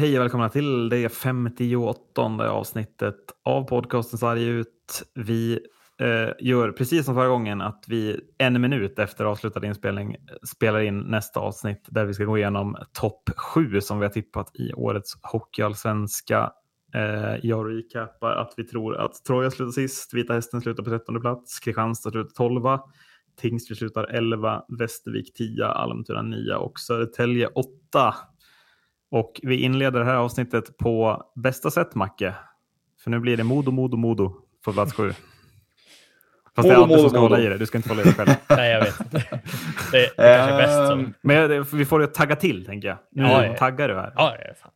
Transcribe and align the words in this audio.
Hej 0.00 0.18
och 0.18 0.22
välkomna 0.22 0.48
till 0.48 0.88
det 0.88 1.08
58 1.08 2.50
avsnittet 2.50 3.16
av 3.44 3.64
podcasten 3.64 4.18
Sarg 4.18 4.44
ut. 4.44 5.02
Vi 5.14 5.60
eh, 6.00 6.46
gör 6.46 6.72
precis 6.72 7.04
som 7.04 7.14
förra 7.14 7.28
gången 7.28 7.60
att 7.60 7.84
vi 7.88 8.20
en 8.38 8.60
minut 8.60 8.98
efter 8.98 9.24
avslutad 9.24 9.66
inspelning 9.66 10.16
spelar 10.42 10.80
in 10.80 10.98
nästa 10.98 11.40
avsnitt 11.40 11.86
där 11.90 12.04
vi 12.04 12.14
ska 12.14 12.24
gå 12.24 12.38
igenom 12.38 12.76
topp 12.92 13.30
sju 13.36 13.80
som 13.80 13.98
vi 13.98 14.06
har 14.06 14.12
tippat 14.12 14.56
i 14.56 14.72
årets 14.72 15.12
hockeyallsvenska. 15.22 16.52
Eh, 16.94 17.36
jag 17.42 17.78
recapar 17.78 18.32
att 18.32 18.54
vi 18.56 18.64
tror 18.64 18.96
att 18.96 19.24
Troja 19.24 19.50
slutar 19.50 19.72
sist, 19.72 20.14
Vita 20.14 20.34
Hästen 20.34 20.60
slutar 20.60 20.82
på 20.82 20.90
13 20.90 21.20
plats, 21.20 21.60
Kristianstad 21.60 22.10
slutar 22.10 22.30
12, 22.30 22.78
Tingsryd 23.40 23.78
slutar 23.78 24.04
11, 24.04 24.62
Västervik 24.78 25.34
10, 25.34 25.66
Almtuna 25.66 26.22
9 26.22 26.54
och 26.54 26.78
Södertälje 26.80 27.46
8. 27.46 28.14
Och 29.10 29.40
vi 29.42 29.56
inleder 29.56 30.00
det 30.00 30.06
här 30.06 30.14
avsnittet 30.14 30.78
på 30.78 31.22
bästa 31.34 31.70
sätt, 31.70 31.94
Macke. 31.94 32.34
För 33.04 33.10
nu 33.10 33.20
blir 33.20 33.36
det 33.36 33.44
Modo, 33.44 33.70
Modo, 33.70 33.96
Modo 33.96 34.34
på 34.64 34.72
plats 34.72 34.92
7. 34.92 35.12
Fast 36.56 36.68
det 36.68 36.74
är 36.74 36.82
Ante 36.82 36.98
som 36.98 37.10
ska 37.10 37.18
hålla 37.18 37.40
i 37.40 37.46
det, 37.46 37.58
du 37.58 37.66
ska 37.66 37.78
inte 37.78 37.88
hålla 37.88 38.02
i 38.02 38.04
det 38.04 38.12
själv. 38.12 38.30
Nej, 38.48 38.72
jag 38.72 38.80
vet 38.80 39.10
Det, 39.10 39.28
det 39.92 40.22
är 40.22 40.38
kanske 40.38 40.54
är 40.54 40.58
bäst 40.58 40.88
som... 40.88 41.00
Ehm, 41.00 41.14
men 41.20 41.64
vi 41.72 41.84
får 41.84 42.06
tagga 42.06 42.36
till, 42.36 42.66
tänker 42.66 42.88
jag. 42.88 42.98
Nu 43.10 43.22
ja, 43.22 43.46
ja. 43.46 43.56
taggar 43.56 43.88
du 43.88 43.94
här. 43.94 44.12
Ja, 44.16 44.36
ja, 44.38 44.54
fan. 44.62 44.70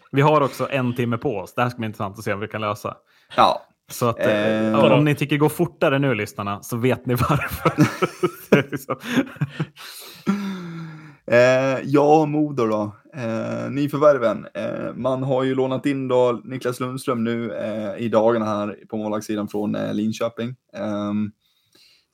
vi 0.12 0.22
har 0.22 0.40
också 0.40 0.68
en 0.70 0.94
timme 0.94 1.18
på 1.18 1.36
oss. 1.36 1.54
Det 1.54 1.62
här 1.62 1.68
ska 1.70 1.78
bli 1.78 1.86
intressant 1.86 2.18
att 2.18 2.24
se 2.24 2.32
om 2.32 2.40
vi 2.40 2.48
kan 2.48 2.60
lösa. 2.60 2.96
Ja, 3.36 3.62
så 3.90 4.08
att, 4.08 4.26
eh, 4.26 4.92
om 4.92 5.04
ni 5.04 5.14
tycker 5.14 5.36
gå 5.36 5.48
fortare 5.48 5.98
nu, 5.98 6.14
lyssnarna, 6.14 6.62
så 6.62 6.76
vet 6.76 7.06
ni 7.06 7.14
varför 7.14 7.72
eh, 11.32 11.80
ja, 11.84 12.26
Modo 12.26 12.66
då. 12.66 12.96
Eh, 13.14 13.70
nyförvärven. 13.70 14.46
Eh, 14.54 14.94
man 14.94 15.22
har 15.22 15.42
ju 15.42 15.54
lånat 15.54 15.86
in 15.86 16.08
då 16.08 16.40
Niklas 16.44 16.80
Lundström 16.80 17.24
nu 17.24 17.52
eh, 17.52 17.96
i 18.04 18.08
dagarna 18.08 18.44
här 18.44 18.78
på 18.88 18.96
målvaktssidan 18.96 19.48
från 19.48 19.74
eh, 19.74 19.94
Linköping. 19.94 20.56
Ehm, 20.72 21.30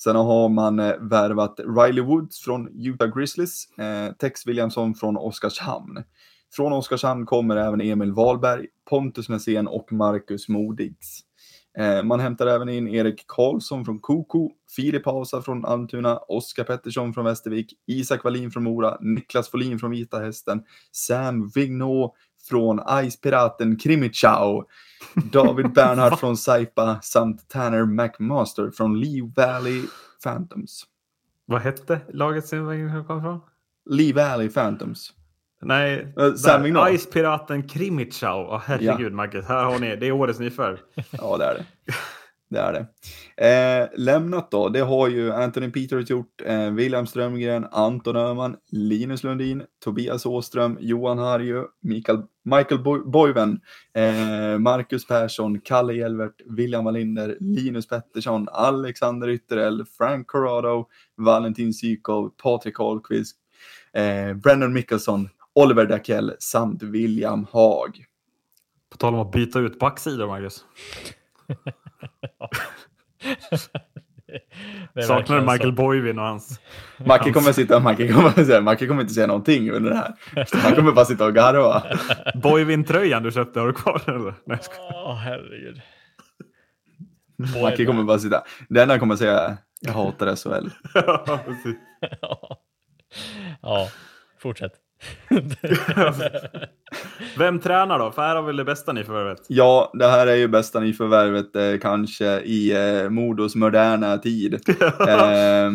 sen 0.03 0.17
har 0.17 0.49
man 0.49 0.79
eh, 0.79 0.95
värvat 1.01 1.61
Riley 1.77 2.05
Woods 2.05 2.41
från 2.41 2.69
Utah 2.87 3.17
Grizzlies, 3.17 3.79
eh, 3.79 4.13
Tex 4.13 4.47
Williamson 4.47 4.95
från 4.95 5.17
Oskarshamn. 5.17 6.03
Från 6.53 6.73
Oskarshamn 6.73 7.27
kommer 7.27 7.57
även 7.57 7.81
Emil 7.81 8.13
Wahlberg, 8.13 8.67
Pontus 8.91 9.29
Nässén 9.29 9.69
och 9.69 9.93
Marcus 9.93 10.49
Modigs. 10.49 11.21
Eh, 11.79 12.03
man 12.03 12.21
hämtar 12.21 12.47
även 12.47 12.69
in 12.69 12.89
Erik 12.89 13.25
Karlsson 13.27 13.85
från 13.85 13.99
Koko, 13.99 14.51
Filip 14.77 15.07
Hausa 15.07 15.43
från 15.43 15.65
Almtuna, 15.65 16.17
Oskar 16.17 16.65
Pettersson 16.65 17.15
från 17.15 17.25
Västervik, 17.25 17.75
Isak 17.87 18.25
Wallin 18.25 18.51
från 18.51 18.63
Mora, 18.63 18.99
Niklas 19.01 19.51
Folin 19.51 19.79
från 19.79 19.91
Vita 19.91 20.19
Hästen, 20.19 20.63
Sam 20.93 21.49
Vignot 21.55 22.15
från 22.49 22.81
Ice-piraten 22.81 23.77
Krimichau, 23.77 24.65
David 25.33 25.73
Bernhardt 25.75 26.21
från 26.21 26.37
Saipa 26.37 27.01
samt 27.03 27.49
Tanner 27.49 27.85
McMaster 27.85 28.71
från 28.71 29.01
Lee 29.01 29.33
Valley 29.37 29.83
Phantoms. 30.25 30.85
Vad 31.47 31.61
hette 31.61 32.01
laget 32.13 32.47
som 32.47 33.05
kom 33.07 33.23
från? 33.23 33.41
Lee 33.91 34.13
Valley 34.13 34.49
Phantoms. 34.49 35.13
Nej, 35.61 36.15
uh, 36.19 36.95
Ice-piraten 36.95 37.69
Krimichau. 37.69 38.55
Oh, 38.55 38.61
herregud, 38.67 39.13
ja. 39.13 39.17
Marcus. 39.17 39.47
Här 39.47 39.65
har 39.65 39.79
ni, 39.79 39.97
det 39.97 40.07
är 40.07 40.13
årets 40.13 40.39
nyförvärv. 40.39 40.79
ja, 41.11 41.37
det 41.37 41.45
är 41.45 41.55
det. 41.55 41.95
Det 42.51 42.59
är 42.59 42.73
det. 42.73 42.87
Eh, 43.47 43.89
lämnat 43.97 44.51
då, 44.51 44.69
det 44.69 44.81
har 44.81 45.09
ju 45.09 45.33
Anthony 45.33 45.71
Peters 45.71 46.11
gjort, 46.11 46.43
eh, 46.45 46.71
William 46.71 47.07
Strömgren, 47.07 47.67
Anton 47.71 48.17
Öhman, 48.17 48.57
Linus 48.71 49.25
Lundin, 49.25 49.63
Tobias 49.85 50.27
Åström, 50.27 50.79
Johan 50.81 51.19
Harju, 51.19 51.65
Mikael, 51.81 52.23
Michael 52.45 52.81
Boyven, 53.05 53.61
eh, 53.95 54.59
Marcus 54.59 55.07
Persson, 55.07 55.61
Kalle 55.61 55.93
Hjelvert, 55.93 56.43
William 56.47 56.85
Wallinder, 56.85 57.37
Linus 57.41 57.89
Pettersson, 57.89 58.49
Alexander 58.53 59.29
Ytterell, 59.29 59.85
Frank 59.99 60.27
Corrado, 60.27 60.89
Valentin 61.17 61.73
Sykov, 61.75 62.31
Patrik 62.43 62.81
Ahlqvist, 62.81 63.37
eh, 63.93 64.35
Brennan 64.35 64.73
Mickelson, 64.73 65.29
Oliver 65.59 65.87
Dackell 65.87 66.37
samt 66.39 66.83
William 66.83 67.47
Haag. 67.53 68.05
På 68.91 68.97
tal 68.97 69.15
om 69.15 69.21
att 69.21 69.33
byta 69.33 69.59
ut 69.59 69.79
backsidor, 69.79 70.27
Marcus. 70.27 70.65
Saknar 75.07 75.41
du 75.41 75.53
Michael 75.53 75.73
Boyvin 75.73 76.19
och 76.19 76.25
hans... 76.25 76.61
Macke 77.07 77.33
kommer 77.33 77.53
sitta 77.53 77.81
Macke 77.81 78.13
kommer, 78.13 78.45
säga, 78.45 78.61
Macke 78.61 78.87
kommer 78.87 79.01
inte 79.01 79.15
säga 79.15 79.27
någonting 79.27 79.71
under 79.71 79.91
det 79.91 79.97
här. 79.97 80.15
Han 80.63 80.75
kommer 80.75 80.93
bara 80.93 81.05
sitta 81.05 81.27
och 81.27 81.35
garva. 81.35 81.83
Boyvin-tröjan 82.35 83.23
du 83.23 83.33
köpte, 83.33 83.61
har 83.61 83.67
du 83.67 83.73
kvar 83.73 84.03
den 84.07 84.15
eller? 84.15 84.35
Nej, 84.45 84.59
Åh, 84.79 85.11
oh, 85.11 85.15
herregud. 85.15 85.81
Macke 87.63 87.87
kommer 87.87 88.03
bara 88.03 88.19
sitta. 88.19 88.43
Det 88.69 88.83
enda 88.83 88.93
han 88.93 89.01
kommer 89.01 89.17
säga 89.17 89.59
jag 89.81 89.93
hatar 89.93 90.37
SHL. 90.37 90.71
ja, 93.63 93.89
fortsätt. 94.39 94.73
Vem 97.39 97.61
tränar 97.61 97.99
då? 97.99 98.11
För 98.11 98.23
här 98.23 98.37
har 98.37 98.43
väl 98.43 98.57
det 98.57 98.65
bästa 98.65 98.93
nyförvärvet? 98.93 99.39
Ja, 99.49 99.91
det 99.95 100.07
här 100.07 100.27
är 100.27 100.37
ju 100.37 100.49
bästa 100.49 100.81
nyförvärvet 100.81 101.57
eh, 101.57 101.79
kanske 101.83 102.41
i 102.41 102.73
eh, 103.03 103.11
Modos 103.11 103.55
moderna 103.55 104.19
tid. 104.19 104.55
eh, 105.09 105.71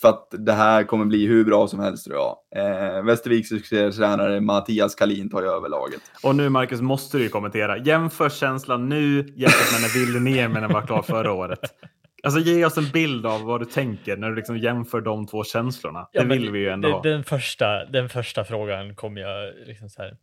för 0.00 0.08
att 0.08 0.28
det 0.30 0.52
här 0.52 0.84
kommer 0.84 1.04
bli 1.04 1.26
hur 1.26 1.44
bra 1.44 1.68
som 1.68 1.80
helst 1.80 2.06
tror 2.06 2.16
jag. 2.16 2.36
Eh, 2.56 3.02
Västerviks 3.02 3.48
succétränare 3.48 4.40
Mattias 4.40 4.94
Kalin 4.94 5.30
tar 5.30 5.42
ju 5.42 5.48
över 5.48 5.68
laget. 5.68 6.00
Och 6.22 6.36
nu 6.36 6.48
Marcus 6.48 6.80
måste 6.80 7.16
du 7.16 7.22
ju 7.22 7.28
kommentera. 7.28 7.78
Jämför 7.78 8.28
känslan 8.28 8.88
nu 8.88 9.16
jämfört 9.36 9.72
med 9.72 9.80
när 9.80 10.00
Willy 10.00 10.20
Niemen 10.20 10.72
var 10.72 10.82
klar 10.82 11.02
förra 11.02 11.32
året. 11.32 11.60
Alltså 12.24 12.40
ge 12.40 12.64
oss 12.64 12.78
en 12.78 12.90
bild 12.90 13.26
av 13.26 13.42
vad 13.42 13.60
du 13.60 13.64
tänker 13.64 14.16
när 14.16 14.28
du 14.28 14.36
liksom 14.36 14.58
jämför 14.58 15.00
de 15.00 15.26
två 15.26 15.44
känslorna. 15.44 16.08
Ja, 16.12 16.22
det 16.22 16.28
vill 16.28 16.50
vi 16.50 16.58
ju 16.58 16.68
ändå 16.68 16.90
ha. 16.90 17.02
Den 17.02 17.24
första, 17.24 17.84
den 17.84 18.08
första 18.08 18.44
frågan 18.44 18.94
kommer 18.94 19.20
jag 19.20 19.54
liksom 19.66 19.88
så 19.88 20.02
här. 20.02 20.16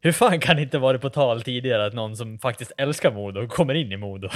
Hur 0.00 0.12
fan 0.12 0.40
kan 0.40 0.56
det 0.56 0.62
inte 0.62 0.78
vara 0.78 0.98
på 0.98 1.10
tal 1.10 1.42
tidigare 1.42 1.86
att 1.86 1.94
någon 1.94 2.16
som 2.16 2.38
faktiskt 2.38 2.72
älskar 2.76 3.12
Modo 3.12 3.48
kommer 3.48 3.74
in 3.74 3.92
i 3.92 3.96
Modo 3.96 4.28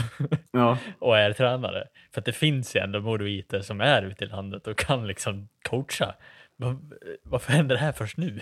ja. 0.53 0.78
och 0.99 1.19
är 1.19 1.32
tränare? 1.32 1.84
För 2.15 2.21
att 2.21 2.25
det 2.25 2.32
finns 2.32 2.77
ju 2.77 2.81
ändå 2.81 3.00
Modoiter 3.00 3.60
som 3.60 3.81
är 3.81 4.03
ute 4.03 4.25
i 4.25 4.28
landet 4.28 4.66
och 4.66 4.78
kan 4.78 5.06
liksom 5.06 5.48
coacha. 5.69 6.15
Varför 7.22 7.53
händer 7.53 7.75
det 7.75 7.81
här 7.81 7.93
först 7.93 8.16
nu? 8.16 8.41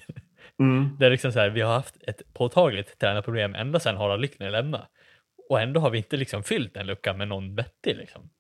Mm. 0.61 0.97
Det 0.99 1.07
är 1.07 1.11
liksom 1.11 1.33
så 1.33 1.39
här, 1.39 1.51
vi 1.51 1.61
har 1.61 1.75
haft 1.75 1.97
ett 2.07 2.35
påtagligt 2.35 2.99
tränarproblem 2.99 3.55
ända 3.55 3.81
sedan 3.81 3.97
Harald 3.97 4.21
Lyckner 4.21 4.51
lämnade. 4.51 4.87
Och 5.49 5.61
ändå 5.61 5.81
har 5.81 5.91
vi 5.91 5.99
inte 5.99 6.17
liksom 6.17 6.43
fyllt 6.43 6.75
den 6.75 6.87
luckan 6.87 7.19
med 7.19 7.29
någon 7.29 7.55
vettig 7.55 7.97
liksom. 7.97 8.31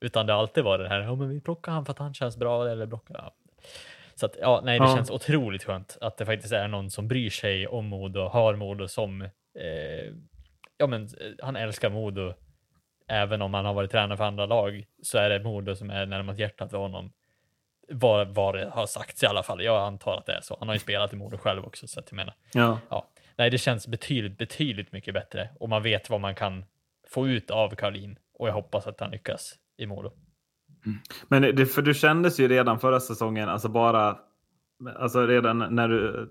Utan 0.00 0.26
det 0.26 0.32
har 0.32 0.40
alltid 0.40 0.64
varit 0.64 0.84
det 0.84 0.88
här, 0.88 1.00
ja 1.00 1.14
men 1.14 1.28
vi 1.28 1.40
plockar 1.40 1.72
han 1.72 1.84
för 1.84 1.92
att 1.92 1.98
han 1.98 2.14
känns 2.14 2.36
bra 2.36 2.68
eller 2.68 2.86
plockar 2.86 3.14
ja. 3.14 3.34
Så 4.14 4.26
att 4.26 4.36
ja, 4.40 4.60
nej, 4.64 4.78
det 4.78 4.84
ja. 4.84 4.96
känns 4.96 5.10
otroligt 5.10 5.64
skönt 5.64 5.98
att 6.00 6.16
det 6.16 6.26
faktiskt 6.26 6.52
är 6.52 6.68
någon 6.68 6.90
som 6.90 7.08
bryr 7.08 7.30
sig 7.30 7.66
om 7.66 7.86
Modo, 7.86 8.20
har 8.20 8.54
Modo 8.56 8.88
som, 8.88 9.22
eh, 9.22 10.12
ja 10.78 10.86
men 10.86 11.08
han 11.42 11.56
älskar 11.56 11.90
Modo. 11.90 12.34
Även 13.08 13.42
om 13.42 13.54
han 13.54 13.64
har 13.64 13.74
varit 13.74 13.90
tränare 13.90 14.16
för 14.16 14.24
andra 14.24 14.46
lag 14.46 14.84
så 15.02 15.18
är 15.18 15.30
det 15.30 15.44
Modo 15.44 15.76
som 15.76 15.90
är 15.90 16.06
närmast 16.06 16.38
hjärtat 16.38 16.70
för 16.70 16.78
honom. 16.78 17.12
Vad, 17.88 18.28
vad 18.28 18.54
det 18.54 18.70
har 18.70 18.86
sagts 18.86 19.22
i 19.22 19.26
alla 19.26 19.42
fall. 19.42 19.62
Jag 19.62 19.82
antar 19.82 20.16
att 20.16 20.26
det 20.26 20.32
är 20.32 20.40
så. 20.40 20.56
Han 20.58 20.68
har 20.68 20.74
ju 20.74 20.78
spelat 20.78 21.12
i 21.12 21.16
Modo 21.16 21.38
själv 21.38 21.64
också 21.64 21.86
så 21.86 22.00
att 22.00 22.06
jag 22.10 22.16
menar. 22.16 22.34
Ja. 22.52 22.78
ja. 22.88 23.08
Nej, 23.36 23.50
det 23.50 23.58
känns 23.58 23.86
betydligt, 23.86 24.38
betydligt 24.38 24.92
mycket 24.92 25.14
bättre 25.14 25.48
och 25.60 25.68
man 25.68 25.82
vet 25.82 26.10
vad 26.10 26.20
man 26.20 26.34
kan 26.34 26.64
få 27.08 27.28
ut 27.28 27.50
av 27.50 27.74
Karolin 27.74 28.18
och 28.38 28.48
jag 28.48 28.52
hoppas 28.52 28.86
att 28.86 29.00
han 29.00 29.10
lyckas 29.10 29.54
i 29.76 29.86
Modo. 29.86 30.12
Mm. 30.86 30.98
Men 31.28 31.56
det, 31.56 31.66
för 31.66 31.82
du 31.82 31.94
kändes 31.94 32.40
ju 32.40 32.48
redan 32.48 32.78
förra 32.78 33.00
säsongen, 33.00 33.48
alltså 33.48 33.68
bara 33.68 34.18
Alltså 34.96 35.26
redan 35.26 35.58
när 35.58 35.88
du, 35.88 36.30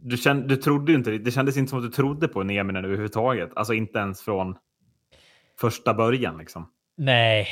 du, 0.00 0.16
kände, 0.16 0.48
du 0.48 0.56
trodde 0.56 0.92
ju 0.92 0.98
inte, 0.98 1.10
det 1.10 1.30
kändes 1.30 1.56
inte 1.56 1.70
som 1.70 1.78
att 1.78 1.84
du 1.84 1.90
trodde 1.90 2.28
på 2.28 2.42
Nieminen 2.42 2.84
överhuvudtaget. 2.84 3.50
Alltså 3.56 3.74
inte 3.74 3.98
ens 3.98 4.22
från 4.22 4.56
första 5.60 5.94
början 5.94 6.38
liksom. 6.38 6.70
Nej. 6.96 7.46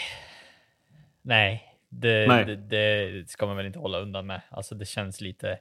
Nej, 1.23 1.63
det, 1.89 2.27
Nej. 2.29 2.45
Det, 2.45 2.57
det, 2.57 3.31
ska 3.31 3.47
man 3.47 3.57
väl 3.57 3.67
inte 3.67 3.79
hålla 3.79 4.01
undan 4.01 4.27
med. 4.27 4.41
Alltså 4.51 4.75
det 4.75 4.85
känns 4.85 5.21
lite. 5.21 5.59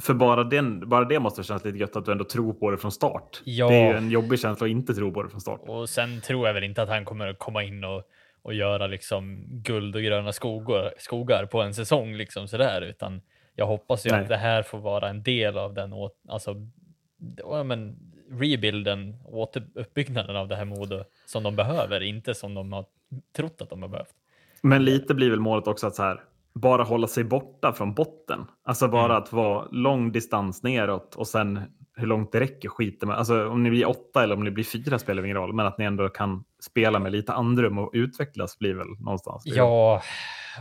För 0.00 0.14
bara, 0.14 0.44
den, 0.44 0.88
bara 0.88 1.04
det 1.04 1.18
måste 1.18 1.42
kännas 1.42 1.64
lite 1.64 1.78
gött 1.78 1.96
att 1.96 2.04
du 2.04 2.12
ändå 2.12 2.24
tror 2.24 2.52
på 2.52 2.70
det 2.70 2.78
från 2.78 2.92
start. 2.92 3.42
Ja. 3.44 3.68
Det 3.68 3.74
är 3.74 3.90
ju 3.90 3.96
en 3.96 4.10
jobbig 4.10 4.40
känsla 4.40 4.64
att 4.64 4.70
inte 4.70 4.94
tro 4.94 5.12
på 5.12 5.22
det 5.22 5.30
från 5.30 5.40
start. 5.40 5.60
Och 5.66 5.88
sen 5.88 6.20
tror 6.20 6.46
jag 6.46 6.54
väl 6.54 6.64
inte 6.64 6.82
att 6.82 6.88
han 6.88 7.04
kommer 7.04 7.26
att 7.26 7.38
komma 7.38 7.62
in 7.62 7.84
och 7.84 8.02
och 8.48 8.54
göra 8.54 8.86
liksom 8.86 9.44
guld 9.48 9.96
och 9.96 10.02
gröna 10.02 10.32
skogar, 10.32 10.94
skogar 10.98 11.46
på 11.46 11.62
en 11.62 11.74
säsong 11.74 12.14
liksom 12.14 12.48
sådär, 12.48 12.82
utan 12.82 13.20
jag 13.54 13.66
hoppas 13.66 14.06
ju 14.06 14.10
Nej. 14.10 14.20
att 14.20 14.28
det 14.28 14.36
här 14.36 14.62
får 14.62 14.78
vara 14.78 15.08
en 15.08 15.22
del 15.22 15.58
av 15.58 15.74
den, 15.74 15.92
alltså, 16.28 16.54
ja, 17.36 17.64
men, 17.64 17.96
rebuilden, 18.30 19.16
återuppbyggnaden 19.24 20.36
av 20.36 20.48
det 20.48 20.56
här 20.56 20.64
Modo 20.64 21.04
som 21.26 21.42
de 21.42 21.56
behöver, 21.56 22.00
inte 22.00 22.34
som 22.34 22.54
de 22.54 22.72
har 22.72 22.84
trott 23.36 23.62
att 23.62 23.70
de 23.70 23.82
har 23.82 23.88
behövt. 23.88 24.14
Men 24.62 24.84
lite 24.84 25.14
blir 25.14 25.30
väl 25.30 25.40
målet 25.40 25.66
också 25.66 25.86
att 25.86 25.94
så 25.94 26.02
här, 26.02 26.20
bara 26.52 26.82
hålla 26.82 27.06
sig 27.06 27.24
borta 27.24 27.72
från 27.72 27.94
botten. 27.94 28.46
Alltså 28.64 28.88
bara 28.88 29.04
mm. 29.04 29.16
att 29.16 29.32
vara 29.32 29.68
lång 29.70 30.12
distans 30.12 30.62
neråt 30.62 31.14
och 31.14 31.26
sen 31.26 31.60
hur 31.98 32.06
långt 32.06 32.32
det 32.32 32.40
räcker 32.40 32.68
skiter 32.68 33.06
med. 33.06 33.16
Alltså 33.16 33.48
om 33.48 33.62
ni 33.62 33.70
blir 33.70 33.88
åtta 33.88 34.22
eller 34.22 34.34
om 34.34 34.44
ni 34.44 34.50
blir 34.50 34.64
fyra 34.64 34.98
spelar 34.98 35.24
ingen 35.24 35.36
roll, 35.36 35.52
men 35.52 35.66
att 35.66 35.78
ni 35.78 35.84
ändå 35.84 36.08
kan 36.08 36.44
spela 36.60 36.98
med 36.98 37.12
lite 37.12 37.32
andrum 37.32 37.78
och 37.78 37.90
utvecklas 37.92 38.58
blir 38.58 38.74
väl 38.74 38.86
någonstans. 39.00 39.42
Ja, 39.46 40.02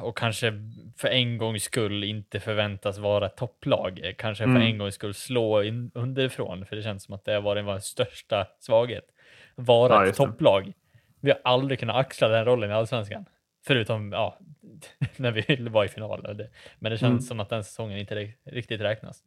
och 0.01 0.17
kanske 0.17 0.53
för 0.97 1.07
en 1.07 1.37
gångs 1.37 1.63
skull 1.63 2.03
inte 2.03 2.39
förväntas 2.39 2.97
vara 2.97 3.25
ett 3.25 3.37
topplag. 3.37 4.13
Kanske 4.17 4.43
för 4.43 4.49
mm. 4.49 4.61
en 4.61 4.77
gångs 4.77 4.95
skull 4.95 5.13
slå 5.13 5.63
in 5.63 5.91
underifrån, 5.93 6.65
för 6.65 6.75
det 6.75 6.81
känns 6.81 7.03
som 7.03 7.15
att 7.15 7.25
det 7.25 7.33
har 7.33 7.41
varit 7.41 7.65
vår 7.65 7.79
största 7.79 8.47
svaghet. 8.59 9.05
Vara 9.55 9.93
ja, 9.93 10.05
ett 10.05 10.15
topplag. 10.15 10.73
Vi 11.21 11.31
har 11.31 11.39
aldrig 11.43 11.79
kunnat 11.79 11.95
axla 11.95 12.27
den 12.27 12.45
rollen 12.45 12.71
i 12.71 12.73
allsvenskan. 12.73 13.25
Förutom 13.67 14.11
ja, 14.11 14.39
när 15.17 15.31
vi 15.31 15.69
var 15.69 15.85
i 15.85 15.87
final. 15.87 16.47
Men 16.79 16.91
det 16.91 16.97
känns 16.97 17.11
mm. 17.11 17.21
som 17.21 17.39
att 17.39 17.49
den 17.49 17.63
säsongen 17.63 17.97
inte 17.97 18.33
riktigt 18.45 18.81
räknas. 18.81 19.23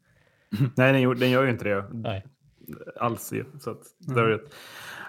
Nej, 0.77 0.93
den, 0.93 1.19
den 1.19 1.31
gör 1.31 1.45
ju 1.45 1.51
inte 1.51 1.65
det. 1.65 1.85
Nej. 1.93 2.27
Alls. 3.01 3.33
Så 3.61 3.71
att, 3.71 3.83
mm. 4.17 4.41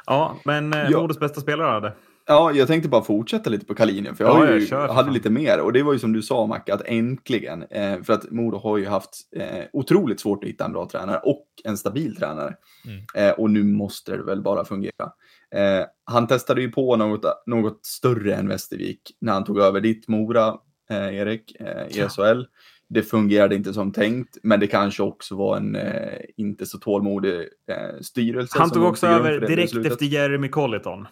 Ja, 0.05 0.37
men 0.45 0.73
eh, 0.73 0.89
ja. 0.89 1.07
Bästa 1.19 1.41
spelare 1.41 1.71
hade. 1.71 1.93
Ja, 2.25 2.51
jag 2.51 2.67
tänkte 2.67 2.89
bara 2.89 3.03
fortsätta 3.03 3.49
lite 3.49 3.65
på 3.65 3.75
Kalinien, 3.75 4.15
för 4.15 4.23
jag, 4.23 4.49
ja, 4.49 4.53
ju, 4.53 4.67
jag 4.71 4.93
hade 4.93 5.11
lite 5.11 5.29
mer. 5.29 5.59
Och 5.59 5.73
det 5.73 5.83
var 5.83 5.93
ju 5.93 5.99
som 5.99 6.13
du 6.13 6.21
sa, 6.21 6.45
Macke, 6.45 6.73
att 6.73 6.81
äntligen, 6.85 7.63
eh, 7.63 8.01
för 8.01 8.13
att 8.13 8.31
Modo 8.31 8.57
har 8.57 8.77
ju 8.77 8.87
haft 8.87 9.09
eh, 9.35 9.65
otroligt 9.73 10.19
svårt 10.19 10.43
att 10.43 10.49
hitta 10.49 10.65
en 10.65 10.73
bra 10.73 10.89
tränare 10.89 11.19
och 11.23 11.45
en 11.63 11.77
stabil 11.77 12.15
tränare. 12.15 12.55
Mm. 12.85 13.03
Eh, 13.15 13.33
och 13.39 13.49
nu 13.49 13.63
måste 13.63 14.11
det 14.11 14.23
väl 14.23 14.41
bara 14.41 14.65
fungera. 14.65 15.11
Eh, 15.55 15.85
han 16.05 16.27
testade 16.27 16.61
ju 16.61 16.71
på 16.71 16.95
något, 16.95 17.25
något 17.45 17.85
större 17.85 18.35
än 18.35 18.47
Västervik 18.47 19.01
när 19.21 19.33
han 19.33 19.43
tog 19.43 19.59
över 19.59 19.81
ditt 19.81 20.07
Mora, 20.07 20.57
eh, 20.89 21.15
Erik, 21.15 21.55
eh, 21.59 21.87
i 21.87 22.09
SHL. 22.09 22.43
Det 22.93 23.03
fungerade 23.03 23.55
inte 23.55 23.73
som 23.73 23.91
tänkt, 23.91 24.37
men 24.43 24.59
det 24.59 24.67
kanske 24.67 25.03
också 25.03 25.35
var 25.35 25.57
en 25.57 25.75
eh, 25.75 26.19
inte 26.37 26.65
så 26.65 26.77
tålmodig 26.77 27.39
eh, 27.39 28.01
styrelse. 28.01 28.59
Han 28.59 28.69
tog 28.69 28.83
också 28.83 29.07
över 29.07 29.39
direkt 29.39 29.75
efter 29.75 30.05
Jeremy 30.05 30.47
Colliton. 30.47 31.07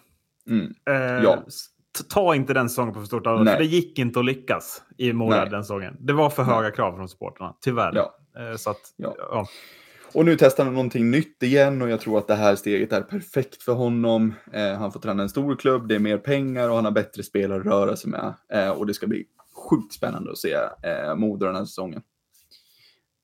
Mm. 0.48 0.74
Eh, 0.90 1.24
ja. 1.24 1.44
Ta 2.08 2.34
inte 2.34 2.54
den 2.54 2.68
säsongen 2.68 2.94
på 2.94 3.00
för 3.00 3.06
stort 3.06 3.26
allvar, 3.26 3.58
det 3.58 3.64
gick 3.64 3.98
inte 3.98 4.20
att 4.20 4.26
lyckas 4.26 4.82
i 4.98 5.12
Mora 5.12 5.44
den 5.44 5.64
säsongen. 5.64 5.96
Det 6.00 6.12
var 6.12 6.30
för 6.30 6.42
höga 6.42 6.60
Nej. 6.60 6.72
krav 6.72 6.96
från 6.96 7.08
supporterna, 7.08 7.54
tyvärr. 7.60 7.92
Ja. 7.94 8.14
Eh, 8.38 8.56
så 8.56 8.70
att, 8.70 8.94
ja. 8.96 9.14
ja. 9.18 9.46
Och 10.14 10.24
nu 10.24 10.36
testar 10.36 10.64
han 10.64 10.74
någonting 10.74 11.10
nytt 11.10 11.42
igen 11.42 11.82
och 11.82 11.90
jag 11.90 12.00
tror 12.00 12.18
att 12.18 12.26
det 12.26 12.34
här 12.34 12.56
steget 12.56 12.92
är 12.92 13.02
perfekt 13.02 13.62
för 13.62 13.72
honom. 13.72 14.34
Eh, 14.52 14.78
han 14.78 14.92
får 14.92 15.00
träna 15.00 15.22
en 15.22 15.28
stor 15.28 15.56
klubb, 15.56 15.88
det 15.88 15.94
är 15.94 15.98
mer 15.98 16.18
pengar 16.18 16.68
och 16.68 16.74
han 16.76 16.84
har 16.84 16.92
bättre 16.92 17.22
spelare 17.22 17.60
att 17.60 17.66
röra 17.66 17.96
sig 17.96 18.10
med. 18.10 18.34
Eh, 18.52 18.70
och 18.70 18.86
det 18.86 18.94
ska 18.94 19.06
bli 19.06 19.24
sjukt 19.70 19.92
spännande 19.92 20.30
att 20.30 20.38
se 20.38 20.54
eh, 20.82 21.14
Modo 21.16 21.46
den 21.46 21.56
här 21.56 21.64
säsongen. 21.64 22.02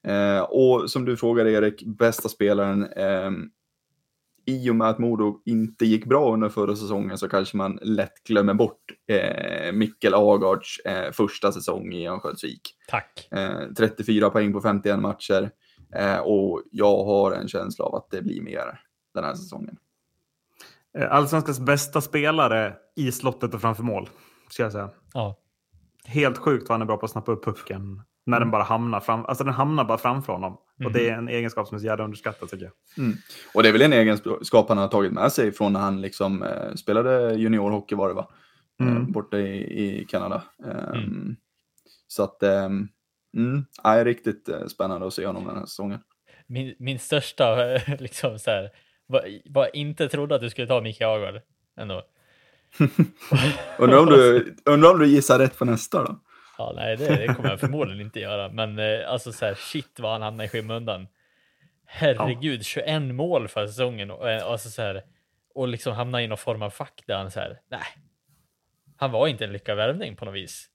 Eh, 0.07 0.41
och 0.41 0.91
som 0.91 1.05
du 1.05 1.17
frågade 1.17 1.51
Erik, 1.51 1.83
bästa 1.87 2.29
spelaren. 2.29 2.83
Eh, 2.93 3.31
I 4.47 4.71
och 4.71 4.77
med 4.77 4.89
att 4.89 4.99
Modo 4.99 5.43
inte 5.45 5.87
gick 5.87 6.05
bra 6.05 6.33
under 6.33 6.49
förra 6.49 6.77
säsongen 6.77 7.19
så 7.19 7.29
kanske 7.29 7.57
man 7.57 7.79
lätt 7.83 8.25
glömmer 8.25 8.55
bort 8.55 8.83
eh, 9.07 9.73
Mikkel 9.73 10.15
Agards 10.15 10.81
eh, 10.85 11.13
första 11.13 11.53
säsong 11.53 11.93
i 11.93 12.09
Örnsköldsvik. 12.09 12.75
Tack. 12.89 13.29
34 13.79 14.31
poäng 14.31 14.53
på 14.53 14.61
51 14.61 14.99
matcher. 14.99 15.51
Eh, 15.95 16.19
och 16.19 16.63
jag 16.71 17.05
har 17.05 17.33
en 17.33 17.49
känsla 17.49 17.85
av 17.85 17.95
att 17.95 18.11
det 18.11 18.23
blir 18.23 18.43
mer 18.43 18.81
den 19.15 19.25
här 19.25 19.35
säsongen. 19.35 19.77
Eh, 20.99 21.13
Allsvenskans 21.13 21.61
bästa 21.61 22.01
spelare 22.01 22.75
i 22.97 23.13
slottet 23.13 23.55
och 23.55 23.61
framför 23.61 23.83
mål, 23.83 24.09
ska 24.51 24.63
jag 24.63 24.73
säga. 24.73 24.91
Ja. 25.15 25.37
Helt 26.07 26.39
sjukt 26.39 26.69
vad 26.69 26.75
han 26.75 26.83
är 26.83 26.87
bra 26.87 26.97
på 26.97 27.05
att 27.05 27.13
snappa 27.13 27.33
upp 27.33 27.45
pucken 27.45 28.03
när 28.27 28.37
mm. 28.37 28.47
den 28.47 28.51
bara 28.51 28.63
hamnar 28.63 29.01
fram. 29.01 29.25
Alltså 29.27 29.45
den 29.45 29.55
hamnar 29.55 29.85
bara 29.85 29.99
framför 29.99 30.33
honom. 30.33 30.59
Mm. 30.81 30.87
Och 30.87 30.93
det 30.93 31.09
är 31.09 31.15
en 31.15 31.29
egenskap 31.29 31.69
som 31.69 31.75
är 31.75 31.79
så 31.79 31.87
jävla 31.87 32.05
underskattad 32.05 32.49
tycker 32.49 32.65
jag. 32.65 33.05
Mm. 33.05 33.17
Och 33.55 33.63
det 33.63 33.69
är 33.69 33.73
väl 33.73 33.83
en 33.83 33.93
egenskap 33.93 34.69
han 34.69 34.79
har 34.79 34.89
tagit 34.89 35.13
med 35.13 35.33
sig 35.33 35.53
från 35.53 35.73
när 35.73 35.81
han 35.81 36.01
liksom 36.01 36.43
eh, 36.43 36.75
spelade 36.75 37.35
juniorhockey 37.35 37.95
var 37.95 38.09
det 38.09 38.15
va? 38.15 38.29
Eh, 38.81 38.89
mm. 38.89 39.13
borta 39.13 39.39
i, 39.39 40.01
i 40.01 40.05
Kanada. 40.05 40.43
Um, 40.95 41.37
så 42.09 42.23
att 42.23 42.43
Mm, 43.37 43.65
är 43.85 44.05
riktigt 44.05 44.49
eh, 44.49 44.67
spännande 44.67 45.07
att 45.07 45.15
se 45.15 45.27
honom 45.27 45.47
den 45.47 45.57
här 45.57 45.67
säsongen. 45.67 46.01
Min, 46.47 46.75
min 46.79 46.99
största, 46.99 47.57
liksom 47.99 48.39
så 48.39 48.51
här, 48.51 48.71
var, 49.07 49.23
var 49.45 49.77
inte 49.77 50.09
trodde 50.09 50.35
att 50.35 50.41
du 50.41 50.51
skulle 50.51 50.67
ta 50.67 50.81
Micke 50.81 51.01
Agard 51.01 51.41
ändå. 51.77 52.03
undrar, 53.79 53.99
om 53.99 54.07
du, 54.07 54.55
undrar 54.65 54.91
om 54.91 54.99
du 54.99 55.07
gissar 55.07 55.39
rätt 55.39 55.59
på 55.59 55.65
nästa 55.65 56.05
då? 56.05 56.21
Ja, 56.59 56.73
nej, 56.77 56.97
det, 56.97 57.09
det 57.09 57.35
kommer 57.35 57.51
jag 57.51 57.61
förmodligen 57.61 58.01
inte 58.01 58.21
göra, 58.21 58.49
men 58.49 58.79
eh, 58.79 59.13
alltså 59.13 59.33
så 59.33 59.47
här, 59.47 59.55
shit 59.55 60.01
vad 60.01 60.13
han 60.13 60.23
hamnar 60.23 60.45
i 60.45 60.49
skymundan. 60.49 61.07
Herregud, 61.87 62.61
ja. 62.61 62.65
21 62.65 63.03
mål 63.03 63.49
för 63.49 63.67
säsongen 63.67 64.11
och, 64.11 64.31
eh, 64.31 64.47
alltså 64.47 64.69
så 64.69 64.83
här, 64.83 65.03
och 65.55 65.69
liksom 65.69 65.95
hamna 65.95 66.23
i 66.23 66.27
någon 66.27 66.39
form 66.39 66.63
av 66.63 66.71
fack 66.71 67.03
där 67.07 67.17
han 67.17 67.31
så 67.31 67.41
här, 67.41 67.59
nej, 67.71 67.81
han 68.97 69.11
var 69.11 69.29
inte 69.29 69.45
en 69.45 69.53
lyckad 69.53 69.77
värvning 69.77 70.17
på 70.17 70.25
något 70.25 70.35
vis. 70.35 70.69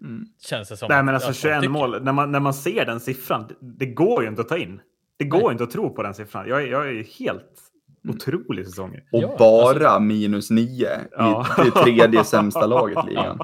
Mm. 0.00 0.24
Känns 0.40 0.68
det 0.68 0.76
som. 0.76 0.88
Nej, 0.88 1.02
men 1.02 1.14
alltså 1.14 1.32
21 1.32 1.70
mål, 1.70 2.02
när 2.02 2.12
man, 2.12 2.32
när 2.32 2.40
man 2.40 2.54
ser 2.54 2.86
den 2.86 3.00
siffran, 3.00 3.46
det, 3.48 3.54
det 3.60 3.86
går 3.86 4.22
ju 4.22 4.28
inte 4.28 4.40
att 4.40 4.48
ta 4.48 4.58
in. 4.58 4.80
Det 5.16 5.24
går 5.24 5.42
Nej. 5.42 5.52
inte 5.52 5.64
att 5.64 5.70
tro 5.70 5.94
på 5.94 6.02
den 6.02 6.14
siffran. 6.14 6.48
Jag, 6.48 6.68
jag 6.68 6.88
är 6.88 7.18
helt. 7.18 7.60
Otrolig 8.08 8.66
säsong. 8.66 9.00
Och 9.12 9.22
ja, 9.22 9.36
bara 9.38 9.88
alltså... 9.88 10.00
minus 10.00 10.50
9 10.50 10.88
ja. 11.10 11.46
i 11.58 11.62
det 11.64 11.70
tredje 11.70 12.24
sämsta 12.24 12.66
laget 12.66 12.98
i 13.04 13.08
ligan. 13.08 13.38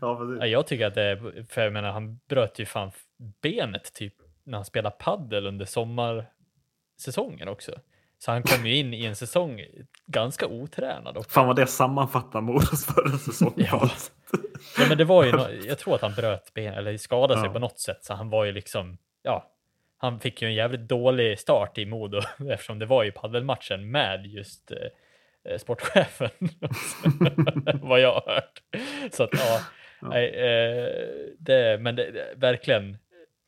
Ja, 0.00 0.46
jag 0.46 0.66
tycker 0.66 0.86
att 0.86 0.94
det 0.94 1.02
är, 1.02 1.46
för 1.48 1.60
jag 1.60 1.72
menar, 1.72 1.90
han 1.90 2.20
bröt 2.28 2.58
ju 2.58 2.66
fan 2.66 2.90
benet 3.42 3.94
typ 3.94 4.14
när 4.44 4.58
han 4.58 4.64
spelade 4.64 4.96
paddel 4.98 5.46
under 5.46 5.64
sommarsäsongen 5.64 7.48
också. 7.48 7.72
Så 8.18 8.30
han 8.30 8.42
kom 8.42 8.66
ju 8.66 8.76
in 8.76 8.94
i 8.94 9.04
en 9.04 9.16
säsong 9.16 9.60
ganska 10.06 10.46
otränad. 10.46 11.16
Också. 11.16 11.30
Fan 11.30 11.46
vad 11.46 11.56
det 11.56 11.66
sammanfattar 11.66 12.40
Modos 12.40 12.86
förra 12.86 13.18
säsong. 13.18 13.52
ja. 13.56 13.90
ja, 14.78 14.84
men 14.88 14.98
det 14.98 15.04
var 15.04 15.24
ju, 15.24 15.32
no 15.32 15.50
jag 15.66 15.78
tror 15.78 15.94
att 15.94 16.02
han 16.02 16.12
bröt 16.12 16.54
ben 16.54 16.74
eller 16.74 16.96
skadade 16.96 17.34
ja. 17.34 17.44
sig 17.44 17.52
på 17.52 17.58
något 17.58 17.78
sätt. 17.78 18.04
Så 18.04 18.14
han 18.14 18.30
var 18.30 18.44
ju 18.44 18.52
liksom, 18.52 18.98
ja, 19.22 19.52
han 20.02 20.20
fick 20.20 20.42
ju 20.42 20.48
en 20.48 20.54
jävligt 20.54 20.88
dålig 20.88 21.38
start 21.38 21.78
i 21.78 21.86
Modo 21.86 22.20
eftersom 22.50 22.78
det 22.78 22.86
var 22.86 23.04
ju 23.04 23.12
paddelmatchen 23.12 23.90
med 23.90 24.26
just 24.26 24.72
eh, 25.44 25.58
sportchefen. 25.58 26.30
vad 27.82 28.00
jag 28.00 28.12
har 28.12 28.34
hört. 28.34 28.62
Så 29.12 29.22
att 29.22 29.30
ja, 29.32 29.60
ja. 30.00 30.08
Nej, 30.08 30.28
eh, 30.28 30.88
det, 31.38 31.80
men 31.80 31.96
det, 31.96 32.34
verkligen, 32.36 32.98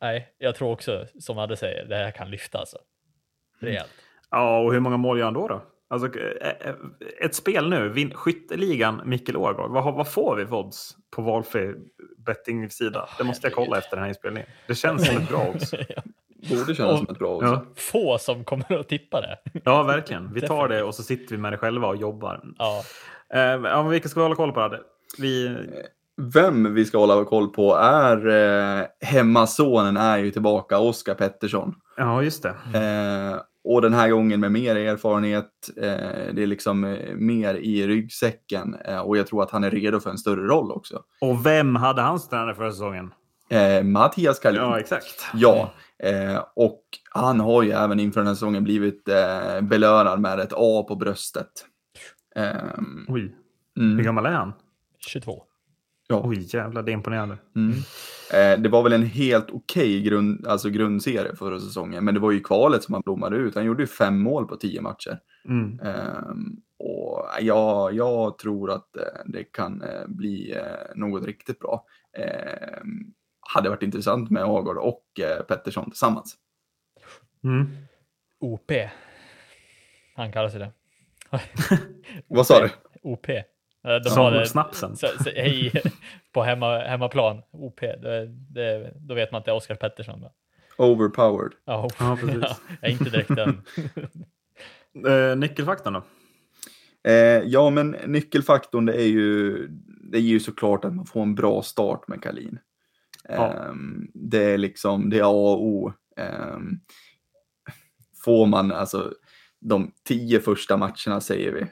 nej, 0.00 0.34
jag 0.38 0.54
tror 0.54 0.70
också 0.70 1.06
som 1.20 1.38
Adde 1.38 1.56
säger, 1.56 1.84
det 1.84 1.96
här 1.96 2.10
kan 2.10 2.30
lyfta 2.30 2.58
alltså. 2.58 2.78
Rejält. 3.60 3.92
Ja, 4.30 4.58
och 4.58 4.72
hur 4.72 4.80
många 4.80 4.96
mål 4.96 5.18
gör 5.18 5.24
han 5.24 5.34
då? 5.34 5.48
då? 5.48 5.62
Alltså, 5.88 6.18
eh, 6.18 6.48
eh, 6.48 6.74
ett 7.20 7.34
spel 7.34 7.70
nu, 7.70 8.10
skytteligan 8.14 9.02
Mikkel 9.04 9.36
Ågård. 9.36 9.70
Vad, 9.70 9.94
vad 9.94 10.12
får 10.12 10.36
vi 10.36 10.46
för 10.46 10.56
odds 10.56 10.96
på 11.10 11.22
valfri 11.22 11.74
betting-sida? 12.16 13.08
Det 13.18 13.24
måste 13.24 13.46
jag 13.46 13.54
kolla 13.54 13.78
efter 13.78 13.96
den 13.96 14.02
här 14.02 14.08
inspelningen. 14.08 14.48
Det 14.66 14.74
känns 14.74 15.06
som 15.06 15.16
ett 15.16 15.28
bra 15.28 15.48
odds. 15.54 15.74
Borde 16.50 16.74
kännas 16.74 16.98
som 16.98 17.08
ett 17.10 17.18
bra 17.18 17.36
odds. 17.36 17.46
Ja. 17.46 17.64
Få 17.76 18.18
som 18.18 18.44
kommer 18.44 18.78
att 18.78 18.88
tippa 18.88 19.20
det. 19.20 19.38
Ja, 19.64 19.82
verkligen. 19.82 20.32
Vi 20.34 20.40
tar 20.40 20.68
det 20.68 20.82
och 20.82 20.94
så 20.94 21.02
sitter 21.02 21.36
vi 21.36 21.42
med 21.42 21.52
det 21.52 21.56
själva 21.56 21.88
och 21.88 21.96
jobbar. 21.96 22.40
Ja. 22.58 22.82
Eh, 23.34 23.40
ja, 23.40 23.82
vilka 23.82 24.08
ska 24.08 24.20
vi 24.20 24.24
hålla 24.24 24.36
koll 24.36 24.52
på? 24.52 24.68
Det? 24.68 24.80
Vi... 25.18 25.56
Vem 26.34 26.74
vi 26.74 26.84
ska 26.84 26.98
hålla 26.98 27.24
koll 27.24 27.48
på 27.48 27.74
är 27.76 28.26
eh, 28.80 28.86
hemmasonen 29.00 29.96
är 29.96 30.18
ju 30.18 30.30
tillbaka, 30.30 30.78
Oskar 30.78 31.14
Pettersson. 31.14 31.74
Ja, 31.96 32.22
just 32.22 32.42
det. 32.42 32.48
Eh, 32.48 33.40
och 33.64 33.82
den 33.82 33.94
här 33.94 34.08
gången 34.08 34.40
med 34.40 34.52
mer 34.52 34.76
erfarenhet, 34.76 35.50
eh, 35.76 36.34
det 36.34 36.42
är 36.42 36.46
liksom 36.46 36.84
eh, 36.84 37.14
mer 37.14 37.54
i 37.54 37.86
ryggsäcken 37.86 38.76
eh, 38.84 38.98
och 39.00 39.16
jag 39.16 39.26
tror 39.26 39.42
att 39.42 39.50
han 39.50 39.64
är 39.64 39.70
redo 39.70 40.00
för 40.00 40.10
en 40.10 40.18
större 40.18 40.46
roll 40.46 40.72
också. 40.72 41.02
Och 41.20 41.46
vem 41.46 41.76
hade 41.76 42.02
hans 42.02 42.28
tränare 42.28 42.54
förra 42.54 42.70
säsongen? 42.70 43.12
Eh, 43.52 43.84
Mattias 43.84 44.38
Kalin. 44.38 44.60
Ja, 44.60 44.80
exakt. 44.80 45.26
Ja, 45.34 45.72
eh, 45.98 46.44
och 46.56 46.82
han 47.10 47.40
har 47.40 47.62
ju 47.62 47.70
även 47.70 48.00
inför 48.00 48.20
den 48.20 48.26
här 48.26 48.34
säsongen 48.34 48.64
blivit 48.64 49.08
eh, 49.08 49.60
belönad 49.60 50.20
med 50.20 50.40
ett 50.40 50.52
A 50.56 50.84
på 50.88 50.96
bröstet. 50.96 51.66
Ehm, 52.36 53.06
Oj, 53.08 53.36
mm. 53.78 53.96
hur 53.96 54.04
gammal 54.04 54.26
är 54.26 54.30
han? 54.30 54.52
22. 54.98 55.42
Ja. 56.08 56.22
Oj, 56.24 56.46
jävlar, 56.54 56.82
det 56.82 56.90
är 56.90 56.94
imponerande. 56.94 57.38
Mm. 57.56 57.72
Eh, 58.32 58.62
det 58.62 58.68
var 58.68 58.82
väl 58.82 58.92
en 58.92 59.06
helt 59.06 59.50
okej 59.50 59.82
okay 59.82 60.00
grund, 60.00 60.46
alltså 60.46 60.68
grundserie 60.70 61.36
förra 61.36 61.60
säsongen, 61.60 62.04
men 62.04 62.14
det 62.14 62.20
var 62.20 62.30
ju 62.30 62.40
kvalet 62.40 62.82
som 62.82 62.94
han 62.94 63.02
blommade 63.02 63.36
ut. 63.36 63.54
Han 63.54 63.64
gjorde 63.64 63.82
ju 63.82 63.86
fem 63.86 64.22
mål 64.22 64.46
på 64.46 64.56
tio 64.56 64.80
matcher. 64.80 65.18
Mm. 65.48 65.80
Eh, 65.80 66.30
och 66.78 67.26
ja, 67.40 67.90
jag 67.90 68.38
tror 68.38 68.70
att 68.70 68.96
eh, 68.96 69.22
det 69.26 69.44
kan 69.44 69.82
eh, 69.82 70.06
bli 70.06 70.52
eh, 70.52 70.96
något 70.96 71.26
riktigt 71.26 71.58
bra. 71.58 71.84
Ehm, 72.18 73.12
hade 73.54 73.68
varit 73.68 73.82
intressant 73.82 74.30
med 74.30 74.44
Agard 74.44 74.76
och 74.76 75.20
eh, 75.20 75.42
Pettersson 75.42 75.90
tillsammans. 75.90 76.36
Mm. 77.44 77.76
OP. 78.40 78.72
Han 80.16 80.32
kallar 80.32 80.48
sig 80.48 80.60
det. 80.60 80.72
Vad 82.26 82.46
sa 82.46 82.60
du? 82.60 82.70
OP. 83.02 83.26
De 83.82 84.10
Som 84.10 84.44
snapsen. 84.46 84.96
Så, 84.96 85.06
så, 85.06 85.30
hej, 85.30 85.82
på 86.32 86.42
hemma, 86.42 86.78
hemmaplan, 86.78 87.42
OP, 87.50 87.80
det, 87.80 88.26
det, 88.26 88.92
då 88.96 89.14
vet 89.14 89.32
man 89.32 89.38
att 89.38 89.44
det 89.44 89.50
är 89.50 89.54
Oskar 89.54 89.74
Pettersson. 89.74 90.20
Då. 90.20 90.32
Overpowered. 90.76 91.52
Oh, 91.66 91.88
ja, 91.98 92.18
precis. 92.20 92.60
ja, 92.80 92.88
inte 92.88 93.04
direkt 93.04 93.28
den. 93.28 93.62
uh, 95.06 95.36
nyckelfaktorn 95.36 95.92
då? 95.94 96.02
Eh, 97.10 97.42
ja, 97.44 97.70
men 97.70 97.90
nyckelfaktorn 98.06 98.86
det 98.86 98.94
är 98.94 99.06
ju, 99.06 99.66
det 100.12 100.18
är 100.18 100.22
ju 100.22 100.40
såklart 100.40 100.84
att 100.84 100.94
man 100.94 101.06
får 101.06 101.22
en 101.22 101.34
bra 101.34 101.62
start 101.62 102.08
med 102.08 102.22
Kalin. 102.22 102.58
Ja. 103.28 103.46
Eh, 103.46 103.72
det 104.14 104.44
är 104.44 104.58
liksom, 104.58 105.10
det 105.10 105.18
är 105.18 105.22
A 105.22 105.52
och 105.52 105.66
O. 105.66 105.92
Eh, 106.16 106.58
får 108.24 108.46
man 108.46 108.72
alltså 108.72 109.12
de 109.60 109.92
tio 110.08 110.40
första 110.40 110.76
matcherna 110.76 111.20
säger 111.20 111.52
vi, 111.52 111.66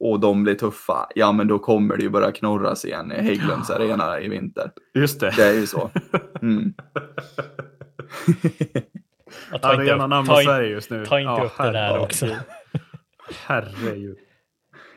och 0.00 0.20
de 0.20 0.42
blir 0.42 0.54
tuffa, 0.54 1.08
ja 1.14 1.32
men 1.32 1.48
då 1.48 1.58
kommer 1.58 1.96
det 1.96 2.02
ju 2.02 2.10
börja 2.10 2.32
knorras 2.32 2.84
igen 2.84 3.12
i 3.12 3.22
Hägglunds 3.22 3.70
arena 3.70 4.20
i 4.20 4.28
vinter. 4.28 4.70
Just 4.94 5.20
det. 5.20 5.32
Det 5.36 5.44
är 5.44 5.54
ju 5.54 5.66
så. 5.66 5.90
Mm. 6.42 6.74
Arena 9.62 10.06
namn 10.06 10.28
på 10.28 10.34
Sverige 10.34 10.68
just 10.68 10.90
nu. 10.90 11.06
Ta 11.06 11.20
inte 11.20 11.30
ja, 11.30 11.44
upp 11.44 11.58
det 11.58 11.72
där 11.72 11.98
också. 11.98 12.26
Herregud. 13.46 14.18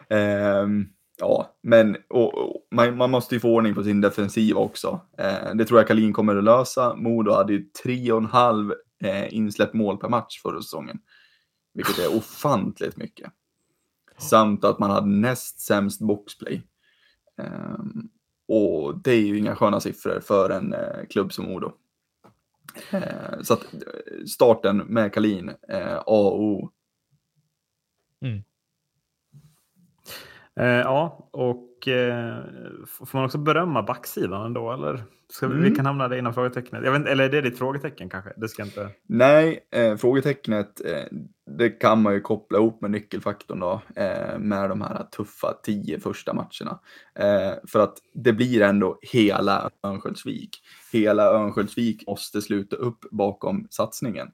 Um, 0.10 0.90
ja, 1.22 1.56
men 1.62 1.98
och, 2.10 2.38
och, 2.38 2.68
man, 2.72 2.98
man, 2.98 3.12
måste 3.12 3.36
ju 3.36 3.40
få 3.40 3.50
ordning 3.50 3.76
på 3.76 3.84
sin 3.84 4.02
defensiv 4.02 4.58
också. 4.58 5.02
Eh, 5.18 5.56
det 5.56 5.66
tror 5.66 5.80
jag 5.80 5.88
Kalin 5.88 6.14
kommer 6.14 6.36
att 6.36 6.44
lösa. 6.44 6.96
Modo 6.96 7.32
hade 7.32 7.54
ju 7.54 7.64
tre 7.84 8.12
och 8.12 8.18
en 8.18 8.26
halv 8.26 8.72
uh, 9.04 9.34
insläppt 9.34 9.74
mål 9.74 9.98
per 9.98 10.10
match 10.10 10.42
förra 10.42 10.62
säsongen. 10.62 11.00
Vilket 11.74 12.00
är 12.00 12.18
ofantligt 12.18 12.98
mycket. 12.98 13.32
Samt 14.18 14.64
att 14.64 14.80
man 14.80 14.90
hade 14.90 15.08
näst 15.08 15.60
sämst 15.60 16.02
boxplay. 16.02 16.64
Eh, 17.42 17.80
och 18.48 18.98
det 19.04 19.12
är 19.12 19.22
ju 19.22 19.38
inga 19.38 19.56
sköna 19.56 19.80
siffror 19.80 20.20
för 20.20 20.50
en 20.50 20.74
eh, 20.74 21.06
klubb 21.10 21.34
som 21.34 21.46
Modo. 21.46 21.72
Eh, 22.92 23.42
så 23.42 23.54
att 23.54 23.74
eh, 23.74 24.26
starten 24.28 24.78
med 24.78 25.14
Kalin, 25.14 25.52
eh, 25.70 25.98
A 25.98 26.04
och 26.06 26.42
O. 26.42 26.72
Mm. 28.22 28.44
Eh, 30.62 30.68
ja, 30.68 31.30
och 31.32 31.88
eh, 31.88 32.38
får 32.86 33.18
man 33.18 33.26
också 33.26 33.38
berömma 33.38 33.84
backsidan 33.84 34.46
ändå? 34.46 34.72
Eller 34.72 35.04
ska 35.30 35.48
vi, 35.48 35.54
mm. 35.54 35.70
vi 35.70 35.76
kan 35.76 35.86
hamna 35.86 36.08
där 36.08 36.18
innan 36.18 36.34
frågetecknet. 36.34 36.84
Jag 36.86 36.92
vet, 36.92 37.08
eller 37.08 37.24
är 37.24 37.30
det 37.30 37.42
ditt 37.42 37.58
frågetecken 37.58 38.10
kanske? 38.10 38.34
Det 38.38 38.50
ska 38.50 38.64
inte... 38.64 38.90
Nej, 39.08 39.60
eh, 39.72 39.96
frågetecknet 39.96 40.82
eh, 40.86 41.18
det 41.58 41.70
kan 41.70 42.02
man 42.02 42.14
ju 42.14 42.22
koppla 42.22 42.58
ihop 42.58 42.82
med 42.82 42.92
nyckelfaktorn 42.92 43.60
då, 43.60 43.82
med 44.40 44.70
de 44.70 44.82
här 44.82 45.04
tuffa 45.04 45.54
tio 45.64 46.00
första 46.00 46.34
matcherna. 46.34 46.80
För 47.68 47.80
att 47.80 47.98
det 48.14 48.34
blir 48.34 48.62
ändå 48.62 49.00
hela 49.02 49.70
Örnsköldsvik. 49.84 50.50
Hela 50.94 51.24
Örnsköldsvik 51.24 52.04
måste 52.08 52.42
sluta 52.42 52.76
upp 52.76 53.00
bakom 53.12 53.68
satsningen. 53.70 54.28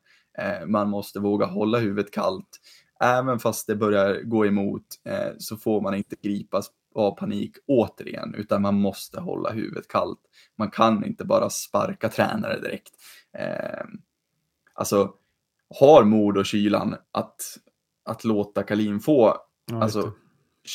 man 0.68 0.90
måste 0.90 1.20
våga 1.20 1.46
hålla 1.46 1.78
huvudet 1.78 2.12
kallt 2.12 2.60
även 3.00 3.40
fast 3.40 3.68
det 3.68 3.76
börjar 3.76 4.22
gå 4.22 4.46
emot 4.46 4.86
eh, 5.04 5.30
så 5.38 5.58
får 5.58 5.82
man 5.82 5.96
inte 5.96 6.16
gripas 6.22 6.72
av 6.96 7.12
panik 7.12 7.58
återigen, 7.68 8.36
utan 8.36 8.62
man 8.62 8.76
måste 8.76 9.20
hålla 9.20 9.52
huvudet 9.52 9.88
kallt. 9.88 10.20
Man 10.56 10.72
kan 10.72 11.06
inte 11.06 11.26
bara 11.26 11.50
sparka 11.50 12.10
tränare 12.10 12.60
direkt. 12.60 12.92
Eh, 13.34 13.86
alltså, 14.74 15.14
har 15.80 16.04
mod 16.04 16.38
och 16.38 16.46
kylan 16.46 16.96
att, 17.12 17.42
att 18.06 18.24
låta 18.24 18.64
Kalin 18.64 19.00
få 19.00 19.38
ja, 19.72 19.84
alltså, 19.84 20.12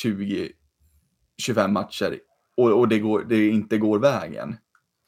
20-25 0.03 1.67
matcher 1.67 2.19
och, 2.57 2.79
och 2.79 2.87
det, 2.87 2.99
går, 2.99 3.25
det 3.29 3.47
inte 3.47 3.77
går 3.77 3.99
vägen, 3.99 4.57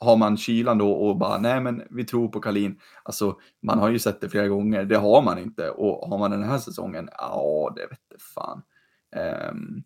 har 0.05 0.17
man 0.17 0.38
kylan 0.38 0.77
då 0.77 0.91
och 0.91 1.17
bara 1.17 1.38
nej 1.38 1.62
men 1.62 1.83
vi 1.89 2.03
tror 2.03 2.27
på 2.27 2.39
Kalin. 2.39 2.79
Alltså 3.03 3.39
man 3.62 3.79
har 3.79 3.89
ju 3.89 4.00
sett 4.00 4.21
det 4.21 4.29
flera 4.29 4.47
gånger, 4.47 4.85
det 4.85 4.97
har 4.97 5.21
man 5.21 5.38
inte 5.39 5.69
och 5.69 6.09
har 6.09 6.17
man 6.17 6.31
den 6.31 6.43
här 6.43 6.57
säsongen, 6.57 7.09
ja 7.17 7.74
det 7.75 7.81
vet 7.81 8.21
fan. 8.35 8.62
Um, 9.51 9.83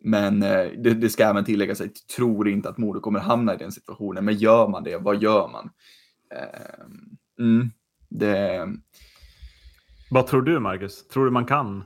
men 0.00 0.42
eh, 0.42 0.66
det, 0.78 0.94
det, 0.94 1.10
ska 1.10 1.24
även 1.24 1.44
tilläggas 1.44 1.80
att 1.80 1.86
jag 1.86 2.16
tror 2.16 2.48
inte 2.48 2.68
att 2.68 2.78
Modo 2.78 3.00
kommer 3.00 3.20
hamna 3.20 3.54
i 3.54 3.56
den 3.56 3.72
situationen, 3.72 4.24
men 4.24 4.34
gör 4.34 4.68
man 4.68 4.84
det, 4.84 4.96
vad 4.96 5.22
gör 5.22 5.48
man? 5.48 5.70
Um, 6.86 7.16
mm, 7.38 7.70
det... 8.08 8.68
Vad 10.10 10.26
tror 10.26 10.42
du 10.42 10.60
Marcus? 10.60 11.08
Tror 11.08 11.24
du 11.24 11.30
man 11.30 11.46
kan 11.46 11.84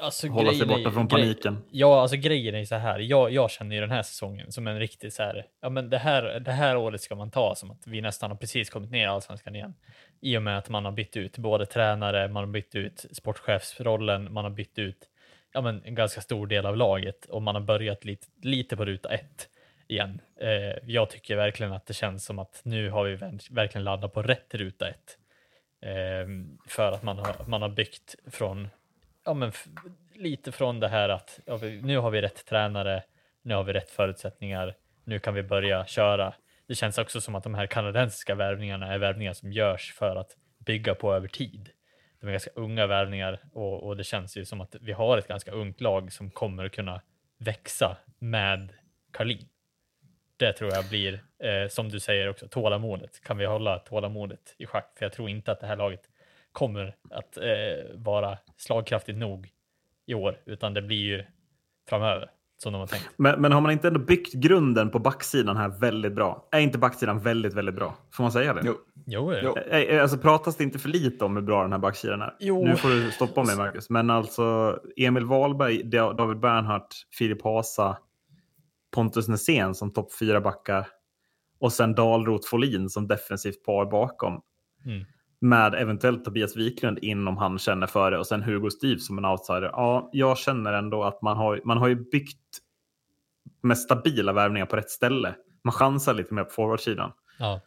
alltså, 0.00 0.28
hålla 0.28 0.52
sig 0.52 0.66
borta 0.66 0.90
från 0.90 1.08
paniken. 1.08 1.58
ja, 1.70 2.00
alltså 2.00 2.16
grejen 2.16 2.54
är 2.54 2.64
så 2.64 2.74
här. 2.74 2.98
Jag, 2.98 3.32
jag 3.32 3.50
känner 3.50 3.74
ju 3.74 3.80
den 3.80 3.90
här 3.90 4.02
säsongen 4.02 4.52
som 4.52 4.66
en 4.66 4.78
riktig 4.78 5.12
så 5.12 5.22
här. 5.22 5.46
Ja, 5.62 5.70
men 5.70 5.90
det 5.90 5.98
här, 5.98 6.40
det 6.40 6.52
här 6.52 6.76
året 6.76 7.00
ska 7.00 7.14
man 7.14 7.30
ta 7.30 7.54
som 7.54 7.70
att 7.70 7.86
vi 7.86 8.00
nästan 8.00 8.30
har 8.30 8.36
precis 8.36 8.70
kommit 8.70 8.90
ner 8.90 9.02
i 9.02 9.06
allsvenskan 9.06 9.56
igen. 9.56 9.74
I 10.20 10.36
och 10.36 10.42
med 10.42 10.58
att 10.58 10.68
man 10.68 10.84
har 10.84 10.92
bytt 10.92 11.16
ut 11.16 11.38
både 11.38 11.66
tränare, 11.66 12.28
man 12.28 12.44
har 12.44 12.50
bytt 12.50 12.74
ut 12.74 13.06
sportchefsrollen, 13.12 14.32
man 14.32 14.44
har 14.44 14.50
bytt 14.50 14.78
ut 14.78 15.10
ja, 15.52 15.60
men 15.60 15.82
en 15.84 15.94
ganska 15.94 16.20
stor 16.20 16.46
del 16.46 16.66
av 16.66 16.76
laget 16.76 17.24
och 17.24 17.42
man 17.42 17.54
har 17.54 17.62
börjat 17.62 18.04
lite, 18.04 18.26
lite 18.42 18.76
på 18.76 18.84
ruta 18.84 19.08
ett 19.08 19.48
igen. 19.88 20.20
Eh, 20.40 20.90
jag 20.90 21.10
tycker 21.10 21.36
verkligen 21.36 21.72
att 21.72 21.86
det 21.86 21.94
känns 21.94 22.24
som 22.24 22.38
att 22.38 22.60
nu 22.64 22.90
har 22.90 23.04
vi 23.04 23.16
verkligen 23.50 23.84
laddat 23.84 24.14
på 24.14 24.22
rätt 24.22 24.54
ruta 24.54 24.88
ett. 24.88 25.18
Eh, 25.82 26.28
för 26.68 26.92
att 26.92 27.02
man 27.02 27.18
har, 27.18 27.34
man 27.46 27.62
har 27.62 27.68
byggt 27.68 28.14
från 28.30 28.68
ja, 29.24 29.34
men 29.34 29.52
lite 30.14 30.52
från 30.52 30.80
det 30.80 30.88
här 30.88 31.08
att 31.08 31.40
ja, 31.46 31.58
nu 31.82 31.98
har 31.98 32.10
vi 32.10 32.22
rätt 32.22 32.46
tränare, 32.46 33.02
nu 33.42 33.54
har 33.54 33.64
vi 33.64 33.72
rätt 33.72 33.90
förutsättningar, 33.90 34.76
nu 35.04 35.18
kan 35.18 35.34
vi 35.34 35.42
börja 35.42 35.86
köra. 35.86 36.34
Det 36.66 36.74
känns 36.74 36.98
också 36.98 37.20
som 37.20 37.34
att 37.34 37.44
de 37.44 37.54
här 37.54 37.66
kanadensiska 37.66 38.34
värvningarna 38.34 38.94
är 38.94 38.98
värvningar 38.98 39.32
som 39.32 39.52
görs 39.52 39.94
för 39.94 40.16
att 40.16 40.36
bygga 40.58 40.94
på 40.94 41.14
över 41.14 41.28
tid. 41.28 41.70
De 42.20 42.26
är 42.26 42.30
ganska 42.30 42.50
unga 42.54 42.86
värvningar 42.86 43.40
och, 43.52 43.82
och 43.82 43.96
det 43.96 44.04
känns 44.04 44.36
ju 44.36 44.44
som 44.44 44.60
att 44.60 44.76
vi 44.80 44.92
har 44.92 45.18
ett 45.18 45.28
ganska 45.28 45.50
ungt 45.50 45.80
lag 45.80 46.12
som 46.12 46.30
kommer 46.30 46.64
att 46.64 46.72
kunna 46.72 47.00
växa 47.38 47.96
med 48.18 48.72
Karlin. 49.10 49.48
Det 50.36 50.52
tror 50.52 50.70
jag 50.72 50.88
blir, 50.88 51.24
eh, 51.38 51.68
som 51.68 51.88
du 51.88 52.00
säger 52.00 52.28
också, 52.28 52.48
tålamodet. 52.48 53.24
Kan 53.24 53.38
vi 53.38 53.44
hålla 53.44 53.78
tålamodet 53.78 54.54
i 54.58 54.66
schack? 54.66 54.92
För 54.98 55.04
jag 55.04 55.12
tror 55.12 55.28
inte 55.28 55.52
att 55.52 55.60
det 55.60 55.66
här 55.66 55.76
laget 55.76 56.09
kommer 56.52 56.96
att 57.10 57.36
eh, 57.36 57.96
vara 57.96 58.38
slagkraftigt 58.56 59.18
nog 59.18 59.48
i 60.06 60.14
år, 60.14 60.36
utan 60.46 60.74
det 60.74 60.82
blir 60.82 61.04
ju 61.04 61.24
framöver 61.88 62.30
som 62.62 62.72
de 62.72 62.78
har 62.78 62.86
tänkt. 62.86 63.10
Men, 63.16 63.40
men 63.40 63.52
har 63.52 63.60
man 63.60 63.70
inte 63.70 63.88
ändå 63.88 64.00
byggt 64.00 64.34
grunden 64.34 64.90
på 64.90 64.98
backsidan 64.98 65.56
här 65.56 65.68
väldigt 65.68 66.14
bra? 66.14 66.48
Är 66.52 66.60
inte 66.60 66.78
backsidan 66.78 67.20
väldigt, 67.20 67.54
väldigt 67.54 67.74
bra? 67.74 67.96
Får 68.12 68.24
man 68.24 68.32
säga 68.32 68.54
det? 68.54 68.62
Jo. 68.64 68.74
Jo, 69.06 69.34
jo. 69.42 69.54
Alltså 70.00 70.18
pratas 70.18 70.56
det 70.56 70.64
inte 70.64 70.78
för 70.78 70.88
lite 70.88 71.24
om 71.24 71.36
hur 71.36 71.42
bra 71.42 71.62
den 71.62 71.72
här 71.72 71.78
backsidan 71.78 72.22
är? 72.22 72.36
Jo. 72.40 72.64
Nu 72.64 72.76
får 72.76 72.88
du 72.88 73.10
stoppa 73.10 73.44
mig 73.44 73.56
Marcus. 73.56 73.90
Men 73.90 74.10
alltså 74.10 74.78
Emil 74.96 75.24
Wahlberg, 75.24 75.82
David 75.90 76.40
Bernhardt, 76.40 76.94
Filip 77.18 77.42
Hasa, 77.44 77.98
Pontus 78.94 79.28
Nässén 79.28 79.74
som 79.74 79.92
topp 79.92 80.12
fyra 80.18 80.40
backar 80.40 80.86
och 81.60 81.72
sen 81.72 81.94
Dalrot 81.94 82.46
Folin 82.46 82.88
som 82.88 83.08
defensivt 83.08 83.64
par 83.64 83.90
bakom. 83.90 84.42
Mm 84.86 85.04
med 85.40 85.74
eventuellt 85.74 86.24
Tobias 86.24 86.56
Wiklund 86.56 86.98
in 86.98 87.28
om 87.28 87.36
han 87.36 87.58
känner 87.58 87.86
för 87.86 88.10
det 88.10 88.18
och 88.18 88.26
sen 88.26 88.42
Hugo 88.42 88.70
Steve 88.70 89.00
som 89.00 89.18
en 89.18 89.24
outsider. 89.24 89.70
Ja, 89.72 90.10
jag 90.12 90.38
känner 90.38 90.72
ändå 90.72 91.04
att 91.04 91.22
man 91.22 91.36
har, 91.36 91.60
man 91.64 91.78
har 91.78 91.88
ju 91.88 91.94
byggt 91.94 92.58
med 93.60 93.78
stabila 93.78 94.32
värvningar 94.32 94.66
på 94.66 94.76
rätt 94.76 94.90
ställe. 94.90 95.34
Man 95.62 95.72
chansar 95.72 96.14
lite 96.14 96.34
mer 96.34 96.44
på 96.44 96.50
forwardsidan. 96.50 97.12
Ja. 97.38 97.60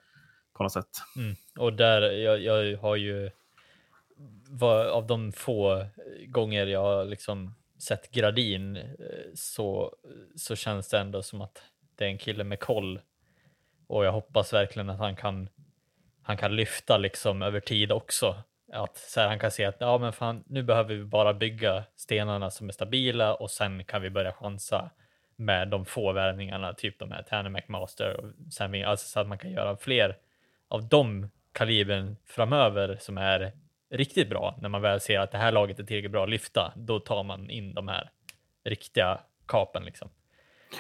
På 0.54 0.64
något 0.64 0.72
sätt. 0.72 0.90
Mm. 1.18 1.36
Och 1.60 1.74
där, 1.74 2.02
jag, 2.02 2.40
jag 2.42 2.78
har 2.78 2.96
ju 2.96 3.32
var, 4.50 4.86
av 4.86 5.08
de 5.08 5.32
få 5.32 5.86
gånger 6.28 6.68
jag 6.68 6.82
har 6.82 7.06
liksom 7.06 7.56
sett 7.80 8.12
Gradin 8.12 8.76
eh, 8.76 8.84
så, 9.34 9.96
så 10.36 10.56
känns 10.56 10.90
det 10.90 11.00
ändå 11.00 11.24
som 11.24 11.42
att 11.42 11.62
det 11.96 12.06
är 12.06 12.10
en 12.10 12.18
kille 12.18 12.44
med 12.44 12.60
koll. 12.60 13.00
Och 13.88 14.06
jag 14.06 14.12
hoppas 14.12 14.54
verkligen 14.54 14.90
att 14.90 15.00
han 15.00 15.16
kan 15.16 15.50
han 16.24 16.38
kan 16.38 16.56
lyfta 16.56 16.98
liksom 16.98 17.42
över 17.42 17.60
tid 17.60 17.92
också. 17.92 18.36
Att 18.72 18.98
så 18.98 19.20
här, 19.20 19.28
han 19.28 19.40
kan 19.40 19.52
se 19.52 19.66
att 19.66 19.76
ja, 19.80 19.98
men 19.98 20.14
fan, 20.14 20.44
nu 20.48 20.64
behöver 20.64 20.96
vi 20.96 21.04
bara 21.04 21.34
bygga 21.34 21.84
stenarna 21.96 22.52
som 22.52 22.68
är 22.70 22.74
stabila 22.74 23.34
och 23.34 23.52
sen 23.52 23.86
kan 23.86 24.02
vi 24.02 24.10
börja 24.10 24.32
chansa 24.32 24.90
med 25.36 25.68
de 25.68 25.86
få 25.86 26.12
värvningarna, 26.12 26.74
typ 26.74 27.00
de 27.00 27.12
här 27.12 27.24
Tanner 27.24 27.50
McMaster 27.50 28.18
och 28.20 28.54
sen, 28.54 28.86
alltså 28.86 29.08
så 29.08 29.20
att 29.20 29.28
man 29.28 29.38
kan 29.38 29.52
göra 29.52 29.78
fler 29.78 30.18
av 30.68 30.88
de 30.88 31.30
kalibern 31.52 32.16
framöver 32.26 32.98
som 33.00 33.18
är 33.18 33.52
riktigt 33.90 34.30
bra. 34.30 34.58
När 34.62 34.70
man 34.70 34.82
väl 34.82 35.00
ser 35.00 35.20
att 35.20 35.32
det 35.32 35.38
här 35.38 35.52
laget 35.52 35.80
är 35.80 35.84
tillräckligt 35.84 36.12
bra 36.12 36.24
att 36.24 36.30
lyfta, 36.30 36.74
då 36.76 37.00
tar 37.00 37.24
man 37.24 37.50
in 37.50 37.74
de 37.74 37.88
här 37.88 38.12
riktiga 38.64 39.20
kapen 39.46 39.86
liksom. 39.86 40.10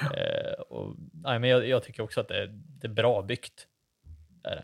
Ja. 0.01 0.15
Eh, 0.17 0.53
och, 0.53 0.95
nej, 1.13 1.39
men 1.39 1.49
jag, 1.49 1.67
jag, 1.67 1.83
tycker 1.83 2.03
också 2.03 2.21
att 2.21 2.27
det, 2.27 2.47
det 2.51 2.87
är 2.87 2.91
bra 2.91 3.21
byggt. 3.21 3.67
Är 4.43 4.55
det. 4.55 4.63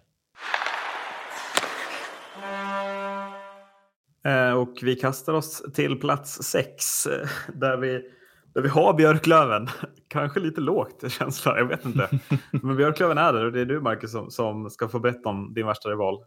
Och 4.55 4.77
vi 4.81 4.95
kastar 4.95 5.33
oss 5.33 5.63
till 5.73 5.99
plats 5.99 6.43
sex 6.43 7.05
eh, 7.05 7.27
där 7.53 7.77
vi 7.77 8.11
Där 8.53 8.61
vi 8.61 8.69
har 8.69 8.93
Björklöven. 8.93 9.67
Kanske 10.07 10.39
lite 10.39 10.61
lågt 10.61 11.11
känsla, 11.11 11.57
jag 11.57 11.65
vet 11.65 11.85
inte. 11.85 12.09
Men 12.51 12.77
Björklöven 12.77 13.17
är 13.17 13.33
där 13.33 13.45
och 13.45 13.51
det 13.51 13.61
är 13.61 13.65
du 13.65 13.79
Marcus 13.79 14.11
som, 14.11 14.31
som 14.31 14.69
ska 14.69 14.87
få 14.87 14.99
berätta 14.99 15.29
om 15.29 15.53
din 15.53 15.67
värsta 15.67 15.89
rival. 15.89 16.23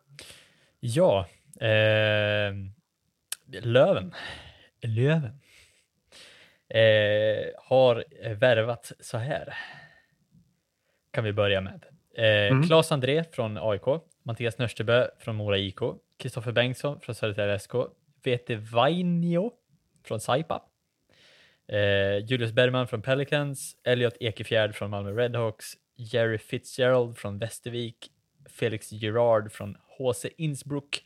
Ja, 0.80 1.26
eh, 1.60 2.54
Löven. 3.62 4.14
Löven. 4.82 5.38
Eh, 6.68 7.50
har 7.58 8.04
värvat 8.34 8.92
så 9.00 9.18
här. 9.18 9.54
Kan 11.10 11.24
vi 11.24 11.32
börja 11.32 11.60
med. 11.60 11.84
Eh, 12.16 12.52
mm. 12.52 12.62
Claes 12.62 12.92
André 12.92 13.24
från 13.32 13.58
AIK, 13.58 14.02
Mattias 14.22 14.58
Nörstebö 14.58 15.06
från 15.18 15.36
Mora 15.36 15.58
IK, 15.58 15.80
Kristoffer 16.22 16.52
Bengtsson 16.52 17.00
från 17.00 17.14
Södertälje 17.14 17.58
SK, 17.58 17.74
Vete 18.22 18.56
Vainio 18.56 19.52
från 20.04 20.20
Saipa, 20.20 20.62
eh, 21.66 22.18
Julius 22.26 22.52
Bergman 22.52 22.88
från 22.88 23.02
Pelicans, 23.02 23.76
Elliot 23.84 24.16
Ekefjärd 24.20 24.74
från 24.74 24.90
Malmö 24.90 25.10
Redhawks, 25.10 25.72
Jerry 25.94 26.38
Fitzgerald 26.38 27.18
från 27.18 27.38
Västervik, 27.38 28.10
Felix 28.46 28.92
Gerard 28.92 29.52
från 29.52 29.76
HC 29.98 30.26
Innsbruck, 30.36 31.04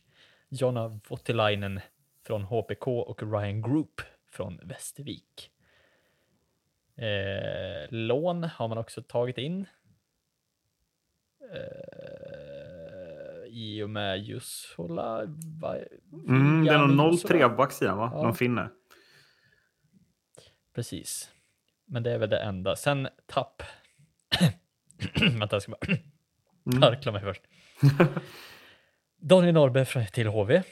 Jonna 0.49 1.00
Voutilainen 1.08 1.80
från 2.26 2.42
HPK 2.42 2.88
och 2.88 3.23
Ryan 3.23 3.62
Group 3.62 4.00
från 4.30 4.61
Västervik. 4.62 5.50
Eh, 6.96 7.87
lån 7.90 8.44
har 8.44 8.68
man 8.68 8.78
också 8.78 9.02
tagit 9.02 9.38
in. 9.38 9.66
Eh, 11.52 12.25
i 13.57 13.83
och 13.83 13.91
med 13.91 14.19
Jussola. 14.19 15.23
Mm, 16.29 16.65
det 16.65 16.73
är 16.73 16.79
någon 16.79 17.19
03 17.19 17.49
på 17.49 17.55
backsidan 17.55 17.99
va? 17.99 18.11
Ja. 18.15 18.23
Någon 18.23 18.35
finne. 18.35 18.71
Precis. 20.75 21.31
Men 21.87 22.03
det 22.03 22.13
är 22.13 22.19
väl 22.19 22.31
det 22.31 22.39
enda. 22.39 22.77
Sen 22.77 23.09
tapp. 23.27 23.63
Vänta, 25.39 25.57
jag 25.57 25.63
ska 25.63 25.73
bara 25.73 25.97
mm. 26.67 26.83
harkla 26.83 27.13
mig 27.13 27.23
först. 27.23 27.43
Daniel 29.21 29.55
Norrbe 29.55 30.07
till 30.13 30.27
HV. 30.27 30.63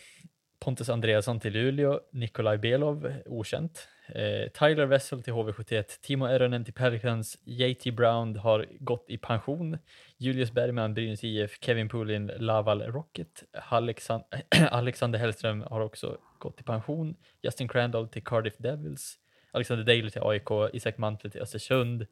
Pontus 0.61 0.89
Andreasson 0.89 1.41
till 1.41 1.53
Luleå. 1.53 2.01
Nikolaj 2.13 2.59
Belov, 2.59 3.13
okänt. 3.27 3.89
Eh, 4.09 4.49
Tyler 4.49 4.87
Wessel 4.87 5.23
till 5.23 5.33
HV71, 5.33 6.01
Timo 6.01 6.27
Eronen 6.27 6.65
till 6.65 6.75
Pelicans, 6.75 7.39
JT 7.45 7.91
Brown 7.93 8.37
har 8.37 8.67
gått 8.81 9.05
i 9.09 9.19
pension, 9.19 9.79
Julius 10.17 10.53
Bergman, 10.53 10.95
Brynäs 10.95 11.25
IF, 11.25 11.59
Kevin 11.61 11.89
Poolin, 11.89 12.27
Laval 12.37 12.83
Rocket, 12.83 13.45
Alexand 13.53 14.25
Alexander 14.71 15.19
Hellström 15.19 15.61
har 15.61 15.81
också 15.81 16.19
gått 16.39 16.61
i 16.61 16.65
pension, 16.65 17.17
Justin 17.43 17.69
Crandall 17.69 18.09
till 18.09 18.25
Cardiff 18.25 18.57
Devils, 18.59 19.19
Alexander 19.51 19.85
Daly 19.85 20.11
till 20.11 20.23
AIK, 20.23 20.49
Isak 20.73 20.99
Mantle 20.99 21.31
till 21.31 21.43
Östersund, 21.43 22.07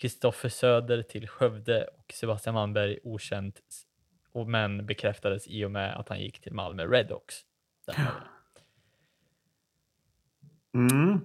Kristoffer 0.00 0.48
Söder 0.48 1.02
till 1.02 1.28
Skövde 1.28 1.84
och 1.84 2.12
Sebastian 2.12 2.54
Manberg 2.54 2.98
okänt, 3.02 3.60
men 4.46 4.86
bekräftades 4.86 5.46
i 5.48 5.64
och 5.64 5.70
med 5.70 5.96
att 5.96 6.08
han 6.08 6.20
gick 6.20 6.40
till 6.40 6.52
Malmö 6.52 6.86
Redhawks. 6.86 7.44
Mm. 10.74 11.20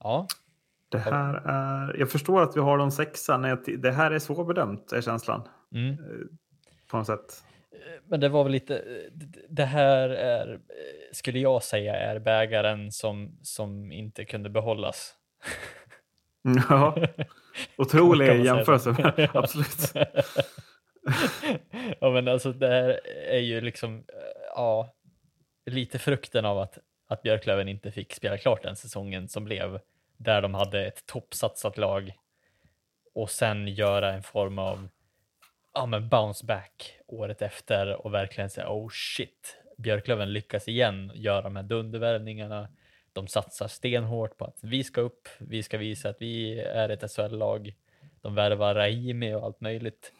Ja. 0.00 0.26
Det 0.88 0.98
här 0.98 1.34
är, 1.34 1.96
jag 1.98 2.10
förstår 2.10 2.42
att 2.42 2.56
vi 2.56 2.60
har 2.60 2.78
de 2.78 2.90
sexa. 2.90 3.56
Det 3.78 3.92
här 3.92 4.10
är 4.10 4.18
svårbedömt, 4.18 4.92
är 4.92 5.00
känslan. 5.00 5.48
Mm. 5.74 5.90
Eh, 5.90 5.98
på 6.90 6.96
något 6.96 7.06
sätt. 7.06 7.44
Men 8.06 8.20
det 8.20 8.28
var 8.28 8.44
väl 8.44 8.52
lite, 8.52 8.84
det 9.48 9.64
här 9.64 10.08
är, 10.08 10.60
skulle 11.12 11.38
jag 11.38 11.62
säga, 11.62 11.96
är 11.96 12.18
bägaren 12.18 12.92
som, 12.92 13.38
som 13.42 13.92
inte 13.92 14.24
kunde 14.24 14.50
behållas. 14.50 15.14
Ja, 16.68 16.96
otrolig 17.76 18.26
jämförelse, 18.44 19.12
absolut. 19.34 19.92
ja, 22.00 22.10
men 22.10 22.28
alltså 22.28 22.52
det 22.52 22.68
här 22.68 23.00
är 23.28 23.38
ju 23.38 23.60
liksom, 23.60 24.04
ja, 24.54 24.94
lite 25.66 25.98
frukten 25.98 26.44
av 26.44 26.58
att, 26.58 26.78
att 27.06 27.22
Björklöven 27.22 27.68
inte 27.68 27.92
fick 27.92 28.12
spela 28.14 28.38
klart 28.38 28.62
den 28.62 28.76
säsongen 28.76 29.28
som 29.28 29.44
blev 29.44 29.80
där 30.16 30.42
de 30.42 30.54
hade 30.54 30.86
ett 30.86 31.06
toppsatsat 31.06 31.78
lag 31.78 32.12
och 33.14 33.30
sen 33.30 33.68
göra 33.68 34.12
en 34.12 34.22
form 34.22 34.58
av 34.58 34.88
ja, 35.74 35.86
men 35.86 36.08
bounce 36.08 36.46
back 36.46 36.98
året 37.06 37.42
efter 37.42 38.06
och 38.06 38.14
verkligen 38.14 38.50
säga 38.50 38.68
oh 38.68 38.88
shit, 38.90 39.58
Björklöven 39.78 40.32
lyckas 40.32 40.68
igen 40.68 41.12
göra 41.14 41.42
de 41.42 41.56
här 41.56 41.62
dundervärvningarna. 41.62 42.68
De 43.12 43.26
satsar 43.26 43.68
stenhårt 43.68 44.38
på 44.38 44.44
att 44.44 44.58
vi 44.62 44.84
ska 44.84 45.00
upp, 45.00 45.28
vi 45.38 45.62
ska 45.62 45.78
visa 45.78 46.08
att 46.08 46.22
vi 46.22 46.60
är 46.60 46.88
ett 46.88 47.12
SHL-lag. 47.12 47.74
De 48.20 48.34
värvar 48.34 48.74
Raimi 48.74 49.34
och 49.34 49.44
allt 49.44 49.60
möjligt. 49.60 50.12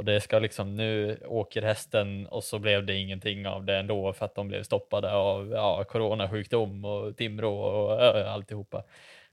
Och 0.00 0.06
det 0.06 0.20
ska 0.20 0.38
liksom, 0.38 0.76
nu 0.76 1.18
åker 1.26 1.62
hästen 1.62 2.26
och 2.26 2.44
så 2.44 2.58
blev 2.58 2.86
det 2.86 2.94
ingenting 2.94 3.46
av 3.46 3.64
det 3.64 3.76
ändå 3.76 4.12
för 4.12 4.24
att 4.24 4.34
de 4.34 4.48
blev 4.48 4.62
stoppade 4.62 5.12
av 5.12 5.50
ja, 5.50 5.84
coronasjukdom 5.84 6.84
och 6.84 7.16
Timrå 7.16 7.54
och 7.54 8.02
ö, 8.02 8.28
alltihopa. 8.28 8.84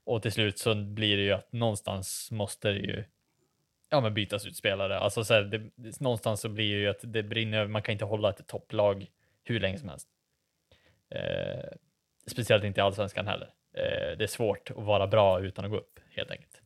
Och 0.04 0.22
till 0.22 0.32
slut 0.32 0.58
så 0.58 0.74
blir 0.74 1.16
det 1.16 1.22
ju 1.22 1.32
att 1.32 1.52
någonstans 1.52 2.28
måste 2.30 2.68
det 2.68 2.78
ju 2.78 3.04
ja, 3.90 4.00
men 4.00 4.14
bytas 4.14 4.46
ut 4.46 4.56
spelare. 4.56 4.98
Alltså 4.98 5.24
så 5.24 5.34
här, 5.34 5.42
det, 5.42 6.00
någonstans 6.00 6.40
så 6.40 6.48
blir 6.48 6.74
det 6.74 6.80
ju 6.80 6.88
att 6.88 7.00
det 7.02 7.22
brinner, 7.22 7.66
man 7.66 7.82
kan 7.82 7.92
inte 7.92 8.04
hålla 8.04 8.30
ett 8.30 8.46
topplag 8.46 9.06
hur 9.44 9.60
länge 9.60 9.78
som 9.78 9.88
helst. 9.88 10.08
Eh, 11.10 11.70
speciellt 12.26 12.64
inte 12.64 12.80
i 12.80 12.82
allsvenskan 12.82 13.26
heller. 13.26 13.50
Eh, 13.72 14.18
det 14.18 14.24
är 14.24 14.26
svårt 14.26 14.70
att 14.70 14.84
vara 14.84 15.06
bra 15.06 15.40
utan 15.40 15.64
att 15.64 15.70
gå 15.70 15.76
upp 15.76 16.00
helt 16.10 16.30
enkelt. 16.30 16.62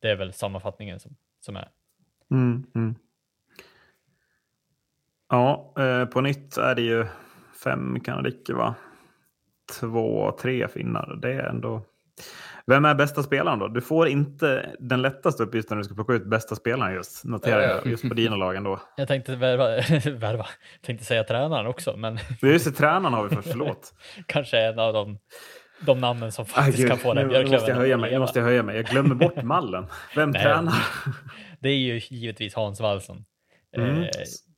Det 0.00 0.10
är 0.10 0.16
väl 0.16 0.32
sammanfattningen 0.32 1.00
som, 1.00 1.16
som 1.40 1.56
är. 1.56 1.68
Mm, 2.30 2.66
mm. 2.74 2.94
Ja, 5.28 5.74
eh, 5.78 6.04
på 6.04 6.20
nytt 6.20 6.56
är 6.56 6.74
det 6.74 6.82
ju 6.82 7.06
fem 7.64 8.00
kanadiker 8.00 8.54
va? 8.54 8.74
Två, 9.80 10.36
tre 10.40 10.68
finnar. 10.68 11.18
Det 11.22 11.32
är 11.32 11.42
ändå 11.42 11.82
vem 12.66 12.84
är 12.84 12.94
bästa 12.94 13.22
spelaren 13.22 13.58
då? 13.58 13.68
Du 13.68 13.80
får 13.80 14.08
inte 14.08 14.70
den 14.78 15.02
lättaste 15.02 15.42
uppgiften 15.42 15.76
när 15.76 15.82
du 15.82 15.84
ska 15.84 15.94
plocka 15.94 16.12
ut 16.12 16.26
bästa 16.26 16.54
spelaren 16.54 16.94
just, 16.94 17.24
noterar 17.24 17.60
jag, 17.60 17.86
just 17.86 18.08
på 18.08 18.14
dina 18.14 18.36
lag 18.36 18.56
ändå. 18.56 18.80
Jag 18.96 19.08
tänkte 19.08 19.36
värva, 19.36 19.66
värva. 20.18 20.46
tänkte 20.82 21.04
säga 21.06 21.24
tränaren 21.24 21.66
också, 21.66 21.96
men... 21.96 22.18
Just 22.42 22.64
det, 22.64 22.70
tränaren 22.70 23.14
har 23.14 23.28
vi 23.28 23.36
först, 23.36 23.48
förlåt. 23.48 23.94
Kanske 24.26 24.58
en 24.58 24.78
av 24.78 24.92
de, 24.92 25.18
de 25.80 26.00
namnen 26.00 26.32
som 26.32 26.46
faktiskt 26.46 26.78
Ay, 26.78 26.88
kan 26.88 26.98
få 26.98 27.14
den 27.14 27.28
björklöven 27.28 27.52
måste 27.52 27.70
jag 27.70 27.76
höja 27.76 27.96
mig, 27.96 28.12
Nu 28.12 28.18
måste 28.18 28.38
jag 28.38 28.46
höja 28.46 28.62
mig, 28.62 28.76
jag 28.76 28.84
glömmer 28.84 29.14
bort 29.14 29.42
mallen. 29.42 29.86
Vem 30.14 30.30
Nej, 30.30 30.42
tränar? 30.42 30.74
det 31.60 31.68
är 31.68 31.76
ju 31.76 32.00
givetvis 32.10 32.54
Hans 32.54 32.80
Wallson. 32.80 33.24
Mm. 33.76 34.04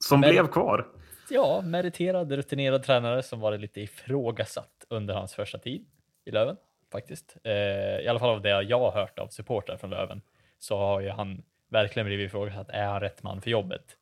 Eh, 0.00 0.08
som 0.08 0.20
men, 0.20 0.30
blev 0.30 0.46
kvar. 0.46 0.86
Ja, 1.30 1.60
meriterad, 1.60 2.32
rutinerad 2.32 2.82
tränare 2.82 3.22
som 3.22 3.40
varit 3.40 3.60
lite 3.60 3.80
ifrågasatt 3.80 4.86
under 4.88 5.14
hans 5.14 5.34
första 5.34 5.58
tid 5.58 5.86
i 6.24 6.30
Löven 6.30 6.56
faktiskt. 6.92 7.36
Eh, 7.44 7.52
I 8.00 8.08
alla 8.08 8.18
fall 8.18 8.30
av 8.30 8.42
det 8.42 8.62
jag 8.62 8.78
har 8.78 8.92
hört 8.92 9.18
av 9.18 9.28
supportrar 9.28 9.76
från 9.76 9.90
Löven 9.90 10.22
så 10.58 10.78
har 10.78 11.00
ju 11.00 11.10
han 11.10 11.42
verkligen 11.68 12.06
blivit 12.06 12.26
ifrågasatt. 12.26 12.68
Är 12.68 12.86
han 12.86 13.00
rätt 13.00 13.22
man 13.22 13.42
för 13.42 13.50
jobbet? 13.50 13.96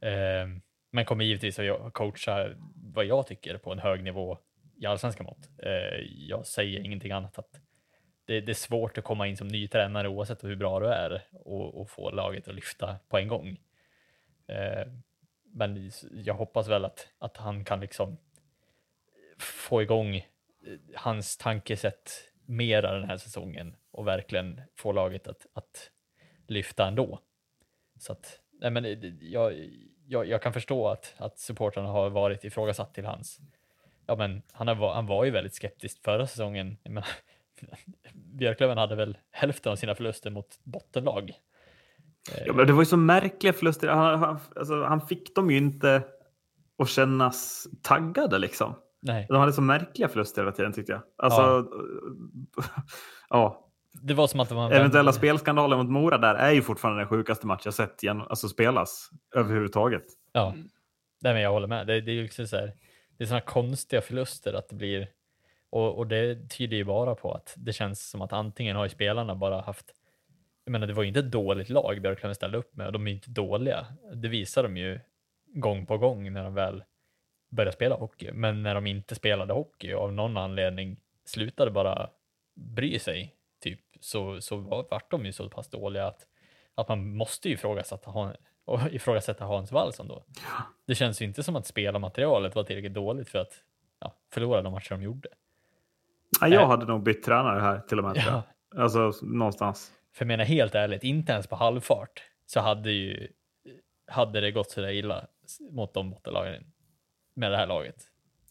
Eh, 0.00 0.48
men 0.90 1.04
kommer 1.04 1.24
givetvis 1.24 1.58
att 1.58 1.92
coacha 1.92 2.48
vad 2.74 3.04
jag 3.04 3.26
tycker 3.26 3.58
på 3.58 3.72
en 3.72 3.78
hög 3.78 4.04
nivå 4.04 4.38
i 4.80 4.86
allsvenska 4.86 5.22
mått. 5.22 5.48
Eh, 5.58 6.00
jag 6.28 6.46
säger 6.46 6.80
ingenting 6.80 7.12
annat 7.12 7.38
att 7.38 7.60
det, 8.24 8.40
det, 8.40 8.52
är 8.52 8.54
svårt 8.54 8.98
att 8.98 9.04
komma 9.04 9.26
in 9.26 9.36
som 9.36 9.48
ny 9.48 9.68
tränare 9.68 10.08
oavsett 10.08 10.44
hur 10.44 10.56
bra 10.56 10.80
du 10.80 10.86
är 10.86 11.22
och, 11.32 11.80
och 11.80 11.90
få 11.90 12.10
laget 12.10 12.48
att 12.48 12.54
lyfta 12.54 12.96
på 13.08 13.18
en 13.18 13.28
gång. 13.28 13.56
Men 15.52 15.90
jag 16.12 16.34
hoppas 16.34 16.68
väl 16.68 16.84
att, 16.84 17.08
att 17.18 17.36
han 17.36 17.64
kan 17.64 17.80
liksom 17.80 18.18
få 19.38 19.82
igång 19.82 20.16
eh, 20.16 20.24
hans 20.94 21.36
tankesätt 21.36 22.10
mera 22.44 22.92
den 22.92 23.08
här 23.08 23.16
säsongen 23.16 23.76
och 23.90 24.06
verkligen 24.06 24.60
få 24.76 24.92
laget 24.92 25.28
att, 25.28 25.46
att 25.52 25.90
lyfta 26.46 26.86
ändå. 26.86 27.18
Så 27.98 28.12
att, 28.12 28.40
nej 28.52 28.70
men 28.70 28.84
eh, 28.84 28.98
jag, 29.20 29.70
jag, 30.06 30.26
jag 30.26 30.42
kan 30.42 30.52
förstå 30.52 30.88
att, 30.88 31.14
att 31.16 31.38
supportrarna 31.38 31.88
har 31.88 32.10
varit 32.10 32.44
ifrågasatt 32.44 32.94
till 32.94 33.04
hans. 33.04 33.40
Ja, 34.06 34.16
men 34.16 34.42
han, 34.52 34.68
har, 34.68 34.94
han 34.94 35.06
var 35.06 35.24
ju 35.24 35.30
väldigt 35.30 35.54
skeptisk 35.54 36.02
förra 36.02 36.26
säsongen. 36.26 36.76
Men, 36.82 37.02
Björklöven 38.12 38.78
hade 38.78 38.96
väl 38.96 39.18
hälften 39.30 39.72
av 39.72 39.76
sina 39.76 39.94
förluster 39.94 40.30
mot 40.30 40.58
bottenlag. 40.62 41.32
Ja, 42.46 42.52
men 42.52 42.66
det 42.66 42.72
var 42.72 42.82
ju 42.82 42.86
så 42.86 42.96
märkliga 42.96 43.52
förluster. 43.52 43.88
Han, 43.88 44.18
han, 44.18 44.38
alltså, 44.56 44.82
han 44.82 45.00
fick 45.00 45.34
dem 45.34 45.50
ju 45.50 45.56
inte 45.56 46.02
att 46.78 46.88
kännas 46.88 47.66
taggade 47.82 48.38
liksom. 48.38 48.74
Nej. 49.02 49.26
De 49.28 49.36
hade 49.36 49.52
så 49.52 49.62
märkliga 49.62 50.08
förluster 50.08 50.42
hela 50.42 50.52
tiden 50.52 50.72
tyckte 50.72 50.92
jag. 50.92 51.02
Alltså, 51.16 51.40
ja. 51.40 52.62
ja. 53.30 53.66
Det 54.02 54.14
var 54.14 54.26
som 54.26 54.40
att 54.40 54.48
det 54.48 54.54
var 54.54 54.72
Eventuella 54.72 55.12
spelskandaler 55.12 55.76
mot 55.76 55.88
Mora 55.88 56.18
där 56.18 56.34
är 56.34 56.50
ju 56.50 56.62
fortfarande 56.62 57.00
den 57.00 57.08
sjukaste 57.08 57.46
match 57.46 57.62
jag 57.64 57.74
sett 57.74 58.02
igen, 58.02 58.22
alltså 58.28 58.48
spelas 58.48 59.10
överhuvudtaget. 59.36 60.04
Ja, 60.32 60.54
Nej, 61.22 61.32
men 61.32 61.42
jag 61.42 61.52
håller 61.52 61.66
med. 61.66 61.86
Det, 61.86 62.00
det 62.00 62.10
är 62.10 62.14
ju 62.14 62.22
liksom 62.22 62.46
så 62.46 62.56
här, 62.56 62.72
det 63.18 63.24
är 63.24 63.26
sådana 63.26 63.40
konstiga 63.40 64.02
förluster 64.02 64.54
att 64.54 64.68
det 64.68 64.74
blir 64.74 65.08
Och, 65.70 65.98
och 65.98 66.06
det 66.06 66.48
tyder 66.50 66.76
ju 66.76 66.84
bara 66.84 67.14
på 67.14 67.32
att 67.32 67.54
det 67.56 67.72
känns 67.72 68.10
som 68.10 68.22
att 68.22 68.32
antingen 68.32 68.76
har 68.76 68.88
spelarna 68.88 69.34
bara 69.34 69.60
haft 69.60 69.86
jag 70.70 70.72
menar, 70.72 70.86
det 70.86 70.92
var 70.92 71.02
ju 71.02 71.08
inte 71.08 71.20
ett 71.20 71.30
dåligt 71.30 71.68
lag 71.68 72.02
Björklöven 72.02 72.34
ställde 72.34 72.58
upp 72.58 72.76
med 72.76 72.86
och 72.86 72.92
de 72.92 73.06
är 73.06 73.10
ju 73.10 73.14
inte 73.14 73.30
dåliga. 73.30 73.86
Det 74.14 74.28
visar 74.28 74.62
de 74.62 74.76
ju 74.76 75.00
gång 75.46 75.86
på 75.86 75.98
gång 75.98 76.32
när 76.32 76.44
de 76.44 76.54
väl 76.54 76.84
började 77.48 77.72
spela 77.72 77.94
hockey. 77.94 78.32
Men 78.32 78.62
när 78.62 78.74
de 78.74 78.86
inte 78.86 79.14
spelade 79.14 79.52
hockey 79.52 79.94
och 79.94 80.02
av 80.02 80.12
någon 80.12 80.36
anledning 80.36 81.00
slutade 81.24 81.70
bara 81.70 82.10
bry 82.54 82.98
sig, 82.98 83.34
typ, 83.62 83.80
så, 84.00 84.40
så 84.40 84.56
vart 84.90 85.10
de 85.10 85.26
ju 85.26 85.32
så 85.32 85.48
pass 85.48 85.70
dåliga 85.70 86.06
att, 86.06 86.26
att 86.74 86.88
man 86.88 87.16
måste 87.16 87.48
ju 87.48 87.54
ifrågasätta, 87.54 88.34
och 88.64 88.80
ifrågasätta 88.90 89.44
Hans 89.44 89.72
Wallson 89.72 90.08
då. 90.08 90.24
Det 90.86 90.94
känns 90.94 91.22
ju 91.22 91.26
inte 91.26 91.42
som 91.42 91.56
att 91.56 91.66
spelarmaterialet 91.66 92.54
var 92.54 92.64
tillräckligt 92.64 92.94
dåligt 92.94 93.28
för 93.28 93.38
att 93.38 93.52
ja, 94.00 94.14
förlora 94.32 94.62
de 94.62 94.72
matcher 94.72 94.90
de 94.90 95.02
gjorde. 95.02 95.28
Ja, 96.40 96.48
jag 96.48 96.66
hade 96.66 96.86
nog 96.86 97.02
bytt 97.02 97.22
tränare 97.22 97.60
här 97.60 97.80
till 97.80 97.98
och 97.98 98.04
med. 98.04 98.16
Ja. 98.16 98.42
Alltså 98.76 99.12
någonstans. 99.22 99.92
För 100.14 100.24
jag 100.24 100.28
menar 100.28 100.44
helt 100.44 100.74
ärligt, 100.74 101.04
inte 101.04 101.32
ens 101.32 101.46
på 101.46 101.56
halvfart 101.56 102.22
så 102.46 102.60
hade 102.60 102.90
ju 102.90 103.28
hade 104.06 104.40
det 104.40 104.50
gått 104.50 104.70
så 104.70 104.80
där 104.80 104.90
illa 104.90 105.26
mot 105.70 105.94
de 105.94 106.10
bottenlagen 106.10 106.64
med 107.34 107.50
det 107.50 107.56
här 107.56 107.66
laget. 107.66 107.96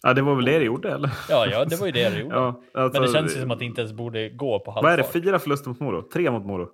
Ja, 0.02 0.14
det 0.14 0.22
var 0.22 0.36
väl 0.36 0.46
det 0.46 0.60
det 0.60 0.66
gjorde, 0.66 0.92
eller? 0.92 1.12
Ja, 1.30 1.48
ja 1.48 1.66
det 1.66 1.76
var 1.76 1.86
ju 1.86 1.92
det 1.92 2.10
det 2.10 2.20
gjorde. 2.20 2.36
ja, 2.36 2.62
alltså, 2.74 3.02
Men 3.02 3.12
det 3.12 3.18
känns 3.18 3.38
ju 3.38 3.42
som 3.42 3.52
att 3.52 3.60
det 3.60 3.66
inte 3.66 3.82
ens 3.82 3.94
borde 3.94 4.30
gå 4.30 4.60
på 4.60 4.72
halvfart. 4.72 4.84
Vad 4.84 4.94
är 4.94 4.98
det, 4.98 5.04
fyra 5.04 5.40
förluster 5.40 5.70
mot 5.70 5.80
Modo? 5.80 6.02
Tre 6.02 6.32
mot 6.32 6.46
Modo? 6.46 6.70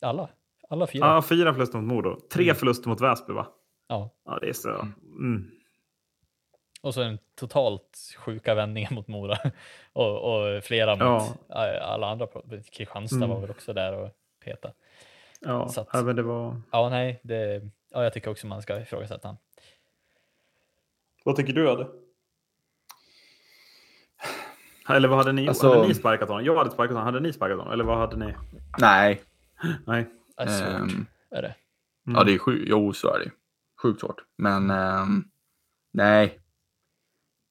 Alla. 0.00 0.28
Alla 0.68 0.86
fyra. 0.86 1.06
Ja, 1.06 1.22
fyra 1.22 1.52
förluster 1.52 1.78
mot 1.78 1.86
Modo. 1.86 2.20
Tre 2.32 2.44
mm. 2.44 2.56
förluster 2.56 2.88
mot 2.88 3.00
Väsby, 3.00 3.32
va? 3.32 3.46
Ja. 3.88 4.10
Ja, 4.24 4.38
det 4.40 4.48
är 4.48 4.52
så. 4.52 4.88
Mm. 5.18 5.50
Och 6.82 6.94
så 6.94 7.02
en 7.02 7.18
totalt 7.34 8.16
sjuka 8.18 8.54
vändningar 8.54 8.90
mot 8.90 9.08
Mora. 9.08 9.38
och, 9.92 10.34
och 10.34 10.64
flera 10.64 10.90
mot 10.90 11.36
ja. 11.48 11.80
alla 11.80 12.06
andra. 12.06 12.28
Kristianstad 12.72 13.16
mm. 13.16 13.28
var 13.30 13.40
väl 13.40 13.50
också 13.50 13.72
där 13.72 13.92
och 13.92 14.10
peta. 14.44 14.72
Ja, 15.40 15.68
så 15.68 15.80
att, 15.80 15.88
ja 15.92 16.02
men 16.02 16.16
det 16.16 16.22
var... 16.22 16.60
Ja, 16.72 16.88
nej, 16.88 17.20
det, 17.22 17.62
ja, 17.90 18.02
jag 18.02 18.12
tycker 18.12 18.30
också 18.30 18.46
man 18.46 18.62
ska 18.62 18.80
ifrågasätta 18.80 19.28
honom. 19.28 19.40
Vad 21.24 21.36
tycker 21.36 21.52
du, 21.52 21.70
Adde? 21.70 21.86
Eller 24.88 25.08
vad 25.08 25.18
hade 25.18 25.32
ni 25.32 25.48
alltså... 25.48 25.68
Hade 25.68 25.88
ni 25.88 25.94
sparkat 25.94 26.28
honom? 26.28 26.44
Jag 26.44 26.56
hade 26.56 26.70
sparkat 26.70 26.96
honom. 26.96 27.04
Hade 27.04 27.20
ni 27.20 27.32
sparkat 27.32 27.58
honom? 27.58 27.72
Eller 27.72 27.84
vad 27.84 27.98
hade 27.98 28.16
ni? 28.16 28.34
Nej. 28.78 29.22
Nej. 29.86 30.06
Det 30.36 30.42
är 30.42 30.46
svårt. 30.46 30.80
Um, 30.80 31.06
är 31.30 31.42
det? 31.42 31.54
Mm. 32.06 32.18
Ja, 32.18 32.24
det 32.24 32.34
är 32.34 32.38
sjukt. 32.38 32.64
Jo, 32.68 32.92
så 32.92 33.14
är 33.14 33.18
det. 33.18 33.30
Sjukt 33.82 34.00
svårt. 34.00 34.22
Men 34.36 34.70
um, 34.70 35.30
nej. 35.92 36.38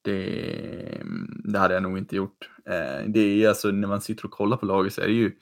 Det, 0.06 1.02
det 1.44 1.58
hade 1.58 1.74
jag 1.74 1.82
nog 1.82 1.98
inte 1.98 2.16
gjort. 2.16 2.50
Uh, 2.68 3.08
det 3.08 3.20
är 3.20 3.48
alltså 3.48 3.70
när 3.70 3.88
man 3.88 4.00
sitter 4.00 4.24
och 4.24 4.30
kollar 4.30 4.56
på 4.56 4.66
laget 4.66 4.92
så 4.92 5.00
är 5.00 5.06
det 5.06 5.12
ju 5.12 5.32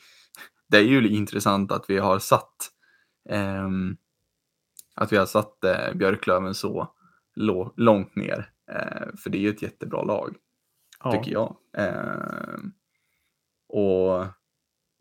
det 0.68 0.76
är 0.76 0.82
ju 0.82 1.08
intressant 1.08 1.72
att 1.72 1.84
vi 1.88 1.98
har 1.98 2.18
satt 2.18 2.70
um, 3.30 3.96
att 4.94 5.12
vi 5.12 5.16
har 5.16 5.26
satt 5.26 5.58
uh, 5.64 5.96
Björklöven 5.96 6.54
så 6.54 6.94
långt 7.76 8.16
ner. 8.16 8.50
Uh, 8.72 9.16
för 9.16 9.30
det 9.30 9.38
är 9.38 9.42
ju 9.42 9.50
ett 9.50 9.62
jättebra 9.62 10.02
lag, 10.02 10.36
ja. 11.04 11.12
tycker 11.12 11.32
jag. 11.32 11.56
Uh, 11.78 12.64
och 13.68 14.26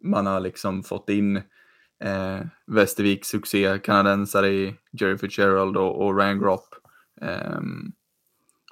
man 0.04 0.26
har 0.26 0.40
liksom 0.40 0.84
fått 0.84 1.10
in 1.10 1.42
eh, 2.04 2.40
Västerviks 2.68 3.28
succé 3.28 3.80
kanadensare 3.80 4.48
i 4.50 4.76
Jerry 4.92 5.18
Fitzgerald 5.18 5.78
och, 5.78 6.06
och 6.06 6.18
Ryan 6.18 6.40
Gropp. 6.40 6.76
Eh, 7.22 7.62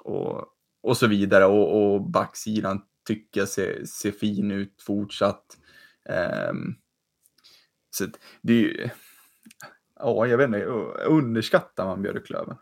och, 0.04 0.44
och 0.82 0.96
så 0.96 1.06
vidare. 1.06 1.44
Och, 1.44 1.94
och 1.94 2.10
backsidan 2.10 2.82
tycker 3.06 3.40
jag 3.40 3.48
ser, 3.48 3.84
ser 3.84 4.12
fin 4.12 4.50
ut 4.50 4.82
fortsatt. 4.82 5.44
Eh, 6.08 6.52
så 7.90 8.06
det 8.42 8.52
är 8.52 8.58
ju, 8.58 8.88
ja, 9.98 10.26
jag 10.26 10.38
vet 10.38 10.46
inte, 10.46 10.64
underskattar 11.06 11.86
man 11.86 12.02
Björklöven? 12.02 12.56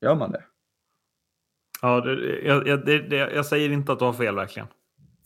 Gör 0.00 0.14
man 0.14 0.30
det? 0.32 0.44
Ja, 1.82 2.00
det, 2.00 2.40
jag, 2.40 2.66
jag, 2.66 2.86
det, 2.86 3.16
jag 3.16 3.46
säger 3.46 3.70
inte 3.70 3.92
att 3.92 3.98
du 3.98 4.04
har 4.04 4.12
fel 4.12 4.34
verkligen. 4.34 4.68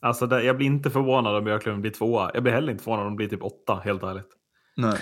Alltså 0.01 0.27
det, 0.27 0.43
jag 0.43 0.57
blir 0.57 0.67
inte 0.67 0.91
förvånad 0.91 1.37
om 1.37 1.45
Björklöven 1.45 1.81
blir 1.81 1.91
tvåa. 1.91 2.31
Jag 2.35 2.43
blir 2.43 2.53
heller 2.53 2.73
inte 2.73 2.85
förvånad 2.85 3.07
om 3.07 3.13
de 3.13 3.17
blir 3.17 3.29
typ 3.29 3.43
åtta, 3.43 3.81
helt 3.85 4.03
ärligt. 4.03 4.37
Nej. 4.77 4.99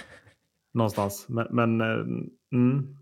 Någonstans. 0.74 1.26
Men, 1.28 1.46
men 1.50 1.80
eh, 1.80 2.06
mm. 2.52 2.96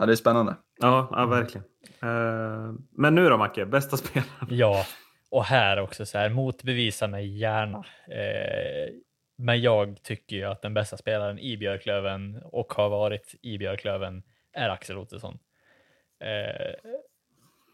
Ja, 0.00 0.06
det 0.06 0.12
är 0.12 0.16
spännande. 0.16 0.56
Ja, 0.80 1.08
ja 1.10 1.26
verkligen. 1.26 1.64
Uh, 2.02 2.74
men 2.90 3.14
nu 3.14 3.28
då, 3.28 3.36
Macke? 3.36 3.66
Bästa 3.66 3.96
spelaren? 3.96 4.48
Ja, 4.50 4.84
och 5.30 5.44
här 5.44 5.80
också 5.80 6.06
så 6.06 6.18
här, 6.18 6.30
motbevisa 6.30 7.06
mig 7.06 7.38
gärna. 7.38 7.78
Uh, 7.78 8.94
men 9.38 9.60
jag 9.60 10.02
tycker 10.02 10.36
ju 10.36 10.44
att 10.44 10.62
den 10.62 10.74
bästa 10.74 10.96
spelaren 10.96 11.38
i 11.38 11.56
Björklöven 11.56 12.42
och 12.44 12.72
har 12.72 12.88
varit 12.88 13.34
i 13.42 13.58
Björklöven 13.58 14.22
är 14.52 14.68
Axel 14.68 14.98
Ottosson. 14.98 15.38
Uh, 16.24 16.92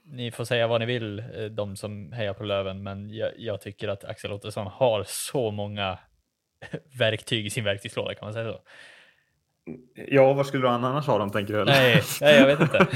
ni 0.06 0.30
får 0.30 0.44
säga 0.44 0.66
vad 0.66 0.80
ni 0.80 0.86
vill, 0.86 1.24
de 1.50 1.76
som 1.76 2.12
hejar 2.12 2.34
på 2.34 2.44
Löven, 2.44 2.82
men 2.82 3.10
jag, 3.10 3.32
jag 3.36 3.60
tycker 3.60 3.88
att 3.88 4.04
Axel 4.04 4.32
Ottosson 4.32 4.66
har 4.66 5.04
så 5.06 5.50
många 5.50 5.98
verktyg 6.98 7.46
i 7.46 7.50
sin 7.50 7.64
verktygslåda, 7.64 8.14
kan 8.14 8.26
man 8.26 8.32
säga 8.32 8.52
så? 8.52 8.60
Ja, 9.94 10.32
var 10.32 10.44
skulle 10.44 10.62
du 10.62 10.68
annars 10.68 11.06
ha 11.06 11.18
dem, 11.18 11.30
tänker 11.30 11.54
du? 11.54 11.60
Eller? 11.60 11.72
Nej, 11.72 12.02
nej, 12.20 12.38
jag 12.38 12.46
vet 12.46 12.60
inte. 12.60 12.78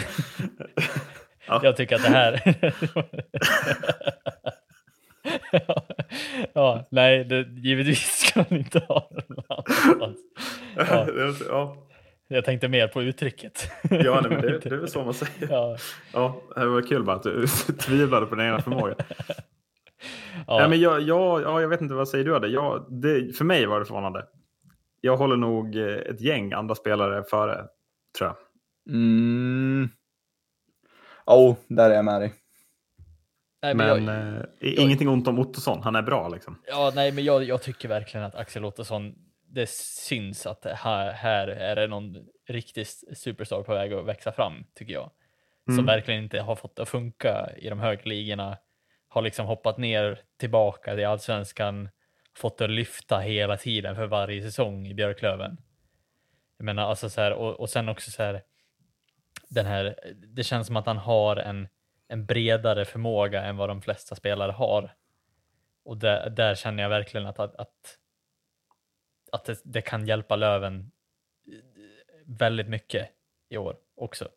ja. 1.47 1.61
Jag 1.63 1.77
tycker 1.77 1.97
att 1.97 2.03
det 2.03 2.09
här... 2.09 2.43
ja, 6.53 6.89
nej, 6.91 7.25
det, 7.25 7.43
givetvis 7.43 8.19
ska 8.19 8.45
man 8.51 8.59
inte 8.59 8.79
ha 8.79 9.11
någonstans. 9.29 10.19
Ja. 10.77 11.07
ja. 11.49 11.77
Jag 12.29 12.45
tänkte 12.45 12.69
mer 12.69 12.89
på 12.89 13.03
uttrycket. 13.03 13.71
ja, 13.91 14.21
nej, 14.21 14.31
men 14.31 14.41
det, 14.41 14.59
det 14.59 14.67
är 14.67 14.77
väl 14.77 14.89
så 14.89 15.05
man 15.05 15.15
säger. 15.15 15.49
Ja. 15.51 15.77
ja, 16.13 16.41
det 16.57 16.67
var 16.67 16.83
kul 16.83 17.05
bara 17.05 17.17
att 17.17 17.23
du 17.23 17.47
tvivlade 17.79 18.27
på 18.27 18.35
din 18.35 18.45
egna 18.45 18.61
förmåga. 18.61 18.95
Ja. 20.47 20.49
ja. 20.61 20.69
men 20.69 20.81
jag, 20.81 21.01
jag, 21.01 21.43
ja, 21.43 21.61
jag 21.61 21.69
vet 21.69 21.81
inte, 21.81 21.95
vad 21.95 22.09
säger 22.09 22.25
du? 22.25 22.39
Det? 22.39 22.49
Jag, 22.49 22.87
det, 22.89 23.37
för 23.37 23.45
mig 23.45 23.67
var 23.67 23.81
det 23.81 23.87
förvånande. 23.87 24.25
Jag 25.01 25.17
håller 25.17 25.37
nog 25.37 25.77
eh, 25.77 25.87
ett 25.87 26.21
gäng 26.21 26.53
andra 26.53 26.75
spelare 26.75 27.25
före, 27.25 27.67
tror 28.19 28.29
jag. 28.29 28.37
Mm. 28.95 29.89
Oh, 31.27 31.57
där 31.69 31.91
är 31.91 31.95
jag 31.95 32.05
med 32.05 32.21
dig. 32.21 32.35
Nej, 33.63 33.75
men, 33.75 34.05
men 34.05 34.35
jag, 34.61 34.73
eh, 34.73 34.85
ingenting 34.85 35.09
ont 35.09 35.29
om 35.29 35.39
Ottosson, 35.39 35.83
han 35.83 35.97
är 35.97 36.03
bra 36.03 36.29
liksom. 36.29 36.63
Ja, 36.67 36.93
nej, 36.95 37.13
men 37.13 37.25
jag, 37.25 37.45
jag 37.45 37.63
tycker 37.63 37.89
verkligen 37.89 38.27
att 38.27 38.35
Axel 38.35 38.65
Ottosson, 38.65 39.15
det 39.47 39.71
syns 39.71 40.47
att 40.47 40.65
här, 40.65 41.13
här 41.13 41.49
är 41.49 41.77
det 41.77 41.87
någon 41.87 42.17
riktig 42.49 42.87
superstar 43.17 43.63
på 43.63 43.75
väg 43.75 43.93
att 43.93 44.07
växa 44.07 44.33
fram, 44.33 44.65
tycker 44.75 44.93
jag. 44.93 45.11
Som 45.65 45.75
mm. 45.75 45.87
verkligen 45.87 46.23
inte 46.23 46.41
har 46.41 46.57
fått 46.57 46.79
att 46.79 46.89
funka 46.89 47.51
i 47.57 47.69
de 47.69 47.79
högre 47.79 48.09
ligorna 48.09 48.59
har 49.09 49.23
liksom 49.23 49.47
hoppat 49.47 49.79
ner 49.79 50.21
tillbaka 50.39 50.95
till 50.95 51.07
allsvenskan, 51.07 51.89
fått 52.39 52.61
att 52.61 52.71
lyfta 52.71 53.19
hela 53.19 53.57
tiden 53.57 53.97
för 53.97 54.07
varje 54.07 54.43
säsong 54.43 54.87
i 54.87 54.95
Björklöven. 54.95 55.57
Jag 56.57 56.65
menar 56.65 56.83
alltså 56.83 57.11
så 57.11 57.21
här, 57.21 57.33
och, 57.33 57.61
och 57.61 57.71
sen 57.71 57.89
också 57.89 58.11
så 58.11 58.23
här, 58.23 58.43
den 59.49 59.67
här, 59.67 60.15
det 60.15 60.45
känns 60.45 60.67
som 60.67 60.77
att 60.77 60.87
han 60.87 60.97
har 60.97 61.37
en, 61.37 61.69
en 62.09 62.27
bredare 62.27 62.85
förmåga 62.85 63.43
än 63.43 63.57
vad 63.57 63.69
de 63.69 63.83
flesta 63.83 64.15
spelare 64.15 64.53
har. 64.53 64.95
Och 65.85 65.97
där, 65.97 66.31
där 66.31 66.55
känner 66.55 66.83
jag 66.83 66.91
verkligen 66.91 67.27
att, 67.27 67.39
att, 67.39 67.55
att, 67.55 67.99
att 69.33 69.45
det, 69.45 69.61
det 69.65 69.83
kan 69.83 70.07
hjälpa 70.07 70.37
Löven 70.37 70.91
eh, 71.47 71.55
väldigt 72.27 72.69
mycket 72.69 73.11
i 73.49 73.57
år 73.57 73.77
också. 73.95 74.29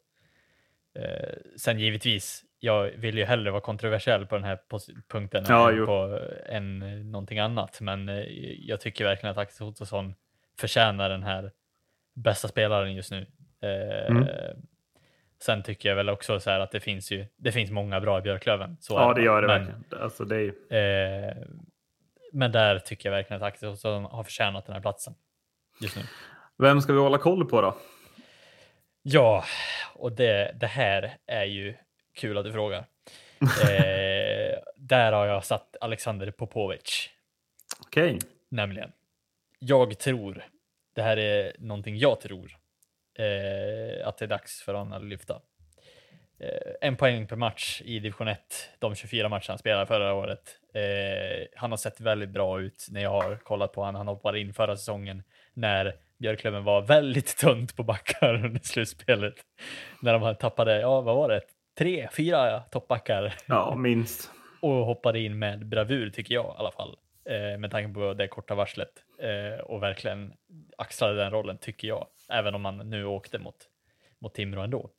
Eh, 0.93 1.37
sen 1.57 1.79
givetvis 1.79 2.43
jag 2.63 2.91
vill 2.91 3.17
ju 3.17 3.25
hellre 3.25 3.51
vara 3.51 3.61
kontroversiell 3.61 4.25
på 4.25 4.35
den 4.35 4.43
här 4.43 4.59
punkten 5.07 5.45
ja, 5.47 5.71
än, 5.71 5.85
på, 5.85 6.19
än 6.45 6.79
någonting 7.11 7.39
annat. 7.39 7.81
Men 7.81 8.09
eh, 8.09 8.23
jag 8.59 8.81
tycker 8.81 9.05
verkligen 9.05 9.31
att 9.31 9.37
Axel 9.37 9.67
Ottosson 9.67 10.13
förtjänar 10.59 11.09
den 11.09 11.23
här 11.23 11.51
bästa 12.13 12.47
spelaren 12.47 12.93
just 12.93 13.11
nu. 13.11 13.25
Eh, 13.61 14.11
mm. 14.11 14.27
Sen 15.43 15.63
tycker 15.63 15.89
jag 15.89 15.95
väl 15.95 16.09
också 16.09 16.39
så 16.39 16.49
här 16.49 16.59
att 16.59 16.71
det 16.71 16.79
finns 16.79 17.11
ju, 17.11 17.25
det 17.37 17.51
finns 17.51 17.71
många 17.71 17.99
bra 17.99 18.19
i 18.19 18.21
Björklöven. 18.21 18.77
Så 18.79 18.93
ja, 18.93 19.13
det 19.13 19.21
gör 19.21 19.41
det 19.41 19.47
men, 19.47 19.65
verkligen. 19.65 20.03
Alltså, 20.03 20.25
det 20.25 20.53
är... 20.69 21.29
eh, 21.29 21.35
men 22.33 22.51
där 22.51 22.79
tycker 22.79 23.09
jag 23.09 23.15
verkligen 23.15 23.41
att 23.41 23.47
Axel 23.47 23.69
Ottosson 23.69 24.03
har 24.05 24.23
förtjänat 24.23 24.65
den 24.65 24.73
här 24.73 24.81
platsen 24.81 25.13
just 25.81 25.95
nu. 25.95 26.01
Vem 26.57 26.81
ska 26.81 26.93
vi 26.93 26.99
hålla 26.99 27.17
koll 27.17 27.45
på 27.45 27.61
då? 27.61 27.77
Ja, 29.01 29.43
och 29.95 30.11
det, 30.11 30.55
det 30.59 30.67
här 30.67 31.17
är 31.27 31.45
ju 31.45 31.75
Kul 32.13 32.37
att 32.37 32.45
du 32.45 32.51
frågar. 32.51 32.79
eh, 33.41 34.59
där 34.75 35.11
har 35.11 35.25
jag 35.25 35.45
satt 35.45 35.77
Alexander 35.81 36.31
Popovic. 36.31 37.09
Okej. 37.79 38.15
Okay. 38.15 38.29
Nämligen. 38.49 38.91
Jag 39.59 39.99
tror, 39.99 40.45
det 40.95 41.01
här 41.01 41.17
är 41.17 41.55
någonting 41.59 41.97
jag 41.97 42.21
tror, 42.21 42.57
eh, 43.17 44.07
att 44.07 44.17
det 44.17 44.25
är 44.25 44.27
dags 44.27 44.61
för 44.61 44.73
honom 44.73 44.93
att 44.93 45.03
lyfta. 45.03 45.41
eh, 46.39 46.73
en 46.81 46.97
poäng 46.97 47.27
per 47.27 47.35
match 47.35 47.81
i 47.85 47.99
division 47.99 48.27
1, 48.27 48.39
de 48.79 48.95
24 48.95 49.29
matcherna 49.29 49.45
han 49.47 49.57
spelade 49.57 49.85
förra 49.85 50.13
året. 50.13 50.59
Eh, 50.73 51.47
han 51.55 51.71
har 51.71 51.77
sett 51.77 51.99
väldigt 51.99 52.29
bra 52.29 52.61
ut 52.61 52.87
när 52.91 53.01
jag 53.01 53.09
har 53.09 53.35
kollat 53.35 53.73
på 53.73 53.81
honom. 53.81 53.95
Han 53.95 54.07
hoppade 54.07 54.39
in 54.39 54.53
förra 54.53 54.77
säsongen 54.77 55.23
när 55.53 55.95
Björklöven 56.17 56.63
var 56.63 56.81
väldigt 56.81 57.37
tunt 57.37 57.75
på 57.75 57.83
backar 57.83 58.33
under 58.45 58.59
slutspelet. 58.63 59.35
När 60.01 60.19
de 60.19 60.35
tappade, 60.35 60.79
ja 60.79 61.01
vad 61.01 61.15
var 61.15 61.29
det, 61.29 61.41
tre, 61.77 62.09
fyra 62.13 62.59
toppbackar. 62.59 63.35
Ja, 63.45 63.75
minst. 63.75 64.31
och 64.61 64.85
hoppade 64.85 65.19
in 65.19 65.39
med 65.39 65.65
bravur 65.65 66.09
tycker 66.09 66.33
jag 66.33 66.45
i 66.45 66.57
alla 66.57 66.71
fall. 66.71 66.97
Eh, 67.25 67.57
med 67.57 67.71
tanke 67.71 67.93
på 67.93 68.13
det 68.13 68.27
korta 68.27 68.55
varslet. 68.55 69.03
Eh, 69.17 69.59
och 69.59 69.83
verkligen 69.83 70.33
axlade 70.77 71.15
den 71.15 71.31
rollen 71.31 71.57
tycker 71.57 71.87
jag. 71.87 72.07
Även 72.29 72.55
om 72.55 72.61
man 72.61 72.77
nu 72.77 73.05
åkte 73.05 73.39
mot, 73.39 73.55
mot 74.19 74.33
Timrå 74.33 74.61
ändå. 74.61 74.89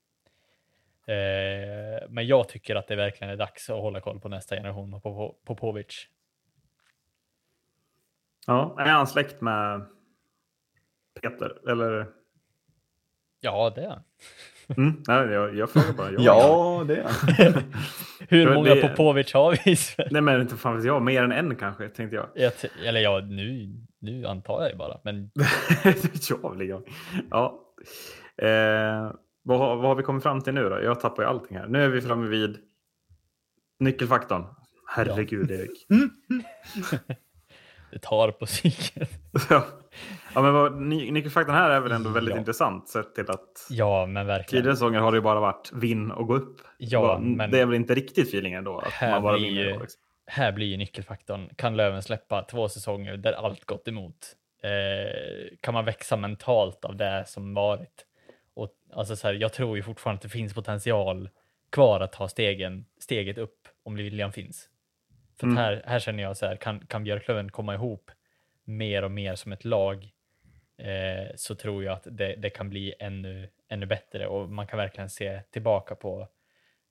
Eh, 1.07 2.09
men 2.09 2.27
jag 2.27 2.49
tycker 2.49 2.77
att 2.77 2.89
det 2.89 2.97
verkligen 2.97 3.33
är 3.33 3.37
dags 3.37 3.71
att 3.71 3.81
hålla 3.81 4.01
koll 4.01 4.21
på 4.21 4.29
nästa 4.29 4.57
generation 4.57 5.01
på 5.01 5.37
Popovic. 5.45 6.09
Ja, 8.47 8.77
är 8.79 8.91
han 8.91 9.07
släkt 9.07 9.41
med 9.41 9.87
Peter? 11.21 11.71
Eller? 11.71 12.07
Ja, 13.41 13.73
det 13.75 13.85
är 13.85 13.89
han. 13.89 14.03
Mm, 14.77 15.03
nej, 15.09 15.29
jag, 15.29 15.57
jag 15.57 15.71
frågar 15.71 15.93
bara. 15.93 16.11
Jag, 16.11 16.23
ja, 16.23 16.85
det 16.89 16.97
är. 16.97 17.63
Hur 18.29 18.55
många 18.55 18.75
det... 18.75 18.81
Popovic 18.81 19.33
har 19.33 19.59
vi? 19.65 19.77
nej, 20.11 20.23
men 20.23 20.41
inte 20.41 20.57
fan 20.57 20.77
vet 20.77 20.85
jag. 20.85 21.03
Mer 21.03 21.23
än 21.23 21.33
en 21.33 21.57
kanske, 21.57 21.89
tänkte 21.89 22.17
jag. 22.17 22.29
jag 22.35 22.53
eller 22.87 23.01
ja, 23.01 23.21
nu, 23.21 23.75
nu 24.01 24.27
antar 24.27 24.63
jag 24.63 24.71
ju 24.71 24.77
bara. 24.77 24.99
Men... 25.05 25.31
ja, 26.29 26.83
ja. 27.31 27.59
Eh, 28.47 29.13
vad, 29.43 29.59
vad 29.59 29.83
har 29.83 29.95
vi 29.95 30.03
kommit 30.03 30.23
fram 30.23 30.41
till 30.41 30.55
nu 30.55 30.69
då? 30.69 30.83
Jag 30.83 31.01
tappar 31.01 31.23
ju 31.23 31.29
allting 31.29 31.57
här. 31.57 31.67
Nu 31.67 31.85
är 31.85 31.89
vi 31.89 32.01
framme 32.01 32.29
vid 32.29 32.59
nyckelfaktorn. 33.81 34.45
Herregud, 34.87 35.51
ja. 35.51 35.55
Erik. 35.55 35.87
det 37.91 37.99
tar 37.99 38.31
på 38.31 38.47
psyket. 38.47 39.11
ja. 39.51 39.67
Ja, 40.35 40.43
men 40.43 40.53
vad, 40.53 40.83
nyckelfaktorn 40.83 41.57
här 41.57 41.71
är 41.71 41.81
väl 41.81 41.93
ändå 41.93 42.11
väldigt 42.11 42.35
ja. 42.35 42.39
intressant 42.39 42.89
sett 42.89 43.15
till 43.15 43.31
att 43.31 43.67
ja, 43.71 44.07
men 44.07 44.27
verkligen. 44.27 44.63
tidigare 44.63 44.77
säsonger 44.77 45.01
har 45.01 45.13
det 45.13 45.17
ju 45.17 45.23
bara 45.23 45.41
varit 45.41 45.73
vinn 45.73 46.11
och 46.11 46.27
gå 46.27 46.35
upp. 46.35 46.61
Ja, 46.79 47.19
men 47.19 47.51
det 47.51 47.61
är 47.61 47.67
väl 47.67 47.75
inte 47.75 47.95
riktigt 47.95 48.29
feelingen 48.29 48.65
då? 48.65 48.79
Att 48.79 49.11
man 49.11 49.23
bara 49.23 49.37
vinner 49.37 49.63
ju, 49.63 49.81
liksom. 49.81 50.01
Här 50.27 50.53
blir 50.53 50.67
ju 50.67 50.77
nyckelfaktorn. 50.77 51.49
Kan 51.57 51.77
Löven 51.77 52.03
släppa 52.03 52.43
två 52.43 52.69
säsonger 52.69 53.17
där 53.17 53.33
allt 53.33 53.65
gått 53.65 53.89
emot? 53.89 54.37
Eh, 54.63 55.57
kan 55.61 55.75
man 55.75 55.85
växa 55.85 56.17
mentalt 56.17 56.85
av 56.85 56.97
det 56.97 57.25
som 57.27 57.55
varit? 57.55 58.07
Och, 58.55 58.69
alltså 58.93 59.17
så 59.17 59.27
här, 59.27 59.35
jag 59.35 59.53
tror 59.53 59.77
ju 59.77 59.83
fortfarande 59.83 60.17
att 60.17 60.23
det 60.23 60.29
finns 60.29 60.55
potential 60.55 61.29
kvar 61.73 62.01
att 62.01 62.13
ta 62.13 62.29
stegen, 62.29 62.85
steget 63.01 63.39
upp 63.39 63.69
om 63.85 63.95
viljan 63.95 64.33
finns. 64.33 64.69
För 65.41 65.47
mm. 65.47 65.57
här, 65.57 65.83
här 65.87 65.99
känner 65.99 66.23
jag 66.23 66.37
så 66.37 66.47
här, 66.47 66.57
kan, 66.57 66.87
kan 66.87 67.05
Björklöven 67.05 67.51
komma 67.51 67.75
ihop 67.75 68.11
mer 68.77 69.03
och 69.05 69.11
mer 69.11 69.35
som 69.35 69.53
ett 69.53 69.65
lag 69.65 70.11
eh, 70.79 71.35
så 71.37 71.55
tror 71.55 71.85
jag 71.85 71.93
att 71.93 72.07
det, 72.11 72.35
det, 72.35 72.51
kan 72.51 72.71
bli 72.71 72.95
ännu, 72.99 73.49
ännu 73.69 73.87
bättre. 73.87 74.27
Och 74.27 74.49
man 74.49 74.67
kan 74.67 74.77
verkligen 74.77 75.11
se 75.11 75.41
tillbaka 75.51 75.95
på, 75.95 76.29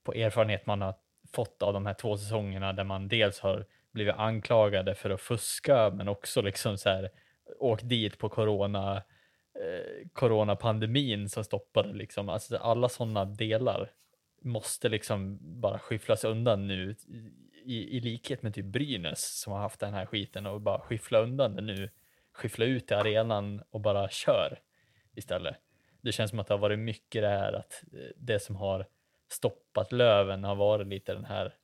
på 0.03 0.13
erfarenhet 0.13 0.65
man 0.65 0.81
har 0.81 0.95
fått 1.33 1.63
av 1.63 1.73
de 1.73 1.85
här 1.85 1.93
två 1.93 2.17
säsongerna 2.17 2.73
där 2.73 2.83
man 2.83 3.07
dels 3.07 3.39
har 3.39 3.65
blivit 3.91 4.15
anklagade 4.15 4.95
för 4.95 5.09
att 5.09 5.21
fuska 5.21 5.89
men 5.89 6.07
också 6.07 6.41
liksom 6.41 6.77
så 6.77 6.89
här 6.89 7.09
åkt 7.59 7.89
dit 7.89 8.17
på 8.17 8.29
corona 8.29 9.03
eh, 9.55 10.07
coronapandemin 10.13 11.29
som 11.29 11.43
stoppade 11.43 11.93
liksom. 11.93 12.29
Alltså 12.29 12.57
alla 12.57 12.89
sådana 12.89 13.25
delar 13.25 13.91
måste 14.41 14.89
liksom 14.89 15.37
bara 15.41 15.79
skyfflas 15.79 16.23
undan 16.23 16.67
nu 16.67 16.95
i, 17.65 17.97
i 17.97 17.99
likhet 17.99 18.43
med 18.43 18.53
typ 18.53 18.65
Brynäs 18.65 19.39
som 19.39 19.53
har 19.53 19.59
haft 19.59 19.79
den 19.79 19.93
här 19.93 20.05
skiten 20.05 20.45
och 20.45 20.61
bara 20.61 20.79
skyffla 20.79 21.19
undan 21.19 21.55
det 21.55 21.61
nu, 21.61 21.89
skyffla 22.33 22.65
ut 22.65 22.91
i 22.91 22.93
arenan 22.93 23.63
och 23.69 23.81
bara 23.81 24.09
kör 24.09 24.59
istället. 25.15 25.55
Det 26.01 26.11
känns 26.11 26.29
som 26.29 26.39
att 26.39 26.47
det 26.47 26.53
har 26.53 26.59
varit 26.59 26.79
mycket 26.79 27.21
det 27.21 27.29
här 27.29 27.53
att 27.53 27.83
eh, 27.93 28.11
det 28.15 28.39
som 28.39 28.55
har 28.55 28.87
stoppat 29.31 29.91
Löven 29.91 30.43
har 30.43 30.55
varit 30.55 30.87
lite 30.87 31.13
den 31.13 31.25
här, 31.25 31.55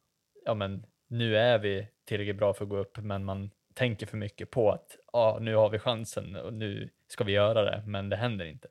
ja 0.46 0.54
men 0.54 0.86
nu 1.08 1.38
är 1.38 1.60
vi 1.60 1.88
tillräckligt 2.06 2.38
bra 2.38 2.54
för 2.54 2.64
att 2.66 2.70
gå 2.70 2.78
upp, 2.78 2.98
men 2.98 3.26
man 3.26 3.52
tänker 3.74 4.06
för 4.06 4.18
mycket 4.18 4.52
på 4.52 4.72
att 4.72 4.98
ja, 5.14 5.38
nu 5.42 5.56
har 5.56 5.70
vi 5.70 5.80
chansen 5.80 6.36
och 6.36 6.54
nu 6.54 6.90
ska 7.08 7.24
vi 7.24 7.32
göra 7.32 7.64
det, 7.64 7.84
men 7.86 8.10
det 8.10 8.16
händer 8.16 8.46
inte. 8.46 8.70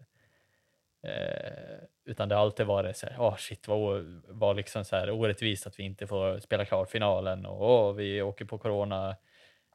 Eh, 1.03 1.79
utan 2.07 2.29
det 2.29 2.35
har 2.35 2.42
alltid 2.42 2.66
varit 2.66 2.97
så 2.97 3.07
här, 3.07 3.16
oh 3.19 3.37
shit 3.37 3.69
vad 3.69 4.05
var 4.29 4.55
liksom 4.55 4.85
så 4.85 4.97
här 4.97 5.11
orättvist 5.11 5.66
att 5.66 5.79
vi 5.79 5.83
inte 5.83 6.07
får 6.07 6.38
spela 6.38 6.64
klart 6.64 6.90
finalen 6.90 7.47
och 7.47 7.88
oh, 7.88 7.95
vi 7.95 8.23
åker 8.23 8.45
på 8.45 8.59
corona 8.59 9.16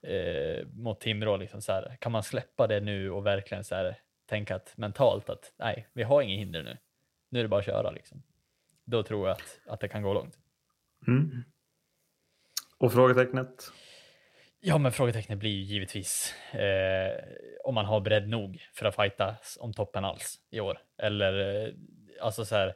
eh, 0.04 0.67
mot 0.67 1.02
Timrå. 1.02 1.38
Liksom 1.38 1.62
så 1.62 1.72
här. 1.72 1.98
Kan 2.00 2.12
man 2.12 2.24
släppa 2.24 2.67
det 2.67 2.80
nu 2.80 3.12
och 3.12 3.26
verkligen 3.26 3.63
så 3.63 3.76
här, 3.76 3.96
tänka 4.26 4.56
att 4.56 4.78
mentalt 4.78 5.30
att 5.30 5.54
nej, 5.60 5.88
vi 5.94 6.04
har 6.04 6.22
inget 6.22 6.39
hinder 6.39 6.63
nu. 6.63 6.78
Nu 7.30 7.39
är 7.39 7.44
det 7.44 7.50
bara 7.50 7.60
att 7.60 7.65
köra 7.65 7.91
liksom. 7.91 8.24
Då 8.86 9.04
tror 9.04 9.28
jag 9.28 9.36
att, 9.36 9.60
att 9.65 9.80
det 9.80 9.88
kan 9.88 10.04
gå 10.04 10.13
långt. 10.13 10.39
Mm. 11.08 11.44
Och 12.78 12.94
frågetecknet? 12.94 13.72
Ja, 14.60 14.78
men 14.78 14.91
frågetecknet 14.91 15.39
blir 15.39 15.52
ju 15.52 15.62
givetvis 15.62 16.36
eh, 16.52 17.24
om 17.63 17.76
man 17.76 17.86
har 17.86 18.00
bredd 18.00 18.30
nog 18.30 18.67
för 18.74 18.86
att 18.86 18.96
fighta 18.96 19.36
om 19.60 19.74
toppen 19.74 20.06
alls 20.06 20.39
i 20.50 20.60
år. 20.60 20.78
Eller 20.98 21.65
eh, 21.65 21.74
alltså 22.22 22.46
så 22.46 22.56
här, 22.56 22.76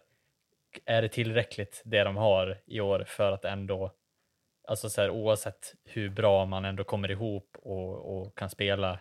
är 0.86 1.02
det 1.02 1.10
tillräckligt 1.10 1.82
det 1.86 2.04
de 2.04 2.18
har 2.18 2.58
i 2.66 2.80
år 2.80 3.04
för 3.08 3.32
att 3.32 3.46
ändå, 3.46 3.92
alltså 4.68 4.90
så 4.90 5.02
här, 5.02 5.10
oavsett 5.10 5.74
hur 5.84 6.10
bra 6.10 6.46
man 6.46 6.66
ändå 6.66 6.84
kommer 6.84 7.12
ihop 7.12 7.58
och, 7.62 8.18
och 8.18 8.38
kan 8.38 8.50
spela, 8.50 9.00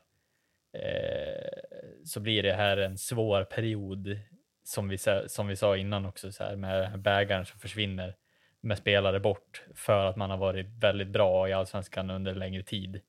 eh, 0.73 1.59
så 2.05 2.21
blir 2.21 2.43
det 2.43 2.53
här 2.53 2.77
en 2.77 2.99
svår 2.99 3.45
period 3.45 4.19
som 4.65 4.89
vi, 4.89 4.99
som 5.27 5.47
vi 5.47 5.57
sa 5.57 5.77
innan 5.77 6.07
också, 6.07 6.33
så 6.33 6.45
här, 6.45 6.57
med 6.57 6.99
bägaren 6.99 7.47
som 7.47 7.61
försvinner 7.61 8.17
med 8.61 8.79
spelare 8.79 9.21
bort 9.21 9.65
för 9.75 10.07
att 10.07 10.17
man 10.17 10.31
har 10.31 10.37
varit 10.37 10.67
väldigt 10.67 11.09
bra 11.09 11.49
i 11.49 11.53
allsvenskan 11.53 12.11
under 12.11 12.35
längre 12.35 12.63
tid. 12.63 13.01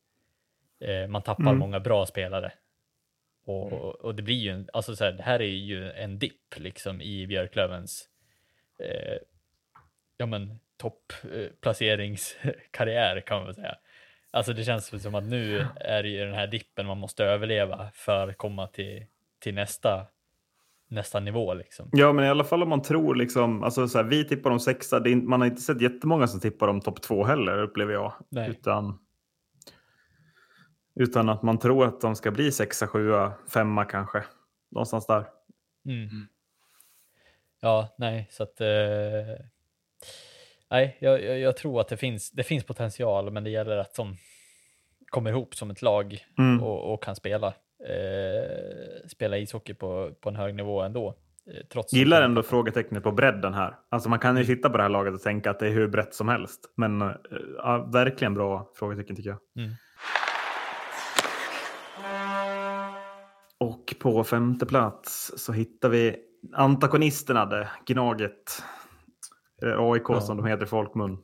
Eh, 0.80 1.08
man 1.08 1.22
tappar 1.22 1.44
mm. 1.44 1.58
många 1.58 1.80
bra 1.80 2.06
spelare. 2.06 2.52
Och, 3.46 3.72
mm. 3.72 3.82
och 3.82 4.16
det 4.16 4.24
blir 4.24 4.36
ju, 4.36 4.52
en, 4.52 4.70
alltså 4.74 4.96
så 4.96 5.04
här, 5.04 5.12
det 5.12 5.24
här 5.24 5.42
är 5.42 5.46
ju 5.46 5.92
en 5.92 6.20
dipp 6.20 6.60
liksom 6.60 7.02
i 7.02 7.28
Björklövens 7.28 8.10
eh, 8.80 9.18
ja 10.18 10.26
men 10.26 10.60
topplaceringskarriär 10.78 13.16
eh, 13.16 13.22
kan 13.22 13.38
man 13.38 13.46
väl 13.46 13.56
säga. 13.56 13.76
Alltså 14.32 14.54
det 14.54 14.64
känns 14.64 15.04
som 15.04 15.16
att 15.16 15.24
nu 15.24 15.68
är 15.76 16.04
det 16.04 16.10
ju 16.10 16.26
den 16.26 16.34
här 16.34 16.48
dippen 16.48 16.86
man 16.86 16.98
måste 16.98 17.26
överleva 17.26 17.92
för 17.94 18.28
att 18.28 18.38
komma 18.38 18.68
till, 18.68 19.06
till 19.40 19.54
nästa 19.54 20.08
nästa 20.88 21.20
nivå. 21.20 21.54
Liksom. 21.54 21.90
Ja, 21.92 22.14
men 22.14 22.26
i 22.26 22.30
alla 22.30 22.44
fall 22.44 22.64
om 22.64 22.70
man 22.70 22.82
tror 22.82 23.16
liksom, 23.16 23.64
alltså 23.64 23.88
så 23.88 23.98
här, 23.98 24.06
vi 24.06 24.26
tippar 24.26 24.50
dem 24.50 24.60
sexa, 24.60 24.98
är, 24.98 25.16
man 25.16 25.42
har 25.42 25.48
inte 25.48 25.62
sett 25.62 25.82
jättemånga 25.82 26.28
som 26.28 26.40
tippar 26.40 26.68
dem 26.68 26.82
topp 26.82 27.02
två 27.02 27.24
heller 27.24 27.62
upplever 27.62 27.94
jag. 27.94 28.14
Nej. 28.30 28.50
Utan, 28.50 29.00
utan 30.96 31.30
att 31.30 31.44
man 31.44 31.60
tror 31.60 31.86
att 31.86 32.02
de 32.02 32.16
ska 32.16 32.32
bli 32.32 32.52
sexa, 32.52 32.88
sjua, 32.88 33.34
femma 33.54 33.86
kanske. 33.86 34.24
Någonstans 34.72 35.08
där. 35.08 35.26
Mm. 35.86 36.28
Ja, 37.62 37.96
nej, 37.98 38.28
så 38.32 38.44
att... 38.44 38.62
Eh, 38.62 39.46
nej, 40.72 40.98
jag, 41.00 41.24
jag, 41.24 41.40
jag, 41.40 41.58
tror 41.58 41.82
att 41.82 41.88
det 41.88 41.98
finns, 41.98 42.32
det 42.32 42.44
finns 42.44 42.64
potential, 42.64 43.32
men 43.32 43.44
det 43.44 43.50
gäller 43.50 43.78
att 43.78 43.96
de 43.96 44.18
kommer 45.10 45.30
ihop 45.30 45.56
som 45.56 45.72
ett 45.72 45.82
lag 45.82 46.26
mm. 46.38 46.64
och, 46.64 46.94
och 46.94 47.04
kan 47.04 47.16
spela 47.16 47.54
eh, 47.80 49.08
spela 49.08 49.38
ishockey 49.38 49.74
på, 49.74 50.12
på 50.22 50.30
en 50.30 50.36
hög 50.36 50.56
nivå 50.56 50.82
ändå. 50.82 51.16
Eh, 51.48 51.66
trots 51.72 51.94
Gillar 51.94 52.22
ändå 52.22 52.44
frågetecknet 52.44 53.04
på 53.04 53.12
bredden 53.12 53.54
här. 53.54 53.76
Alltså 53.90 54.10
man 54.10 54.20
kan 54.20 54.38
ju 54.38 54.46
titta 54.46 54.70
på 54.70 54.78
det 54.78 54.84
här 54.84 54.90
laget 54.90 55.14
och 55.14 55.22
tänka 55.22 55.52
att 55.52 55.60
det 55.60 55.68
är 55.68 55.72
hur 55.72 55.88
brett 55.88 56.14
som 56.14 56.28
helst. 56.28 56.74
Men 56.76 57.02
eh, 57.02 57.12
ja, 57.58 57.90
verkligen 57.94 58.34
bra 58.34 58.72
frågetecken 58.76 59.16
tycker 59.16 59.30
jag. 59.30 59.64
Mm. 59.64 59.76
Och 63.58 63.96
på 64.00 64.24
femte 64.24 64.66
plats 64.66 65.34
så 65.38 65.52
hittar 65.52 65.90
vi 65.90 66.16
antagonisterna, 66.54 67.46
det 67.46 67.70
Gnaget. 67.86 68.64
AIK 69.62 70.04
ja. 70.10 70.22
som 70.22 70.38
de 70.38 70.46
heter 70.46 70.64
i 70.64 70.68
folkmun. 70.68 71.12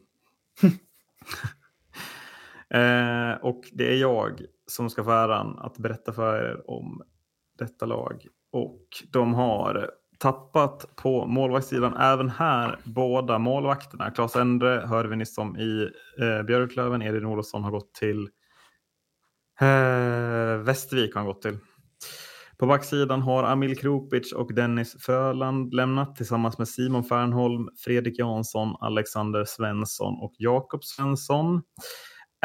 eh, 2.70 3.32
och 3.42 3.64
det 3.72 3.94
är 3.94 3.98
jag 3.98 4.42
som 4.68 4.90
ska 4.90 5.04
få 5.04 5.12
äran 5.12 5.60
att 5.60 5.78
berätta 5.78 6.14
för 6.14 6.44
er 6.44 6.70
om 6.70 7.02
detta 7.58 7.86
lag. 7.86 8.28
Och 8.52 8.88
de 9.12 9.34
har 9.34 9.92
tappat 10.20 10.96
på 10.96 11.26
målvaktssidan 11.26 11.98
även 11.98 12.30
här 12.30 12.80
båda 12.84 13.40
målvakterna. 13.40 14.12
Claes 14.12 14.36
Endre 14.36 14.84
hörde 14.86 15.10
vi 15.10 15.16
nyss 15.16 15.38
om 15.38 15.58
i 15.58 15.90
eh, 16.20 16.44
Björklöven. 16.44 17.02
Edin 17.02 17.26
Olofsson 17.26 17.64
har 17.64 17.72
gått 17.72 17.94
till 17.94 18.30
eh, 19.60 20.58
Västervik. 20.58 21.16
Har 21.16 21.20
han 21.22 21.28
gått 21.28 21.42
till. 21.42 21.58
På 22.62 22.68
backsidan 22.68 23.22
har 23.22 23.44
Amil 23.44 23.78
Kropic 23.78 24.34
och 24.34 24.54
Dennis 24.54 24.96
Fröland 25.00 25.74
lämnat 25.74 26.16
tillsammans 26.16 26.58
med 26.58 26.68
Simon 26.68 27.04
Fernholm, 27.04 27.68
Fredrik 27.86 28.20
Jansson, 28.20 28.76
Alexander 28.80 29.46
Svensson 29.46 30.14
och 30.22 30.34
Jakob 30.38 30.84
Svensson. 30.84 31.62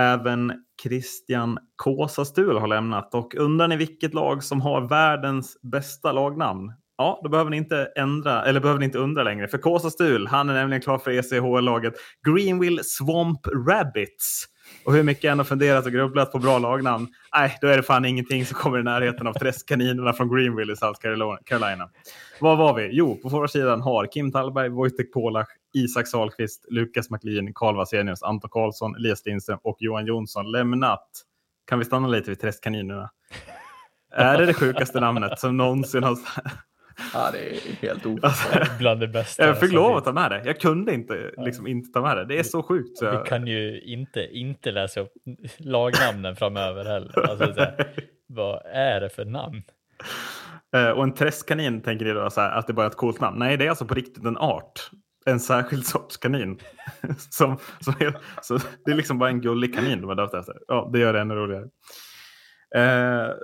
Även 0.00 0.52
Christian 0.82 1.58
Kåsastul 1.76 2.58
har 2.58 2.66
lämnat 2.66 3.14
och 3.14 3.34
undrar 3.34 3.68
ni 3.68 3.76
vilket 3.76 4.14
lag 4.14 4.44
som 4.44 4.60
har 4.60 4.88
världens 4.88 5.56
bästa 5.62 6.12
lagnamn? 6.12 6.72
Ja, 6.96 7.20
då 7.22 7.28
behöver 7.28 7.50
ni 7.50 7.56
inte 7.56 7.92
ändra, 7.96 8.44
eller 8.44 8.60
behöver 8.60 8.80
ni 8.80 8.86
inte 8.86 8.98
undra 8.98 9.22
längre. 9.22 9.48
För 9.48 9.58
Kåsastul, 9.58 10.26
han 10.26 10.48
är 10.48 10.54
nämligen 10.54 10.82
klar 10.82 10.98
för 10.98 11.10
ECHL-laget 11.10 11.94
Greenville 12.26 12.82
Swamp 12.84 13.46
Rabbits. 13.46 14.46
Och 14.86 14.94
hur 14.94 15.02
mycket 15.02 15.24
jag 15.24 15.32
än 15.32 15.38
har 15.38 15.44
funderat 15.44 15.86
och 15.86 15.92
grubblat 15.92 16.32
på 16.32 16.38
bra 16.38 16.58
lagnamn, 16.58 17.08
nej, 17.34 17.58
då 17.60 17.66
är 17.66 17.76
det 17.76 17.82
fan 17.82 18.04
ingenting 18.04 18.46
som 18.46 18.54
kommer 18.54 18.78
i 18.78 18.82
närheten 18.82 19.26
av 19.26 19.32
träskkaninerna 19.32 20.12
från 20.12 20.34
Greenville 20.34 20.72
i 20.72 20.76
South 20.76 21.00
Carolina. 21.44 21.90
Var 22.40 22.56
var 22.56 22.74
vi? 22.74 22.88
Jo, 22.92 23.16
på 23.22 23.30
förra 23.30 23.48
sidan 23.48 23.80
har 23.80 24.06
Kim 24.06 24.32
Tallberg, 24.32 24.68
Wojtek 24.68 25.12
Polach, 25.12 25.48
Isak 25.74 26.06
Salkvist, 26.06 26.66
Lukas 26.70 27.10
McLean, 27.10 27.54
Karl 27.54 27.76
Vasenius, 27.76 28.22
Anton 28.22 28.50
Karlsson, 28.50 28.96
Elias 28.96 29.26
Lindström 29.26 29.58
och 29.62 29.76
Johan 29.78 30.06
Jonsson 30.06 30.52
lämnat. 30.52 31.08
Kan 31.66 31.78
vi 31.78 31.84
stanna 31.84 32.08
lite 32.08 32.30
vid 32.30 32.40
träskkaninerna? 32.40 33.10
är 34.12 34.38
det 34.38 34.46
det 34.46 34.54
sjukaste 34.54 35.00
namnet 35.00 35.38
som 35.38 35.56
någonsin 35.56 36.02
har 36.02 36.18
Ja, 37.12 37.30
det 37.32 37.38
är 37.38 37.60
helt 37.82 38.06
ofattbart. 38.06 38.56
Alltså, 38.56 38.72
Bland 38.78 39.00
det 39.00 39.08
bästa. 39.08 39.46
Jag 39.46 39.60
fick 39.60 39.72
lov 39.72 39.96
att 39.96 40.04
ta 40.04 40.12
med 40.12 40.30
det. 40.30 40.42
Jag 40.44 40.60
kunde 40.60 40.94
inte, 40.94 41.30
liksom, 41.38 41.66
inte 41.66 41.92
ta 41.92 42.00
med 42.00 42.16
det. 42.16 42.24
Det 42.24 42.38
är 42.38 42.42
så 42.42 42.62
sjukt. 42.62 42.98
Så 42.98 43.04
jag... 43.04 43.22
Vi 43.22 43.28
kan 43.28 43.46
ju 43.46 43.80
inte, 43.80 44.20
inte 44.20 44.70
läsa 44.70 45.00
upp 45.00 45.12
lagnamnen 45.58 46.36
framöver 46.36 46.84
heller. 46.84 47.30
Alltså, 47.30 47.60
här, 47.60 47.86
vad 48.26 48.62
är 48.66 49.00
det 49.00 49.08
för 49.08 49.24
namn? 49.24 49.62
Uh, 50.76 50.90
och 50.90 51.04
en 51.04 51.14
träskkanin 51.14 51.82
tänker 51.82 52.04
ni 52.04 52.12
då 52.12 52.30
så 52.30 52.40
här, 52.40 52.50
att 52.50 52.66
det 52.66 52.72
bara 52.72 52.86
är 52.86 52.90
ett 52.90 52.96
coolt 52.96 53.20
namn? 53.20 53.38
Nej, 53.38 53.56
det 53.56 53.64
är 53.64 53.68
alltså 53.68 53.86
på 53.86 53.94
riktigt 53.94 54.24
en 54.24 54.36
art. 54.36 54.90
En 55.26 55.40
särskild 55.40 55.86
sorts 55.86 56.16
kanin. 56.16 56.58
som, 57.30 57.58
som 57.80 57.94
är, 58.00 58.18
så 58.42 58.58
det 58.84 58.90
är 58.90 58.94
liksom 58.94 59.18
bara 59.18 59.30
en 59.30 59.40
gullig 59.40 59.74
kanin 59.74 60.00
de 60.00 60.08
har 60.08 60.14
döpt 60.14 60.34
efter. 60.34 60.54
Ja, 60.68 60.90
det 60.92 60.98
gör 60.98 61.12
det 61.12 61.20
ännu 61.20 61.34
roligare. 61.34 61.64
Uh, 62.76 63.34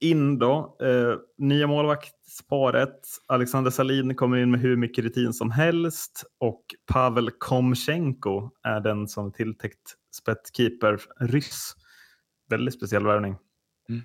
in 0.00 0.38
då, 0.38 0.76
uh, 0.82 1.16
nya 1.38 1.66
målvakt 1.66 2.14
sparet. 2.28 3.00
Alexander 3.26 3.70
Salin 3.70 4.14
kommer 4.14 4.36
in 4.36 4.50
med 4.50 4.60
hur 4.60 4.76
mycket 4.76 5.04
rutin 5.04 5.32
som 5.32 5.50
helst 5.50 6.24
och 6.40 6.62
Pavel 6.92 7.30
Komchenko 7.30 8.50
är 8.62 8.80
den 8.80 9.08
som 9.08 9.32
tilltäckt 9.32 9.94
spetskeeper 10.14 11.00
ryss. 11.20 11.74
Väldigt 12.50 12.74
speciell 12.74 13.06
värvning. 13.06 13.36
Mm. 13.88 14.02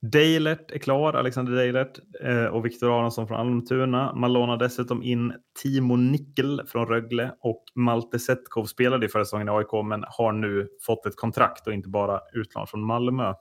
Deilert 0.00 0.70
är 0.70 0.78
klar, 0.78 1.12
Alexander 1.12 1.52
Deilert 1.52 1.98
eh, 2.20 2.44
och 2.44 2.64
Viktor 2.64 2.98
Aronsson 2.98 3.28
från 3.28 3.40
Almtuna. 3.40 4.14
Man 4.14 4.32
lånar 4.32 4.56
dessutom 4.56 5.02
in 5.02 5.32
Timo 5.62 5.96
Nickel 5.96 6.62
från 6.66 6.86
Rögle 6.86 7.34
och 7.40 7.64
Malte 7.74 8.18
Setkov 8.18 8.64
spelade 8.64 9.06
i 9.06 9.08
förra 9.08 9.24
säsongen 9.24 9.48
i 9.48 9.50
AIK 9.50 9.84
men 9.84 10.04
har 10.08 10.32
nu 10.32 10.68
fått 10.86 11.06
ett 11.06 11.16
kontrakt 11.16 11.66
och 11.66 11.72
inte 11.72 11.88
bara 11.88 12.20
utlån 12.32 12.66
från 12.66 12.86
Malmö. 12.86 13.34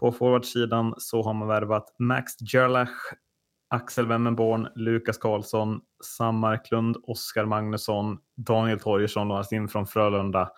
På 0.00 0.12
forwardsidan 0.12 0.94
så 0.98 1.22
har 1.22 1.34
man 1.34 1.48
värvat 1.48 1.94
Max 1.98 2.32
Gerlach, 2.52 3.12
Axel 3.70 4.06
Wemmenborn, 4.06 4.68
Lukas 4.74 5.18
Karlsson, 5.18 5.80
Sam 6.04 6.38
Marklund, 6.38 6.96
Oskar 7.02 7.44
Magnusson, 7.44 8.18
Daniel 8.36 8.80
Torgersson 8.80 9.28
lånas 9.28 9.52
in 9.52 9.68
från 9.68 9.86
Frölunda 9.86 10.50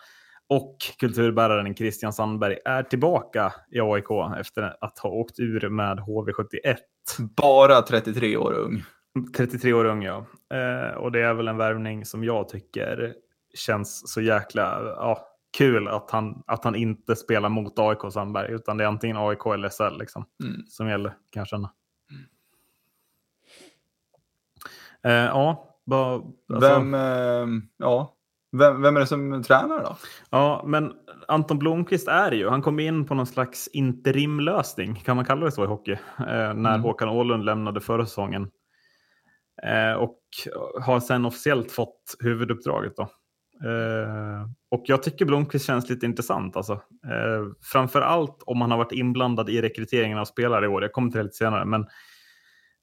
och 0.49 0.77
kulturbäraren 0.99 1.75
Christian 1.75 2.13
Sandberg 2.13 2.57
är 2.65 2.83
tillbaka 2.83 3.53
i 3.71 3.79
AIK 3.79 4.39
efter 4.39 4.75
att 4.81 4.99
ha 4.99 5.09
åkt 5.09 5.39
ur 5.39 5.69
med 5.69 5.99
HV71. 5.99 6.77
Bara 7.19 7.81
33 7.81 8.37
år 8.37 8.53
ung. 8.53 8.83
33 9.37 9.73
år 9.73 9.85
ung, 9.85 10.03
ja. 10.03 10.25
Eh, 10.53 10.95
och 10.95 11.11
det 11.11 11.21
är 11.21 11.33
väl 11.33 11.47
en 11.47 11.57
värvning 11.57 12.05
som 12.05 12.23
jag 12.23 12.49
tycker 12.49 13.13
känns 13.53 14.13
så 14.13 14.21
jäkla 14.21 14.81
ja, 14.83 15.28
kul 15.57 15.87
att 15.87 16.11
han, 16.11 16.43
att 16.47 16.63
han 16.63 16.75
inte 16.75 17.15
spelar 17.15 17.49
mot 17.49 17.79
AIK 17.79 18.13
Sandberg, 18.13 18.51
utan 18.51 18.77
det 18.77 18.83
är 18.83 18.87
antingen 18.87 19.17
AIK 19.17 19.45
eller 19.45 19.69
SL 19.69 19.99
liksom, 19.99 20.25
mm. 20.43 20.61
som 20.67 20.87
gäller, 20.87 21.09
kan 21.09 21.41
jag 21.41 21.47
känna. 21.47 21.71
Mm. 22.11 22.23
Eh, 25.03 25.25
ja, 25.25 25.75
bara, 25.85 26.13
alltså, 26.13 26.69
vem, 26.69 26.93
eh, 26.93 27.47
ja. 27.77 28.15
Vem, 28.51 28.81
vem 28.81 28.95
är 28.95 28.99
det 28.99 29.07
som 29.07 29.43
tränar 29.43 29.83
då? 29.83 29.97
Ja, 30.29 30.63
men 30.65 30.93
Anton 31.27 31.59
Blomqvist 31.59 32.07
är 32.07 32.29
det 32.29 32.35
ju. 32.35 32.49
Han 32.49 32.61
kom 32.61 32.79
in 32.79 33.05
på 33.05 33.15
någon 33.15 33.27
slags 33.27 33.67
interimlösning, 33.67 34.95
kan 34.95 35.15
man 35.15 35.25
kalla 35.25 35.45
det 35.45 35.51
så 35.51 35.63
i 35.63 35.67
hockey, 35.67 35.91
eh, 35.91 36.53
när 36.53 36.53
mm. 36.53 36.81
Håkan 36.81 37.09
Åhlund 37.09 37.45
lämnade 37.45 37.81
förra 37.81 38.05
säsongen. 38.05 38.51
Eh, 39.63 39.93
och 39.93 40.19
har 40.81 40.99
sen 40.99 41.25
officiellt 41.25 41.71
fått 41.71 42.15
huvuduppdraget. 42.19 42.97
Då. 42.97 43.09
Eh, 43.63 44.49
och 44.69 44.83
jag 44.85 45.03
tycker 45.03 45.25
Blomqvist 45.25 45.65
känns 45.65 45.89
lite 45.89 46.05
intressant. 46.05 46.55
Alltså. 46.55 46.73
Eh, 47.05 47.45
framför 47.61 48.01
allt 48.01 48.43
om 48.45 48.61
han 48.61 48.71
har 48.71 48.77
varit 48.77 48.91
inblandad 48.91 49.49
i 49.49 49.61
rekryteringen 49.61 50.17
av 50.17 50.25
spelare 50.25 50.65
i 50.65 50.67
år. 50.67 50.81
Jag 50.81 50.91
kommer 50.91 51.11
till 51.11 51.17
det 51.17 51.23
lite 51.23 51.35
senare. 51.35 51.65
Men 51.65 51.85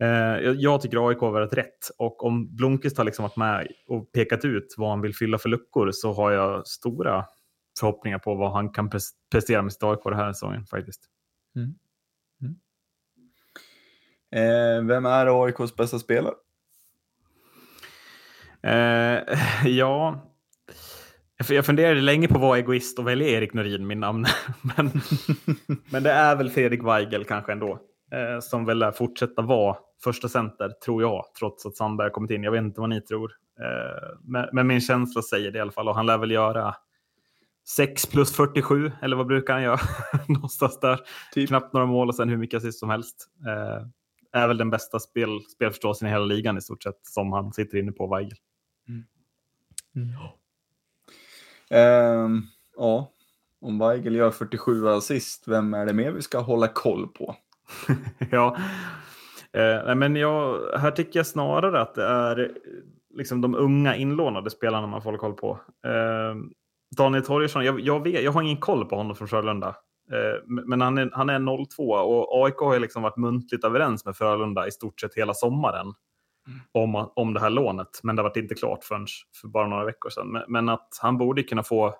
eh, 0.01 0.51
jag 0.53 0.81
tycker 0.81 1.09
AIK 1.09 1.19
har 1.19 1.33
varit 1.33 1.53
rätt. 1.53 1.91
Och 1.99 2.25
om 2.25 2.57
Blomqvist 2.57 2.99
har 2.99 3.05
liksom 3.05 3.23
varit 3.23 3.37
med 3.37 3.69
och 3.89 4.13
pekat 4.13 4.45
ut 4.45 4.75
vad 4.77 4.91
han 4.91 5.01
vill 5.01 5.15
fylla 5.15 5.39
för 5.39 5.49
luckor 5.49 5.91
så 5.93 6.13
har 6.13 6.31
jag 6.31 6.67
stora 6.67 7.25
förhoppningar 7.81 8.19
på 8.19 8.35
vad 8.35 8.53
han 8.53 8.71
kan 8.73 8.91
prestera 9.31 9.63
med 9.63 9.73
sitt 9.73 9.83
AIK 9.83 10.01
den 10.05 10.15
här 10.15 10.33
säsongen 10.33 10.67
faktiskt. 10.67 11.03
Mm. 11.57 11.75
Mm. 12.43 12.57
Eh, 14.31 14.87
vem 14.87 15.07
är 15.07 15.45
AIKs 15.45 15.77
bästa 15.77 15.99
spelare? 15.99 16.35
Eh, 18.63 19.23
ja, 19.67 20.23
jag 21.49 21.67
funderade 21.67 22.01
länge 22.01 22.29
på 22.29 22.39
vara 22.39 22.59
egoist 22.59 22.99
och 22.99 23.07
välja 23.07 23.29
Erik 23.29 23.53
Norin, 23.53 23.87
min 23.87 24.01
namn. 24.01 24.27
men, 24.77 24.91
men 25.91 26.03
det 26.03 26.11
är 26.11 26.37
väl 26.37 26.51
Fredrik 26.51 26.83
Weigel 26.83 27.25
kanske 27.25 27.53
ändå. 27.53 27.81
Eh, 28.13 28.41
som 28.41 28.65
väl 28.65 28.79
lär 28.79 28.93
fortsätta 28.93 29.43
vara 29.43 29.77
första 30.05 30.29
center, 30.29 30.73
tror 30.85 31.03
jag, 31.03 31.25
trots 31.39 31.67
att 31.67 31.77
Sandberg 31.77 32.05
har 32.05 32.11
kommit 32.11 32.31
in. 32.31 32.43
Jag 32.43 32.53
vet 32.53 32.63
inte 32.63 32.81
vad 32.81 32.91
ni 32.91 33.01
tror. 33.01 33.33
Eh, 33.61 34.19
men, 34.23 34.49
men, 34.53 34.67
min 34.67 34.81
känsla 34.81 35.23
säger 35.23 35.51
det 35.51 35.59
i 35.59 35.61
alla 35.61 35.73
fall. 35.73 35.89
Och 35.89 35.95
han 35.95 36.07
lär 36.07 36.19
väl 36.19 36.31
göra 36.31 36.75
6 37.69 38.07
plus 38.07 38.37
47, 38.37 38.93
eller 39.03 39.17
vad 39.17 39.27
brukar 39.27 39.53
han 39.53 39.63
göra? 39.63 39.81
Någonstans 40.29 40.81
där. 40.81 41.01
Typ. 41.33 41.49
Knappt 41.49 41.73
några 41.73 41.87
mål 41.87 42.09
och 42.09 42.15
sen 42.15 42.29
hur 42.29 42.37
mycket 42.37 42.59
assist 42.59 42.79
som 42.79 42.91
helst. 42.91 43.29
Eh, 43.47 43.87
är 44.33 44.49
väl 44.49 44.59
den 44.59 44.71
bästa 44.71 45.01
spel, 45.01 45.41
spelförståelsen 45.55 46.09
i 46.09 46.11
hela 46.11 46.25
ligan 46.25 46.59
i 46.59 46.61
stort 46.61 46.83
sett, 46.83 47.01
som 47.03 47.33
han 47.33 47.53
sitter 47.53 47.79
inne 47.79 47.93
på, 47.93 48.07
Weigel. 48.07 48.39
Mm. 48.89 49.05
Mm. 49.97 50.09
Uh, 51.75 52.29
ja, 52.77 53.13
om 53.61 53.79
Weigel 53.79 54.15
gör 54.15 54.31
47 54.31 54.89
assist, 54.89 55.49
vem 55.49 55.75
är 55.75 55.87
det 55.87 55.93
mer 55.93 56.11
vi 56.11 56.23
ska 56.23 56.39
hålla 56.39 56.69
koll 56.69 57.09
på? 57.09 57.37
ja, 58.31 58.57
eh, 59.53 59.95
men 59.95 60.17
jag, 60.17 60.61
här 60.79 60.91
tycker 60.91 61.19
jag 61.19 61.27
snarare 61.27 61.81
att 61.81 61.95
det 61.95 62.05
är 62.05 62.53
liksom 63.15 63.41
de 63.41 63.55
unga 63.55 63.97
inlånade 63.97 64.51
spelarna 64.51 64.87
man 64.87 65.03
får 65.03 65.11
hålla 65.11 65.19
koll 65.19 65.35
på. 65.35 65.61
Eh, 65.87 66.35
Daniel 66.97 67.25
Torgersson, 67.25 67.65
jag, 67.65 67.81
jag, 67.81 68.05
vet, 68.05 68.23
jag 68.23 68.33
har 68.33 68.43
ingen 68.43 68.61
koll 68.61 68.85
på 68.85 68.97
honom 68.97 69.17
från 69.17 69.29
Frölunda. 69.29 69.69
Eh, 70.13 70.43
men 70.47 70.81
han 70.81 70.99
är, 70.99 71.11
han 71.13 71.31
är 71.31 71.67
02 71.77 71.83
och 71.93 72.47
AIK 72.47 72.57
har 72.59 72.79
liksom 72.79 73.03
varit 73.03 73.17
muntligt 73.17 73.65
överens 73.65 74.05
med 74.05 74.17
Frölunda 74.17 74.67
i 74.67 74.71
stort 74.71 75.01
sett 75.01 75.15
hela 75.15 75.35
sommaren 75.35 75.87
om, 76.73 77.11
om 77.17 77.35
det 77.35 77.41
här 77.41 77.51
lånet. 77.51 78.01
Men 78.03 78.17
det 78.17 78.23
var 78.23 78.39
inte 78.39 78.55
klart 78.55 78.85
förrän 78.85 79.07
för 79.41 79.49
bara 79.49 79.69
några 79.69 79.85
veckor 79.85 80.11
sedan. 80.11 80.33
Men, 80.33 80.43
men 80.49 80.69
att 80.69 80.89
han 81.01 81.19
borde 81.19 81.43
kunna 81.43 81.63
få 81.63 81.87
eh, 81.87 81.93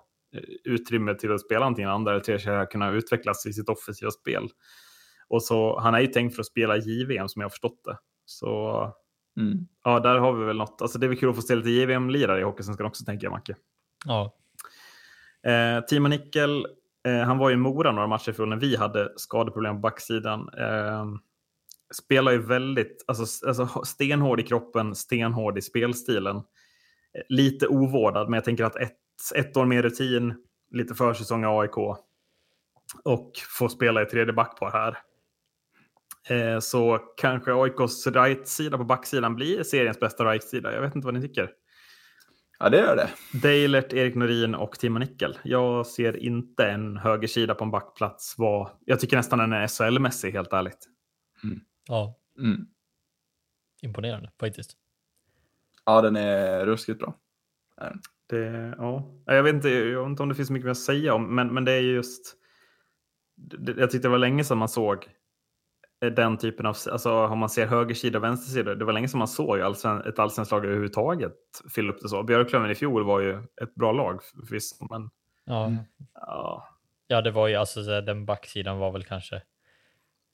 utrymme 0.63 1.15
till 1.15 1.33
att 1.33 1.41
spela 1.41 1.65
antingen 1.65 1.91
andra 1.91 2.11
eller 2.11 2.23
tredje 2.23 2.65
kunna 2.65 2.91
utvecklas 2.91 3.45
i 3.45 3.53
sitt 3.53 3.69
offensiva 3.69 4.11
spel. 4.11 4.49
Och 5.29 5.43
så, 5.43 5.79
han 5.79 5.95
är 5.95 5.99
ju 5.99 6.07
tänkt 6.07 6.35
för 6.35 6.41
att 6.41 6.47
spela 6.47 6.77
JVM 6.77 7.29
som 7.29 7.39
jag 7.39 7.45
har 7.45 7.49
förstått 7.49 7.81
det. 7.85 7.97
Så 8.25 8.81
mm. 9.39 9.67
ja, 9.83 9.99
där 9.99 10.17
har 10.17 10.33
vi 10.33 10.45
väl 10.45 10.57
något. 10.57 10.81
Alltså 10.81 10.99
det 10.99 11.05
är 11.05 11.07
väl 11.07 11.17
kul 11.17 11.29
att 11.29 11.35
få 11.35 11.41
se 11.41 11.55
lite 11.55 11.69
JVM-lirare 11.69 12.39
i 12.39 12.43
Hockeysvenskan 12.43 12.87
också 12.87 13.05
tänker 13.05 13.25
jag 13.25 13.31
Macke. 13.31 13.55
Ja. 14.05 14.35
Eh, 15.51 15.85
Timo 15.85 16.07
Nickel, 16.07 16.67
eh, 17.07 17.19
han 17.19 17.37
var 17.37 17.51
i 17.51 17.55
Mora 17.55 17.91
några 17.91 18.07
matcher 18.07 18.31
för 18.31 18.45
när 18.45 18.57
vi 18.57 18.75
hade 18.75 19.13
skadeproblem 19.15 19.75
på 19.75 19.79
backsidan. 19.79 20.49
Eh, 20.57 21.05
spelar 21.93 22.31
ju 22.31 22.37
väldigt, 22.37 23.03
alltså, 23.07 23.47
alltså 23.47 23.81
stenhård 23.85 24.39
i 24.39 24.43
kroppen, 24.43 24.95
stenhård 24.95 25.57
i 25.57 25.61
spelstilen. 25.61 26.41
Lite 27.29 27.67
ovårdad, 27.67 28.29
men 28.29 28.37
jag 28.37 28.43
tänker 28.43 28.63
att 28.63 28.75
ett, 28.75 28.97
ett 29.35 29.57
år 29.57 29.65
mer 29.65 29.81
rutin, 29.81 30.33
lite 30.71 30.95
försäsong 30.95 31.43
i 31.43 31.47
AIK 31.47 31.77
och 33.03 33.31
få 33.59 33.69
spela 33.69 34.01
i 34.01 34.05
tredje 34.05 34.33
backpar 34.33 34.71
här. 34.71 34.97
Eh, 36.29 36.59
så 36.59 36.99
kanske 37.17 37.53
AIKs 37.53 38.07
right-sida 38.07 38.77
på 38.77 38.83
backsidan 38.83 39.35
blir 39.35 39.63
seriens 39.63 39.99
bästa 39.99 40.25
right-sida. 40.25 40.73
Jag 40.73 40.81
vet 40.81 40.95
inte 40.95 41.05
vad 41.05 41.13
ni 41.13 41.21
tycker. 41.21 41.49
Ja, 42.59 42.69
det 42.69 42.77
gör 42.77 42.95
det. 42.95 43.09
Deilert, 43.41 43.93
Erik 43.93 44.15
Norin 44.15 44.55
och 44.55 44.79
Timo 44.79 44.99
Nickel. 44.99 45.37
Jag 45.43 45.87
ser 45.87 46.17
inte 46.17 46.65
en 46.65 46.97
högersida 46.97 47.55
på 47.55 47.63
en 47.63 47.71
backplats. 47.71 48.35
Var... 48.37 48.69
Jag 48.85 48.99
tycker 48.99 49.17
nästan 49.17 49.39
den 49.39 49.53
är 49.53 49.67
SHL-mässig, 49.67 50.31
helt 50.31 50.53
ärligt. 50.53 50.87
Mm. 51.43 51.59
Ja. 51.87 52.19
Mm. 52.37 52.67
Imponerande 53.81 54.31
faktiskt. 54.39 54.77
Ja, 55.85 56.01
den 56.01 56.15
är 56.15 56.65
ruskigt 56.65 56.99
bra. 56.99 57.15
Det, 58.27 58.75
ja. 58.77 59.03
Jag, 59.25 59.43
vet 59.43 59.55
inte, 59.55 59.69
jag 59.69 60.01
vet 60.01 60.09
inte 60.09 60.23
om 60.23 60.29
det 60.29 60.35
finns 60.35 60.49
mycket 60.49 60.65
mer 60.65 60.71
att 60.71 60.77
säga 60.77 61.13
om, 61.13 61.35
men, 61.35 61.53
men 61.53 61.65
det 61.65 61.71
är 61.71 61.81
just... 61.81 62.35
Det, 63.35 63.71
jag 63.77 63.91
tyckte 63.91 64.07
det 64.07 64.11
var 64.11 64.17
länge 64.17 64.43
sedan 64.43 64.57
man 64.57 64.69
såg 64.69 65.07
den 65.99 66.37
typen 66.37 66.65
av, 66.65 66.75
alltså 66.91 67.11
om 67.11 67.39
man 67.39 67.49
ser 67.49 67.67
högersida 67.67 68.17
och 68.17 68.23
vänstersida, 68.23 68.75
det 68.75 68.85
var 68.85 68.93
länge 68.93 69.07
sedan 69.07 69.17
man 69.17 69.27
såg 69.27 69.61
allsven, 69.61 70.01
ett 70.01 70.19
allsvenskt 70.19 70.51
lag 70.51 70.65
överhuvudtaget 70.65 71.33
fylla 71.75 71.93
upp 71.93 72.01
det 72.01 72.09
så. 72.09 72.23
Björklöven 72.23 72.71
i 72.71 72.75
fjol 72.75 73.03
var 73.03 73.19
ju 73.19 73.43
ett 73.61 73.75
bra 73.75 73.91
lag 73.91 74.23
förvisso, 74.23 74.87
men... 74.89 75.09
Ja. 75.45 75.65
Mm. 75.65 75.83
ja. 76.13 76.67
Ja, 77.07 77.21
det 77.21 77.31
var 77.31 77.47
ju 77.47 77.55
alltså 77.55 77.81
den 78.01 78.25
backsidan 78.25 78.77
var 78.77 78.91
väl 78.91 79.03
kanske 79.03 79.41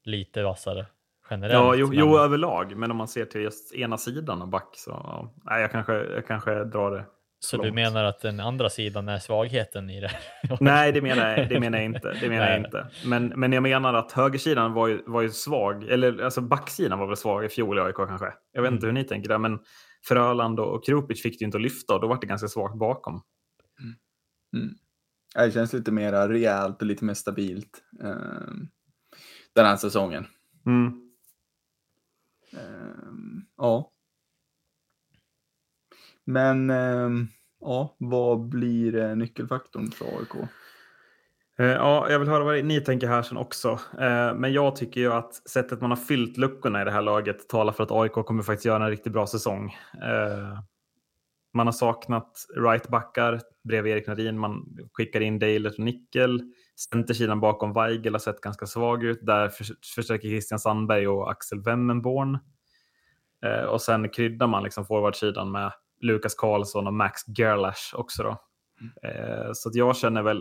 lite 0.04 0.44
vassare 0.44 0.86
generellt. 1.30 1.54
Ja, 1.54 1.76
jo, 1.76 1.88
men... 1.88 1.98
jo 1.98 2.18
överlag, 2.18 2.78
men 2.78 2.92
om 2.92 2.98
man 2.98 3.08
ser 3.08 3.26
till 3.26 3.42
just 3.42 3.74
ena 3.74 3.98
sidan 3.98 4.42
av 4.42 4.50
back 4.50 4.70
så, 4.76 4.92
ja, 4.92 5.34
nej, 5.44 5.62
jag 5.62 5.72
kanske, 5.72 5.94
jag 5.94 6.28
kanske 6.28 6.64
drar 6.64 6.92
det 6.92 7.06
så 7.44 7.58
långt. 7.58 7.68
du 7.68 7.74
menar 7.74 8.04
att 8.04 8.20
den 8.20 8.40
andra 8.40 8.70
sidan 8.70 9.10
är 9.10 9.20
svagheten 9.20 9.90
i 9.90 10.02
det? 10.02 10.12
Nej, 10.60 10.92
det 10.92 11.02
menar 11.02 11.38
jag, 11.38 11.50
det 11.50 11.60
menar 11.60 11.78
jag 11.78 11.86
inte. 11.86 12.18
Det 12.22 12.30
menar 12.30 12.50
jag 12.50 12.58
inte. 12.58 12.88
Men, 13.06 13.28
men 13.28 13.54
jag 13.54 13.64
menar 13.64 13.94
att 13.94 14.12
högersidan 14.12 14.74
var 14.74 14.88
ju, 14.88 15.04
var 15.06 15.22
ju 15.22 15.30
svag, 15.30 15.84
eller 15.84 16.24
alltså 16.24 16.42
backsidan 16.42 17.00
var 17.00 17.08
väl 17.08 17.18
svag 17.18 17.46
i 17.46 17.50
fjol 17.50 17.78
i 17.78 17.82
AIK 17.82 17.96
kanske. 17.96 18.34
Jag 18.52 18.62
vet 18.62 18.68
mm. 18.68 18.74
inte 18.74 18.86
hur 18.86 18.94
ni 18.94 19.04
tänker 19.04 19.30
där, 19.30 19.38
men 19.38 19.60
Fröland 20.08 20.60
och 20.60 20.86
Kropic 20.86 21.22
fick 21.22 21.40
det 21.40 21.46
inte 21.46 21.58
att 21.58 21.64
lyfta 21.64 21.94
och 21.94 22.02
då 22.02 22.08
var 22.08 22.18
det 22.22 22.28
ganska 22.28 22.48
svagt 22.48 22.78
bakom. 22.78 23.22
Mm. 23.82 23.96
Mm. 24.64 24.76
Det 25.36 25.52
känns 25.52 25.74
lite 25.74 25.92
mer 25.92 26.28
rejält 26.28 26.82
och 26.82 26.88
lite 26.88 27.06
mer 27.06 27.14
stabilt 27.14 27.84
eh, 28.04 28.54
den 29.56 29.66
här 29.66 29.76
säsongen. 29.76 30.26
Mm. 30.66 31.03
Ehm, 32.54 33.46
ja. 33.58 33.92
Men 36.26 36.70
ehm, 36.70 37.28
ja, 37.60 37.96
vad 37.98 38.40
blir 38.40 38.96
eh, 38.96 39.16
nyckelfaktorn 39.16 39.92
för 39.92 40.06
AIK? 40.06 40.50
Eh, 41.58 41.66
ja, 41.66 42.10
jag 42.10 42.20
vill 42.20 42.30
höra 42.30 42.44
vad 42.44 42.66
ni 42.66 42.82
tänker 42.82 43.08
här 43.08 43.22
sen 43.22 43.38
också. 43.38 43.80
Eh, 44.00 44.36
men 44.36 44.54
jag 44.54 44.76
tycker 44.76 45.02
ju 45.02 45.14
att 45.14 45.50
sättet 45.50 45.82
man 45.82 45.92
har 45.92 45.98
fyllt 45.98 46.38
luckorna 46.38 46.82
i 46.82 46.86
det 46.86 46.92
här 46.92 47.02
laget 47.02 47.50
talar 47.50 47.74
för 47.74 47.84
att 47.84 47.92
AIK 47.92 48.12
kommer 48.12 48.44
faktiskt 48.44 48.66
göra 48.66 48.84
en 48.84 48.90
riktigt 48.90 49.14
bra 49.14 49.28
säsong. 49.28 49.76
Man 51.54 51.68
har 51.68 51.72
saknat 51.72 52.46
right 52.56 52.88
backar 52.88 53.42
bredvid 53.64 53.94
Erik 53.94 54.08
Narin. 54.08 54.40
Man 54.40 54.78
skickar 54.94 55.22
in 55.22 55.40
Deilert 55.40 55.74
och 55.74 55.80
Nickel. 55.80 56.54
Centersidan 56.92 57.40
bakom 57.40 57.74
Weigel 57.74 58.14
har 58.14 58.20
sett 58.20 58.42
ganska 58.42 58.66
svag 58.66 59.04
ut. 59.04 59.20
Där 59.22 59.50
förstärker 59.96 60.28
Christian 60.28 60.60
Sandberg 60.60 61.08
och 61.08 61.32
Axel 61.32 61.62
Wemmenborn. 61.62 62.38
Och 63.68 63.82
sen 63.82 64.10
kryddar 64.10 64.48
man 64.48 64.64
liksom 64.64 64.86
forwardsidan 64.86 65.52
med 65.52 65.72
Lukas 66.02 66.36
Karlsson 66.36 66.88
och 66.88 66.94
Max 66.94 67.22
Gerlash 67.38 67.96
också. 67.96 68.24
Då. 68.24 68.38
Mm. 68.82 69.54
Så 69.54 69.70
att 69.70 69.76
jag 69.76 69.98
känner 69.98 70.22
väl, 70.22 70.38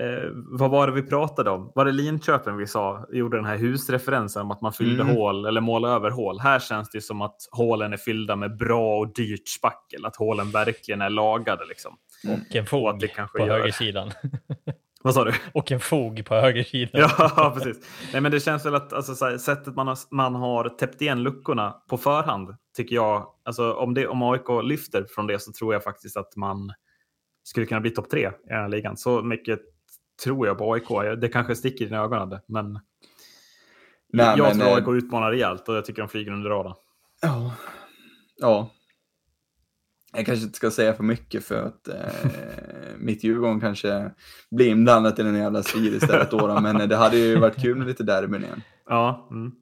eh, 0.00 0.30
vad 0.32 0.70
var 0.70 0.86
det 0.86 0.92
vi 0.92 1.02
pratade 1.02 1.50
om? 1.50 1.72
Var 1.74 1.84
det 1.84 1.92
Linköping 1.92 2.56
vi 2.56 2.66
sa, 2.66 3.06
gjorde 3.12 3.36
den 3.36 3.44
här 3.44 3.56
husreferensen 3.56 4.42
om 4.42 4.50
att 4.50 4.60
man 4.60 4.72
fyllde 4.72 5.02
mm. 5.02 5.16
hål 5.16 5.46
eller 5.46 5.60
målade 5.60 5.94
över 5.94 6.10
hål. 6.10 6.40
Här 6.40 6.58
känns 6.58 6.90
det 6.90 7.00
som 7.00 7.22
att 7.22 7.36
hålen 7.50 7.92
är 7.92 7.96
fyllda 7.96 8.36
med 8.36 8.56
bra 8.56 8.98
och 8.98 9.14
dyrt 9.14 9.48
spackel, 9.48 10.06
att 10.06 10.16
hålen 10.16 10.50
verkligen 10.50 11.00
är 11.00 11.10
lagade. 11.10 11.64
Liksom. 11.66 11.96
Och 12.28 12.56
en 12.56 12.66
fog 12.66 13.00
på 13.36 13.44
högersidan. 13.44 14.10
Vad 15.02 15.14
sa 15.14 15.24
du? 15.24 15.32
Och 15.54 15.72
en 15.72 15.80
fog 15.80 16.24
på 16.24 16.34
högersidan. 16.34 17.10
ja, 17.18 17.54
precis. 17.56 17.86
Nej, 18.12 18.22
men 18.22 18.32
det 18.32 18.40
känns 18.40 18.66
väl 18.66 18.74
att 18.74 18.92
alltså, 18.92 19.24
här, 19.24 19.38
sättet 19.38 19.76
man 19.76 19.88
har, 19.88 19.98
man 20.10 20.34
har 20.34 20.68
täppt 20.68 21.02
igen 21.02 21.22
luckorna 21.22 21.82
på 21.88 21.98
förhand 21.98 22.56
tycker 22.76 22.94
jag. 22.94 23.26
Alltså, 23.44 23.72
om, 23.72 23.94
det, 23.94 24.06
om 24.06 24.22
AIK 24.22 24.48
lyfter 24.62 25.06
från 25.14 25.26
det 25.26 25.38
så 25.38 25.52
tror 25.52 25.72
jag 25.72 25.84
faktiskt 25.84 26.16
att 26.16 26.36
man 26.36 26.72
skulle 27.44 27.66
kunna 27.66 27.80
bli 27.80 27.90
topp 27.90 28.10
tre 28.10 28.20
i 28.20 28.48
den 28.48 28.60
här 28.60 28.68
ligan. 28.68 28.96
Så 28.96 29.22
mycket 29.22 29.60
tror 30.24 30.46
jag 30.46 30.58
på 30.58 30.72
AIK. 30.72 31.20
Det 31.20 31.28
kanske 31.28 31.56
sticker 31.56 31.84
i 31.84 31.88
dina 31.88 32.00
ögon, 32.00 32.38
men 32.46 32.80
Nej, 34.12 34.34
jag 34.38 34.56
men, 34.56 34.58
tror 34.58 34.76
AIK 34.76 34.88
eh, 34.88 34.94
utmanar 34.94 35.30
rejält 35.30 35.68
och 35.68 35.74
jag 35.74 35.84
tycker 35.84 36.02
de 36.02 36.08
flyger 36.08 36.32
under 36.32 36.50
radarn. 36.50 36.74
Ja. 37.22 37.52
ja, 38.36 38.70
jag 40.12 40.26
kanske 40.26 40.44
inte 40.44 40.56
ska 40.56 40.70
säga 40.70 40.94
för 40.94 41.04
mycket 41.04 41.44
för 41.44 41.66
att 41.66 41.88
eh, 41.88 41.94
mitt 42.98 43.24
Djurgården 43.24 43.60
kanske 43.60 44.10
blir 44.50 44.66
inblandat 44.66 45.18
i 45.18 45.22
den 45.22 45.34
jävla 45.34 45.62
strid 45.62 45.94
istället 45.94 46.30
då, 46.30 46.60
men 46.60 46.88
det 46.88 46.96
hade 46.96 47.16
ju 47.16 47.38
varit 47.38 47.62
kul 47.62 47.76
med 47.76 47.86
lite 47.86 48.02
derbyn 48.02 48.44
igen. 48.44 48.62
Ja. 48.88 49.28
Mm. 49.30 49.52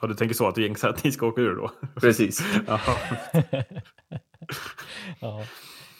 Och 0.00 0.08
du 0.08 0.14
tänker 0.14 0.34
så 0.34 0.48
att 0.48 0.54
du 0.54 0.62
egentligen 0.62 0.94
att 0.94 1.04
ni 1.04 1.12
ska 1.12 1.26
åka 1.26 1.40
ur 1.40 1.54
då? 1.54 1.70
Precis. 2.00 2.44
ja. 2.66 2.80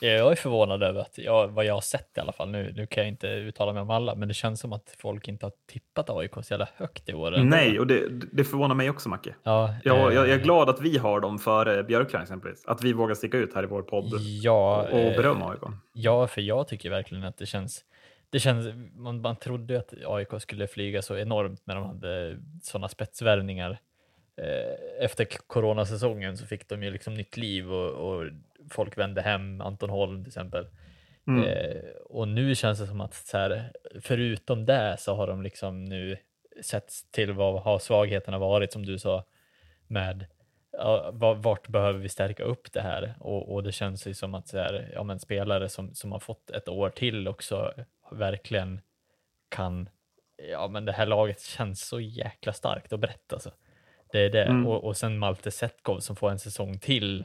Jag 0.07 0.32
är 0.32 0.36
förvånad 0.36 0.82
över 0.82 1.00
att 1.00 1.18
jag, 1.18 1.48
vad 1.48 1.64
jag 1.64 1.74
har 1.74 1.80
sett 1.80 2.16
i 2.16 2.20
alla 2.20 2.32
fall. 2.32 2.50
Nu, 2.50 2.72
nu 2.76 2.86
kan 2.86 3.03
jag 3.03 3.09
inte 3.09 3.26
uttala 3.26 3.72
mig 3.72 3.82
om 3.82 3.90
alla, 3.90 4.14
men 4.14 4.28
det 4.28 4.34
känns 4.34 4.61
som 4.61 4.72
att 4.72 4.96
folk 4.98 5.28
inte 5.28 5.46
har 5.46 5.53
tippat 5.72 6.11
AIK 6.11 6.34
så 6.34 6.53
jävla 6.53 6.68
högt 6.76 7.09
i 7.09 7.14
år. 7.14 7.30
Nej, 7.30 7.78
och 7.78 7.86
det, 7.86 8.09
det 8.32 8.44
förvånar 8.44 8.74
mig 8.74 8.90
också, 8.90 9.09
Macke. 9.09 9.34
Ja, 9.42 9.74
jag, 9.84 9.98
jag, 9.98 10.14
jag, 10.14 10.28
är 10.28 10.38
eh, 10.38 10.42
glad 10.42 10.68
att 10.68 10.80
vi 10.80 10.98
har 10.98 11.20
dem 11.20 11.38
före 11.38 11.84
Björklund 11.84 12.22
exempelvis. 12.22 12.64
Att 12.66 12.84
vi 12.84 12.92
vågar 12.92 13.14
sticka 13.14 13.36
ut 13.36 13.55
här 13.55 13.62
i 13.62 13.66
vår 13.66 13.82
podd 13.82 14.12
ja, 14.42 14.82
och, 14.82 15.07
och 15.07 15.12
berömma 15.12 15.50
AIK. 15.50 15.62
Ja, 15.92 16.26
för 16.26 16.40
jag 16.40 16.68
tycker 16.68 16.90
verkligen 16.90 17.24
att 17.24 17.38
det 17.38 17.46
känns 17.46 17.84
det 18.30 18.40
känns, 18.40 18.66
man, 18.94 19.20
man 19.20 19.36
trodde 19.36 19.78
att 19.78 19.94
AIK 20.07 20.28
skulle 20.38 20.66
flyga 20.66 21.03
så 21.03 21.16
enormt 21.16 21.62
när 21.64 21.74
de 21.74 21.84
hade 21.84 22.38
sådana 22.62 22.88
spetsvärvningar. 22.88 23.78
Eh, 24.36 25.05
efter 25.05 25.24
coronasäsongen 25.24 26.36
så 26.36 26.46
fick 26.46 26.68
de 26.68 26.82
ju 26.82 26.90
liksom 26.90 27.14
nytt 27.14 27.36
liv 27.36 27.72
och, 27.72 27.90
och 27.90 28.24
folk 28.71 28.99
vände 28.99 29.23
hem, 29.23 29.61
Anton 29.61 29.91
Holm 29.91 30.25
till 30.25 30.31
exempel. 30.31 30.67
Mm. 31.27 31.45
Eh, 31.45 31.83
och 32.05 32.29
nu 32.29 32.55
känns 32.55 32.79
det 32.79 32.87
som 32.87 33.01
att 33.01 33.15
så 33.15 33.39
här, 33.39 33.73
förutom 34.01 34.67
det 34.67 34.97
så 34.99 35.15
har 35.15 35.27
de 35.27 35.43
liksom 35.43 35.85
nu 35.85 36.17
sett 36.63 36.93
till 37.11 37.33
vad 37.33 37.63
har 37.63 37.79
svagheterna 37.79 38.39
varit 38.39 38.73
som 38.73 38.87
du 38.87 38.99
sa 38.99 39.25
med 39.87 40.27
ja, 40.73 41.11
vart 41.35 41.69
behöver 41.69 41.99
vi 41.99 42.09
stärka 42.09 42.45
upp 42.45 42.73
det 42.73 42.81
här 42.81 43.15
och, 43.21 43.55
och 43.55 43.63
det 43.63 43.73
känns 43.73 44.07
ju 44.07 44.15
som 44.15 44.35
att 44.35 44.49
så 44.49 44.59
här, 44.59 44.91
ja, 44.95 45.03
men 45.03 45.19
spelare 45.19 45.69
som, 45.69 45.95
som 45.95 46.13
har 46.13 46.19
fått 46.19 46.51
ett 46.51 46.69
år 46.69 46.91
till 46.91 47.29
också 47.29 47.73
verkligen 48.11 48.81
kan 49.49 49.89
ja 50.51 50.69
men 50.69 50.85
det 50.85 50.93
här 50.93 51.07
laget 51.07 51.41
känns 51.41 51.87
så 51.87 52.01
jäkla 52.01 52.53
starkt 52.53 52.93
och 52.93 52.99
brett 52.99 53.33
alltså. 53.33 53.51
Det 54.13 54.19
är 54.19 54.31
det 54.31 54.45
mm. 54.45 54.67
och, 54.67 54.85
och 54.85 54.97
sen 54.97 55.19
Malte 55.19 55.51
Setkov 55.51 55.99
som 55.99 56.17
får 56.17 56.31
en 56.31 56.39
säsong 56.39 56.79
till 56.79 57.25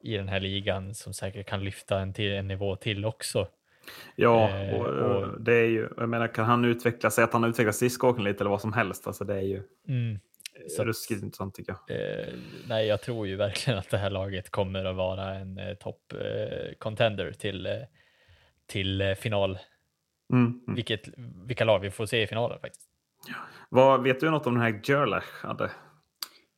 i 0.00 0.16
den 0.16 0.28
här 0.28 0.40
ligan 0.40 0.94
som 0.94 1.14
säkert 1.14 1.46
kan 1.46 1.64
lyfta 1.64 2.00
en, 2.00 2.12
till, 2.12 2.32
en 2.32 2.48
nivå 2.48 2.76
till 2.76 3.04
också. 3.04 3.48
Ja, 4.16 4.50
eh, 4.50 4.74
och, 4.74 4.86
och, 4.86 5.40
det 5.40 5.54
är 5.54 5.66
ju, 5.66 5.88
jag 5.96 6.08
menar 6.08 6.28
kan 6.28 6.44
han 6.44 6.64
utveckla, 6.64 7.10
säg 7.10 7.24
att 7.24 7.32
han 7.32 7.44
utvecklar 7.44 7.72
skridskoåkning 7.72 8.24
lite 8.24 8.42
eller 8.42 8.50
vad 8.50 8.60
som 8.60 8.72
helst, 8.72 9.06
alltså 9.06 9.24
det 9.24 9.34
är 9.34 9.42
ju 9.42 9.62
mm, 9.88 10.18
så 10.68 10.84
ruskigt 10.84 11.22
intressant 11.22 11.54
tycker 11.54 11.76
jag. 11.86 12.00
Eh, 12.00 12.34
nej, 12.68 12.86
jag 12.86 13.02
tror 13.02 13.26
ju 13.26 13.36
verkligen 13.36 13.78
att 13.78 13.90
det 13.90 13.98
här 13.98 14.10
laget 14.10 14.50
kommer 14.50 14.84
att 14.84 14.96
vara 14.96 15.34
en 15.34 15.58
eh, 15.58 15.74
topp 15.74 16.12
eh, 16.12 16.74
contender 16.78 17.32
till, 17.32 17.66
eh, 17.66 17.72
till 18.66 19.00
eh, 19.00 19.14
final. 19.14 19.58
Mm, 20.32 20.46
mm. 20.46 20.74
Vilket, 20.74 21.08
vilka 21.46 21.64
lag 21.64 21.78
vi 21.78 21.90
får 21.90 22.06
se 22.06 22.22
i 22.22 22.26
finalen 22.26 22.60
faktiskt. 22.60 22.86
Ja. 23.28 23.34
Vad, 23.68 24.02
vet 24.02 24.20
du 24.20 24.30
något 24.30 24.46
om 24.46 24.54
den 24.54 24.62
här 24.62 24.80
Gerlach 24.84 25.42
hade? 25.42 25.70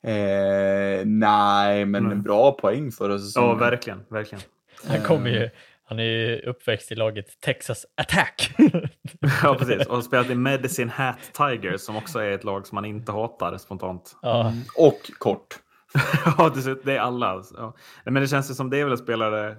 Eh, 0.02 1.06
nej, 1.06 1.84
men 1.84 2.06
mm. 2.06 2.22
bra 2.22 2.52
poäng 2.52 2.90
förra 2.90 3.18
säsongen. 3.18 3.50
Ja, 3.50 3.54
verkligen. 3.54 4.04
verkligen. 4.10 4.44
Han 4.88 5.00
kommer 5.00 5.30
ju, 5.30 5.50
han 5.84 5.98
är 5.98 6.04
ju 6.04 6.40
uppväxt 6.40 6.92
i 6.92 6.94
laget 6.94 7.40
Texas 7.40 7.86
Attack. 7.96 8.50
ja, 9.42 9.54
precis. 9.58 9.86
Och 9.86 9.94
har 9.94 10.02
spelat 10.02 10.30
i 10.30 10.34
Medicine 10.34 10.90
Hat 10.90 11.32
Tigers 11.32 11.80
som 11.80 11.96
också 11.96 12.18
är 12.18 12.30
ett 12.30 12.44
lag 12.44 12.66
som 12.66 12.76
man 12.76 12.84
inte 12.84 13.12
hatar 13.12 13.58
spontant. 13.58 14.16
Ja. 14.22 14.40
Mm. 14.40 14.62
Och 14.76 15.10
kort. 15.18 15.58
ja, 16.38 16.52
det 16.84 16.96
är 16.96 17.00
alla. 17.00 17.42
Ja. 17.56 17.74
Men 18.04 18.14
det 18.14 18.28
känns 18.28 18.50
ju 18.50 18.54
som 18.54 18.70
det 18.70 18.80
är 18.80 18.84
väl 18.84 18.92
en 18.92 18.98
spelare 18.98 19.56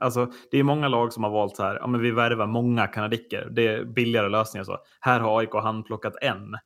Alltså, 0.00 0.32
det 0.50 0.58
är 0.58 0.62
många 0.62 0.88
lag 0.88 1.12
som 1.12 1.24
har 1.24 1.30
valt 1.30 1.56
så 1.56 1.62
här, 1.62 1.78
ja, 1.80 1.86
men 1.86 2.00
vi 2.00 2.10
värvar 2.10 2.46
många 2.46 2.86
kanadiker. 2.86 3.48
Det 3.50 3.66
är 3.66 3.84
billigare 3.84 4.28
lösningar. 4.28 4.64
Så. 4.64 4.78
Här 5.00 5.20
har 5.20 5.38
AIK 5.38 5.54
handplockat 5.54 6.14
en 6.20 6.56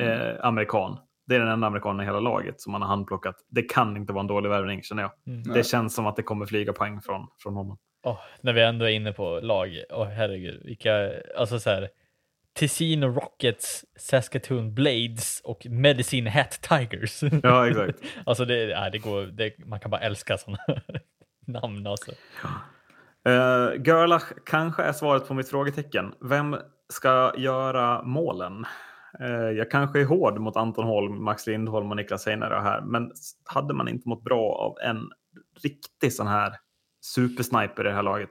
mm. 0.00 0.20
eh, 0.20 0.44
amerikan 0.44 0.98
det 1.28 1.34
är 1.34 1.38
den 1.38 1.48
enda 1.48 1.66
amerikanen 1.66 2.00
i 2.00 2.04
hela 2.04 2.20
laget 2.20 2.60
som 2.60 2.72
man 2.72 2.82
har 2.82 2.88
handplockat. 2.88 3.36
Det 3.48 3.62
kan 3.62 3.96
inte 3.96 4.12
vara 4.12 4.20
en 4.20 4.26
dålig 4.26 4.50
värvning 4.50 4.82
känner 4.82 5.02
jag. 5.02 5.12
Mm. 5.26 5.42
Det 5.42 5.66
känns 5.66 5.94
som 5.94 6.06
att 6.06 6.16
det 6.16 6.22
kommer 6.22 6.46
flyga 6.46 6.72
poäng 6.72 7.00
från, 7.00 7.26
från 7.38 7.54
honom. 7.54 7.78
Oh, 8.02 8.18
när 8.40 8.52
vi 8.52 8.62
ändå 8.62 8.84
är 8.84 8.90
inne 8.90 9.12
på 9.12 9.40
lag, 9.42 9.82
oh, 9.90 10.04
herregud, 10.04 10.62
vilka, 10.64 11.12
alltså 11.38 11.60
så 11.60 11.70
här, 11.70 11.88
Ticino 12.54 13.06
Rockets, 13.06 13.84
Saskatoon 13.96 14.74
Blades 14.74 15.40
och 15.44 15.66
Medicine 15.66 16.30
Hat 16.30 16.50
Tigers. 16.50 17.22
Ja, 17.42 17.68
exakt. 17.68 17.98
alltså 18.26 18.44
det, 18.44 18.72
äh, 18.72 18.90
det 18.92 18.98
går, 18.98 19.22
det, 19.22 19.66
man 19.66 19.80
kan 19.80 19.90
bara 19.90 20.00
älska 20.00 20.38
sådana 20.38 20.58
namn 21.46 21.86
alltså. 21.86 22.10
Uh, 23.28 23.82
Gerlach 23.84 24.32
kanske 24.46 24.82
är 24.82 24.92
svaret 24.92 25.28
på 25.28 25.34
mitt 25.34 25.48
frågetecken. 25.48 26.14
Vem 26.20 26.56
ska 26.88 27.32
göra 27.36 28.02
målen? 28.02 28.66
Eh, 29.20 29.50
jag 29.50 29.70
kanske 29.70 30.00
är 30.00 30.04
hård 30.04 30.40
mot 30.40 30.56
Anton 30.56 30.84
Holm, 30.84 31.24
Max 31.24 31.46
Lindholm 31.46 31.90
och 31.90 31.96
Niklas 31.96 32.26
Heinare 32.26 32.54
här, 32.54 32.80
men 32.80 33.12
hade 33.44 33.74
man 33.74 33.88
inte 33.88 34.08
mått 34.08 34.24
bra 34.24 34.52
av 34.52 34.88
en 34.90 35.10
riktig 35.62 36.12
sån 36.12 36.26
här 36.26 36.54
supersniper 37.00 37.84
i 37.84 37.88
det 37.88 37.94
här 37.94 38.02
laget? 38.02 38.30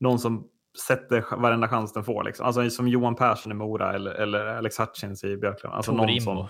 Någon 0.00 0.18
som 0.18 0.48
sätter 0.86 1.24
varenda 1.36 1.68
chans 1.68 1.92
den 1.92 2.04
får. 2.04 2.24
Liksom. 2.24 2.46
Alltså 2.46 2.70
som 2.70 2.88
Johan 2.88 3.14
Persson 3.14 3.52
i 3.52 3.54
Mora 3.54 3.92
eller, 3.94 4.10
eller 4.10 4.46
Alex 4.46 4.80
Hutchins 4.80 5.24
i 5.24 5.36
Björklund. 5.36 5.74
Alltså 5.74 5.92
någon 5.92 6.20
sån. 6.20 6.46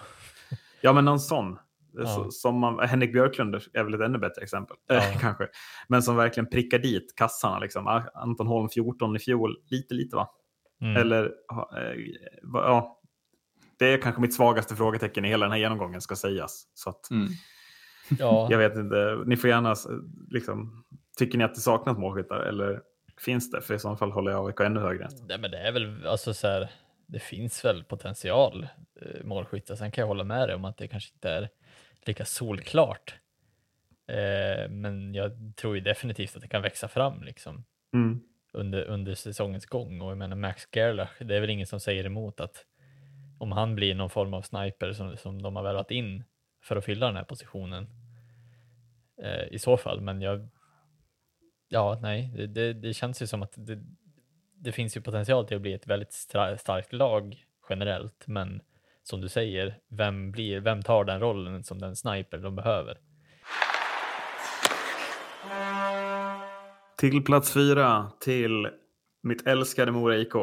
Ja, 0.80 0.92
men 0.92 1.04
någon 1.04 1.20
sån. 1.20 1.58
Ja. 1.92 2.26
Som 2.30 2.58
man, 2.58 2.78
Henrik 2.78 3.12
Björklund 3.12 3.54
är 3.54 3.84
väl 3.84 3.94
ett 3.94 4.00
ännu 4.00 4.18
bättre 4.18 4.42
exempel. 4.42 4.76
Ja. 4.86 5.02
kanske. 5.20 5.48
Men 5.88 6.02
som 6.02 6.16
verkligen 6.16 6.50
prickar 6.50 6.78
dit 6.78 7.14
kassarna. 7.16 7.58
Liksom. 7.58 8.02
Anton 8.14 8.46
Holm 8.46 8.68
14 8.68 9.16
i 9.16 9.18
fjol, 9.18 9.56
lite 9.66 9.94
lite 9.94 10.16
va? 10.16 10.28
Mm. 10.80 10.96
Eller 10.96 11.24
eh, 11.76 12.00
ja, 12.52 12.99
det 13.80 13.86
är 13.86 13.98
kanske 13.98 14.20
mitt 14.20 14.34
svagaste 14.34 14.76
frågetecken 14.76 15.24
i 15.24 15.28
hela 15.28 15.46
den 15.46 15.52
här 15.52 15.58
genomgången 15.58 16.00
ska 16.00 16.16
sägas. 16.16 16.66
Så 16.74 16.90
att, 16.90 17.10
mm. 17.10 17.28
ja. 18.18 18.48
Jag 18.50 18.58
vet 18.58 18.76
inte, 18.76 19.22
ni 19.26 19.36
får 19.36 19.50
gärna, 19.50 19.74
liksom, 20.30 20.84
tycker 21.18 21.38
ni 21.38 21.44
att 21.44 21.54
det 21.54 21.60
saknas 21.60 21.98
målskyttar 21.98 22.40
eller 22.40 22.80
finns 23.20 23.50
det? 23.50 23.60
För 23.60 23.74
i 23.74 23.78
så 23.78 23.96
fall 23.96 24.12
håller 24.12 24.30
jag 24.30 24.46
AIK 24.46 24.60
ännu 24.60 24.80
högre. 24.80 25.08
Nej, 25.28 25.38
men 25.38 25.50
det 25.50 25.58
är 25.58 25.72
väl, 25.72 26.06
alltså 26.06 26.34
så 26.34 26.46
här, 26.46 26.70
det 27.06 27.18
finns 27.18 27.64
väl 27.64 27.84
potential 27.84 28.68
eh, 29.00 29.24
målskyttar. 29.24 29.76
Sen 29.76 29.90
kan 29.90 30.02
jag 30.02 30.06
hålla 30.06 30.24
med 30.24 30.48
dig 30.48 30.56
om 30.56 30.64
att 30.64 30.76
det 30.76 30.88
kanske 30.88 31.14
inte 31.14 31.30
är 31.30 31.48
lika 32.06 32.24
solklart. 32.24 33.14
Eh, 34.08 34.70
men 34.70 35.14
jag 35.14 35.32
tror 35.56 35.74
ju 35.74 35.80
definitivt 35.80 36.36
att 36.36 36.42
det 36.42 36.48
kan 36.48 36.62
växa 36.62 36.88
fram 36.88 37.22
liksom. 37.22 37.64
Mm. 37.94 38.20
Under, 38.52 38.84
under 38.84 39.14
säsongens 39.14 39.66
gång 39.66 40.00
och 40.00 40.10
jag 40.10 40.18
menar 40.18 40.36
Max 40.36 40.68
Gerlach, 40.72 41.18
det 41.18 41.36
är 41.36 41.40
väl 41.40 41.50
ingen 41.50 41.66
som 41.66 41.80
säger 41.80 42.04
emot 42.04 42.40
att 42.40 42.64
om 43.40 43.52
han 43.52 43.74
blir 43.74 43.94
någon 43.94 44.10
form 44.10 44.34
av 44.34 44.42
sniper 44.42 44.92
som, 44.92 45.16
som 45.16 45.42
de 45.42 45.56
har 45.56 45.62
värvat 45.62 45.90
in 45.90 46.24
för 46.62 46.76
att 46.76 46.84
fylla 46.84 47.06
den 47.06 47.16
här 47.16 47.24
positionen 47.24 47.86
eh, 49.22 49.44
i 49.50 49.58
så 49.58 49.76
fall. 49.76 50.00
Men 50.00 50.20
jag, 50.20 50.48
ja, 51.68 51.98
nej, 52.02 52.32
det, 52.36 52.46
det, 52.46 52.72
det 52.72 52.94
känns 52.94 53.22
ju 53.22 53.26
som 53.26 53.42
att 53.42 53.52
det, 53.56 53.78
det, 54.54 54.72
finns 54.72 54.96
ju 54.96 55.00
potential 55.00 55.46
till 55.46 55.56
att 55.56 55.62
bli 55.62 55.72
ett 55.72 55.86
väldigt 55.86 56.12
starkt 56.12 56.92
lag 56.92 57.44
generellt, 57.68 58.26
men 58.26 58.62
som 59.02 59.20
du 59.20 59.28
säger, 59.28 59.78
vem 59.88 60.30
blir, 60.32 60.60
vem 60.60 60.82
tar 60.82 61.04
den 61.04 61.20
rollen 61.20 61.64
som 61.64 61.78
den 61.78 61.96
sniper 61.96 62.38
de 62.38 62.56
behöver? 62.56 62.98
Till 66.96 67.24
plats 67.24 67.52
fyra, 67.52 68.12
till 68.20 68.68
mitt 69.22 69.46
älskade 69.46 69.92
Mora 69.92 70.16
IK. 70.16 70.34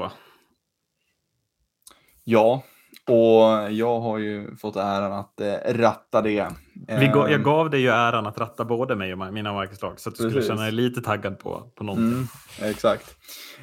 Ja, 2.24 2.64
och 3.08 3.72
jag 3.72 4.00
har 4.00 4.18
ju 4.18 4.56
fått 4.56 4.76
äran 4.76 5.12
att 5.12 5.42
eh, 5.42 5.74
ratta 5.74 6.22
det. 6.22 6.48
Gav, 6.88 7.00
jag 7.16 7.32
ehm. 7.32 7.44
gav 7.44 7.70
dig 7.70 7.82
ju 7.82 7.90
äran 7.90 8.28
att 8.28 8.38
ratta 8.38 8.66
både 8.66 8.96
mig 8.96 9.14
och 9.14 9.34
mina 9.34 9.54
markeslag 9.54 10.00
så 10.00 10.10
att 10.10 10.16
du 10.16 10.24
Precis. 10.24 10.44
skulle 10.44 10.56
känna 10.56 10.62
dig 10.62 10.72
lite 10.72 11.02
taggad 11.02 11.40
på, 11.40 11.72
på 11.76 11.84
någonting. 11.84 12.28
Mm, 12.60 12.72
exakt. 12.72 13.16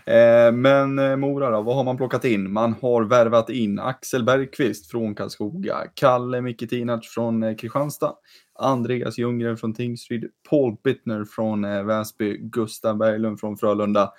Eh, 0.07 0.53
men 0.53 0.99
eh, 0.99 1.17
Mora 1.17 1.51
då, 1.51 1.63
vad 1.63 1.77
har 1.77 1.85
man 1.85 1.97
plockat 1.97 2.25
in? 2.25 2.53
Man 2.53 2.75
har 2.83 3.03
värvat 3.03 3.51
in 3.51 3.79
Axel 3.79 4.25
Bergqvist 4.25 4.91
från 4.91 5.15
Karlskoga, 5.15 5.77
Kalle 5.95 6.41
Mikitinac 6.41 7.09
från 7.09 7.43
eh, 7.43 7.57
Kristianstad, 7.57 8.13
Andreas 8.59 9.19
Ljunggren 9.19 9.57
från 9.57 9.75
Tingsryd, 9.75 10.25
Paul 10.51 10.77
Bittner 10.85 11.25
från 11.25 11.65
eh, 11.65 11.83
Väsby, 11.83 12.37
Gustav 12.39 12.97
Berglund 12.97 13.41
från 13.41 13.57
Frölunda, 13.57 14.13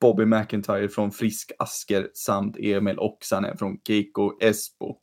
Bobby 0.00 0.24
McIntyre 0.24 0.88
från 0.88 1.12
Frisk 1.12 1.52
Asker 1.58 2.10
samt 2.14 2.56
Emil 2.58 2.98
Oksanen 2.98 3.56
från 3.58 3.78
Keiko 3.86 4.38
Espo. 4.40 4.96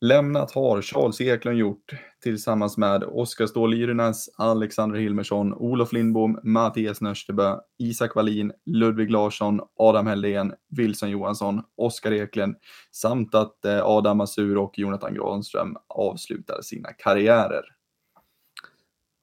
Lämnat 0.00 0.52
har 0.52 0.82
Charles 0.82 1.20
Eklund 1.20 1.58
gjort 1.58 1.92
tillsammans 2.22 2.76
med 2.76 3.04
Oskar 3.04 3.46
Ståhl 3.46 3.74
Yrenäs, 3.74 4.28
Alexander 4.38 4.98
Hilmersson, 4.98 5.54
Olof 5.54 5.92
Lindbom, 5.92 6.38
Mattias 6.42 7.00
Nörstebö, 7.00 7.56
Isak 7.78 8.14
Wallin, 8.14 8.52
Ludvig 8.66 9.10
Larsson, 9.10 9.60
Adam 9.76 10.06
Heldén, 10.06 10.54
Wilson 10.68 11.10
Johansson, 11.10 11.62
Oskar 11.76 12.12
Eklund 12.12 12.56
samt 12.92 13.34
att 13.34 13.64
eh, 13.64 13.84
Adam 13.84 14.20
Asur 14.20 14.58
och 14.58 14.78
Jonathan 14.78 15.14
Granström 15.14 15.76
avslutar 15.88 16.62
sina 16.62 16.92
karriärer. 16.92 17.64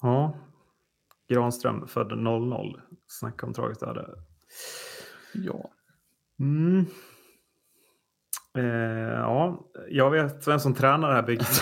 Ja, 0.01 0.35
Granström 1.29 1.87
född 1.87 2.17
00. 2.17 2.81
Snacka 3.09 3.45
om 3.45 3.53
tragiskt 3.53 3.83
öde. 3.83 4.05
Ja. 5.33 5.69
Mm. 6.39 6.85
Eh, 8.57 8.63
ja, 9.13 9.59
jag 9.89 10.11
vet 10.11 10.47
vem 10.47 10.59
som 10.59 10.73
tränar 10.73 11.09
det 11.09 11.15
här 11.15 11.23
bygget. 11.23 11.61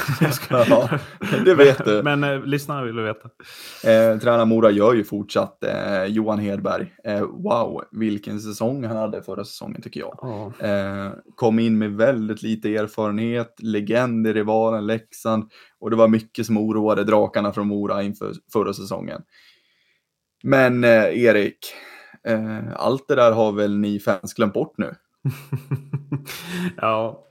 ja, 0.49 0.89
det 1.45 1.55
vet 1.55 1.85
du. 1.85 2.03
Men 2.03 2.23
eh, 2.23 2.43
lyssnarna 2.43 2.83
vill 2.83 2.95
du 2.95 3.03
veta. 3.03 3.29
Eh, 3.83 4.19
tränar 4.19 4.45
Mora 4.45 4.71
gör 4.71 4.93
ju 4.93 5.03
fortsatt 5.03 5.63
eh, 5.63 6.03
Johan 6.03 6.39
Hedberg. 6.39 6.93
Eh, 7.03 7.21
wow, 7.21 7.83
vilken 7.91 8.39
säsong 8.39 8.83
han 8.83 8.97
hade 8.97 9.21
förra 9.21 9.45
säsongen 9.45 9.81
tycker 9.81 9.99
jag. 9.99 10.23
Oh. 10.23 11.11
Kom 11.35 11.59
in 11.59 11.77
med 11.77 11.91
väldigt 11.91 12.41
lite 12.41 12.75
erfarenhet, 12.75 13.55
legend 13.59 14.27
i 14.27 14.33
rivalen 14.33 14.87
Leksand 14.87 15.51
och 15.79 15.89
det 15.89 15.95
var 15.95 16.07
mycket 16.07 16.45
som 16.45 16.57
oroade 16.57 17.03
drakarna 17.03 17.53
från 17.53 17.67
Mora 17.67 18.03
inför 18.03 18.33
förra 18.53 18.73
säsongen. 18.73 19.21
Men 20.43 20.83
eh, 20.83 21.23
Erik, 21.23 21.57
eh, 22.27 22.73
allt 22.75 23.07
det 23.07 23.15
där 23.15 23.31
har 23.31 23.51
väl 23.51 23.77
ni 23.77 23.99
fans 23.99 24.33
glömt 24.33 24.53
bort 24.53 24.77
nu? 24.77 24.95
ja, 26.77 27.23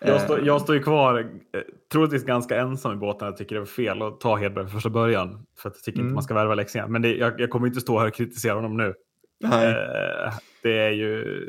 jag, 0.00 0.20
stå, 0.20 0.38
jag 0.44 0.60
står 0.60 0.74
ju 0.74 0.82
kvar, 0.82 1.18
eh, 1.54 1.60
troligtvis 1.92 2.24
ganska 2.24 2.60
ensam 2.60 2.92
i 2.92 2.96
båten. 2.96 3.26
Jag 3.26 3.36
tycker 3.36 3.54
det 3.54 3.60
var 3.60 3.66
fel 3.66 4.02
att 4.02 4.20
ta 4.20 4.36
Hedberg 4.36 4.64
från 4.64 4.72
första 4.72 4.90
början. 4.90 5.46
För 5.58 5.68
att 5.68 5.74
jag 5.76 5.82
tycker 5.82 5.98
mm. 5.98 6.06
inte 6.06 6.14
man 6.14 6.22
ska 6.22 6.34
värva 6.34 6.54
Leksand. 6.54 6.92
Men 6.92 7.02
det, 7.02 7.16
jag, 7.16 7.40
jag, 7.40 7.50
kommer 7.50 7.66
inte 7.66 7.80
stå 7.80 7.98
här 7.98 8.06
och 8.06 8.14
kritisera 8.14 8.54
honom 8.54 8.76
nu. 8.76 8.94
Eh, 9.44 10.34
det 10.62 10.78
är 10.78 10.90
ju... 10.90 11.48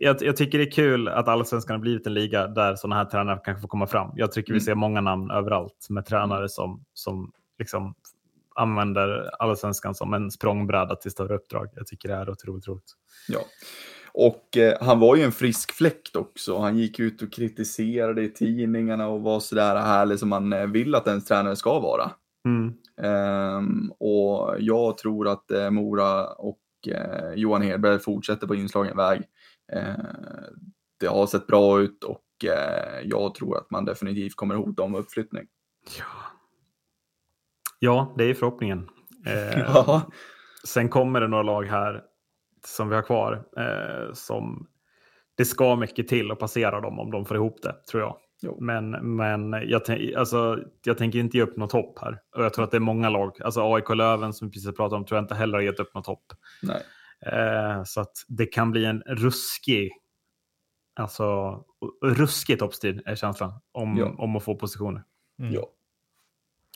Jag, 0.00 0.22
jag, 0.22 0.36
tycker 0.36 0.58
det 0.58 0.64
är 0.64 0.70
kul 0.70 1.08
att 1.08 1.28
allsvenskan 1.28 1.74
har 1.74 1.80
blivit 1.80 2.06
en 2.06 2.14
liga 2.14 2.46
där 2.46 2.74
sådana 2.74 2.96
här 2.96 3.04
tränare 3.04 3.40
kanske 3.44 3.60
får 3.60 3.68
komma 3.68 3.86
fram. 3.86 4.10
Jag 4.16 4.32
tycker 4.32 4.52
vi 4.52 4.58
mm. 4.58 4.64
ser 4.64 4.74
många 4.74 5.00
namn 5.00 5.30
överallt 5.30 5.86
med 5.90 6.06
tränare 6.06 6.48
som, 6.48 6.84
som 6.94 7.32
liksom 7.58 7.94
använder 8.54 9.30
allsvenskan 9.42 9.94
som 9.94 10.14
en 10.14 10.30
språngbräda 10.30 10.96
till 10.96 11.10
större 11.10 11.34
uppdrag. 11.34 11.68
Jag 11.74 11.86
tycker 11.86 12.08
det 12.08 12.14
är 12.14 12.30
otroligt 12.30 12.68
roligt. 12.68 12.92
Ja. 13.28 13.40
Och 14.14 14.56
eh, 14.56 14.78
han 14.80 15.00
var 15.00 15.16
ju 15.16 15.22
en 15.22 15.32
frisk 15.32 15.72
fläkt 15.72 16.16
också. 16.16 16.58
Han 16.58 16.78
gick 16.78 17.00
ut 17.00 17.22
och 17.22 17.32
kritiserade 17.32 18.22
i 18.22 18.28
tidningarna 18.28 19.08
och 19.08 19.22
var 19.22 19.40
sådär 19.40 19.76
härlig 19.76 20.18
som 20.18 20.28
man 20.28 20.52
eh, 20.52 20.66
vill 20.66 20.94
att 20.94 21.06
ens 21.06 21.24
tränare 21.24 21.56
ska 21.56 21.80
vara. 21.80 22.10
Mm. 22.44 22.74
Um, 23.02 23.92
och 23.98 24.56
jag 24.58 24.98
tror 24.98 25.28
att 25.28 25.50
eh, 25.50 25.70
Mora 25.70 26.26
och 26.26 26.60
eh, 26.88 27.34
Johan 27.34 27.62
Hedberg 27.62 27.98
fortsätter 27.98 28.46
på 28.46 28.54
inslagen 28.54 28.96
väg. 28.96 29.22
Uh, 29.76 30.04
det 31.00 31.06
har 31.06 31.26
sett 31.26 31.46
bra 31.46 31.80
ut 31.80 32.04
och 32.04 32.44
eh, 32.44 33.00
jag 33.04 33.34
tror 33.34 33.58
att 33.58 33.70
man 33.70 33.84
definitivt 33.84 34.36
kommer 34.36 34.54
hota 34.54 34.82
om 34.82 34.94
uppflyttning. 34.94 35.46
Ja. 35.98 36.31
Ja, 37.84 38.14
det 38.18 38.24
är 38.24 38.34
förhoppningen. 38.34 38.88
Eh. 39.26 40.02
Sen 40.64 40.88
kommer 40.88 41.20
det 41.20 41.28
några 41.28 41.42
lag 41.42 41.66
här 41.66 42.02
som 42.66 42.88
vi 42.88 42.94
har 42.94 43.02
kvar 43.02 43.44
eh, 43.56 44.12
som 44.14 44.66
det 45.34 45.44
ska 45.44 45.76
mycket 45.76 46.08
till 46.08 46.30
att 46.30 46.38
passera 46.38 46.80
dem 46.80 46.98
om 46.98 47.10
de 47.10 47.24
får 47.24 47.36
ihop 47.36 47.62
det, 47.62 47.74
tror 47.90 48.02
jag. 48.02 48.16
Jo. 48.42 48.58
Men, 48.60 49.16
men 49.16 49.52
jag, 49.52 49.82
alltså, 50.16 50.58
jag 50.84 50.98
tänker 50.98 51.18
inte 51.18 51.36
ge 51.36 51.42
upp 51.42 51.56
något 51.56 51.72
hopp 51.72 51.98
här. 51.98 52.18
Och 52.36 52.44
jag 52.44 52.54
tror 52.54 52.64
att 52.64 52.70
det 52.70 52.76
är 52.76 52.80
många 52.80 53.08
lag, 53.08 53.42
alltså 53.42 53.74
AIK 53.74 53.88
Löven 53.88 54.32
som 54.32 54.48
vi 54.48 54.52
precis 54.52 54.76
pratade 54.76 54.96
om, 54.96 55.04
tror 55.04 55.16
jag 55.16 55.24
inte 55.24 55.34
heller 55.34 55.54
har 55.54 55.62
gett 55.62 55.80
upp 55.80 55.94
något 55.94 56.06
hopp. 56.06 56.32
Nej. 56.62 56.82
Eh, 57.26 57.84
så 57.84 58.00
att 58.00 58.12
det 58.28 58.46
kan 58.46 58.70
bli 58.70 58.84
en 58.84 59.00
ruskig, 59.06 59.92
alltså 61.00 61.58
ruskig 62.04 62.58
toppstrid 62.58 63.02
är 63.06 63.14
känslan 63.14 63.52
om, 63.72 64.14
om 64.18 64.36
att 64.36 64.44
få 64.44 64.54
positioner. 64.54 65.02
Mm. 65.38 65.54
Ja. 65.54 65.66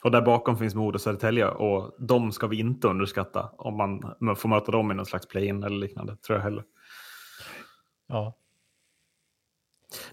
Och 0.03 0.11
där 0.11 0.21
bakom 0.21 0.57
finns 0.57 0.75
Modo 0.75 0.95
och 0.95 1.01
Södertälje 1.01 1.47
och 1.47 1.95
de 1.99 2.31
ska 2.31 2.47
vi 2.47 2.59
inte 2.59 2.87
underskatta 2.87 3.49
om 3.57 3.77
man 4.19 4.35
får 4.35 4.49
möta 4.49 4.71
dem 4.71 4.91
i 4.91 4.95
någon 4.95 5.05
slags 5.05 5.27
play-in 5.27 5.63
eller 5.63 5.77
liknande, 5.77 6.15
tror 6.15 6.37
jag 6.37 6.43
heller. 6.43 6.63
Ja. 8.07 8.37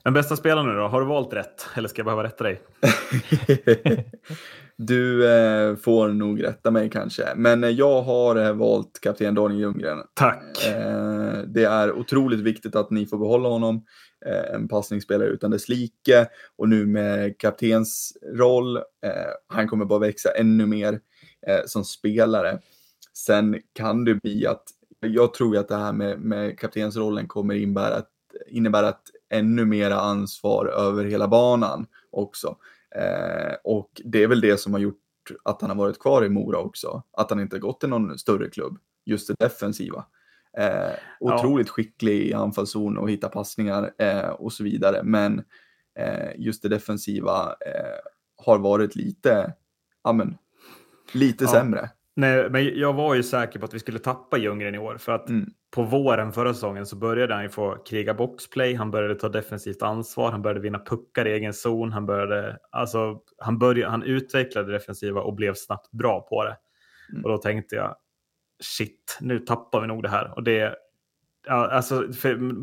Men 0.02 0.12
bästa 0.12 0.36
spelaren 0.36 0.66
nu 0.66 0.74
då, 0.74 0.88
har 0.88 1.00
du 1.00 1.06
valt 1.06 1.32
rätt 1.32 1.66
eller 1.74 1.88
ska 1.88 1.98
jag 2.00 2.06
behöva 2.06 2.24
rätta 2.24 2.44
dig? 2.44 2.62
du 4.76 5.28
eh, 5.28 5.76
får 5.76 6.08
nog 6.08 6.44
rätta 6.44 6.70
mig 6.70 6.90
kanske, 6.90 7.22
men 7.36 7.64
eh, 7.64 7.70
jag 7.70 8.02
har 8.02 8.36
eh, 8.36 8.52
valt 8.52 9.00
kapten 9.00 9.34
Daniel 9.34 9.60
Ljunggren. 9.60 9.98
Tack! 10.14 10.66
Eh, 10.66 11.38
det 11.46 11.64
är 11.64 11.92
otroligt 11.92 12.40
viktigt 12.40 12.76
att 12.76 12.90
ni 12.90 13.06
får 13.06 13.18
behålla 13.18 13.48
honom. 13.48 13.84
Eh, 14.26 14.54
en 14.54 14.68
passningsspelare 14.68 15.28
utan 15.28 15.50
dess 15.50 15.68
like 15.68 16.26
och 16.56 16.68
nu 16.68 16.86
med 16.86 17.38
kaptens 17.38 18.16
roll. 18.36 18.78
Han 19.46 19.68
kommer 19.68 19.84
bara 19.84 19.98
växa 19.98 20.30
ännu 20.30 20.66
mer 20.66 21.00
som 21.66 21.84
spelare. 21.84 22.58
Sen 23.16 23.60
kan 23.72 24.04
det 24.04 24.14
bli 24.14 24.46
att 24.46 24.62
jag 25.00 25.34
tror 25.34 25.56
att 25.56 25.68
det 25.68 25.76
här 25.76 25.92
med, 25.92 26.20
med 26.20 26.58
kaptensrollen 26.58 27.28
kommer 27.28 27.54
innebära 27.54 27.94
att, 27.94 28.10
innebära 28.48 28.88
att 28.88 29.02
ännu 29.34 29.64
mera 29.64 30.00
ansvar 30.00 30.66
över 30.66 31.04
hela 31.04 31.28
banan 31.28 31.86
också. 32.10 32.56
Eh, 32.96 33.54
och 33.64 34.00
det 34.04 34.22
är 34.22 34.28
väl 34.28 34.40
det 34.40 34.60
som 34.60 34.72
har 34.72 34.80
gjort 34.80 35.00
att 35.44 35.60
han 35.60 35.70
har 35.70 35.76
varit 35.76 35.98
kvar 35.98 36.24
i 36.24 36.28
Mora 36.28 36.58
också, 36.58 37.02
att 37.12 37.30
han 37.30 37.40
inte 37.40 37.58
gått 37.58 37.80
till 37.80 37.88
någon 37.88 38.18
större 38.18 38.50
klubb, 38.50 38.78
just 39.04 39.28
det 39.28 39.34
defensiva. 39.38 40.04
Eh, 40.58 40.92
otroligt 41.20 41.66
ja. 41.66 41.72
skicklig 41.72 42.26
i 42.26 42.34
anfallszon 42.34 42.98
och 42.98 43.10
hitta 43.10 43.28
passningar 43.28 43.90
eh, 43.98 44.28
och 44.28 44.52
så 44.52 44.64
vidare, 44.64 45.02
men 45.02 45.42
eh, 45.98 46.30
just 46.36 46.62
det 46.62 46.68
defensiva 46.68 47.56
eh, 47.66 47.98
har 48.36 48.58
varit 48.58 48.96
lite, 48.96 49.54
ja 50.04 50.12
men, 50.12 50.36
lite 51.12 51.44
ja. 51.44 51.50
sämre. 51.50 51.90
Nej, 52.16 52.50
men 52.50 52.78
jag 52.78 52.92
var 52.92 53.14
ju 53.14 53.22
säker 53.22 53.58
på 53.58 53.64
att 53.64 53.74
vi 53.74 53.78
skulle 53.78 53.98
tappa 53.98 54.38
Ljunggren 54.38 54.74
i 54.74 54.78
år 54.78 54.96
för 54.98 55.12
att 55.12 55.28
mm. 55.28 55.50
på 55.70 55.82
våren 55.82 56.32
förra 56.32 56.54
säsongen 56.54 56.86
så 56.86 56.96
började 56.96 57.34
han 57.34 57.42
ju 57.42 57.48
få 57.48 57.76
kriga 57.76 58.14
boxplay. 58.14 58.74
Han 58.74 58.90
började 58.90 59.14
ta 59.14 59.28
defensivt 59.28 59.82
ansvar. 59.82 60.30
Han 60.30 60.42
började 60.42 60.60
vinna 60.60 60.78
puckar 60.78 61.26
i 61.26 61.32
egen 61.32 61.54
zon. 61.54 61.92
Han 61.92 62.06
började, 62.06 62.58
alltså, 62.70 63.18
han 63.38 63.58
började, 63.58 63.90
han 63.90 64.02
utvecklade 64.02 64.66
det 64.66 64.78
defensiva 64.78 65.20
och 65.20 65.34
blev 65.34 65.54
snabbt 65.54 65.90
bra 65.90 66.20
på 66.20 66.44
det. 66.44 66.56
Mm. 67.12 67.24
Och 67.24 67.30
då 67.30 67.38
tänkte 67.38 67.76
jag 67.76 67.96
shit, 68.62 69.18
nu 69.20 69.38
tappar 69.38 69.80
vi 69.80 69.86
nog 69.86 70.02
det 70.02 70.08
här 70.08 70.32
och 70.36 70.42
det 70.42 70.76
Ja, 71.46 71.70
alltså, 71.70 72.06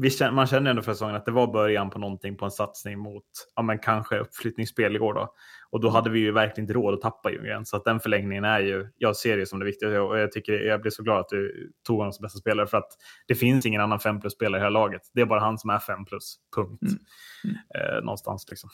vi, 0.01 0.31
man 0.31 0.47
känner 0.47 0.69
ändå 0.69 0.81
för 0.81 0.93
säsongen 0.93 1.15
att 1.15 1.25
det 1.25 1.31
var 1.31 1.53
början 1.53 1.89
på 1.89 1.99
någonting 1.99 2.37
på 2.37 2.45
en 2.45 2.51
satsning 2.51 2.99
mot 2.99 3.23
ja, 3.55 3.61
men 3.61 3.79
kanske 3.79 4.19
uppflyttningsspel 4.19 4.95
igår. 4.95 5.13
Då. 5.13 5.33
Och 5.71 5.81
då 5.81 5.89
hade 5.89 6.09
vi 6.09 6.19
ju 6.19 6.31
verkligen 6.31 6.63
inte 6.63 6.73
råd 6.73 6.93
att 6.93 7.01
tappa 7.01 7.31
Ljunggren. 7.31 7.65
Så 7.65 7.77
att 7.77 7.85
den 7.85 7.99
förlängningen 7.99 8.43
är 8.43 8.59
ju, 8.59 8.87
jag 8.97 9.15
ser 9.15 9.37
det 9.37 9.45
som 9.45 9.59
det 9.59 9.65
viktiga. 9.65 10.03
Och 10.03 10.19
jag, 10.19 10.31
tycker, 10.31 10.53
jag 10.53 10.81
blir 10.81 10.91
så 10.91 11.03
glad 11.03 11.19
att 11.19 11.29
du 11.29 11.71
tog 11.87 11.97
honom 11.97 12.13
som 12.13 12.23
bästa 12.23 12.39
spelare. 12.39 12.67
För 12.67 12.77
att 12.77 12.89
det 13.27 13.35
finns 13.35 13.65
ingen 13.65 13.81
annan 13.81 13.99
5 13.99 14.21
plus-spelare 14.21 14.59
i 14.59 14.61
det 14.61 14.65
här 14.65 14.71
laget. 14.71 15.01
Det 15.13 15.21
är 15.21 15.25
bara 15.25 15.39
han 15.39 15.57
som 15.57 15.69
är 15.69 15.79
5 15.79 16.05
plus, 16.05 16.35
punkt. 16.55 16.81
Mm. 16.81 16.97
Mm. 17.43 17.95
Eh, 17.95 18.03
någonstans 18.03 18.45
liksom. 18.49 18.69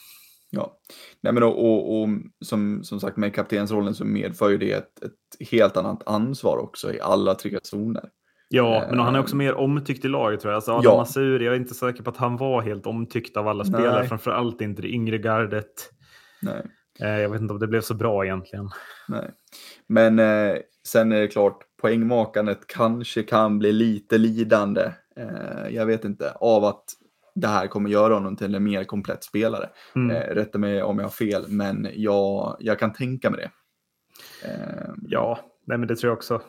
Ja, 0.50 0.78
Nej, 1.20 1.32
men 1.32 1.42
och, 1.42 1.64
och, 1.64 2.02
och, 2.02 2.08
som, 2.44 2.84
som 2.84 3.00
sagt 3.00 3.16
med 3.16 3.34
kaptensrollen 3.34 3.94
så 3.94 4.04
medför 4.04 4.50
ju 4.50 4.58
det 4.58 4.72
ett, 4.72 5.02
ett 5.02 5.48
helt 5.50 5.76
annat 5.76 6.08
ansvar 6.08 6.58
också 6.58 6.94
i 6.94 7.00
alla 7.00 7.34
tre 7.34 7.58
zoner. 7.62 8.10
Ja, 8.48 8.86
men 8.90 8.98
han 8.98 9.14
är 9.14 9.20
också 9.20 9.36
mer 9.36 9.54
omtyckt 9.54 10.04
i 10.04 10.08
laget 10.08 10.40
tror 10.40 10.52
jag. 10.52 10.56
Alltså 10.56 10.72
Adam 10.72 10.84
ja. 10.84 10.96
Masuri, 10.96 11.44
jag 11.44 11.54
är 11.54 11.58
inte 11.58 11.74
säker 11.74 12.02
på 12.02 12.10
att 12.10 12.16
han 12.16 12.36
var 12.36 12.62
helt 12.62 12.86
omtyckt 12.86 13.36
av 13.36 13.48
alla 13.48 13.64
spelare, 13.64 13.98
Nej. 13.98 14.08
framförallt 14.08 14.60
inte 14.60 14.82
det 14.82 14.88
yngre 14.88 15.18
gardet. 15.18 15.90
Nej. 16.42 16.62
Eh, 17.00 17.20
jag 17.20 17.28
vet 17.28 17.40
inte 17.40 17.54
om 17.54 17.60
det 17.60 17.66
blev 17.66 17.80
så 17.80 17.94
bra 17.94 18.24
egentligen. 18.24 18.70
Nej. 19.08 19.30
Men 19.86 20.18
eh, 20.18 20.56
sen 20.86 21.12
är 21.12 21.20
det 21.20 21.28
klart, 21.28 21.58
poängmakandet 21.80 22.66
kanske 22.66 23.22
kan 23.22 23.58
bli 23.58 23.72
lite 23.72 24.18
lidande. 24.18 24.92
Eh, 25.16 25.68
jag 25.70 25.86
vet 25.86 26.04
inte, 26.04 26.30
av 26.30 26.64
att 26.64 26.84
det 27.34 27.48
här 27.48 27.66
kommer 27.66 27.90
göra 27.90 28.14
honom 28.14 28.36
till 28.36 28.54
en 28.54 28.64
mer 28.64 28.84
komplett 28.84 29.24
spelare. 29.24 29.68
Mm. 29.96 30.16
Eh, 30.16 30.34
rätta 30.34 30.58
mig 30.58 30.82
om 30.82 30.98
jag 30.98 31.04
har 31.04 31.10
fel, 31.10 31.44
men 31.48 31.88
jag, 31.94 32.56
jag 32.60 32.78
kan 32.78 32.92
tänka 32.92 33.30
mig 33.30 33.40
det. 33.40 33.50
Eh, 34.48 34.90
ja, 35.02 35.38
nej, 35.66 35.78
men 35.78 35.88
det 35.88 35.96
tror 35.96 36.10
jag 36.10 36.16
också. 36.16 36.40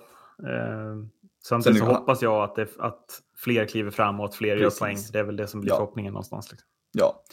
Samtidigt 1.44 1.80
så 1.80 1.86
hoppas 1.86 2.22
jag 2.22 2.44
att, 2.44 2.56
det, 2.56 2.68
att 2.80 3.22
fler 3.38 3.66
kliver 3.66 3.92
fram 3.92 4.20
och 4.20 4.26
att 4.26 4.36
fler 4.36 4.58
Precis. 4.58 4.82
gör 4.82 4.88
poäng. 4.88 4.98
Det 5.14 5.20
är 5.20 5.24
väl 5.24 5.36
det 5.36 5.48
som 5.48 5.62
blir 5.62 5.72
ja. 5.72 5.76
förhoppningen 5.76 6.14
någonstans. 6.14 6.52
Liksom. 6.52 6.68
Ja. 6.92 7.24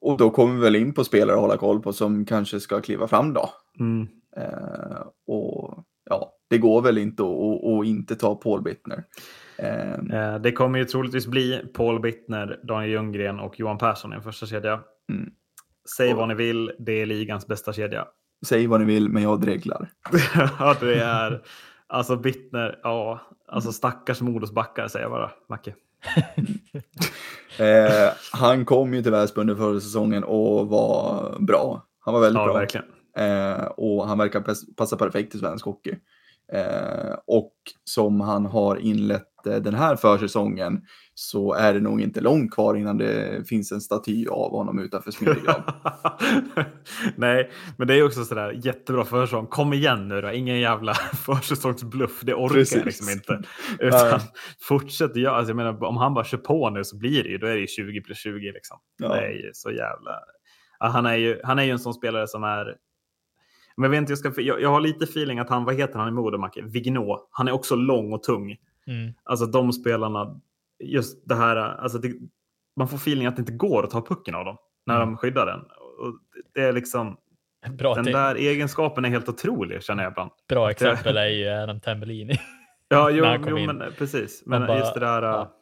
Och 0.00 0.18
då 0.18 0.30
kommer 0.30 0.54
vi 0.54 0.60
väl 0.60 0.76
in 0.76 0.94
på 0.94 1.04
spelare 1.04 1.36
att 1.36 1.42
hålla 1.42 1.56
koll 1.56 1.82
på 1.82 1.92
som 1.92 2.24
kanske 2.24 2.60
ska 2.60 2.80
kliva 2.80 3.08
fram 3.08 3.32
då. 3.32 3.50
Mm. 3.80 4.08
Eh, 4.36 5.06
och 5.26 5.84
ja, 6.10 6.32
det 6.50 6.58
går 6.58 6.82
väl 6.82 6.98
inte 6.98 7.22
att 7.22 7.86
inte 7.86 8.16
ta 8.16 8.34
Paul 8.34 8.62
Bittner. 8.62 9.04
Eh, 9.58 9.92
eh, 9.92 10.38
det 10.38 10.52
kommer 10.52 10.78
ju 10.78 10.84
troligtvis 10.84 11.26
bli 11.26 11.64
Paul 11.74 12.00
Bittner, 12.00 12.60
Daniel 12.62 12.90
Ljunggren 12.92 13.40
och 13.40 13.60
Johan 13.60 13.78
Persson 13.78 14.12
i 14.12 14.16
en 14.16 14.22
första 14.22 14.46
kedja. 14.46 14.80
Mm. 15.12 15.30
Säg 15.96 16.12
och, 16.12 16.18
vad 16.18 16.28
ni 16.28 16.34
vill, 16.34 16.72
det 16.78 16.92
är 16.92 17.06
ligans 17.06 17.46
bästa 17.46 17.72
kedja. 17.72 18.06
Säg 18.46 18.66
vad 18.66 18.80
ni 18.80 18.86
vill, 18.86 19.08
men 19.08 19.22
jag 19.22 19.40
dreglar. 19.40 19.90
ja, 20.58 20.76
det 20.80 21.00
är... 21.00 21.42
Alltså 21.94 22.16
Bittner, 22.16 22.80
ja, 22.82 23.20
alltså 23.48 23.72
stackars 23.72 24.20
Modos 24.20 24.52
backar 24.52 24.88
säger 24.88 25.04
jag 25.04 25.12
bara, 25.12 25.30
Macke. 25.48 25.74
eh, 27.58 28.12
han 28.32 28.64
kom 28.64 28.94
ju 28.94 29.02
till 29.02 29.12
Väsby 29.12 29.40
under 29.40 29.54
förra 29.54 29.80
säsongen 29.80 30.24
och 30.24 30.68
var 30.68 31.36
bra. 31.40 31.86
Han 32.00 32.14
var 32.14 32.20
väldigt 32.20 32.40
ja, 32.40 32.44
bra. 32.46 32.54
Verkligen. 32.54 32.86
Eh, 33.16 33.64
och 33.64 34.08
han 34.08 34.18
verkar 34.18 34.44
passa 34.76 34.96
perfekt 34.96 35.34
i 35.34 35.38
svensk 35.38 35.64
hockey. 35.64 35.94
Eh, 36.52 37.14
och 37.26 37.54
som 37.84 38.20
han 38.20 38.46
har 38.46 38.76
inlett 38.76 39.33
den 39.44 39.74
här 39.74 39.96
försäsongen 39.96 40.80
så 41.14 41.52
är 41.52 41.74
det 41.74 41.80
nog 41.80 42.00
inte 42.00 42.20
långt 42.20 42.54
kvar 42.54 42.74
innan 42.74 42.98
det 42.98 43.48
finns 43.48 43.72
en 43.72 43.80
staty 43.80 44.26
av 44.28 44.50
honom 44.50 44.78
utanför 44.78 45.10
Smedjegrav. 45.10 45.62
Nej, 47.16 47.50
men 47.78 47.88
det 47.88 47.94
är 47.94 48.04
också 48.04 48.24
sådär 48.24 48.60
jättebra 48.64 49.04
försäsong. 49.04 49.46
Kom 49.46 49.72
igen 49.72 50.08
nu 50.08 50.20
då, 50.20 50.32
ingen 50.32 50.60
jävla 50.60 50.94
försäsongsbluff. 51.26 52.20
Det 52.20 52.34
orkar 52.34 52.54
Precis. 52.54 52.76
jag 52.76 52.86
liksom 52.86 53.08
inte. 53.10 53.48
Utan 53.78 54.08
ja. 54.08 54.20
fortsätt 54.60 55.16
göra, 55.16 55.34
alltså 55.34 55.50
jag 55.50 55.56
menar 55.56 55.84
om 55.84 55.96
han 55.96 56.14
bara 56.14 56.24
kör 56.24 56.38
på 56.38 56.70
nu 56.70 56.84
så 56.84 56.98
blir 56.98 57.22
det 57.22 57.28
ju, 57.28 57.38
då 57.38 57.46
är 57.46 57.54
det 57.54 57.60
ju 57.60 57.66
20 57.66 58.00
plus 58.00 58.18
20 58.18 58.52
liksom. 58.52 58.78
Ja. 58.98 59.08
Det 59.08 59.20
är 59.20 59.32
ju 59.32 59.50
så 59.52 59.70
jävla... 59.70 60.12
Ja, 60.78 60.86
han, 60.86 61.06
är 61.06 61.16
ju, 61.16 61.40
han 61.44 61.58
är 61.58 61.62
ju 61.62 61.70
en 61.70 61.78
sån 61.78 61.94
spelare 61.94 62.28
som 62.28 62.44
är 62.44 62.76
men 63.76 63.84
jag, 63.84 63.90
vet 63.90 63.98
inte, 63.98 64.12
jag, 64.12 64.18
ska, 64.18 64.40
jag, 64.40 64.62
jag 64.62 64.68
har 64.68 64.80
lite 64.80 65.04
feeling 65.04 65.38
att 65.38 65.48
han, 65.48 65.64
vad 65.64 65.74
heter 65.74 65.98
han 65.98 66.08
i 66.08 66.12
Modemacke? 66.12 66.62
Vignå. 66.62 67.28
Han 67.30 67.48
är 67.48 67.52
också 67.52 67.76
lång 67.76 68.12
och 68.12 68.22
tung. 68.22 68.56
Mm. 68.86 69.14
Alltså 69.22 69.46
de 69.46 69.72
spelarna, 69.72 70.40
just 70.84 71.28
det 71.28 71.34
här, 71.34 71.56
alltså 71.56 71.98
det, 71.98 72.12
man 72.76 72.88
får 72.88 72.96
feeling 72.96 73.26
att 73.26 73.36
det 73.36 73.40
inte 73.40 73.52
går 73.52 73.84
att 73.84 73.90
ta 73.90 74.06
pucken 74.06 74.34
av 74.34 74.44
dem 74.44 74.56
när 74.86 74.96
mm. 74.96 75.08
de 75.08 75.16
skyddar 75.16 75.46
den. 75.46 75.60
Och 75.60 76.20
det 76.54 76.60
är 76.60 76.72
liksom, 76.72 77.16
Bra 77.70 77.94
den 77.94 78.04
där 78.04 78.34
egenskapen 78.34 79.04
är 79.04 79.08
helt 79.08 79.28
otrolig 79.28 79.82
känner 79.82 80.02
jag 80.02 80.10
ibland. 80.10 80.30
Bra 80.48 80.70
exempel 80.70 81.16
är 81.16 81.26
ju 81.26 81.48
Adam 81.48 81.80
Tambellini. 81.80 82.38
ja, 82.88 83.10
jo, 83.10 83.24
jo 83.46 83.58
men 83.66 83.92
precis. 83.98 84.42
Men 84.46 84.66
bara, 84.66 84.78
just 84.78 84.94
det 84.94 85.00
där, 85.00 85.22
ja. 85.22 85.52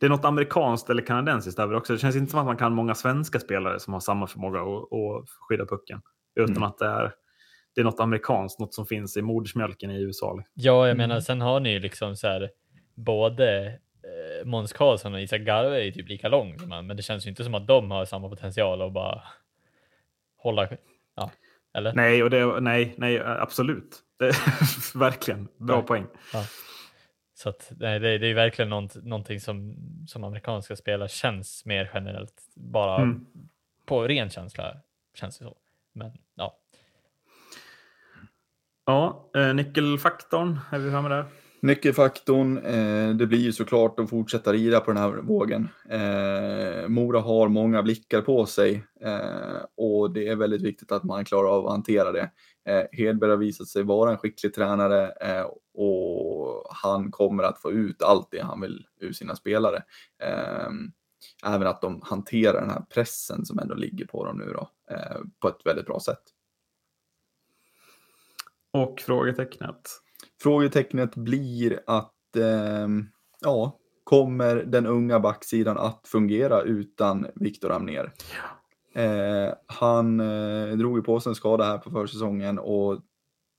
det 0.00 0.06
är 0.06 0.10
något 0.10 0.24
amerikanskt 0.24 0.90
eller 0.90 1.02
kanadensiskt 1.02 1.58
över 1.58 1.74
också. 1.74 1.92
Det 1.92 1.98
känns 1.98 2.16
inte 2.16 2.30
som 2.30 2.40
att 2.40 2.46
man 2.46 2.56
kan 2.56 2.74
många 2.74 2.94
svenska 2.94 3.40
spelare 3.40 3.80
som 3.80 3.92
har 3.92 4.00
samma 4.00 4.26
förmåga 4.26 4.60
att, 4.60 4.92
att 4.92 5.28
skydda 5.48 5.66
pucken. 5.66 6.00
Utan 6.40 6.56
mm. 6.56 6.62
att 6.62 6.78
det 6.78 6.86
är 6.86 7.12
det 7.74 7.80
är 7.80 7.84
något 7.84 8.00
amerikanskt, 8.00 8.60
något 8.60 8.74
som 8.74 8.86
finns 8.86 9.16
i 9.16 9.22
modersmjölken 9.22 9.90
i 9.90 10.02
USA. 10.02 10.42
Ja, 10.54 10.86
jag 10.86 10.90
mm. 10.90 10.96
menar, 10.96 11.20
sen 11.20 11.40
har 11.40 11.60
ni 11.60 11.70
ju 11.70 11.78
liksom 11.78 12.16
så 12.16 12.28
här 12.28 12.50
både 12.94 13.66
eh, 14.02 14.46
Måns 14.46 14.72
Karlsson 14.72 15.14
och 15.14 15.20
Isak 15.20 15.40
Garve 15.40 15.76
är 15.76 15.84
ju 15.84 15.92
typ 15.92 16.08
lika 16.08 16.28
lång, 16.28 16.56
men 16.68 16.96
det 16.96 17.02
känns 17.02 17.26
ju 17.26 17.30
inte 17.30 17.44
som 17.44 17.54
att 17.54 17.66
de 17.66 17.90
har 17.90 18.04
samma 18.04 18.28
potential 18.28 18.82
att 18.82 18.92
bara 18.92 19.22
hålla, 20.36 20.68
ja, 21.16 21.30
eller? 21.74 21.92
Nej, 21.92 22.22
och 22.22 22.30
det, 22.30 22.60
nej, 22.60 22.94
nej, 22.96 23.20
absolut. 23.24 24.02
Det, 24.18 24.32
verkligen, 24.94 25.48
bra 25.56 25.76
ja. 25.76 25.82
poäng. 25.82 26.06
Ja. 26.32 26.44
Så 27.34 27.48
att, 27.48 27.72
nej, 27.76 28.00
det, 28.00 28.18
det 28.18 28.26
är 28.26 28.34
verkligen 28.34 28.68
något, 28.68 28.94
någonting 29.04 29.40
som, 29.40 29.76
som 30.06 30.24
amerikanska 30.24 30.76
spelare 30.76 31.08
känns 31.08 31.64
mer 31.64 31.90
generellt, 31.94 32.42
bara 32.54 33.02
mm. 33.02 33.26
på 33.86 34.08
ren 34.08 34.30
känsla 34.30 34.76
känns 35.14 35.38
det 35.38 35.44
så. 35.44 35.56
Men 35.92 36.12
ja, 36.34 36.58
Ja, 38.86 39.30
eh, 39.36 39.54
nyckelfaktorn, 39.54 40.58
är 40.72 40.78
vi 40.78 40.90
framme 40.90 41.08
där? 41.08 41.24
Nyckelfaktorn, 41.60 42.58
eh, 42.58 43.16
det 43.16 43.26
blir 43.26 43.38
ju 43.38 43.52
såklart 43.52 44.00
att 44.00 44.10
fortsätta 44.10 44.52
rida 44.52 44.80
på 44.80 44.92
den 44.92 45.02
här 45.02 45.10
vågen. 45.10 45.68
Eh, 45.88 46.88
Mora 46.88 47.20
har 47.20 47.48
många 47.48 47.82
blickar 47.82 48.20
på 48.20 48.46
sig 48.46 48.84
eh, 49.00 49.64
och 49.76 50.10
det 50.10 50.28
är 50.28 50.36
väldigt 50.36 50.62
viktigt 50.62 50.92
att 50.92 51.04
man 51.04 51.24
klarar 51.24 51.48
av 51.48 51.66
att 51.66 51.72
hantera 51.72 52.12
det. 52.12 52.30
Eh, 52.68 52.82
Hedberg 52.92 53.30
har 53.30 53.36
visat 53.36 53.68
sig 53.68 53.82
vara 53.82 54.10
en 54.10 54.18
skicklig 54.18 54.54
tränare 54.54 55.12
eh, 55.20 55.46
och 55.74 56.66
han 56.70 57.10
kommer 57.10 57.42
att 57.42 57.60
få 57.62 57.72
ut 57.72 58.02
allt 58.02 58.28
det 58.30 58.42
han 58.42 58.60
vill 58.60 58.86
ur 59.00 59.12
sina 59.12 59.36
spelare. 59.36 59.82
Eh, 60.22 60.68
även 61.46 61.66
att 61.66 61.80
de 61.80 62.00
hanterar 62.04 62.60
den 62.60 62.70
här 62.70 62.82
pressen 62.94 63.44
som 63.44 63.58
ändå 63.58 63.74
ligger 63.74 64.06
på 64.06 64.24
dem 64.24 64.38
nu 64.38 64.52
då, 64.52 64.68
på 65.40 65.48
ett 65.48 65.60
väldigt 65.64 65.86
bra 65.86 66.00
sätt. 66.00 66.33
Och 68.74 69.00
frågetecknet? 69.00 69.88
Frågetecknet 70.42 71.14
blir 71.16 71.80
att, 71.86 72.36
eh, 72.36 72.88
ja, 73.40 73.78
kommer 74.04 74.56
den 74.56 74.86
unga 74.86 75.20
backsidan 75.20 75.78
att 75.78 76.00
fungera 76.06 76.62
utan 76.62 77.26
Viktor 77.34 77.72
Amner? 77.72 78.12
Ja. 78.34 79.02
Eh, 79.02 79.54
han 79.66 80.20
eh, 80.20 80.76
drog 80.76 80.98
ju 80.98 81.02
på 81.02 81.20
sig 81.20 81.30
en 81.30 81.34
skada 81.34 81.64
här 81.64 81.78
på 81.78 81.90
försäsongen 81.90 82.58
och 82.58 83.00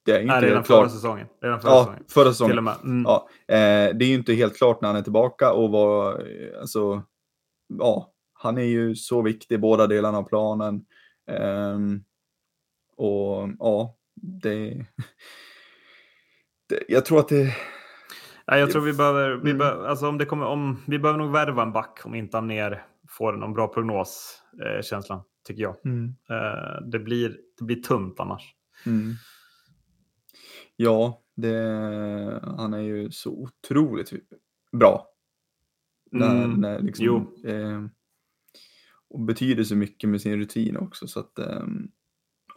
det 0.05 0.11
är 0.11 0.19
inte 0.21 0.33
Nej, 0.33 0.49
redan 0.49 0.63
klart. 0.63 0.79
förra 0.79 0.89
säsongen. 0.89 1.27
Redan 1.41 1.61
förra 1.61 1.71
ja, 1.71 1.79
säsongen. 1.79 2.03
förra 2.07 2.29
säsongen. 2.29 2.67
Mm. 2.83 3.03
Ja, 3.03 3.29
eh, 3.47 3.95
det 3.95 4.05
är 4.05 4.07
ju 4.07 4.15
inte 4.15 4.33
helt 4.33 4.57
klart 4.57 4.81
när 4.81 4.89
han 4.89 4.97
är 4.97 5.01
tillbaka 5.01 5.53
och 5.53 5.71
vad, 5.71 6.21
alltså, 6.61 7.03
ja, 7.67 8.11
han 8.33 8.57
är 8.57 8.63
ju 8.63 8.95
så 8.95 9.21
viktig 9.21 9.55
i 9.55 9.57
båda 9.57 9.87
delarna 9.87 10.17
av 10.17 10.23
planen. 10.23 10.85
Um, 11.73 12.03
och 12.97 13.49
ja, 13.59 13.95
det, 14.25 14.85
det, 16.69 16.83
jag 16.87 17.05
tror 17.05 17.19
att 17.19 17.29
det... 17.29 17.55
Ja, 18.45 18.57
jag 18.57 18.71
tror 18.71 18.81
vi 18.81 18.93
behöver, 18.93 19.29
vi 19.29 19.49
mm. 19.49 19.57
behöver, 19.57 19.87
alltså 19.87 20.07
om 20.07 20.17
det 20.17 20.25
kommer, 20.25 20.45
om, 20.45 20.83
vi 20.87 20.99
behöver 20.99 21.19
nog 21.19 21.31
värva 21.31 21.63
en 21.63 21.71
back 21.71 21.99
om 22.03 22.15
inte 22.15 22.37
Amner 22.37 22.85
får 23.09 23.33
någon 23.33 23.53
bra 23.53 23.67
prognos, 23.67 24.41
eh, 24.65 24.81
känslan, 24.81 25.21
tycker 25.47 25.61
jag. 25.63 25.85
Mm. 25.85 26.15
Eh, 26.29 26.87
det, 26.91 26.99
blir, 26.99 27.37
det 27.59 27.65
blir 27.65 27.81
tunt 27.81 28.19
annars. 28.19 28.55
Mm. 28.85 29.13
Ja, 30.75 31.23
det, 31.35 31.57
han 32.43 32.73
är 32.73 32.81
ju 32.81 33.11
så 33.11 33.31
otroligt 33.31 34.13
bra. 34.71 35.07
När, 36.11 36.43
mm. 36.43 36.61
när 36.61 36.79
liksom. 36.79 37.35
Eh, 37.45 37.85
och 39.09 39.21
betyder 39.21 39.63
så 39.63 39.75
mycket 39.75 40.09
med 40.09 40.21
sin 40.21 40.37
rutin 40.37 40.77
också. 40.77 41.07
Så 41.07 41.19
att, 41.19 41.39
eh, 41.39 41.65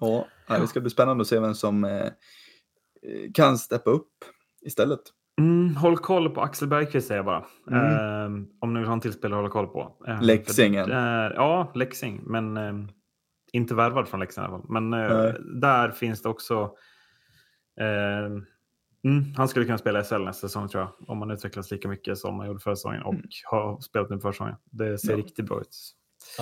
ja, 0.00 0.58
det 0.58 0.66
ska 0.66 0.80
bli 0.80 0.90
spännande 0.90 1.22
att 1.22 1.28
se 1.28 1.40
vem 1.40 1.54
som 1.54 1.84
eh, 1.84 2.10
kan 3.34 3.58
steppa 3.58 3.90
upp 3.90 4.12
istället. 4.66 5.00
Mm, 5.38 5.76
håll 5.76 5.96
koll 5.98 6.30
på 6.30 6.40
Axel 6.40 6.68
Bergqvist 6.68 7.08
säger 7.08 7.18
jag 7.18 7.26
bara. 7.26 7.46
Mm. 7.70 7.84
Eh, 7.84 8.48
om 8.60 8.74
ni 8.74 8.80
vill 8.80 8.86
ha 8.86 8.92
en 8.92 9.00
till 9.00 9.12
spelare 9.12 9.38
hålla 9.38 9.50
koll 9.50 9.66
på. 9.66 9.96
Eh, 10.06 10.22
Leksingen. 10.22 10.88
Där, 10.88 11.34
ja, 11.34 11.72
Leksing. 11.74 12.20
Men 12.24 12.56
eh, 12.56 12.72
inte 13.52 13.74
värvad 13.74 14.08
från 14.08 14.20
Leksing 14.20 14.44
i 14.44 14.46
alla 14.46 14.58
fall. 14.58 14.66
Men 14.68 14.92
eh, 14.92 15.34
där 15.60 15.90
finns 15.90 16.22
det 16.22 16.28
också... 16.28 16.70
Ehm, 17.80 18.46
mm, 19.04 19.34
han 19.36 19.48
skulle 19.48 19.64
kunna 19.64 19.78
spela 19.78 20.00
i 20.00 20.04
SL 20.04 20.24
nästa 20.24 20.48
säsong 20.48 20.68
tror 20.68 20.82
jag. 20.82 21.10
Om 21.10 21.18
man 21.18 21.30
utvecklas 21.30 21.70
lika 21.70 21.88
mycket 21.88 22.18
som 22.18 22.36
man 22.36 22.46
gjorde 22.46 22.60
förra 22.60 22.76
säsongen 22.76 23.02
och 23.02 23.14
mm. 23.14 23.26
har 23.44 23.80
spelat 23.80 24.10
nu 24.10 24.20
förra 24.20 24.32
säsongen. 24.32 24.56
Det 24.64 24.98
ser 24.98 25.10
ja. 25.10 25.16
riktigt 25.16 25.46
bra 25.46 25.60
ut. 25.60 25.76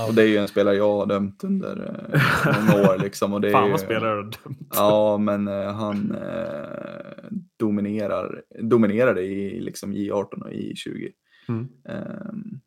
Och 0.08 0.14
det 0.14 0.22
är 0.22 0.26
ju 0.26 0.36
en 0.36 0.48
spelare 0.48 0.76
jag 0.76 0.96
har 0.96 1.06
dömt 1.06 1.44
under 1.44 2.00
eh, 2.14 2.70
många 2.70 2.88
år. 2.88 2.98
Liksom, 3.02 3.32
och 3.32 3.40
det 3.40 3.48
är 3.48 3.52
Fan 3.52 3.70
vad 3.70 3.80
spelare 3.80 4.10
du 4.10 4.16
har 4.16 4.22
dömt. 4.22 4.72
Ja, 4.74 5.18
men 5.18 5.48
eh, 5.48 5.72
han 5.72 6.14
eh, 6.14 7.38
dominerar, 7.56 8.42
dominerade 8.58 9.22
i 9.22 9.60
liksom, 9.60 9.92
J18 9.92 10.42
och 10.42 10.50
J20. 10.50 11.12
Mm. 11.48 11.68
Ehm, 11.88 12.60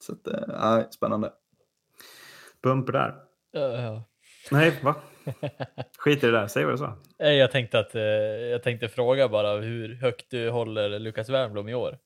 så 0.00 0.12
att, 0.12 0.26
äh, 0.26 0.90
spännande. 0.90 1.32
Bumper 2.62 2.92
där. 2.92 3.14
Uh, 3.56 4.00
Nej, 4.50 4.78
va? 4.82 4.94
Skit 5.98 6.24
i 6.24 6.26
det 6.26 6.32
där, 6.32 6.46
säg 6.46 6.64
vad 6.64 6.74
du 6.74 6.78
sa. 6.78 6.96
Jag 7.18 7.50
tänkte, 7.50 7.78
att, 7.78 7.94
eh, 7.94 8.02
jag 8.02 8.62
tänkte 8.62 8.88
fråga 8.88 9.28
bara 9.28 9.56
hur 9.56 9.94
högt 9.94 10.30
du 10.30 10.50
håller 10.50 10.98
Lukas 10.98 11.28
Wernbloom 11.28 11.68
i 11.68 11.74
år? 11.74 11.98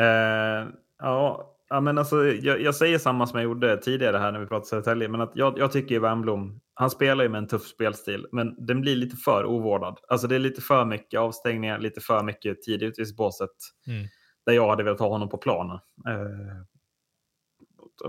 Uh, 0.00 0.68
ja, 0.98 1.56
Ja, 1.72 1.80
men 1.80 1.98
alltså, 1.98 2.26
jag, 2.26 2.60
jag, 2.60 2.74
säger 2.74 2.98
samma 2.98 3.26
som 3.26 3.38
jag 3.38 3.44
gjorde 3.44 3.76
tidigare 3.76 4.18
här 4.18 4.32
när 4.32 4.40
vi 4.40 4.46
pratade 4.46 4.66
Södertälje. 4.66 5.08
Men 5.08 5.20
att 5.20 5.32
jag, 5.34 5.58
jag 5.58 5.72
tycker 5.72 5.94
ju 5.94 6.00
Wernbloom, 6.00 6.60
han 6.74 6.90
spelar 6.90 7.24
ju 7.24 7.30
med 7.30 7.38
en 7.38 7.46
tuff 7.46 7.62
spelstil, 7.62 8.26
men 8.32 8.66
den 8.66 8.80
blir 8.80 8.96
lite 8.96 9.16
för 9.16 9.44
ovårdad. 9.44 9.98
Alltså 10.08 10.26
det 10.26 10.34
är 10.34 10.38
lite 10.38 10.60
för 10.60 10.84
mycket 10.84 11.20
avstängningar, 11.20 11.78
lite 11.78 12.00
för 12.00 12.22
mycket 12.22 12.62
tid 12.62 12.82
ute 12.82 13.02
i 13.02 13.04
båset. 13.16 13.50
Mm. 13.86 14.06
Där 14.46 14.52
jag 14.52 14.68
hade 14.68 14.82
velat 14.82 15.00
ha 15.00 15.08
honom 15.08 15.28
på 15.28 15.38
planen. 15.38 15.78
Eh, 16.08 16.64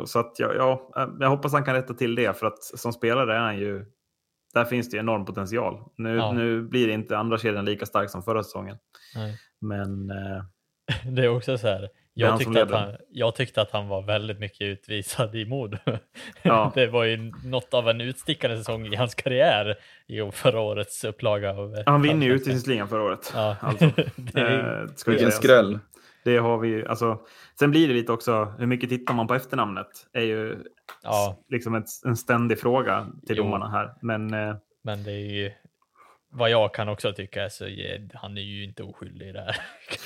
så 0.05 0.19
att 0.19 0.39
jag, 0.39 0.55
ja, 0.55 0.91
jag 1.19 1.29
hoppas 1.29 1.53
han 1.53 1.65
kan 1.65 1.75
rätta 1.75 1.93
till 1.93 2.15
det, 2.15 2.37
för 2.37 2.45
att 2.45 2.63
som 2.63 2.93
spelare 2.93 3.35
är 3.35 3.39
han 3.39 3.57
ju... 3.57 3.85
Där 4.53 4.65
finns 4.65 4.89
det 4.89 4.97
enorm 4.97 5.25
potential. 5.25 5.83
Nu, 5.97 6.15
ja. 6.15 6.31
nu 6.31 6.61
blir 6.61 6.89
inte 6.89 7.17
andra 7.17 7.37
kedjan 7.37 7.65
lika 7.65 7.85
stark 7.85 8.09
som 8.09 8.23
förra 8.23 8.43
säsongen. 8.43 8.77
Nej. 9.15 9.37
Men... 9.61 10.09
Eh, 10.09 10.43
det 11.15 11.23
är 11.23 11.35
också 11.35 11.57
så 11.57 11.67
här 11.67 11.89
jag 12.13 12.39
tyckte, 12.39 12.63
att 12.63 12.71
han, 12.71 12.95
jag 13.09 13.35
tyckte 13.35 13.61
att 13.61 13.71
han 13.71 13.87
var 13.87 14.01
väldigt 14.01 14.39
mycket 14.39 14.61
utvisad 14.61 15.35
i 15.35 15.45
mod. 15.45 15.77
Ja. 16.43 16.71
det 16.75 16.87
var 16.87 17.03
ju 17.03 17.31
något 17.45 17.73
av 17.73 17.89
en 17.89 18.01
utstickande 18.01 18.57
säsong 18.57 18.85
i 18.85 18.95
hans 18.95 19.15
karriär 19.15 19.77
i 20.07 20.31
förra 20.31 20.59
årets 20.59 21.03
upplaga. 21.03 21.51
Av, 21.51 21.83
han 21.85 22.01
vinner 22.01 22.27
ju 22.27 22.33
utvisningsligan 22.33 22.87
förra 22.87 23.03
året. 23.03 23.31
Ja. 23.35 23.55
Alltså. 23.61 23.91
Vilken 25.11 25.31
skräll. 25.31 25.79
Det 26.23 26.37
har 26.37 26.57
vi 26.57 26.85
alltså. 26.85 27.19
Sen 27.59 27.71
blir 27.71 27.87
det 27.87 27.93
lite 27.93 28.11
också, 28.11 28.53
hur 28.59 28.65
mycket 28.65 28.89
tittar 28.89 29.13
man 29.13 29.27
på 29.27 29.33
efternamnet? 29.33 29.87
är 30.13 30.21
ju 30.21 30.57
ja. 31.03 31.43
liksom 31.49 31.75
ett, 31.75 31.87
en 32.05 32.17
ständig 32.17 32.59
fråga 32.59 33.07
till 33.27 33.37
jo. 33.37 33.43
domarna 33.43 33.69
här. 33.69 33.93
Men, 34.01 34.33
eh, 34.33 34.55
Men 34.83 35.03
det 35.03 35.11
är 35.11 35.31
ju 35.33 35.51
vad 36.31 36.49
jag 36.49 36.73
kan 36.73 36.89
också 36.89 37.13
tycka 37.13 37.49
så 37.49 37.65
han 38.13 38.37
är 38.37 38.41
ju 38.41 38.63
inte 38.63 38.83
oskyldig 38.83 39.27
i 39.27 39.31
det 39.31 39.41
här. 39.41 39.55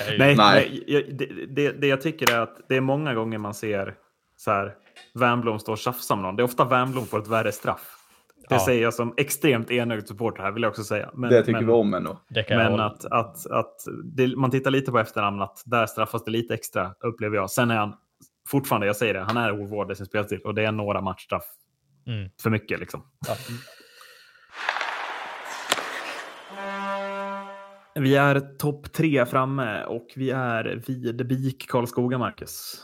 Nej, 0.18 0.36
nej. 0.36 0.84
det, 1.10 1.46
det, 1.48 1.72
det, 1.72 1.86
jag 1.86 2.00
tycker 2.00 2.34
är 2.34 2.40
att 2.40 2.56
det 2.68 2.76
är 2.76 2.80
många 2.80 3.14
gånger 3.14 3.38
man 3.38 3.54
ser 3.54 3.94
så 4.36 4.50
här, 4.50 4.74
Wernbloom 5.14 5.58
står 5.58 5.72
och 5.72 5.78
tjafsar 5.78 6.16
med 6.16 6.22
någon. 6.22 6.36
Det 6.36 6.42
är 6.42 6.44
ofta 6.44 6.64
Wernbloom 6.64 7.06
får 7.06 7.18
ett 7.18 7.28
värre 7.28 7.52
straff. 7.52 7.92
Det 8.48 8.54
ja. 8.54 8.64
säger 8.64 8.82
jag 8.82 8.94
som 8.94 9.14
extremt 9.16 9.70
enögd 9.70 10.08
supporter 10.08 10.42
här 10.42 10.52
vill 10.52 10.62
jag 10.62 10.70
också 10.70 10.84
säga. 10.84 11.10
Men, 11.14 11.30
det 11.30 11.40
tycker 11.40 11.52
men, 11.52 11.66
vi 11.66 11.72
om 11.72 11.94
ändå. 11.94 12.20
Men 12.48 12.80
att, 12.80 13.04
att, 13.04 13.46
att 13.50 13.74
det, 14.04 14.36
man 14.36 14.50
tittar 14.50 14.70
lite 14.70 14.90
på 14.90 14.98
efternamn 14.98 15.42
att 15.42 15.62
där 15.64 15.86
straffas 15.86 16.24
det 16.24 16.30
lite 16.30 16.54
extra 16.54 16.94
upplever 17.00 17.36
jag. 17.36 17.50
Sen 17.50 17.70
är 17.70 17.76
han 17.76 17.94
fortfarande, 18.48 18.86
jag 18.86 18.96
säger 18.96 19.14
det, 19.14 19.20
han 19.20 19.36
är 19.36 19.60
ovårdad 19.60 19.92
i 19.92 19.96
sin 19.96 20.06
spelstil 20.06 20.40
och 20.44 20.54
det 20.54 20.64
är 20.64 20.72
några 20.72 21.00
matchstraff 21.00 21.44
mm. 22.06 22.30
för 22.42 22.50
mycket 22.50 22.80
liksom. 22.80 23.02
Ja. 23.28 23.34
Vi 27.98 28.16
är 28.16 28.40
topp 28.40 28.92
tre 28.92 29.26
framme 29.26 29.84
och 29.84 30.06
vi 30.16 30.30
är 30.30 30.82
vid 30.86 31.26
BIK 31.26 31.68
Karlskoga, 31.68 32.18
Marcus. 32.18 32.82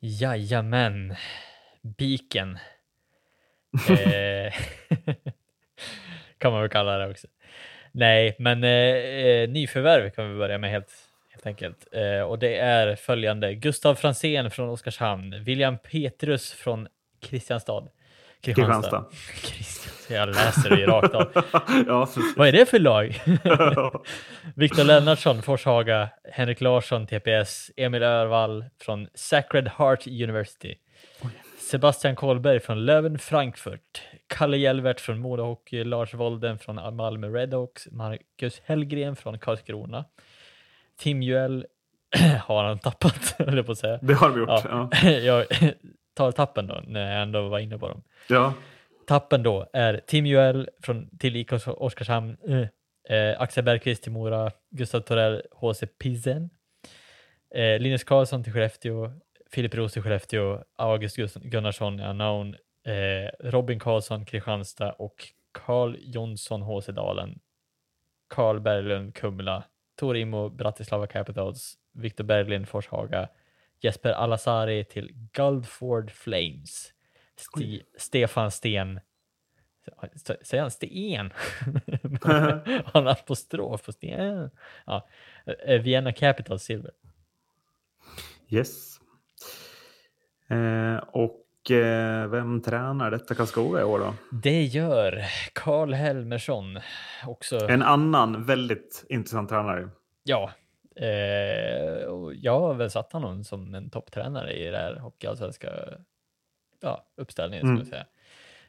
Jajamän, 0.00 1.14
Biken. 1.98 2.58
eh, 3.88 4.54
kan 6.38 6.52
man 6.52 6.60
väl 6.60 6.70
kalla 6.70 6.98
det 6.98 7.10
också. 7.10 7.26
Nej, 7.92 8.36
men 8.38 8.64
eh, 8.64 8.70
eh, 8.70 9.48
nyförvärv 9.48 10.10
kan 10.10 10.32
vi 10.32 10.38
börja 10.38 10.58
med 10.58 10.70
helt, 10.70 10.92
helt 11.30 11.46
enkelt. 11.46 11.86
Eh, 11.92 12.20
och 12.20 12.38
det 12.38 12.56
är 12.56 12.96
följande. 12.96 13.54
Gustav 13.54 13.94
Fransén 13.94 14.50
från 14.50 14.68
Oskarshamn, 14.68 15.44
William 15.44 15.78
Petrus 15.78 16.52
från 16.52 16.88
Kristianstad, 17.20 17.88
Kristianstad. 18.40 19.04
Kristianstad. 19.42 19.79
Jag 20.10 20.28
läser 20.28 20.70
det 20.76 20.86
rakt 20.86 21.14
av. 21.14 21.32
ja, 21.86 22.08
Vad 22.36 22.48
är 22.48 22.52
det 22.52 22.66
för 22.66 22.78
lag? 22.78 23.06
Viktor 24.54 24.84
Lennartsson, 24.84 25.42
Forshaga, 25.42 26.08
Henrik 26.32 26.60
Larsson, 26.60 27.06
TPS, 27.06 27.70
Emil 27.76 28.02
Örvall 28.02 28.64
från 28.80 29.08
Sacred 29.14 29.68
Heart 29.68 30.06
University. 30.06 30.74
Sebastian 31.70 32.16
Kohlberg 32.16 32.60
från 32.60 32.84
Löven 32.86 33.18
Frankfurt, 33.18 34.02
Kalle 34.26 34.56
Hjelvert 34.56 35.00
från 35.00 35.20
Modo 35.20 35.42
Hockey, 35.42 35.84
Lars 35.84 36.14
Wolden 36.14 36.58
från 36.58 36.96
Malmö 36.96 37.28
Redhawks, 37.28 37.88
Marcus 37.90 38.62
Hellgren 38.64 39.16
från 39.16 39.38
Karlskrona, 39.38 40.04
Tim 40.98 41.22
Juel 41.22 41.66
har 42.46 42.64
han 42.64 42.78
tappat, 42.78 43.34
jag 43.38 43.66
på 43.66 43.72
att 43.72 43.78
säga. 43.78 43.98
Det 44.02 44.14
har 44.14 44.30
vi 44.30 44.40
gjort. 44.40 44.48
Ja. 44.48 44.88
ja. 45.02 45.10
jag 45.10 45.46
tar 46.14 46.32
tappen 46.32 46.66
då, 46.66 46.82
när 46.86 47.12
jag 47.12 47.22
ändå 47.22 47.48
var 47.48 47.58
inne 47.58 47.78
på 47.78 47.88
dem. 47.88 48.02
Ja. 48.28 48.52
Tappen 49.10 49.42
då 49.42 49.70
är 49.72 50.00
Tim 50.06 50.26
Juel 50.26 50.68
från, 50.82 51.18
till 51.18 51.36
IK 51.36 51.52
Oskarshamn, 51.66 52.36
eh, 52.48 53.16
eh, 53.16 53.40
Axel 53.40 53.64
Bergqvist 53.64 54.02
till 54.02 54.12
Mora, 54.12 54.50
Gustav 54.70 55.00
Torell, 55.00 55.42
HC 55.52 55.86
Pizzen, 55.98 56.50
eh, 57.54 57.78
Linus 57.78 58.04
Karlsson 58.04 58.44
till 58.44 58.52
Skellefteå, 58.52 59.12
Filip 59.50 59.74
Roos 59.74 59.92
till 59.92 60.02
Skellefteå, 60.02 60.64
August 60.76 61.16
Gunnarsson 61.36 62.00
Unknown, 62.00 62.54
eh, 62.86 63.50
Robin 63.50 63.78
Karlsson 63.78 64.24
Kristianstad 64.24 64.92
och 64.92 65.28
Carl 65.52 65.96
Jonsson 66.00 66.62
HC 66.62 66.92
Dalen, 66.92 67.40
Carl 68.28 68.60
Berglund 68.60 69.14
Kumla, 69.14 69.64
Torimo 70.00 70.48
Bratislava 70.48 71.06
Capitals, 71.06 71.74
Viktor 71.94 72.24
Berglind 72.24 72.68
Forshaga, 72.68 73.28
Jesper 73.82 74.12
Alasari 74.12 74.84
till 74.84 75.10
Guldford 75.32 76.10
Flames. 76.10 76.92
Sti 77.40 77.82
Stefan 77.98 78.50
Sten. 78.50 79.00
Säger 80.42 80.60
han 80.60 80.70
Sten? 80.70 81.32
han 82.92 83.06
har 83.06 83.12
apostrof 83.12 83.84
på 83.84 83.92
Sten. 83.92 84.50
Ja. 84.86 85.08
Eh, 85.66 85.80
Vienna 85.80 86.12
Capital 86.12 86.58
Silver. 86.58 86.90
Yes. 88.48 88.98
Eh, 90.48 90.96
och 90.96 91.70
eh, 91.70 92.28
vem 92.28 92.62
tränar 92.62 93.10
detta 93.10 93.34
Karlskoga 93.34 93.80
i 93.80 93.84
år 93.84 93.98
då? 93.98 94.14
Det 94.42 94.62
gör 94.62 95.22
Karl 95.52 95.92
Helmersson. 95.92 96.80
Också. 97.26 97.68
En 97.68 97.82
annan 97.82 98.44
väldigt 98.44 99.04
intressant 99.08 99.48
tränare. 99.48 99.88
Ja, 100.22 100.50
Eh, 100.96 102.08
jag 102.34 102.60
har 102.60 102.74
väl 102.74 102.90
satt 102.90 103.12
honom 103.12 103.44
som 103.44 103.74
en 103.74 103.90
topptränare 103.90 104.52
i 104.52 104.70
det 104.70 104.76
här 104.76 104.96
hockeyallsvenska 104.96 105.70
ja, 106.80 107.06
uppställningen. 107.16 107.66
Mm. 107.66 107.84
Säga. 107.84 108.06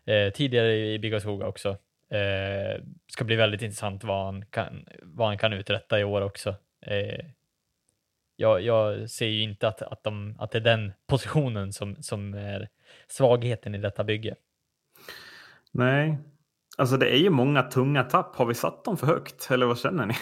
Eh, 0.06 0.34
tidigare 0.34 0.76
i 0.76 1.00
Biggåskoga 1.00 1.48
också. 1.48 1.70
Eh, 2.10 2.84
ska 3.08 3.24
bli 3.24 3.36
väldigt 3.36 3.62
intressant 3.62 4.04
vad 4.04 4.26
han 4.26 4.46
kan, 4.46 4.86
vad 5.02 5.28
han 5.28 5.38
kan 5.38 5.54
uträtta 5.54 6.00
i 6.00 6.04
år 6.04 6.22
också. 6.22 6.56
Eh, 6.82 7.26
jag, 8.36 8.62
jag, 8.62 9.10
ser 9.10 9.28
ju 9.28 9.42
inte 9.42 9.68
att, 9.68 9.82
att, 9.82 10.04
de, 10.04 10.36
att 10.40 10.52
det 10.52 10.58
är 10.58 10.62
den 10.62 10.94
positionen 11.08 11.74
som, 11.74 12.04
som 12.04 12.34
är 12.34 12.70
svagheten 13.08 13.76
i 13.76 13.78
detta 13.78 14.04
bygge. 14.04 14.36
Nej, 15.72 16.18
alltså 16.78 16.98
det 16.98 17.16
är 17.16 17.18
ju 17.18 17.30
många 17.30 17.64
tunga 17.64 18.04
tapp. 18.04 18.36
Har 18.36 18.46
vi 18.46 18.54
satt 18.54 18.86
dem 18.86 18.98
för 18.98 19.08
högt 19.08 19.52
eller 19.52 19.66
vad 19.66 19.80
känner 19.80 20.06
ni? 20.06 20.14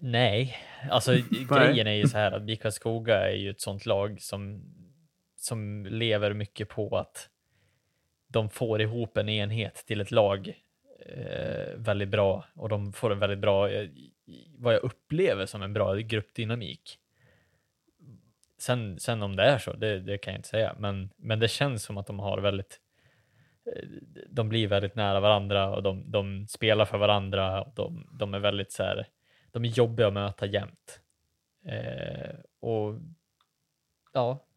Nej, 0.00 0.56
alltså 0.90 1.12
grejen 1.50 1.86
är 1.86 1.92
ju 1.92 2.08
så 2.08 2.18
här 2.18 2.32
att 2.32 2.42
BIK 2.42 2.62
Skoga 2.72 3.30
är 3.30 3.36
ju 3.36 3.50
ett 3.50 3.60
sånt 3.60 3.86
lag 3.86 4.20
som, 4.20 4.62
som 5.48 5.86
lever 5.86 6.32
mycket 6.32 6.68
på 6.68 6.98
att 6.98 7.30
de 8.28 8.50
får 8.50 8.80
ihop 8.80 9.16
en 9.16 9.28
enhet 9.28 9.74
till 9.86 10.00
ett 10.00 10.10
lag 10.10 10.54
eh, 11.06 11.74
väldigt 11.76 12.08
bra 12.08 12.44
och 12.54 12.68
de 12.68 12.92
får 12.92 13.12
en 13.12 13.18
väldigt 13.18 13.38
bra, 13.38 13.70
eh, 13.70 13.88
vad 14.58 14.74
jag 14.74 14.84
upplever 14.84 15.46
som 15.46 15.62
en 15.62 15.72
bra 15.72 15.94
gruppdynamik. 15.94 16.98
Sen, 18.58 18.98
sen 18.98 19.22
om 19.22 19.36
det 19.36 19.42
är 19.42 19.58
så, 19.58 19.72
det, 19.72 20.00
det 20.00 20.18
kan 20.18 20.32
jag 20.32 20.38
inte 20.38 20.48
säga, 20.48 20.76
men, 20.78 21.10
men 21.16 21.40
det 21.40 21.48
känns 21.48 21.82
som 21.82 21.98
att 21.98 22.06
de 22.06 22.18
har 22.18 22.38
väldigt 22.38 22.80
eh, 23.66 23.88
de 24.30 24.48
blir 24.48 24.68
väldigt 24.68 24.94
nära 24.94 25.20
varandra 25.20 25.76
och 25.76 25.82
de, 25.82 26.10
de 26.10 26.46
spelar 26.48 26.84
för 26.84 26.98
varandra 26.98 27.62
och 27.62 27.72
de, 27.74 28.08
de 28.18 28.34
är 28.34 28.38
väldigt 28.38 28.72
så 28.72 28.82
här, 28.82 29.08
de 29.52 29.64
är 29.64 29.68
jobbiga 29.68 30.06
att 30.06 30.12
möta 30.12 30.46
jämt. 30.46 31.00
Eh, 31.64 32.34
och 32.60 32.94
ja, 34.12 34.47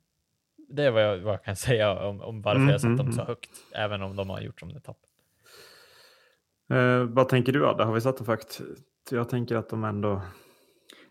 det 0.72 0.84
är 0.84 0.92
vad 0.92 1.04
jag, 1.04 1.18
vad 1.20 1.34
jag 1.34 1.44
kan 1.44 1.56
säga 1.56 2.00
om, 2.00 2.22
om 2.22 2.42
varför 2.42 2.60
mm, 2.60 2.70
jag 2.70 2.82
satt 2.82 2.88
mm, 2.88 2.98
dem 2.98 3.12
så 3.12 3.22
mm. 3.22 3.28
högt, 3.28 3.50
även 3.76 4.02
om 4.02 4.16
de 4.16 4.30
har 4.30 4.42
gjort 4.42 4.60
som 4.60 4.74
det 4.74 4.80
tapp. 4.80 4.98
Eh, 6.74 7.04
vad 7.04 7.30
tänker 7.30 7.54
du 7.54 7.68
Adde? 7.68 7.84
Har 7.84 7.94
vi 7.94 8.02
satt 8.02 8.18
dem 8.18 8.26
för 8.26 8.34
högt? 8.34 8.62
Jag 9.12 9.30
tänker 9.30 9.56
att 9.56 9.70
de 9.70 9.84
ändå... 9.84 10.22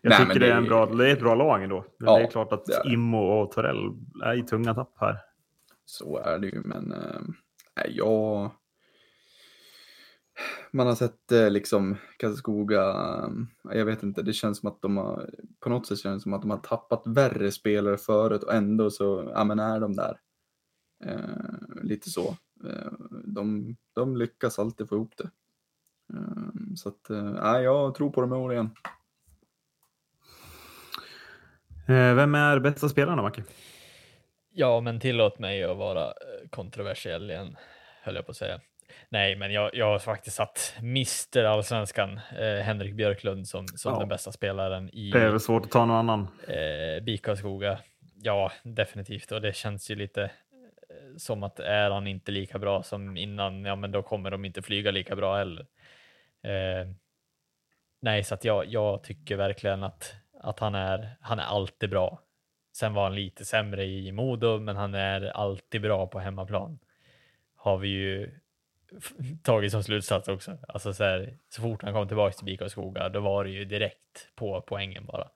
Jag 0.01 0.09
Nej, 0.09 0.19
tycker 0.19 0.39
det, 0.39 0.45
det, 0.45 0.51
är 0.51 0.57
en 0.57 0.65
bra, 0.65 0.85
det 0.85 1.09
är 1.09 1.13
ett 1.13 1.19
bra 1.19 1.35
lag 1.35 1.63
ändå. 1.63 1.85
Ja, 1.97 2.17
det 2.17 2.23
är 2.23 2.27
klart 2.31 2.53
att 2.53 2.69
är 2.69 2.93
Immo 2.93 3.17
och 3.17 3.51
Torell 3.51 3.89
är 4.23 4.33
i 4.33 4.43
tunga 4.43 4.73
tapp 4.73 4.93
här. 4.99 5.17
Så 5.85 6.17
är 6.17 6.39
det 6.39 6.47
ju, 6.47 6.61
men 6.65 6.91
äh, 6.91 7.87
jag 7.89 8.51
man 10.71 10.87
har 10.87 10.95
sett 10.95 11.31
eh, 11.31 11.49
liksom 11.49 11.97
Karlskoga, 12.17 12.81
eh, 13.71 13.77
jag 13.77 13.85
vet 13.85 14.03
inte, 14.03 14.21
det 14.21 14.33
känns 14.33 14.59
som 14.59 14.69
att 14.69 14.81
de 14.81 14.97
har, 14.97 15.29
på 15.59 15.69
något 15.69 15.87
sätt 15.87 15.99
känns 15.99 16.21
det 16.21 16.23
som 16.23 16.33
att 16.33 16.41
de 16.41 16.51
har 16.51 16.57
tappat 16.57 17.03
värre 17.05 17.51
spelare 17.51 17.97
förut 17.97 18.43
och 18.43 18.53
ändå 18.53 18.89
så, 18.89 19.31
ja 19.35 19.43
men 19.43 19.59
är 19.59 19.79
de 19.79 19.95
där. 19.95 20.19
Eh, 21.05 21.83
lite 21.83 22.09
så. 22.09 22.37
Eh, 22.65 22.91
de, 23.25 23.75
de 23.93 24.17
lyckas 24.17 24.59
alltid 24.59 24.89
få 24.89 24.95
ihop 24.95 25.13
det. 25.17 25.29
Eh, 26.13 26.75
så 26.75 26.89
att, 26.89 27.05
ja, 27.09 27.57
eh, 27.57 27.63
jag 27.63 27.95
tror 27.95 28.09
på 28.09 28.21
dem 28.21 28.33
i 28.33 28.35
år 28.35 28.53
igen. 28.53 28.69
Vem 31.87 32.35
är 32.35 32.59
bästa 32.59 32.89
spelaren 32.89 33.17
då, 33.17 33.23
Macke? 33.23 33.43
Ja, 34.53 34.81
men 34.81 34.99
tillåt 34.99 35.39
mig 35.39 35.63
att 35.63 35.77
vara 35.77 36.13
kontroversiell 36.49 37.29
igen, 37.31 37.57
höll 38.03 38.15
jag 38.15 38.25
på 38.25 38.31
att 38.31 38.37
säga. 38.37 38.61
Nej, 39.13 39.35
men 39.35 39.53
jag, 39.53 39.69
jag 39.73 39.85
har 39.85 39.99
faktiskt 39.99 40.35
satt 40.35 40.73
Mr 40.79 41.43
Allsvenskan, 41.43 42.19
eh, 42.39 42.63
Henrik 42.63 42.95
Björklund, 42.95 43.47
som, 43.47 43.67
som 43.67 43.93
ja. 43.93 43.99
den 43.99 44.07
bästa 44.07 44.31
spelaren 44.31 44.89
i... 44.95 45.11
Det 45.11 45.21
är 45.21 45.29
väl 45.29 45.39
svårt 45.39 45.65
att 45.65 45.71
ta 45.71 45.85
någon 45.85 45.97
annan. 45.97 46.27
Eh, 46.47 47.03
Bika 47.03 47.35
Skoga. 47.35 47.79
Ja, 48.21 48.51
definitivt. 48.63 49.31
Och 49.31 49.41
det 49.41 49.55
känns 49.55 49.91
ju 49.91 49.95
lite 49.95 50.23
eh, 50.23 51.17
som 51.17 51.43
att 51.43 51.59
är 51.59 51.89
han 51.89 52.07
inte 52.07 52.31
lika 52.31 52.59
bra 52.59 52.83
som 52.83 53.17
innan, 53.17 53.65
ja, 53.65 53.75
men 53.75 53.91
då 53.91 54.01
kommer 54.01 54.31
de 54.31 54.45
inte 54.45 54.61
flyga 54.61 54.91
lika 54.91 55.15
bra 55.15 55.37
heller. 55.37 55.65
Eh, 56.43 56.87
nej, 58.01 58.23
så 58.23 58.33
att 58.33 58.45
jag, 58.45 58.65
jag 58.67 59.03
tycker 59.03 59.35
verkligen 59.35 59.83
att, 59.83 60.13
att 60.41 60.59
han 60.59 60.75
är, 60.75 61.17
han 61.21 61.39
är 61.39 61.43
alltid 61.43 61.89
bra. 61.89 62.21
Sen 62.73 62.93
var 62.93 63.03
han 63.03 63.15
lite 63.15 63.45
sämre 63.45 63.85
i 63.85 64.11
Modo, 64.11 64.59
men 64.59 64.75
han 64.75 64.93
är 64.93 65.21
alltid 65.21 65.81
bra 65.81 66.07
på 66.07 66.19
hemmaplan. 66.19 66.79
Har 67.55 67.77
vi 67.77 67.87
ju 67.87 68.40
tagit 69.43 69.71
som 69.71 69.83
slutsats 69.83 70.27
också. 70.27 70.57
Alltså 70.67 70.93
så, 70.93 71.03
här, 71.03 71.37
så 71.49 71.61
fort 71.61 71.83
han 71.83 71.93
kom 71.93 72.07
tillbaka 72.07 72.33
till 72.33 72.45
BIK 72.45 72.61
Skoga, 72.71 73.09
då 73.09 73.19
var 73.19 73.43
det 73.43 73.49
ju 73.49 73.65
direkt 73.65 74.35
på 74.35 74.61
poängen 74.61 75.05
bara. 75.05 75.27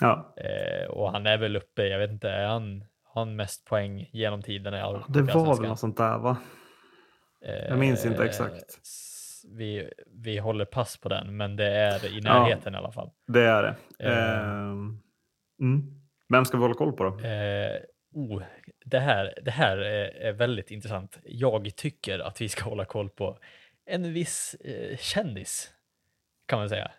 Ja. 0.00 0.34
Eh, 0.36 0.90
och 0.90 1.12
han 1.12 1.26
är 1.26 1.38
väl 1.38 1.56
uppe, 1.56 1.86
jag 1.86 1.98
vet 1.98 2.10
inte, 2.10 2.30
är 2.30 2.46
han, 2.46 2.84
han 3.14 3.36
mest 3.36 3.64
poäng 3.64 4.08
genom 4.12 4.42
tiden? 4.42 4.74
I 4.74 4.80
all, 4.80 5.04
det 5.08 5.22
var 5.22 5.56
väl 5.56 5.68
något 5.68 5.78
sånt 5.78 5.96
där 5.96 6.18
va? 6.18 6.36
Eh, 7.44 7.68
jag 7.68 7.78
minns 7.78 8.06
inte 8.06 8.24
exakt. 8.24 8.78
Vi, 9.50 9.90
vi 10.06 10.38
håller 10.38 10.64
pass 10.64 10.96
på 10.96 11.08
den, 11.08 11.36
men 11.36 11.56
det 11.56 11.70
är 11.70 12.18
i 12.18 12.20
närheten 12.20 12.72
ja, 12.72 12.78
i 12.78 12.82
alla 12.82 12.92
fall. 12.92 13.10
Det 13.26 13.42
är 13.42 13.62
det. 13.62 13.74
Eh, 13.98 14.38
ehm, 14.38 15.00
mm. 15.60 15.82
Vem 16.28 16.44
ska 16.44 16.56
vi 16.56 16.62
hålla 16.62 16.74
koll 16.74 16.92
på 16.92 17.04
då? 17.04 17.20
Eh, 17.28 17.80
oh, 18.14 18.42
det 18.90 19.00
här, 19.00 19.34
det 19.42 19.50
här 19.50 19.78
är, 19.78 20.32
väldigt 20.32 20.70
intressant. 20.70 21.18
Jag 21.24 21.76
tycker 21.76 22.18
att 22.18 22.40
vi 22.40 22.48
ska 22.48 22.64
hålla 22.64 22.84
koll 22.84 23.10
på 23.10 23.38
en 23.86 24.12
viss 24.12 24.56
eh, 24.60 24.96
kändis, 24.96 25.70
kan 26.46 26.58
man 26.58 26.68
säga. 26.68 26.90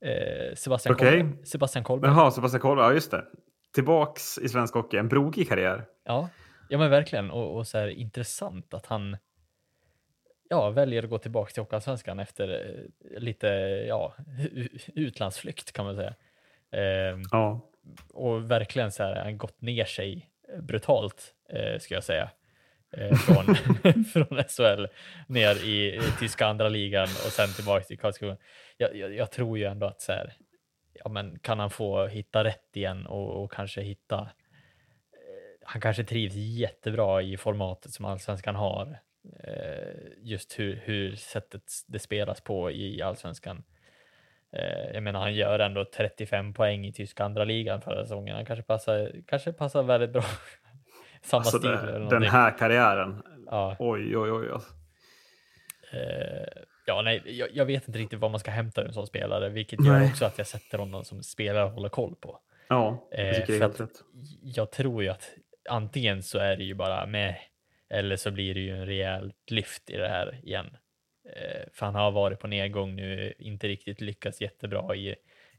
Eh, 0.00 0.54
Sebastian, 0.54 0.94
okay. 0.94 1.20
Kolberg. 1.20 1.46
Sebastian 1.46 1.84
Kolberg. 1.84 2.10
Jaha, 2.10 2.30
Sebastian 2.30 2.60
Kolberg, 2.60 2.86
ja 2.86 2.92
just 2.92 3.10
det. 3.10 3.24
Tillbaks 3.74 4.38
i 4.38 4.48
svensk 4.48 4.74
hockey, 4.74 4.96
en 4.96 5.08
brokig 5.08 5.48
karriär. 5.48 5.84
Ja, 6.04 6.28
ja 6.68 6.78
men 6.78 6.90
verkligen. 6.90 7.30
Och, 7.30 7.56
och 7.56 7.66
så 7.66 7.78
här 7.78 7.88
intressant 7.88 8.74
att 8.74 8.86
han 8.86 9.16
ja, 10.48 10.70
väljer 10.70 11.02
att 11.02 11.10
gå 11.10 11.18
tillbaka 11.18 11.50
till 11.50 11.62
Hockeyallsvenskan 11.62 12.18
efter 12.18 12.48
eh, 12.48 13.20
lite 13.20 13.46
ja, 13.88 14.14
utlandsflykt 14.94 15.72
kan 15.72 15.84
man 15.84 15.96
säga. 15.96 16.14
Eh, 16.70 17.18
ja. 17.30 17.60
Och 18.12 18.50
verkligen 18.50 18.92
så 18.92 19.02
här, 19.02 19.24
han 19.24 19.38
gått 19.38 19.60
ner 19.60 19.84
sig 19.84 20.30
brutalt, 20.62 21.34
eh, 21.48 21.78
ska 21.78 21.94
jag 21.94 22.04
säga. 22.04 22.30
Eh, 22.92 23.16
från, 23.16 23.54
från 24.04 24.42
SHL 24.48 24.86
ner 25.26 25.64
i, 25.64 26.00
tyska 26.20 26.46
andra 26.46 26.68
ligan 26.68 27.02
och 27.02 27.32
sen 27.32 27.48
tillbaka 27.48 27.84
till 27.84 27.98
Karlskrona. 27.98 28.36
Jag, 28.76 28.96
jag, 28.96 29.14
jag, 29.14 29.30
tror 29.30 29.58
ju 29.58 29.64
ändå 29.64 29.86
att 29.86 30.00
så 30.00 30.12
här, 30.12 30.32
ja, 30.92 31.08
men 31.08 31.38
kan 31.38 31.58
han 31.58 31.70
få 31.70 32.06
hitta 32.06 32.44
rätt 32.44 32.76
igen 32.76 33.06
och, 33.06 33.44
och 33.44 33.52
kanske 33.52 33.80
hitta 33.80 34.20
eh, 34.20 34.28
han 35.64 35.80
kanske 35.80 36.04
trivs 36.04 36.34
jättebra 36.34 37.22
i 37.22 37.36
formatet 37.36 37.92
som 37.92 38.04
allsvenskan 38.04 38.54
har. 38.54 38.98
Eh, 39.44 39.94
just 40.18 40.58
hur, 40.58 40.82
hur 40.84 41.16
sättet 41.16 41.62
det 41.86 41.98
spelas 41.98 42.40
på 42.40 42.70
i 42.70 43.02
allsvenskan. 43.02 43.64
Eh, 44.52 44.94
jag 44.94 45.02
menar, 45.02 45.20
han 45.20 45.34
gör 45.34 45.58
ändå 45.58 45.84
35 45.84 46.54
poäng 46.54 46.86
i 46.86 46.92
tyska 46.92 47.24
andra 47.24 47.44
ligan 47.44 47.80
förra 47.80 48.02
säsongen. 48.02 48.36
Han 48.36 48.44
kanske 48.44 48.62
passar, 48.62 49.12
kanske 49.26 49.52
passar 49.52 49.82
väldigt 49.82 50.12
bra. 50.12 50.24
Samma 51.22 51.40
alltså 51.40 51.58
stil. 51.58 51.70
Det, 51.70 52.08
den 52.10 52.22
här 52.22 52.58
karriären. 52.58 53.22
Ja. 53.46 53.76
Oj, 53.78 54.16
oj, 54.16 54.32
oj. 54.32 54.50
Alltså. 54.50 54.74
Eh, 55.92 56.62
ja, 56.86 57.02
nej, 57.02 57.22
jag, 57.24 57.48
jag, 57.52 57.64
vet 57.64 57.88
inte 57.88 57.98
riktigt 57.98 58.18
vad 58.18 58.30
man 58.30 58.40
ska 58.40 58.50
hämta 58.50 58.80
ur 58.80 58.86
en 58.86 58.92
sån 58.92 59.06
spelare, 59.06 59.48
vilket 59.48 59.80
nej. 59.80 59.88
gör 59.88 60.10
också 60.10 60.24
att 60.24 60.38
jag 60.38 60.46
sätter 60.46 60.78
honom 60.78 61.04
som 61.04 61.22
spelare 61.22 61.64
att 61.64 61.74
hålla 61.74 61.88
koll 61.88 62.14
på. 62.20 62.38
Ja, 62.68 63.08
jag 63.10 63.34
tycker 63.34 63.62
eh, 63.62 63.68
det 63.68 63.80
är. 63.80 63.88
Jag 64.42 64.70
tror 64.70 65.02
ju 65.02 65.08
att 65.08 65.30
antingen 65.68 66.22
så 66.22 66.38
är 66.38 66.56
det 66.56 66.64
ju 66.64 66.74
bara 66.74 67.06
med 67.06 67.36
eller 67.88 68.16
så 68.16 68.30
blir 68.30 68.54
det 68.54 68.60
ju 68.60 68.70
en 68.70 68.86
rejält 68.86 69.50
lyft 69.50 69.90
i 69.90 69.96
det 69.96 70.08
här 70.08 70.40
igen. 70.42 70.76
Eh, 71.32 71.68
för 71.72 71.86
han 71.86 71.94
har 71.94 72.10
varit 72.10 72.38
på 72.38 72.46
nedgång 72.46 72.96
nu, 72.96 73.34
inte 73.38 73.68
riktigt 73.68 74.00
lyckats 74.00 74.40
jättebra 74.40 74.96
i 74.96 75.14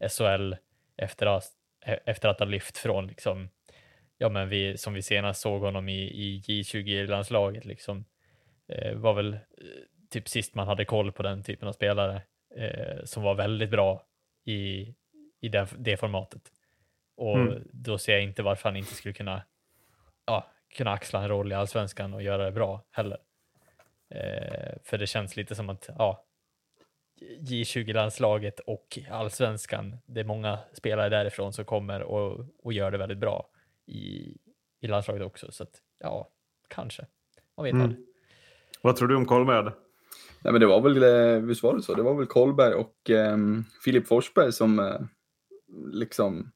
SHL 0.09 0.53
efter 0.97 1.25
att, 1.25 1.51
efter 2.05 2.29
att 2.29 2.39
ha 2.39 2.45
lyft 2.45 2.77
från 2.77 3.07
liksom, 3.07 3.49
ja 4.17 4.29
men 4.29 4.49
vi, 4.49 4.77
som 4.77 4.93
vi 4.93 5.01
senast 5.01 5.41
såg 5.41 5.61
honom 5.61 5.89
i, 5.89 6.01
i 6.01 6.41
J20-landslaget 6.47 7.65
liksom, 7.65 8.05
eh, 8.67 8.93
var 8.93 9.13
väl 9.13 9.33
eh, 9.33 9.39
typ 10.09 10.27
sist 10.29 10.55
man 10.55 10.67
hade 10.67 10.85
koll 10.85 11.11
på 11.11 11.23
den 11.23 11.43
typen 11.43 11.67
av 11.67 11.73
spelare 11.73 12.21
eh, 12.55 13.03
som 13.03 13.23
var 13.23 13.35
väldigt 13.35 13.69
bra 13.69 14.05
i, 14.45 14.93
i 15.41 15.49
det, 15.49 15.67
det 15.77 15.97
formatet. 15.97 16.41
Och 17.17 17.37
mm. 17.37 17.63
då 17.71 17.97
ser 17.97 18.13
jag 18.13 18.23
inte 18.23 18.43
varför 18.43 18.69
han 18.69 18.77
inte 18.77 18.93
skulle 18.93 19.13
kunna, 19.13 19.43
ja, 20.25 20.51
kunna 20.77 20.91
axla 20.91 21.21
en 21.21 21.29
roll 21.29 21.51
i 21.51 21.55
allsvenskan 21.55 22.13
och 22.13 22.23
göra 22.23 22.45
det 22.45 22.51
bra 22.51 22.83
heller. 22.91 23.17
Eh, 24.09 24.73
för 24.83 24.97
det 24.97 25.07
känns 25.07 25.35
lite 25.35 25.55
som 25.55 25.69
att 25.69 25.89
ja, 25.97 26.25
J20-landslaget 27.39 28.59
och 28.59 28.99
allsvenskan, 29.11 29.97
det 30.05 30.19
är 30.19 30.25
många 30.25 30.59
spelare 30.73 31.09
därifrån 31.09 31.53
som 31.53 31.65
kommer 31.65 32.03
och, 32.03 32.45
och 32.63 32.73
gör 32.73 32.91
det 32.91 32.97
väldigt 32.97 33.17
bra 33.17 33.49
i, 33.85 34.37
i 34.79 34.87
landslaget 34.87 35.23
också. 35.23 35.51
Så 35.51 35.63
att, 35.63 35.81
ja, 35.99 36.29
kanske. 36.67 37.05
Man 37.57 37.63
vet 37.63 37.73
mm. 37.73 37.83
aldrig. 37.83 38.05
Vad 38.81 38.95
tror 38.95 39.07
du 39.07 39.15
om 39.15 39.25
Kolberg? 39.25 39.71
Nej, 40.41 40.51
men 40.51 40.61
det 40.61 40.67
var 40.67 40.81
väl, 40.81 41.03
eh, 41.03 41.41
visst 41.41 41.63
var 41.63 41.75
det 41.75 41.81
så? 41.81 41.93
Det 41.93 42.03
var 42.03 42.15
väl 42.15 42.27
Kolberg 42.27 42.73
och 42.73 43.09
eh, 43.09 43.37
Filip 43.83 44.07
Forsberg 44.07 44.51
som 44.51 44.79
eh, 44.79 44.99
liksom, 45.91 46.51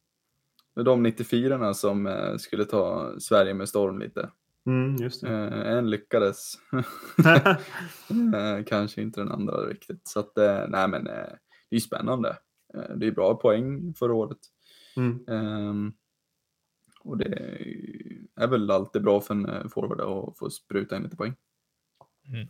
de 0.76 1.04
94 1.04 1.74
som 1.74 2.08
eh, 2.08 2.36
skulle 2.38 2.66
ta 2.66 3.14
Sverige 3.20 3.54
med 3.54 3.70
storm 3.70 4.00
lite. 4.00 4.30
Mm, 4.66 4.96
just 4.96 5.22
det. 5.22 5.30
Eh, 5.30 5.78
en 5.78 5.90
lyckades. 5.90 6.54
eh, 8.36 8.64
kanske 8.66 9.02
inte 9.02 9.22
den 9.22 9.32
andra 9.32 9.54
riktigt. 9.54 10.08
Så 10.08 10.20
att, 10.20 10.38
eh, 10.38 10.66
nej 10.68 10.88
men 10.88 11.08
eh, 11.08 11.34
det 11.70 11.76
är 11.76 11.80
spännande. 11.80 12.38
Eh, 12.74 12.96
det 12.96 13.08
är 13.08 13.12
bra 13.12 13.36
poäng 13.36 13.94
förra 13.94 14.14
året. 14.14 14.38
Mm. 14.98 15.26
Ehm, 15.28 15.94
och 17.04 17.18
det 17.18 17.26
är 18.36 18.48
väl 18.48 18.72
alltid 18.72 19.02
bra 19.02 19.22
för 19.22 19.34
en 19.34 19.50
eh, 19.50 19.68
forward 19.68 20.02
att 20.02 20.38
få 20.38 20.50
spruta 20.50 20.96
in 20.96 21.04
lite 21.04 21.16
poäng. 21.16 21.36
Mm. 22.28 22.48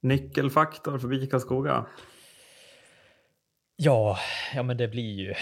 Nyckelfaktor 0.00 0.98
för 0.98 1.08
BIK 1.08 1.30
Karlskoga? 1.30 1.86
Ja, 3.76 4.18
ja 4.54 4.62
men 4.62 4.76
det 4.76 4.88
blir 4.88 5.14
ju 5.14 5.34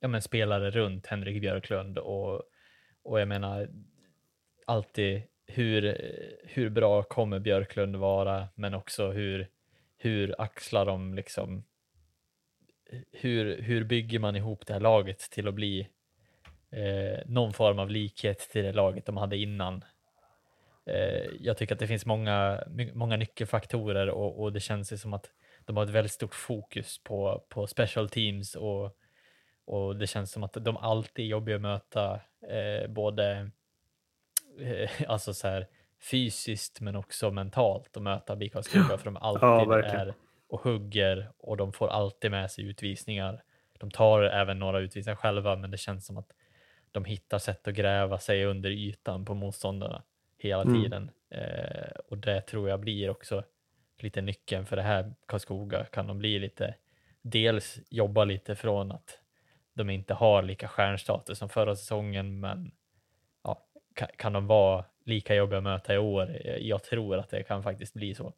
ja, 0.00 0.08
men 0.08 0.22
spelare 0.22 0.70
runt 0.70 1.06
Henrik 1.06 1.40
Björklund 1.40 1.98
och, 1.98 2.42
och 3.02 3.20
jag 3.20 3.28
menar 3.28 3.68
alltid 4.70 5.22
hur, 5.46 5.96
hur 6.44 6.70
bra 6.70 7.02
kommer 7.02 7.38
Björklund 7.38 7.96
vara, 7.96 8.48
men 8.54 8.74
också 8.74 9.10
hur, 9.10 9.48
hur 9.98 10.34
axlar 10.38 10.86
de 10.86 11.14
liksom 11.14 11.64
hur, 13.12 13.62
hur 13.62 13.84
bygger 13.84 14.18
man 14.18 14.36
ihop 14.36 14.66
det 14.66 14.72
här 14.72 14.80
laget 14.80 15.18
till 15.18 15.48
att 15.48 15.54
bli 15.54 15.88
eh, 16.70 17.26
någon 17.26 17.52
form 17.52 17.78
av 17.78 17.90
likhet 17.90 18.38
till 18.38 18.64
det 18.64 18.72
laget 18.72 19.06
de 19.06 19.16
hade 19.16 19.36
innan? 19.36 19.84
Eh, 20.86 21.24
jag 21.40 21.56
tycker 21.56 21.74
att 21.74 21.78
det 21.78 21.86
finns 21.86 22.06
många, 22.06 22.64
många 22.94 23.16
nyckelfaktorer 23.16 24.10
och, 24.10 24.42
och 24.42 24.52
det 24.52 24.60
känns 24.60 25.00
som 25.00 25.14
att 25.14 25.30
de 25.64 25.76
har 25.76 25.84
ett 25.84 25.90
väldigt 25.90 26.12
stort 26.12 26.34
fokus 26.34 26.98
på, 27.04 27.44
på 27.48 27.66
special 27.66 28.08
teams 28.08 28.54
och, 28.54 28.96
och 29.64 29.96
det 29.96 30.06
känns 30.06 30.32
som 30.32 30.42
att 30.42 30.52
de 30.52 30.76
alltid 30.76 31.24
är 31.24 31.28
jobbiga 31.28 31.56
att 31.56 31.62
möta, 31.62 32.20
eh, 32.48 32.88
både 32.88 33.50
alltså 35.08 35.34
så 35.34 35.48
här, 35.48 35.66
fysiskt 36.10 36.80
men 36.80 36.96
också 36.96 37.30
mentalt 37.30 37.96
att 37.96 38.02
möta 38.02 38.36
BIK 38.36 38.52
Karlskoga 38.52 38.98
för 38.98 39.04
de 39.04 39.16
alltid 39.16 39.42
ja, 39.42 39.82
är 39.82 40.14
och 40.48 40.60
hugger 40.60 41.30
och 41.38 41.56
de 41.56 41.72
får 41.72 41.88
alltid 41.88 42.30
med 42.30 42.50
sig 42.50 42.64
utvisningar. 42.64 43.42
De 43.78 43.90
tar 43.90 44.22
även 44.22 44.58
några 44.58 44.80
utvisningar 44.80 45.16
själva, 45.16 45.56
men 45.56 45.70
det 45.70 45.76
känns 45.76 46.06
som 46.06 46.16
att 46.16 46.32
de 46.92 47.04
hittar 47.04 47.38
sätt 47.38 47.68
att 47.68 47.74
gräva 47.74 48.18
sig 48.18 48.44
under 48.44 48.70
ytan 48.70 49.24
på 49.24 49.34
motståndarna 49.34 50.02
hela 50.38 50.62
mm. 50.62 50.82
tiden. 50.82 51.10
Eh, 51.30 51.90
och 52.08 52.18
det 52.18 52.40
tror 52.40 52.68
jag 52.68 52.80
blir 52.80 53.10
också 53.10 53.44
lite 53.98 54.20
nyckeln 54.20 54.66
för 54.66 54.76
det 54.76 54.82
här 54.82 55.14
Karlskoga. 55.26 55.84
Kan 55.84 56.06
de 56.06 56.18
bli 56.18 56.38
lite, 56.38 56.74
dels 57.22 57.80
jobba 57.88 58.24
lite 58.24 58.56
från 58.56 58.92
att 58.92 59.18
de 59.74 59.90
inte 59.90 60.14
har 60.14 60.42
lika 60.42 60.68
stjärnstatus 60.68 61.38
som 61.38 61.48
förra 61.48 61.76
säsongen, 61.76 62.40
men 62.40 62.72
kan, 64.16 64.32
de 64.32 64.46
vara 64.46 64.84
lika 65.04 65.34
jobbiga 65.34 65.58
att 65.58 65.64
möta 65.64 65.94
i 65.94 65.98
år? 65.98 66.36
Jag 66.60 66.82
tror 66.82 67.16
att 67.16 67.30
det 67.30 67.42
kan 67.42 67.62
faktiskt 67.62 67.94
bli 67.94 68.14
så. 68.14 68.32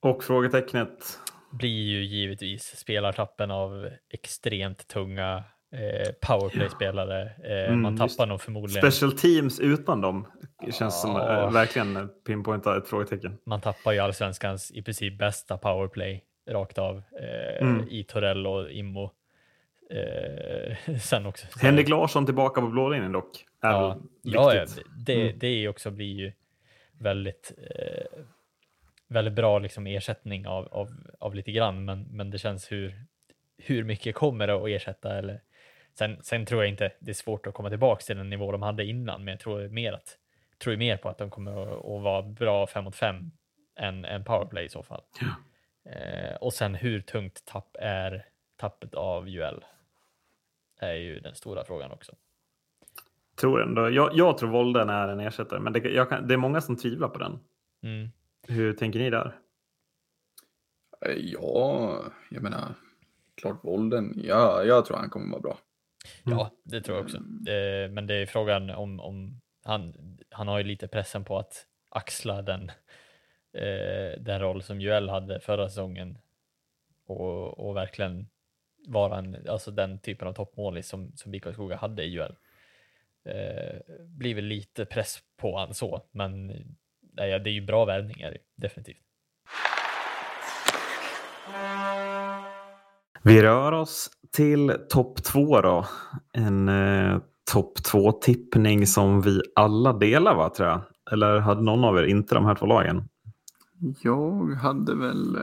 Och 0.00 0.24
frågetecknet? 0.24 1.18
Blir 1.50 1.82
ju 1.82 2.04
givetvis 2.04 2.76
spelartappen 2.76 3.50
av 3.50 3.90
extremt 4.10 4.88
tunga 4.88 5.44
eh, 5.72 6.12
powerplay-spelare. 6.20 7.22
Eh, 7.22 7.68
mm, 7.68 7.82
man 7.82 7.96
tappar 7.96 8.26
nog 8.26 8.40
förmodligen. 8.40 8.90
Special 8.92 9.12
teams 9.12 9.60
utan 9.60 10.00
dem 10.00 10.26
känns 10.62 10.80
ja. 10.80 10.90
som 10.90 11.16
eh, 11.16 11.52
verkligen 11.52 12.08
pinpointa 12.26 12.76
ett 12.76 12.88
frågetecken. 12.88 13.38
Man 13.46 13.60
tappar 13.60 13.92
ju 13.92 13.98
allsvenskans 13.98 14.70
i 14.70 14.82
princip 14.82 15.18
bästa 15.18 15.58
powerplay 15.58 16.24
rakt 16.50 16.78
av 16.78 16.96
eh, 16.96 17.68
mm. 17.68 17.88
i 17.90 18.04
Torell 18.04 18.46
och 18.46 18.70
Immo. 18.70 19.10
Eh, 19.90 20.96
sen 21.00 21.26
också. 21.26 21.46
Henrik 21.60 21.88
Larsson 21.88 22.26
tillbaka 22.26 22.60
på 22.60 22.66
blålinjen 22.66 23.12
dock. 23.12 23.44
Är 23.60 23.70
ja, 23.70 23.98
ja, 24.22 24.66
det, 24.96 25.22
mm. 25.22 25.38
det 25.38 25.68
också 25.68 25.90
blir 25.90 26.14
ju 26.14 26.32
väldigt 26.98 27.52
eh, 27.58 28.20
väldigt 29.14 29.34
bra 29.34 29.58
liksom 29.58 29.86
ersättning 29.86 30.46
av, 30.46 30.68
av, 30.68 30.90
av 31.20 31.34
lite 31.34 31.52
grann, 31.52 31.84
men, 31.84 32.02
men 32.02 32.30
det 32.30 32.38
känns 32.38 32.72
hur, 32.72 33.04
hur 33.58 33.84
mycket 33.84 34.14
kommer 34.14 34.46
det 34.46 34.54
att 34.54 34.68
ersätta? 34.68 35.18
Eller, 35.18 35.40
sen, 35.98 36.18
sen 36.22 36.46
tror 36.46 36.62
jag 36.62 36.70
inte 36.70 36.92
det 37.00 37.10
är 37.10 37.14
svårt 37.14 37.46
att 37.46 37.54
komma 37.54 37.68
tillbaka 37.68 38.02
till 38.02 38.16
den 38.16 38.30
nivå 38.30 38.52
de 38.52 38.62
hade 38.62 38.84
innan, 38.84 39.24
men 39.24 39.32
jag 39.32 39.40
tror 39.40 39.68
mer, 39.68 39.92
att, 39.92 40.18
tror 40.58 40.76
mer 40.76 40.96
på 40.96 41.08
att 41.08 41.18
de 41.18 41.30
kommer 41.30 41.62
att, 41.62 41.84
att 41.84 42.02
vara 42.02 42.22
bra 42.22 42.66
fem 42.66 42.84
mot 42.84 42.96
fem 42.96 43.30
än, 43.76 44.04
än 44.04 44.24
powerplay 44.24 44.64
i 44.64 44.68
så 44.68 44.82
fall. 44.82 45.02
Ja. 45.20 45.26
Eh, 45.92 46.34
och 46.34 46.52
sen 46.52 46.74
hur 46.74 47.00
tungt 47.00 47.44
tapp 47.44 47.76
är 47.80 48.26
tappet 48.56 48.94
av 48.94 49.28
Juel? 49.28 49.64
är 50.84 50.94
ju 50.94 51.20
den 51.20 51.34
stora 51.34 51.64
frågan 51.64 51.90
också. 51.90 52.12
Tror 53.36 53.62
ändå. 53.62 53.90
Jag, 53.90 54.10
jag 54.14 54.38
tror 54.38 54.50
Volden 54.50 54.90
är 54.90 55.08
en 55.08 55.20
ersättare, 55.20 55.60
men 55.60 55.72
det, 55.72 56.06
kan, 56.08 56.28
det 56.28 56.34
är 56.34 56.38
många 56.38 56.60
som 56.60 56.76
tvivlar 56.76 57.08
på 57.08 57.18
den. 57.18 57.38
Mm. 57.82 58.08
Hur 58.48 58.72
tänker 58.72 58.98
ni 58.98 59.10
där? 59.10 59.38
Eh, 61.06 61.16
ja, 61.16 62.02
jag 62.30 62.42
menar, 62.42 62.74
klart 63.34 63.64
Volden. 63.64 64.12
Ja, 64.16 64.64
jag 64.64 64.84
tror 64.84 64.96
han 64.96 65.10
kommer 65.10 65.30
vara 65.30 65.40
bra. 65.40 65.58
Mm. 66.26 66.38
Ja, 66.38 66.50
det 66.64 66.80
tror 66.80 66.96
jag 66.96 67.04
också. 67.04 67.16
Eh, 67.50 67.90
men 67.90 68.06
det 68.06 68.14
är 68.14 68.26
frågan 68.26 68.70
om, 68.70 69.00
om 69.00 69.40
han, 69.64 69.94
han 70.30 70.48
har 70.48 70.58
ju 70.58 70.64
lite 70.64 70.88
pressen 70.88 71.24
på 71.24 71.38
att 71.38 71.66
axla 71.88 72.42
den, 72.42 72.70
eh, 73.52 74.20
den 74.20 74.40
roll 74.40 74.62
som 74.62 74.80
Joel 74.80 75.08
hade 75.08 75.40
förra 75.40 75.68
säsongen 75.68 76.18
och, 77.06 77.68
och 77.68 77.76
verkligen 77.76 78.26
vara 78.86 79.18
en, 79.18 79.36
alltså 79.48 79.70
den 79.70 79.98
typen 79.98 80.28
av 80.28 80.32
toppmålis 80.32 80.88
som, 80.88 81.12
som 81.14 81.32
BK 81.32 81.52
Skoga 81.52 81.76
hade 81.76 82.04
i 82.04 82.14
Joel. 82.14 82.34
Eh, 83.24 83.80
blir 84.06 84.34
väl 84.34 84.44
lite 84.44 84.84
press 84.84 85.18
på 85.36 85.58
han 85.58 85.74
så, 85.74 86.02
men 86.12 86.46
nej, 87.16 87.40
det 87.40 87.50
är 87.50 87.54
ju 87.54 87.66
bra 87.66 87.84
värvningar, 87.84 88.36
definitivt. 88.56 89.04
Vi 93.22 93.42
rör 93.42 93.72
oss 93.72 94.10
till 94.32 94.76
topp 94.88 95.22
två 95.22 95.60
då. 95.60 95.86
En 96.32 96.68
eh, 96.68 97.18
topp 97.52 97.82
två 97.82 98.12
tippning 98.12 98.86
som 98.86 99.20
vi 99.20 99.40
alla 99.54 99.92
delar 99.92 100.34
va, 100.34 100.50
tror 100.50 100.68
jag. 100.68 100.80
Eller 101.12 101.38
hade 101.38 101.62
någon 101.62 101.84
av 101.84 101.98
er 101.98 102.02
inte 102.02 102.34
de 102.34 102.44
här 102.44 102.54
två 102.54 102.66
lagen? 102.66 103.08
Jag 104.02 104.54
hade 104.54 104.94
väl 104.94 105.36
eh, 105.36 105.42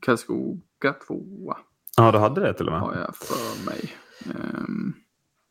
Karlskoga 0.00 0.92
tvåa. 1.06 1.56
Ja, 1.96 2.12
du 2.12 2.18
hade 2.18 2.40
det 2.40 2.54
till 2.54 2.66
och 2.66 2.72
med. 2.72 2.80
Har 2.80 2.94
jag 2.94 3.16
för 3.16 3.66
mig. 3.66 3.92
Um, 4.34 4.94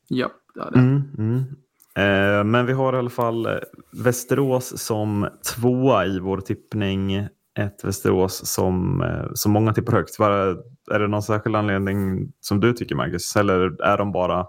ja, 0.08 0.32
det 0.56 0.64
hade 0.64 0.80
jag. 0.80 0.88
Mm, 0.88 1.04
mm. 1.18 1.44
Eh, 1.96 2.44
men 2.44 2.66
vi 2.66 2.74
har 2.74 2.94
i 2.94 2.98
alla 2.98 3.10
fall 3.10 3.46
eh, 3.46 3.58
Västerås 3.92 4.82
som 4.82 5.30
tvåa 5.56 6.06
i 6.06 6.20
vår 6.20 6.42
tippning. 6.42 7.28
Ett 7.60 7.84
Västerås 7.84 8.48
som, 8.48 9.02
eh, 9.02 9.32
som 9.34 9.52
många 9.52 9.74
tippar 9.74 9.94
högt. 9.94 10.20
Var, 10.20 10.32
är 10.92 11.00
det 11.00 11.08
någon 11.08 11.24
särskild 11.24 11.56
anledning 11.56 12.32
som 12.42 12.60
du 12.60 12.74
tycker 12.74 12.96
Marcus? 12.96 13.36
Eller 13.36 13.82
är 13.82 13.98
de 13.98 14.12
bara... 14.12 14.48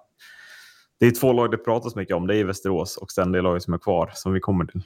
Det 1.01 1.07
är 1.07 1.11
två 1.11 1.33
lag 1.33 1.51
det 1.51 1.59
pratas 1.59 1.97
mycket 1.97 2.17
om. 2.17 2.27
Det 2.27 2.37
är 2.37 2.45
Västerås 2.45 2.97
och 2.97 3.11
sen 3.11 3.33
det 3.33 3.43
laget 3.43 3.63
som 3.63 3.75
är 3.75 3.79
kvar 3.79 4.11
som 4.15 4.33
vi 4.33 4.41
kommer 4.41 4.65
till. 4.65 4.83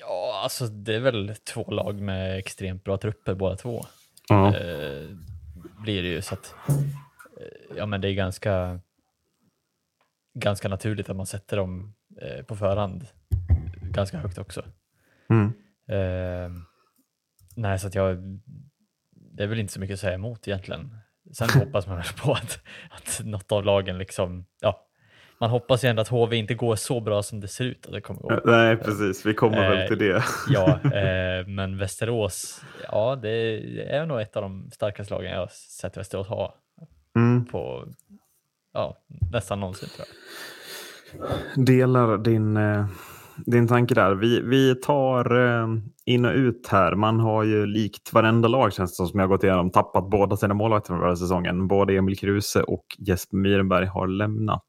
Ja, 0.00 0.40
alltså 0.42 0.66
det 0.66 0.94
är 0.94 1.00
väl 1.00 1.34
två 1.54 1.70
lag 1.70 2.00
med 2.00 2.38
extremt 2.38 2.84
bra 2.84 2.98
trupper 2.98 3.34
båda 3.34 3.56
två. 3.56 3.86
Ja. 4.28 4.56
Eh, 4.56 5.08
blir 5.84 6.02
det 6.02 6.08
ju 6.08 6.22
så 6.22 6.34
att 6.34 6.54
ja, 7.76 7.86
men 7.86 8.00
det 8.00 8.08
är 8.08 8.12
ganska 8.12 8.80
ganska 10.34 10.68
naturligt 10.68 11.10
att 11.10 11.16
man 11.16 11.26
sätter 11.26 11.56
dem 11.56 11.94
eh, 12.20 12.44
på 12.44 12.56
förhand 12.56 13.06
ganska 13.92 14.18
högt 14.18 14.38
också. 14.38 14.64
Mm. 15.28 15.52
Eh, 15.86 16.62
nej, 17.56 17.78
så 17.78 17.86
att 17.86 17.94
jag, 17.94 18.40
det 19.10 19.42
är 19.42 19.46
väl 19.46 19.60
inte 19.60 19.72
så 19.72 19.80
mycket 19.80 19.94
att 19.94 20.00
säga 20.00 20.14
emot 20.14 20.48
egentligen. 20.48 20.98
Sen 21.32 21.48
hoppas 21.50 21.86
man 21.86 21.96
väl 21.96 22.06
på 22.22 22.32
att, 22.32 22.60
att 22.90 23.20
något 23.24 23.52
av 23.52 23.64
lagen 23.64 23.98
liksom, 23.98 24.46
ja, 24.60 24.86
man 25.40 25.50
hoppas 25.50 25.84
ju 25.84 25.88
ändå 25.88 26.02
att 26.02 26.08
HV 26.08 26.36
inte 26.36 26.54
går 26.54 26.76
så 26.76 27.00
bra 27.00 27.22
som 27.22 27.40
det 27.40 27.48
ser 27.48 27.64
ut 27.64 27.86
att 27.86 27.92
det 27.92 28.00
kommer 28.00 28.20
gå. 28.20 28.40
Nej, 28.44 28.76
precis. 28.76 29.26
Vi 29.26 29.34
kommer 29.34 29.64
eh, 29.64 29.70
väl 29.70 29.88
till 29.88 29.98
det. 29.98 30.24
ja, 30.48 30.68
eh, 30.84 31.46
men 31.46 31.78
Västerås, 31.78 32.62
ja, 32.92 33.18
det 33.22 33.30
är 33.94 34.06
nog 34.06 34.20
ett 34.20 34.36
av 34.36 34.42
de 34.42 34.70
starkaste 34.70 35.14
lagen 35.14 35.30
jag 35.30 35.38
har 35.38 35.50
sett 35.80 35.96
Västerås 35.96 36.28
ha 36.28 36.54
mm. 37.16 37.46
på 37.46 37.84
ja, 38.72 38.96
nästan 39.32 39.60
någonsin 39.60 39.88
tror 39.88 40.06
jag. 40.08 41.66
Delar 41.66 42.18
din, 42.18 42.56
eh, 42.56 42.86
din 43.46 43.68
tanke 43.68 43.94
där. 43.94 44.14
Vi, 44.14 44.40
vi 44.40 44.74
tar 44.74 45.36
eh, 45.46 45.68
in 46.06 46.24
och 46.24 46.34
ut 46.34 46.66
här. 46.66 46.94
Man 46.94 47.20
har 47.20 47.42
ju 47.42 47.66
likt 47.66 48.12
varenda 48.12 48.48
lag 48.48 48.72
känns 48.72 48.98
det 48.98 49.06
som 49.06 49.20
jag 49.20 49.28
gått 49.28 49.44
igenom 49.44 49.70
tappat 49.70 50.10
båda 50.10 50.36
sina 50.36 50.54
målvakter 50.54 50.88
från 50.88 50.98
förra 50.98 51.16
säsongen. 51.16 51.68
Både 51.68 51.96
Emil 51.96 52.18
Kruse 52.18 52.62
och 52.62 52.84
Jesper 52.98 53.36
Myrenberg 53.36 53.86
har 53.86 54.06
lämnat. 54.06 54.62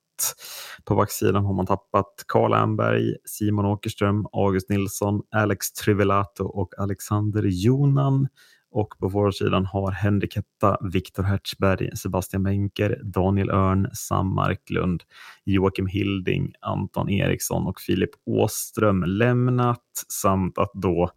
På 0.85 0.95
backsidan 0.95 1.45
har 1.45 1.53
man 1.53 1.65
tappat 1.65 2.23
Karl 2.27 2.53
Amberg, 2.53 3.15
Simon 3.25 3.65
Åkerström, 3.65 4.25
August 4.31 4.69
Nilsson, 4.69 5.21
Alex 5.31 5.71
Trivelato 5.71 6.43
och 6.45 6.79
Alexander 6.79 7.43
Jonan. 7.43 8.27
Och 8.71 8.93
på 8.99 9.31
sidan 9.31 9.65
har 9.65 9.91
Henrik 9.91 10.35
Hetta, 10.35 10.77
Viktor 10.93 11.23
Hertzberg, 11.23 11.97
Sebastian 11.97 12.43
Benker, 12.43 13.01
Daniel 13.03 13.49
Örn, 13.49 13.89
Sam 13.93 14.35
Marklund, 14.35 15.03
Joakim 15.45 15.87
Hilding, 15.87 16.53
Anton 16.61 17.09
Eriksson 17.09 17.67
och 17.67 17.81
Filip 17.81 18.09
Åström 18.25 19.03
lämnat 19.03 19.83
samt 20.07 20.57
att 20.57 20.71
då 20.73 21.09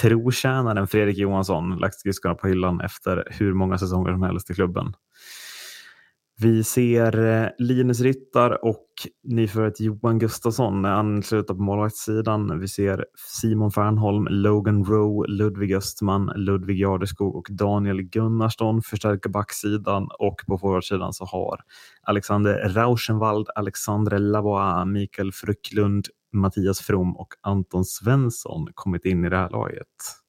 trotjänaren 0.00 0.86
Fredrik 0.86 1.18
Johansson 1.18 1.76
lagt 1.76 1.98
skridskorna 1.98 2.34
på 2.34 2.48
hyllan 2.48 2.80
efter 2.80 3.28
hur 3.30 3.52
många 3.52 3.78
säsonger 3.78 4.12
som 4.12 4.22
helst 4.22 4.50
i 4.50 4.54
klubben. 4.54 4.94
Vi 6.40 6.64
ser 6.64 7.24
eh, 7.24 7.48
Linus 7.58 8.00
Ryttar 8.00 8.64
och 8.64 8.86
nyförvärvet 9.24 9.80
Johan 9.80 10.18
Gustafsson 10.18 10.84
ansluta 10.84 11.54
på 11.54 11.62
målvaktssidan. 11.62 12.60
Vi 12.60 12.68
ser 12.68 13.04
Simon 13.40 13.70
Fernholm, 13.70 14.26
Logan 14.30 14.84
Rowe, 14.84 15.28
Ludvig 15.28 15.74
Östman, 15.74 16.32
Ludvig 16.36 16.80
Jardeskog 16.80 17.36
och 17.36 17.46
Daniel 17.50 18.02
Gunnarsson 18.02 18.82
förstärka 18.82 19.28
backsidan 19.28 20.08
och 20.18 20.36
på 20.46 20.58
forwardsidan 20.58 21.12
så 21.12 21.24
har 21.24 21.60
Alexander 22.02 22.68
Rauschenwald, 22.68 23.48
Alexandre 23.54 24.18
Lavois, 24.18 24.86
Mikael 24.86 25.32
Frucklund, 25.32 26.06
Mattias 26.32 26.80
From 26.80 27.16
och 27.16 27.28
Anton 27.40 27.84
Svensson 27.84 28.66
kommit 28.74 29.04
in 29.04 29.24
i 29.24 29.28
det 29.28 29.36
här 29.36 29.50
laget. 29.50 30.23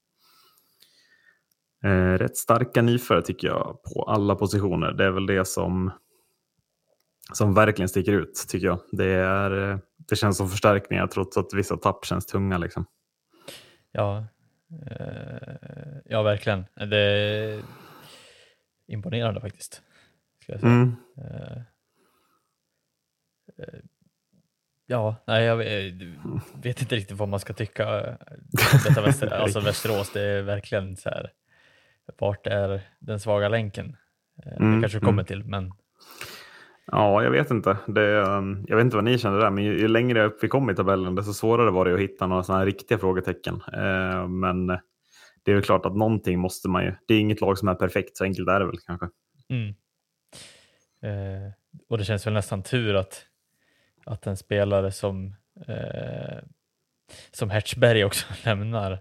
Eh, 1.85 2.17
rätt 2.17 2.37
starka 2.37 2.81
nyförare 2.81 3.21
tycker 3.21 3.47
jag 3.47 3.83
på 3.83 4.03
alla 4.03 4.35
positioner. 4.35 4.91
Det 4.91 5.05
är 5.05 5.11
väl 5.11 5.25
det 5.25 5.47
som, 5.47 5.91
som 7.33 7.53
verkligen 7.53 7.89
sticker 7.89 8.11
ut 8.11 8.45
tycker 8.47 8.67
jag. 8.67 8.79
Det, 8.91 9.11
är, 9.11 9.71
eh, 9.71 9.77
det 9.97 10.15
känns 10.15 10.37
som 10.37 10.49
förstärkningar 10.49 11.07
trots 11.07 11.37
att 11.37 11.53
vissa 11.53 11.77
tapp 11.77 12.05
känns 12.05 12.25
tunga. 12.25 12.57
Liksom. 12.57 12.85
Ja, 13.91 14.27
eh, 14.91 15.97
ja, 16.05 16.23
verkligen. 16.23 16.65
Det 16.75 16.97
är 16.97 17.61
imponerande 18.87 19.41
faktiskt. 19.41 19.81
Ska 20.41 20.51
jag 20.51 20.61
säga. 20.61 20.73
Mm. 20.73 20.95
Eh, 21.17 21.57
eh 23.57 23.79
Ja, 24.87 25.15
nej, 25.27 25.43
jag 25.45 25.57
vet 26.63 26.81
inte 26.81 26.95
riktigt 26.95 27.17
vad 27.17 27.29
man 27.29 27.39
ska 27.39 27.53
tycka. 27.53 28.17
Detta 28.85 29.01
Väster, 29.01 29.27
alltså 29.41 29.59
Västerås, 29.59 30.11
det 30.13 30.21
är 30.21 30.41
verkligen 30.41 30.97
så 30.97 31.09
här 31.09 31.31
vart 32.19 32.47
är 32.47 32.81
den 32.99 33.19
svaga 33.19 33.49
länken? 33.49 33.97
Eh, 34.45 34.51
det 34.51 34.65
mm, 34.65 34.81
kanske 34.81 34.99
du 34.99 35.05
kommer 35.05 35.13
mm. 35.13 35.25
till, 35.25 35.43
men 35.43 35.71
Ja, 36.91 37.23
jag 37.23 37.31
vet 37.31 37.51
inte. 37.51 37.77
Det, 37.87 38.21
um, 38.21 38.65
jag 38.67 38.75
vet 38.75 38.83
inte 38.83 38.95
vad 38.95 39.03
ni 39.03 39.17
känner 39.17 39.39
där, 39.39 39.49
men 39.49 39.63
ju, 39.63 39.79
ju 39.79 39.87
längre 39.87 40.25
upp 40.25 40.43
vi 40.43 40.47
kom 40.47 40.69
i 40.69 40.75
tabellen, 40.75 41.15
desto 41.15 41.33
svårare 41.33 41.71
var 41.71 41.85
det 41.85 41.93
att 41.93 41.99
hitta 41.99 42.27
några 42.27 42.43
sådana 42.43 42.65
riktiga 42.65 42.97
frågetecken. 42.97 43.61
Eh, 43.73 44.27
men 44.27 44.67
det 45.43 45.51
är 45.51 45.53
väl 45.53 45.63
klart 45.63 45.85
att 45.85 45.95
någonting 45.95 46.39
måste 46.39 46.69
man 46.69 46.83
ju. 46.83 46.95
Det 47.07 47.13
är 47.13 47.19
inget 47.19 47.41
lag 47.41 47.57
som 47.57 47.67
är 47.67 47.75
perfekt, 47.75 48.17
så 48.17 48.23
enkelt 48.23 48.49
är 48.49 48.59
det 48.59 48.65
väl 48.65 48.79
kanske. 48.85 49.07
Mm. 49.49 49.75
Eh, 51.01 51.51
och 51.89 51.97
det 51.97 52.05
känns 52.05 52.27
väl 52.27 52.33
nästan 52.33 52.63
tur 52.63 52.95
att, 52.95 53.25
att 54.05 54.27
en 54.27 54.37
spelare 54.37 54.91
som, 54.91 55.35
eh, 55.67 56.37
som 57.31 57.49
Hertzberg 57.49 58.03
också 58.05 58.25
lämnar 58.45 58.99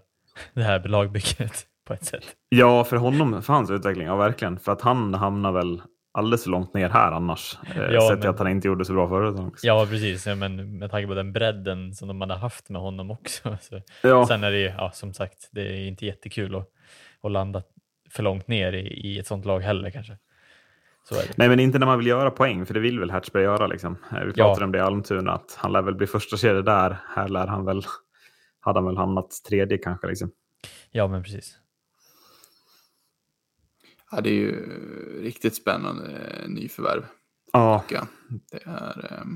det 0.53 0.63
här 0.63 0.83
lagbygget 0.83 1.67
på 1.85 1.93
ett 1.93 2.05
sätt. 2.05 2.23
Ja, 2.49 2.83
för 2.83 2.97
honom, 2.97 3.41
för 3.41 3.53
hans 3.53 3.71
utveckling, 3.71 4.07
ja 4.07 4.15
verkligen. 4.15 4.59
För 4.59 4.71
att 4.71 4.81
han 4.81 5.13
hamnar 5.13 5.51
väl 5.51 5.81
alldeles 6.11 6.43
för 6.43 6.51
långt 6.51 6.73
ner 6.73 6.89
här 6.89 7.11
annars. 7.11 7.57
Eh, 7.75 7.81
ja, 7.81 8.09
sett 8.09 8.19
men... 8.19 8.29
att 8.29 8.39
han 8.39 8.47
inte 8.47 8.67
gjorde 8.67 8.85
så 8.85 8.93
bra 8.93 9.09
förut. 9.09 9.39
Också. 9.39 9.67
Ja, 9.67 9.87
precis. 9.89 10.27
Ja, 10.27 10.35
men 10.35 10.77
med 10.77 10.91
tanke 10.91 11.07
på 11.07 11.13
den 11.13 11.33
bredden 11.33 11.93
som 11.93 12.07
de 12.07 12.21
hade 12.21 12.35
haft 12.35 12.69
med 12.69 12.81
honom 12.81 13.11
också. 13.11 13.57
Så. 13.61 13.81
Ja. 14.01 14.27
Sen 14.27 14.43
är 14.43 14.51
det 14.51 14.59
ju, 14.59 14.73
ja, 14.77 14.91
som 14.93 15.13
sagt, 15.13 15.49
det 15.51 15.61
är 15.61 15.87
inte 15.87 16.05
jättekul 16.05 16.55
att, 16.55 16.69
att 17.23 17.31
landa 17.31 17.63
för 18.09 18.23
långt 18.23 18.47
ner 18.47 18.73
i, 18.73 18.87
i 18.87 19.19
ett 19.19 19.27
sånt 19.27 19.45
lag 19.45 19.59
heller 19.59 19.89
kanske. 19.89 20.17
Nej, 21.35 21.49
men 21.49 21.59
inte 21.59 21.79
när 21.79 21.85
man 21.85 21.97
vill 21.97 22.07
göra 22.07 22.31
poäng, 22.31 22.65
för 22.65 22.73
det 22.73 22.79
vill 22.79 22.99
väl 22.99 23.11
Hertzberg 23.11 23.43
göra. 23.43 23.67
Liksom. 23.67 23.97
Eh, 24.11 24.25
vi 24.25 24.33
pratade 24.33 24.61
ja. 24.61 24.65
om 24.65 24.71
det 24.71 24.77
i 24.77 24.81
Almtuna, 24.81 25.31
att 25.31 25.55
han 25.57 25.71
lär 25.71 25.81
väl 25.81 25.95
bli 25.95 26.07
första 26.07 26.37
kedja 26.37 26.61
där. 26.61 26.97
Här 27.15 27.27
lär 27.27 27.47
han 27.47 27.65
väl, 27.65 27.81
hade 28.59 28.79
han 28.79 28.85
väl 28.85 28.97
hamnat 28.97 29.29
tredje 29.47 29.77
kanske. 29.77 30.07
Liksom. 30.07 30.31
Ja, 30.91 31.07
men 31.07 31.23
precis. 31.23 31.57
Ja, 34.11 34.21
det 34.21 34.29
är 34.29 34.33
ju 34.33 34.55
riktigt 35.21 35.55
spännande 35.55 36.03
eh, 36.05 36.49
nyförvärv. 36.49 37.05
Ja. 37.53 37.83
Det 38.51 38.59
är 38.63 39.27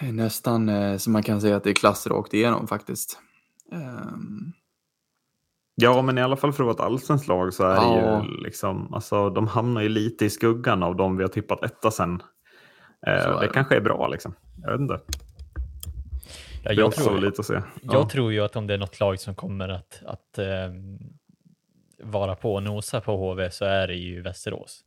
eh, 0.00 0.12
nästan 0.12 0.68
eh, 0.68 0.96
som 0.96 1.12
man 1.12 1.22
kan 1.22 1.40
säga 1.40 1.56
att 1.56 1.64
det 1.64 1.70
är 1.70 1.74
klass 1.74 2.06
rakt 2.06 2.34
igenom 2.34 2.66
faktiskt. 2.66 3.18
Um... 3.72 4.52
Ja, 5.74 6.02
men 6.02 6.18
i 6.18 6.22
alla 6.22 6.36
fall 6.36 6.52
för 6.52 6.62
att 6.62 6.66
vara 6.66 6.74
ett 6.74 6.92
allsvenskt 6.92 7.28
lag 7.28 7.54
så 7.54 7.64
är 7.64 7.74
ja. 7.74 7.82
det 7.82 8.28
ju 8.28 8.42
liksom, 8.42 8.94
alltså 8.94 9.30
de 9.30 9.46
hamnar 9.46 9.80
ju 9.80 9.88
lite 9.88 10.24
i 10.24 10.30
skuggan 10.30 10.82
av 10.82 10.96
de 10.96 11.16
vi 11.16 11.22
har 11.22 11.28
tippat 11.28 11.62
etta 11.62 11.90
sen. 11.90 12.22
Eh, 13.06 13.40
det 13.40 13.48
kanske 13.48 13.76
är 13.76 13.80
bra 13.80 14.08
liksom. 14.08 14.34
Jag 14.62 14.72
vet 14.72 14.80
inte. 14.80 15.00
Ja, 16.64 16.72
jag, 16.72 16.92
tror, 16.92 17.18
lite 17.18 17.40
att 17.40 17.46
se. 17.46 17.62
jag 17.82 18.10
tror 18.10 18.32
ju 18.32 18.40
att 18.40 18.56
om 18.56 18.66
det 18.66 18.74
är 18.74 18.78
något 18.78 19.00
lag 19.00 19.20
som 19.20 19.34
kommer 19.34 19.68
att, 19.68 20.02
att 20.06 20.38
um 20.38 21.19
vara 22.02 22.34
på 22.34 22.54
och 22.54 22.62
nosa 22.62 23.00
på 23.00 23.16
HV 23.16 23.50
så 23.50 23.64
är 23.64 23.86
det 23.86 23.94
ju 23.94 24.20
Västerås 24.22 24.84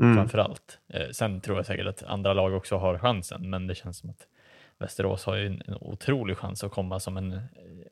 mm. 0.00 0.16
framför 0.16 0.38
allt. 0.38 0.78
Eh, 0.88 1.08
sen 1.10 1.40
tror 1.40 1.56
jag 1.56 1.66
säkert 1.66 1.86
att 1.86 2.02
andra 2.02 2.32
lag 2.32 2.54
också 2.54 2.76
har 2.76 2.98
chansen, 2.98 3.50
men 3.50 3.66
det 3.66 3.74
känns 3.74 3.98
som 3.98 4.10
att 4.10 4.26
Västerås 4.78 5.24
har 5.24 5.36
ju 5.36 5.46
en, 5.46 5.62
en 5.66 5.74
otrolig 5.80 6.36
chans 6.36 6.64
att 6.64 6.72
komma 6.72 7.00
som 7.00 7.16
en, 7.16 7.40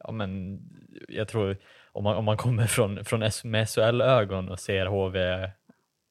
ja 0.01 0.13
men 0.13 0.61
jag 1.09 1.29
tror 1.29 1.57
om 1.93 2.05
man, 2.05 2.17
om 2.17 2.25
man 2.25 2.37
kommer 2.37 2.67
från, 2.67 3.05
från 3.05 3.31
med 3.45 3.69
SHL-ögon 3.69 4.49
och 4.49 4.61
ser 4.61 4.87
HV 4.87 5.51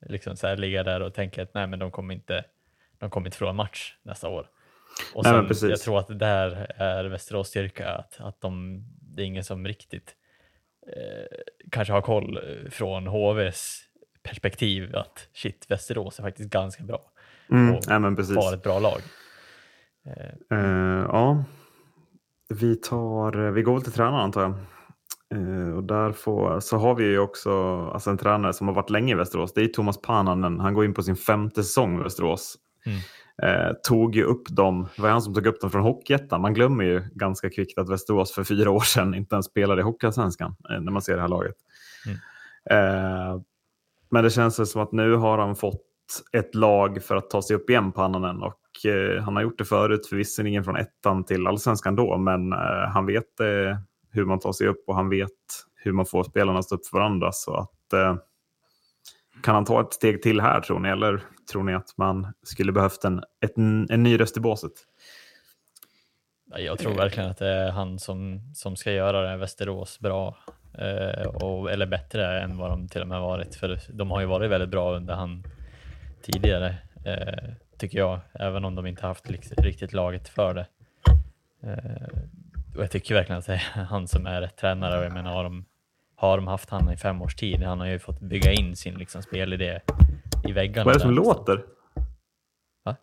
liksom 0.06 0.36
så 0.36 0.48
här 0.48 0.58
ligga 0.58 0.84
där 0.84 1.02
och 1.02 1.14
tänker 1.14 1.42
att 1.44 1.54
nej 1.54 1.68
men 1.68 1.80
de 1.80 1.92
kommer 1.92 2.14
inte, 2.14 2.44
de 3.00 3.10
kommer 3.10 3.28
inte 3.28 3.38
förlora 3.38 3.54
match 3.54 3.96
nästa 4.04 4.30
år. 4.30 4.50
Och 5.16 5.26
sen, 5.26 5.48
nej, 5.62 5.70
jag 5.72 5.80
tror 5.80 6.00
att 6.00 6.08
det 6.08 6.16
där 6.16 6.72
är 6.76 7.06
Västerås 7.06 7.48
styrka, 7.48 7.90
att, 7.90 8.18
att 8.20 8.42
de, 8.42 8.84
det 9.02 9.22
är 9.22 9.26
ingen 9.26 9.44
som 9.44 9.68
riktigt 9.68 10.16
kanske 11.72 11.94
har 11.94 12.02
koll 12.02 12.38
eh, 12.38 12.70
från 12.72 13.08
HVs 13.08 13.82
perspektiv 14.24 14.96
att 14.96 15.28
shit, 15.34 15.66
Västerås 15.70 16.20
är 16.20 16.24
faktiskt 16.24 16.50
ganska 16.50 16.84
bra. 16.84 17.02
Mm, 17.52 17.76
och 17.76 17.84
ja, 17.88 18.00
var 18.36 18.54
ett 18.54 18.64
bra 18.64 18.80
lag. 18.80 19.02
Eh. 20.06 20.58
Uh, 20.58 21.06
ja, 21.10 21.44
vi, 22.50 22.76
tar, 22.76 23.52
vi 23.52 23.62
går 23.62 23.74
väl 23.74 23.82
till 23.82 23.92
tränaren 23.92 24.24
antar 24.24 24.42
jag. 24.42 24.54
Uh, 25.36 25.78
och 25.78 25.84
där 25.84 26.12
får, 26.12 26.60
så 26.60 26.78
har 26.78 26.96
vi 26.96 27.04
ju 27.04 27.20
också 27.20 27.52
alltså 27.94 28.10
en 28.10 28.18
tränare 28.18 28.54
som 28.54 28.68
har 28.68 28.76
varit 28.76 28.90
länge 28.90 29.14
i 29.14 29.18
Västerås. 29.18 29.54
Det 29.54 29.62
är 29.62 29.68
Thomas 29.68 30.02
Pananen. 30.02 30.60
Han 30.60 30.74
går 30.74 30.86
in 30.86 30.94
på 30.94 31.04
sin 31.04 31.16
femte 31.16 31.64
säsong 31.64 32.00
i 32.00 32.04
Västerås. 32.04 32.58
Mm 32.86 33.00
eh, 33.44 33.74
tog 33.84 34.16
ju 34.16 34.24
upp 34.24 34.50
dem, 34.50 34.88
det 34.96 35.02
var 35.02 35.10
han 35.10 35.22
som 35.22 35.34
tog 35.34 35.46
upp 35.46 35.62
dem 35.62 35.72
från 35.72 35.82
Hockeyettan. 35.82 36.42
Man 36.42 36.54
glömmer 36.54 36.84
ju 36.84 37.04
ganska 37.14 37.50
kvickt 37.50 37.78
att 37.78 37.90
Västerås 37.90 38.32
för 38.32 38.44
fyra 38.44 38.72
år 38.72 38.80
sedan 38.80 39.14
inte 39.14 39.36
ens 39.36 39.46
spelade 39.46 39.82
i 39.82 39.84
Hockeyallsvenskan 39.84 40.56
eh, 40.70 40.82
när 40.82 40.92
man 40.92 41.02
ser 41.02 41.16
det 41.16 41.22
här 41.22 41.28
laget. 41.28 41.56
Mm. 42.06 42.18
Eh, 42.72 43.42
men 44.12 44.24
det 44.24 44.30
känns 44.30 44.72
som 44.72 44.82
att 44.82 44.92
nu 44.92 45.16
har 45.16 45.38
han 45.38 45.56
fått 45.56 45.88
ett 46.32 46.56
lag 46.56 47.04
för 47.04 47.16
att 47.16 47.30
ta 47.30 47.42
sig 47.42 47.56
upp 47.56 47.70
igen 47.70 47.92
på 47.92 48.02
Annanen 48.02 48.44
och 48.44 48.86
eh, 48.86 49.24
han 49.24 49.36
har 49.36 49.44
gjort 49.44 49.58
det 49.58 49.66
förut, 49.66 50.08
för 50.08 50.16
visserligen 50.16 50.64
från 50.64 50.76
ettan 50.76 51.24
till 51.24 51.48
allsvenskan 51.48 51.96
då, 51.96 52.18
men 52.18 52.54
eh, 52.54 52.90
han 52.94 53.06
vet 53.06 53.40
eh, 53.40 53.78
hur 54.12 54.26
man 54.26 54.40
tar 54.40 54.52
sig 54.52 54.68
upp 54.68 54.84
och 54.88 54.96
han 54.96 55.10
vet 55.10 55.30
hur 55.76 55.92
man 55.92 56.06
får 56.06 56.24
spelarna 56.24 56.60
att 56.60 56.66
stå 56.66 56.76
upp 56.76 56.88
för 56.88 56.98
varandra. 56.98 57.32
Så 57.32 57.56
att 57.56 57.70
kan 59.44 59.56
han 59.56 59.66
ta 59.66 59.82
ett 59.82 59.94
steg 59.94 60.22
till 60.22 60.42
här 60.42 60.62
tror 60.62 60.80
ni? 60.80 60.90
Eller 60.90 61.24
tror 61.52 61.64
ni 61.64 61.74
att 61.74 61.98
man 61.98 62.34
skulle 62.44 62.72
behövt 62.72 63.04
en, 63.04 63.24
ett, 63.46 63.58
en 63.58 64.04
ny 64.04 64.20
röst 64.20 64.38
i 64.38 64.40
båset? 64.40 64.72
Jag 66.58 66.80
tror 66.80 66.94
verkligen 66.94 67.30
att 67.30 67.38
det 67.38 67.48
är 67.48 67.72
han 67.72 68.00
som, 68.00 68.42
som 68.56 68.76
ska 68.76 68.92
göra 68.92 69.32
det 69.32 69.38
Västerås 69.38 70.00
bra. 70.00 70.38
Eh, 70.74 71.28
och, 71.28 71.72
eller 71.72 71.86
bättre 71.86 72.42
än 72.42 72.58
vad 72.58 72.70
de 72.70 72.88
till 72.88 73.02
och 73.02 73.08
med 73.08 73.22
varit. 73.22 73.56
För 73.56 73.80
de 73.90 74.12
har 74.12 74.22
ju 74.22 74.26
varit 74.26 74.52
väldigt 74.52 74.70
bra 74.70 74.96
under 74.96 75.14
han 75.14 75.44
tidigare, 76.22 76.76
eh, 77.06 77.54
tycker 77.78 77.98
jag. 77.98 78.20
Även 78.34 78.66
om 78.66 78.76
de 78.76 78.88
inte 78.88 79.06
haft 79.08 79.30
riktigt 79.58 79.94
laget 79.94 80.30
för 80.30 80.54
det. 80.54 80.68
Eh, 81.64 82.20
och 82.76 82.84
jag 82.84 82.92
tycker 82.92 83.16
verkligen 83.16 83.40
att 83.40 83.46
det 83.46 83.54
är 83.54 83.84
han 83.84 84.08
som 84.08 84.26
är 84.26 84.42
rätt 84.42 84.58
tränare. 84.58 85.00
Och 85.00 85.06
jag 85.06 85.14
menar, 85.14 85.34
har 85.34 85.44
de 85.44 85.66
har 86.16 86.38
de 86.38 86.48
haft 86.48 86.70
han 86.70 86.94
i 86.94 86.98
fem 86.98 87.22
års 87.22 87.36
tid. 87.36 87.64
Han 87.64 87.80
har 87.80 87.88
ju 87.88 88.00
fått 88.00 88.20
bygga 88.20 88.52
in 88.52 88.76
sin 88.76 88.94
liksom, 88.94 89.22
spelidé 89.22 89.80
i 90.44 90.52
väggarna. 90.52 90.86
Vad 90.86 90.96
är 90.96 91.00
det 91.00 91.06
som 91.06 91.14
låter? 91.14 91.66
Va? 92.84 92.96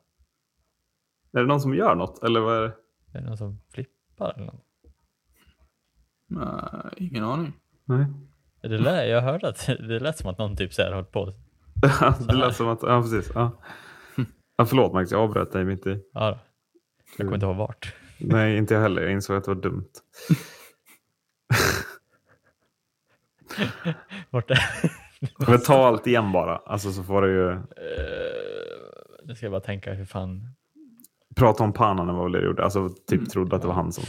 Är 1.32 1.40
det 1.40 1.46
någon 1.46 1.60
som 1.60 1.74
gör 1.74 1.94
något? 1.94 2.22
Eller 2.22 2.40
vad 2.40 2.56
är 2.56 2.62
det? 2.62 2.74
Är 3.12 3.20
det 3.20 3.26
någon 3.26 3.36
som 3.36 3.60
flippar 3.72 4.34
eller 4.36 4.46
något? 4.46 4.64
Nej, 6.26 6.92
ingen 6.96 7.24
aning. 7.24 7.52
Nej. 7.84 8.06
Det 8.60 8.78
lät, 8.78 9.08
jag 9.08 9.22
hörde 9.22 9.48
att 9.48 9.66
det 9.66 10.00
lät 10.00 10.18
som 10.18 10.30
att 10.30 10.38
någon 10.38 10.56
typ 10.56 10.74
så 10.74 10.82
här 10.82 10.92
höll 10.92 11.04
på. 11.04 11.26
det 12.28 12.34
lät 12.34 12.56
som 12.56 12.68
att, 12.68 12.82
ja 12.82 13.02
precis. 13.02 13.30
Ja. 13.34 13.50
Ja, 14.56 14.66
förlåt 14.66 14.92
Max, 14.92 15.10
jag 15.12 15.20
avbröt 15.20 15.52
dig 15.52 15.64
mitt 15.64 15.86
i. 15.86 16.02
Ja, 16.12 16.30
då. 16.30 16.38
jag 17.16 17.26
kommer 17.26 17.34
inte 17.34 17.46
ihåg 17.46 17.56
vart. 17.56 17.94
Nej, 18.18 18.56
inte 18.56 18.74
jag 18.74 18.80
heller. 18.80 19.02
Jag 19.02 19.12
insåg 19.12 19.36
att 19.36 19.44
det 19.44 19.54
var 19.54 19.62
dumt. 19.62 19.88
Borta. 24.30 24.54
Men 25.48 25.60
ta 25.60 25.86
allt 25.86 26.06
igen 26.06 26.32
bara, 26.32 26.56
alltså 26.56 26.92
så 26.92 27.02
får 27.02 27.22
du 27.22 27.28
ju... 27.28 27.48
Uh, 27.50 27.58
nu 29.24 29.34
ska 29.34 29.46
jag 29.46 29.50
bara 29.52 29.60
tänka 29.60 29.92
hur 29.92 30.04
fan... 30.04 30.54
Prata 31.36 31.64
om 31.64 31.72
Pananen 31.72 32.16
var 32.16 32.22
väl 32.22 32.32
det 32.32 32.40
du 32.40 32.46
gjorde, 32.46 32.64
alltså 32.64 32.88
typ 32.88 33.18
mm. 33.18 33.26
trodde 33.26 33.56
att 33.56 33.62
det 33.62 33.68
var 33.68 33.74
han 33.74 33.92
som... 33.92 34.04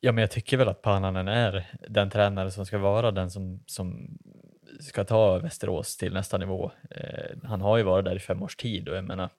Ja, 0.00 0.12
men 0.12 0.22
jag 0.22 0.30
tycker 0.30 0.56
väl 0.56 0.68
att 0.68 0.82
Pananen 0.82 1.28
är 1.28 1.66
den 1.88 2.10
tränare 2.10 2.50
som 2.50 2.66
ska 2.66 2.78
vara 2.78 3.10
den 3.10 3.30
som, 3.30 3.62
som 3.66 4.18
ska 4.80 5.04
ta 5.04 5.38
Västerås 5.38 5.96
till 5.96 6.12
nästa 6.12 6.38
nivå. 6.38 6.70
Eh, 6.90 7.36
han 7.44 7.60
har 7.60 7.76
ju 7.76 7.82
varit 7.82 8.04
där 8.04 8.16
i 8.16 8.18
fem 8.18 8.42
års 8.42 8.56
tid 8.56 8.88
och 8.88 8.96
jag 8.96 9.04
menar, 9.04 9.30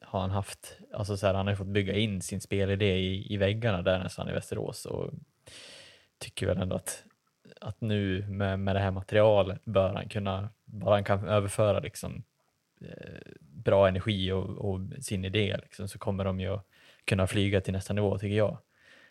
har 0.00 0.20
han 0.20 0.30
haft, 0.30 0.78
alltså 0.92 1.16
så 1.16 1.26
här, 1.26 1.34
han 1.34 1.46
har 1.46 1.54
fått 1.54 1.66
bygga 1.66 1.94
in 1.94 2.22
sin 2.22 2.40
spelidé 2.40 2.96
i, 2.96 3.34
i 3.34 3.36
väggarna 3.36 3.82
där 3.82 3.98
nästan 3.98 4.28
i 4.28 4.32
Västerås 4.32 4.86
och 4.86 5.10
tycker 6.18 6.46
väl 6.46 6.58
ändå 6.58 6.76
att, 6.76 7.04
att 7.60 7.80
nu 7.80 8.26
med, 8.28 8.58
med 8.58 8.76
det 8.76 8.80
här 8.80 8.90
materialet 8.90 9.64
bör 9.64 9.94
han 9.94 10.08
kunna, 10.08 10.48
bara 10.64 10.94
han 10.94 11.04
kan 11.04 11.28
överföra 11.28 11.80
liksom 11.80 12.22
eh, 12.80 13.32
bra 13.40 13.88
energi 13.88 14.32
och, 14.32 14.48
och, 14.48 14.80
sin 15.00 15.24
idé 15.24 15.56
liksom, 15.62 15.88
så 15.88 15.98
kommer 15.98 16.24
de 16.24 16.40
ju 16.40 16.58
kunna 17.04 17.26
flyga 17.26 17.60
till 17.60 17.72
nästa 17.72 17.94
nivå 17.94 18.18
tycker 18.18 18.36
jag. 18.36 18.58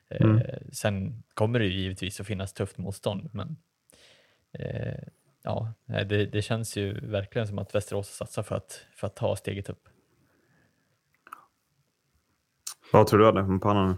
Eh, 0.10 0.22
mm. 0.22 0.42
sen 0.72 1.24
kommer 1.34 1.60
det 1.60 1.66
ju 1.66 1.82
givetvis 1.82 2.20
att 2.20 2.28
finnas 2.28 2.54
tufft 2.54 2.78
motstånd 2.78 3.30
men 3.34 3.58
eh, 4.52 5.04
ja, 5.44 5.74
det, 5.86 6.26
det, 6.26 6.42
känns 6.42 6.78
ju 6.78 7.00
verkligen 7.00 7.48
som 7.48 7.60
att 7.60 7.76
Västerås 7.76 8.10
satsar 8.10 8.44
för 8.44 8.56
att, 8.56 8.86
för 8.96 9.08
att 9.08 9.16
ta 9.16 9.36
steget 9.36 9.70
upp. 9.70 9.90
Vad 12.94 13.08
tror 13.08 13.20
du 13.20 13.42
om 13.42 13.60
pannan? 13.60 13.98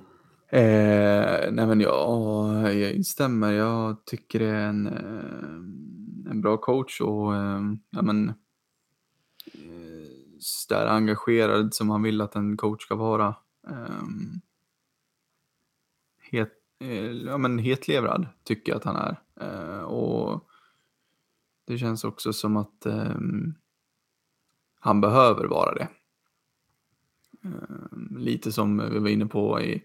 Eh, 0.50 1.52
nej 1.52 1.68
men 1.68 1.82
ja, 1.82 2.72
jag 2.72 2.92
instämmer. 2.92 3.54
Jag 3.54 4.06
tycker 4.06 4.40
det 4.40 4.46
är 4.46 4.68
en, 4.68 4.88
eh, 4.88 6.32
en 6.32 6.42
bra 6.42 6.58
coach 6.58 7.02
och 7.02 7.36
eh, 7.36 7.62
ja, 7.90 8.02
men, 8.02 8.30
eh, 9.54 10.08
där 10.70 10.88
engagerad 10.88 11.74
som 11.74 11.90
han 11.90 12.04
vill 12.04 12.22
att 12.22 12.36
en 12.36 12.58
coach 12.58 12.84
ska 12.84 12.96
vara. 12.96 13.36
Eh, 13.68 14.04
het, 16.32 16.54
eh, 16.80 17.12
ja, 17.12 17.38
men 17.38 17.60
hetlevrad 17.60 18.28
tycker 18.44 18.72
jag 18.72 18.78
att 18.78 18.84
han 18.84 18.96
är. 18.96 19.22
Eh, 19.42 19.82
och 19.82 20.50
det 21.66 21.78
känns 21.78 22.04
också 22.04 22.34
som 22.34 22.58
att 22.58 22.86
han 24.80 25.02
behöver 25.02 25.46
vara 25.46 25.74
det. 25.74 25.88
Lite 28.18 28.52
som 28.52 28.90
vi 28.92 29.00
var 29.00 29.10
inne 29.10 29.26
på 29.26 29.62
i 29.62 29.84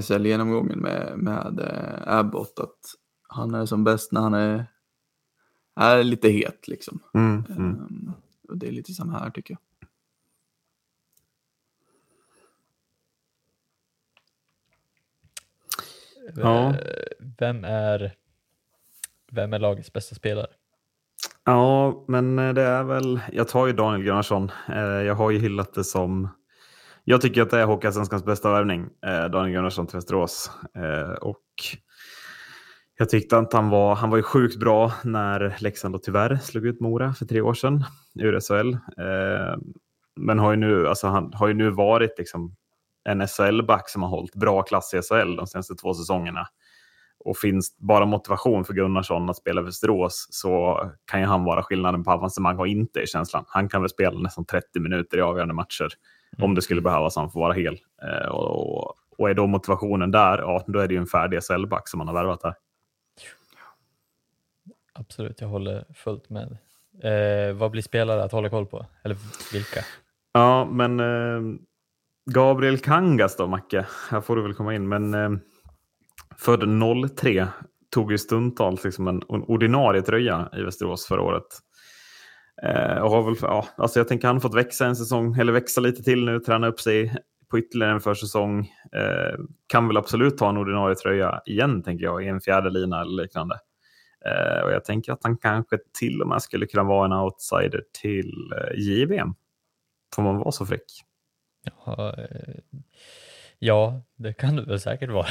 SL-genomgången 0.00 0.78
med, 0.78 1.12
med 1.16 1.60
uh, 1.60 2.14
Abbott, 2.14 2.58
att 2.58 2.94
han 3.28 3.54
är 3.54 3.66
som 3.66 3.84
bäst 3.84 4.12
när 4.12 4.20
han 4.20 4.34
är, 4.34 4.66
är 5.76 6.02
lite 6.02 6.28
het 6.28 6.68
liksom. 6.68 6.98
Mm, 7.14 7.44
mm. 7.48 8.12
och 8.48 8.58
det 8.58 8.68
är 8.68 8.72
lite 8.72 8.92
samma 8.92 9.18
här 9.18 9.30
tycker 9.30 9.54
jag. 9.54 9.88
Ja. 16.34 16.68
Eh, 16.68 16.76
vem 17.38 17.64
är, 17.64 18.14
vem 19.32 19.52
är 19.52 19.58
lagets 19.58 19.92
bästa 19.92 20.14
spelare? 20.14 20.46
Ja, 21.44 22.04
men 22.08 22.38
eh, 22.38 22.54
det 22.54 22.62
är 22.62 22.84
väl, 22.84 23.20
jag 23.32 23.48
tar 23.48 23.66
ju 23.66 23.72
Daniel 23.72 24.02
Gunnarsson. 24.02 24.50
Eh, 24.68 24.82
jag 24.82 25.14
har 25.14 25.30
ju 25.30 25.38
hyllat 25.38 25.74
det 25.74 25.84
som, 25.84 26.28
jag 27.04 27.20
tycker 27.20 27.42
att 27.42 27.50
det 27.50 27.60
är 27.60 27.66
Hockeyallsvenskans 27.66 28.24
bästa 28.24 28.50
värvning, 28.50 28.88
eh, 29.06 29.24
Daniel 29.24 29.52
Gunnarsson 29.52 29.86
till 29.86 29.96
Västerås. 29.96 30.50
Eh, 30.76 31.12
och 31.12 31.42
jag 32.98 33.08
tyckte 33.08 33.38
att 33.38 33.52
han 33.52 33.68
var, 33.70 33.94
han 33.94 34.10
var 34.10 34.16
ju 34.16 34.22
sjukt 34.22 34.56
bra 34.56 34.92
när 35.04 35.56
Leksand 35.60 35.94
då 35.94 35.98
tyvärr 35.98 36.36
slog 36.36 36.66
ut 36.66 36.80
Mora 36.80 37.14
för 37.14 37.26
tre 37.26 37.40
år 37.40 37.54
sedan 37.54 37.84
ur 38.14 38.40
SHL. 38.40 38.72
Eh, 38.72 39.58
men 40.16 40.38
har 40.38 40.50
ju 40.50 40.56
nu, 40.56 40.88
alltså 40.88 41.06
han 41.06 41.32
har 41.34 41.48
ju 41.48 41.54
nu 41.54 41.70
varit 41.70 42.18
liksom 42.18 42.56
en 43.04 43.28
SHL-back 43.28 43.88
som 43.88 44.02
har 44.02 44.08
hållit 44.08 44.34
bra 44.34 44.62
klass 44.62 44.94
i 44.94 45.02
SHL 45.02 45.36
de 45.36 45.46
senaste 45.46 45.74
två 45.74 45.94
säsongerna. 45.94 46.46
Och 47.24 47.36
finns 47.36 47.76
bara 47.78 48.06
motivation 48.06 48.64
för 48.64 48.74
Gunnarsson 48.74 49.30
att 49.30 49.36
spela 49.36 49.62
Västerås 49.62 50.26
så 50.30 50.80
kan 51.04 51.20
ju 51.20 51.26
han 51.26 51.44
vara 51.44 51.62
skillnaden 51.62 52.04
på 52.04 52.10
avancemang 52.10 52.58
och 52.58 52.66
inte 52.66 53.00
i 53.00 53.06
känslan. 53.06 53.44
Han 53.48 53.68
kan 53.68 53.82
väl 53.82 53.90
spela 53.90 54.18
nästan 54.18 54.44
30 54.44 54.80
minuter 54.80 55.18
i 55.18 55.20
avgörande 55.20 55.54
matcher 55.54 55.88
mm. 56.38 56.44
om 56.44 56.54
det 56.54 56.62
skulle 56.62 56.80
behövas 56.80 57.16
han 57.16 57.30
får 57.30 57.40
vara 57.40 57.52
hel. 57.52 57.78
Eh, 58.02 58.28
och, 58.28 58.94
och, 59.18 59.30
är 59.30 59.34
då 59.34 59.46
motivationen 59.46 60.10
där, 60.10 60.38
ja, 60.38 60.64
då 60.66 60.78
är 60.78 60.88
det 60.88 60.94
ju 60.94 61.00
en 61.00 61.06
färdig 61.06 61.42
SHL-back 61.42 61.88
som 61.88 61.98
man 61.98 62.08
har 62.08 62.14
värvat 62.14 62.42
här. 62.42 62.54
Absolut, 64.92 65.40
jag 65.40 65.48
håller 65.48 65.84
fullt 65.94 66.30
med. 66.30 66.56
Eh, 67.02 67.54
vad 67.54 67.70
blir 67.70 67.82
spelare 67.82 68.24
att 68.24 68.32
hålla 68.32 68.50
koll 68.50 68.66
på? 68.66 68.86
Eller 69.04 69.16
vilka? 69.52 69.80
Ja, 70.32 70.64
men 70.64 71.00
eh, 71.00 71.58
Gabriel 72.30 72.78
Kangas 72.78 73.36
då, 73.36 73.46
Macke. 73.46 73.86
Här 74.10 74.20
får 74.20 74.36
du 74.36 74.42
väl 74.42 74.54
komma 74.54 74.74
in. 74.74 74.88
Men 74.88 75.14
eh, 75.14 75.30
född 76.38 76.64
03 77.16 77.48
tog 77.90 78.12
ju 78.12 78.18
stundtals 78.18 78.84
liksom 78.84 79.08
en, 79.08 79.22
en 79.28 79.42
ordinarie 79.42 80.02
tröja 80.02 80.48
i 80.52 80.62
Västerås 80.62 81.06
förra 81.06 81.22
året. 81.22 81.46
Eh, 82.64 82.98
och 82.98 83.10
har 83.10 83.22
väl, 83.22 83.34
ja, 83.42 83.68
alltså 83.76 84.00
jag 84.00 84.08
tänker 84.08 84.26
han 84.26 84.36
har 84.36 84.40
fått 84.40 84.54
växa 84.54 84.86
en 84.86 84.96
säsong, 84.96 85.38
eller 85.38 85.52
växa 85.52 85.80
lite 85.80 86.02
till 86.02 86.24
nu, 86.24 86.40
träna 86.40 86.66
upp 86.66 86.80
sig 86.80 87.16
på 87.50 87.58
ytterligare 87.58 87.92
en 87.92 88.00
försäsong. 88.00 88.60
Eh, 88.92 89.38
kan 89.66 89.88
väl 89.88 89.96
absolut 89.96 90.38
ta 90.38 90.48
en 90.48 90.56
ordinarie 90.56 90.96
tröja 90.96 91.40
igen, 91.46 91.82
tänker 91.82 92.04
jag, 92.04 92.24
i 92.24 92.28
en 92.28 92.40
fjärde 92.40 92.70
lina 92.70 93.00
eller 93.00 93.22
liknande. 93.22 93.58
Eh, 94.24 94.64
och 94.64 94.72
jag 94.72 94.84
tänker 94.84 95.12
att 95.12 95.24
han 95.24 95.36
kanske 95.36 95.78
till 95.98 96.22
och 96.22 96.28
med 96.28 96.42
skulle 96.42 96.66
kunna 96.66 96.84
vara 96.84 97.04
en 97.04 97.12
outsider 97.12 97.82
till 98.02 98.52
eh, 98.56 98.80
JVM. 98.80 99.34
Får 100.14 100.22
man 100.22 100.36
vara 100.36 100.52
så 100.52 100.66
fräck? 100.66 100.84
Ja, 101.64 102.14
eh, 102.18 102.54
ja, 103.64 104.02
det 104.16 104.32
kan 104.32 104.56
du 104.56 104.64
väl 104.64 104.80
säkert 104.80 105.10
vara. 105.10 105.26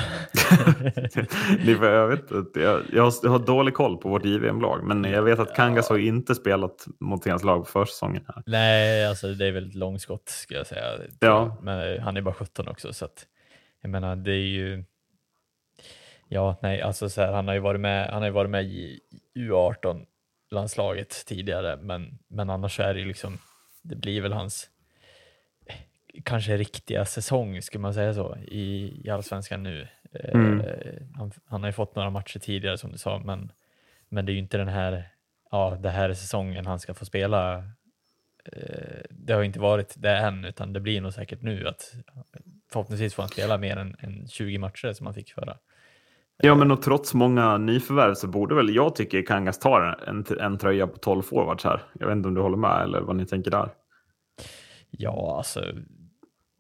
jag, 1.66 2.08
vet 2.08 2.30
jag, 2.56 2.82
jag, 2.94 3.04
har, 3.04 3.46
dålig 3.46 3.74
koll 3.74 3.98
på 3.98 4.10
vårt 4.10 4.26
JVM-lag, 4.26 4.84
men 4.84 5.04
jag 5.04 5.24
vet 5.24 5.40
att 5.40 5.56
Kangas 5.56 5.90
ja. 5.90 5.94
har 5.94 6.00
inte 6.00 6.36
spelat 6.36 6.88
mot 7.00 7.26
hans 7.26 7.44
lag 7.44 7.60
på 7.60 7.72
försäsongen. 7.72 8.24
Här. 8.28 8.44
Nej, 8.46 9.08
alltså 9.08 9.28
det 9.28 9.48
är 9.48 9.52
väl 9.52 9.68
ett 9.68 9.76
långskott 9.76 10.30
ska 10.30 10.54
jag 10.54 10.68
säga. 10.68 10.84
Ja. 11.20 11.58
Men 11.62 12.00
han 12.00 12.18
är 12.18 12.22
bara 12.22 12.34
17 12.34 12.68
också, 12.68 12.94
så 12.94 13.06
att, 13.06 13.26
jag 13.82 13.90
menar, 13.92 14.16
det 14.16 14.32
är 14.32 14.48
ju 14.48 14.84
Ja, 16.28 16.60
nej, 16.62 16.82
alltså 16.82 17.10
så 17.10 17.22
här, 17.22 17.34
han 17.34 17.48
har 17.48 17.56
ju 17.56 17.60
varit 17.60 17.82
med, 17.82 18.10
han 18.10 18.22
har 18.22 18.30
varit 18.30 18.52
med 18.52 18.64
i 18.64 19.00
U18 19.36 20.06
landslaget 20.52 21.26
tidigare, 21.26 21.78
men, 21.82 22.20
men 22.28 22.50
annars 22.50 22.80
är 22.80 22.94
det 22.94 23.00
ju 23.00 23.06
liksom, 23.06 23.38
det 23.82 23.96
blir 23.96 24.22
väl 24.22 24.34
hans 24.34 24.70
kanske 26.26 26.58
riktiga 26.58 27.06
säsong, 27.06 27.62
skulle 27.62 27.82
man 27.82 27.94
säga 27.94 28.14
så, 28.14 28.38
i, 28.38 28.94
i 29.06 29.10
allsvenskan 29.10 29.64
nu. 29.64 29.88
Mm. 30.14 30.60
Eh, 30.60 31.02
han, 31.16 31.32
han, 31.46 31.62
har 31.62 31.70
ju 31.70 31.74
fått 31.74 31.96
några 31.96 32.10
matcher 32.10 32.40
tidigare 32.40 32.78
som 32.78 32.92
du 32.92 32.98
sa, 32.98 33.22
men, 33.26 33.52
men 34.10 34.26
det 34.26 34.32
är 34.32 34.34
ju 34.34 34.40
inte 34.40 34.58
den 34.58 34.68
här, 34.68 35.10
ja, 35.52 35.78
det 35.80 35.90
här 35.90 36.10
är 36.10 36.14
säsongen 36.14 36.66
han 36.66 36.80
ska 36.80 36.94
få 36.94 37.06
spela. 37.06 37.58
Eh, 38.46 39.02
det 39.10 39.34
har 39.34 39.44
inte 39.44 39.60
varit 39.60 39.96
det 39.98 40.18
än, 40.18 40.46
utan 40.46 40.74
det 40.74 40.80
blir 40.80 41.02
nog 41.02 41.14
säkert 41.14 41.42
nu 41.42 41.68
att 41.68 41.94
förhoppningsvis 42.72 43.14
får 43.14 43.24
han 43.24 43.30
spela 43.30 43.58
mer 43.58 43.78
än, 43.78 43.96
än 44.00 44.28
20 44.28 44.58
matcher 44.58 44.94
som 44.94 45.06
han 45.06 45.16
fick 45.16 45.34
förra. 45.34 45.58
Ja, 46.44 46.56
men 46.56 46.72
och 46.72 46.82
trots 46.82 47.14
många 47.14 47.58
nyförvärv 47.58 48.14
så 48.14 48.28
borde 48.28 48.56
väl 48.56 48.76
jag 48.76 48.96
tycker 48.96 49.26
Kangas 49.26 49.60
tar 49.60 50.04
en, 50.08 50.26
en 50.40 50.58
tröja 50.58 50.88
på 50.88 50.98
12 50.98 51.22
forwards 51.22 51.64
här. 51.64 51.82
Jag 52.00 52.08
vet 52.08 52.16
inte 52.16 52.28
om 52.28 52.34
du 52.34 52.42
håller 52.42 52.58
med 52.58 52.84
eller 52.84 53.02
vad 53.02 53.16
ni 53.16 53.26
tänker 53.26 53.52
där. 53.52 53.70
Ja, 54.90 55.38
alltså 55.38 55.66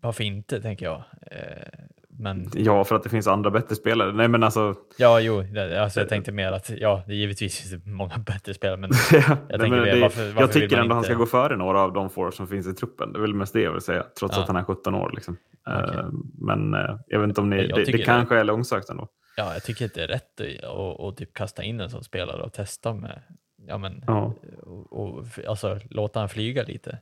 varför 0.01 0.23
inte, 0.23 0.61
tänker 0.61 0.85
jag. 0.85 1.03
Eh, 1.31 1.81
men... 2.21 2.49
Ja, 2.55 2.83
för 2.83 2.95
att 2.95 3.03
det 3.03 3.09
finns 3.09 3.27
andra 3.27 3.51
bättre 3.51 3.75
spelare. 3.75 4.11
Nej, 4.11 4.27
men 4.27 4.43
alltså... 4.43 4.75
Ja, 4.97 5.19
jo, 5.19 5.43
alltså 5.79 5.99
jag 5.99 6.09
tänkte 6.09 6.31
mer 6.31 6.51
att 6.51 6.69
ja, 6.69 7.03
det 7.07 7.15
givetvis 7.15 7.59
finns 7.59 7.85
många 7.85 8.17
bättre 8.17 8.53
spelare, 8.53 8.77
men 8.77 8.89
jag, 9.11 9.69
men 9.69 9.71
det, 9.71 10.01
varför, 10.01 10.25
varför 10.25 10.41
jag 10.41 10.51
tycker 10.51 10.77
ändå 10.77 10.83
inte... 10.83 10.95
han 10.95 11.03
ska 11.03 11.13
gå 11.13 11.25
före 11.25 11.57
några 11.57 11.81
av 11.81 11.93
de 11.93 12.09
får 12.09 12.31
som 12.31 12.47
finns 12.47 12.67
i 12.67 12.73
truppen. 12.73 13.13
Det 13.13 13.19
är 13.19 13.21
väl 13.21 13.33
mest 13.33 13.53
det 13.53 13.61
jag 13.61 13.71
vill 13.71 13.81
säga, 13.81 14.05
trots 14.19 14.35
ja. 14.35 14.41
att 14.41 14.47
han 14.47 14.57
är 14.57 14.63
17 14.63 14.95
år. 14.95 15.11
Liksom. 15.15 15.37
Okay. 15.65 15.99
Uh, 15.99 16.09
men 16.33 16.73
uh, 16.73 16.99
jag 17.07 17.19
vet 17.19 17.27
inte 17.27 17.41
om 17.41 17.49
ni, 17.49 17.67
det, 17.67 17.83
det 17.83 17.97
kanske 17.97 18.39
är 18.39 18.43
långsökt 18.43 18.89
ändå. 18.89 19.07
Ja, 19.37 19.53
jag 19.53 19.63
tycker 19.63 19.85
att 19.85 19.93
det 19.93 20.03
är 20.03 20.07
rätt 20.07 20.41
att, 20.63 20.99
att 20.99 21.17
typ 21.17 21.33
kasta 21.33 21.63
in 21.63 21.79
en 21.79 21.89
som 21.89 22.03
spelare 22.03 22.41
och 22.41 22.53
testa 22.53 22.93
med, 22.93 23.21
ja 23.67 23.77
men, 23.77 24.03
ja. 24.07 24.33
Och, 24.63 24.93
och, 24.93 25.25
alltså 25.47 25.79
låta 25.89 26.19
han 26.19 26.29
flyga 26.29 26.63
lite 26.63 26.99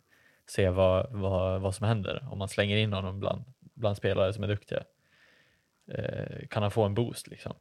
se 0.50 0.70
vad, 0.70 1.12
vad, 1.12 1.62
vad 1.62 1.76
som 1.76 1.88
händer 1.88 2.28
om 2.32 2.38
man 2.38 2.50
slänger 2.50 2.78
in 2.78 2.94
honom 2.94 3.20
bland, 3.20 3.44
bland 3.60 3.98
spelare 3.98 4.34
som 4.34 4.44
är 4.44 4.48
duktiga. 4.48 4.84
Eh, 5.88 6.48
kan 6.48 6.64
han 6.64 6.72
få 6.72 6.84
en 6.84 6.94
boost 6.94 7.28
liksom? 7.28 7.54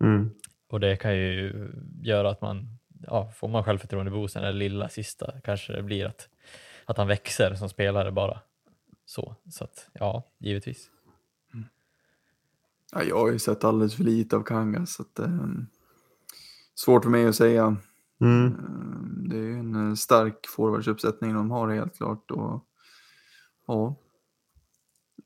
Mm. 0.00 0.30
Och 0.68 0.80
det 0.80 0.96
kan 0.96 1.16
ju 1.16 1.68
göra 2.02 2.30
att 2.30 2.40
man, 2.40 2.78
ja, 3.06 3.32
får 3.36 3.48
man 3.48 3.64
självförtroende 3.64 4.10
boosten, 4.10 4.44
eller 4.44 4.58
lilla 4.58 4.88
sista 4.88 5.40
kanske 5.44 5.72
det 5.72 5.82
blir 5.82 6.06
att, 6.06 6.28
att 6.84 6.96
han 6.96 7.08
växer 7.08 7.54
som 7.54 7.68
spelare 7.68 8.12
bara. 8.12 8.40
Så, 9.06 9.36
så 9.50 9.64
att 9.64 9.90
ja, 9.92 10.22
givetvis. 10.38 10.90
Mm. 11.54 11.66
Ja, 12.92 13.02
jag 13.02 13.18
har 13.18 13.32
ju 13.32 13.38
sett 13.38 13.64
alldeles 13.64 13.96
för 13.96 14.04
lite 14.04 14.36
av 14.36 14.42
Kanga 14.42 14.86
så 14.86 15.02
att, 15.02 15.18
eh, 15.18 15.38
svårt 16.74 17.04
för 17.04 17.10
mig 17.10 17.26
att 17.26 17.36
säga 17.36 17.76
Mm. 18.20 18.46
Ehm, 18.46 19.28
det 19.28 19.36
är 19.36 19.50
en 19.50 19.88
eh, 19.88 19.94
stark 19.94 20.46
forwardsuppsättning 20.46 21.34
de 21.34 21.50
har 21.50 21.68
helt 21.68 21.96
klart. 21.96 22.30
Och, 22.30 22.64
ja, 23.66 23.96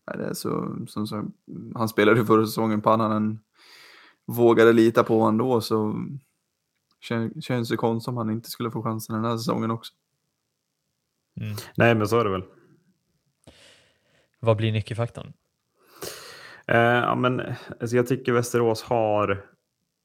det 0.05 0.25
är 0.25 0.35
så, 0.35 0.77
som 0.89 1.07
så, 1.07 1.25
han 1.75 1.89
spelade 1.89 2.27
förra 2.27 2.47
säsongen, 2.47 2.81
Pannanen 2.81 3.39
vågade 4.27 4.73
lita 4.73 5.05
på 5.05 5.23
ändå 5.23 5.61
så 5.61 6.07
Kän, 7.01 7.43
känns 7.43 7.69
det 7.69 7.77
konstigt 7.77 8.09
om 8.09 8.16
han 8.16 8.31
inte 8.31 8.51
skulle 8.51 8.71
få 8.71 8.83
chansen 8.83 9.15
den 9.15 9.25
här 9.25 9.37
säsongen 9.37 9.71
också. 9.71 9.93
Mm. 11.41 11.57
Nej, 11.77 11.95
men 11.95 12.09
så 12.09 12.21
är 12.21 12.25
det 12.25 12.31
väl. 12.31 12.45
Vad 14.41 14.57
blir 14.57 14.73
nyckelfaktorn? 14.73 15.33
Eh, 16.66 16.79
ja, 16.79 17.15
men, 17.15 17.41
alltså 17.81 17.97
jag 17.97 18.07
tycker 18.07 18.33
Västerås 18.33 18.83
har, 18.83 19.45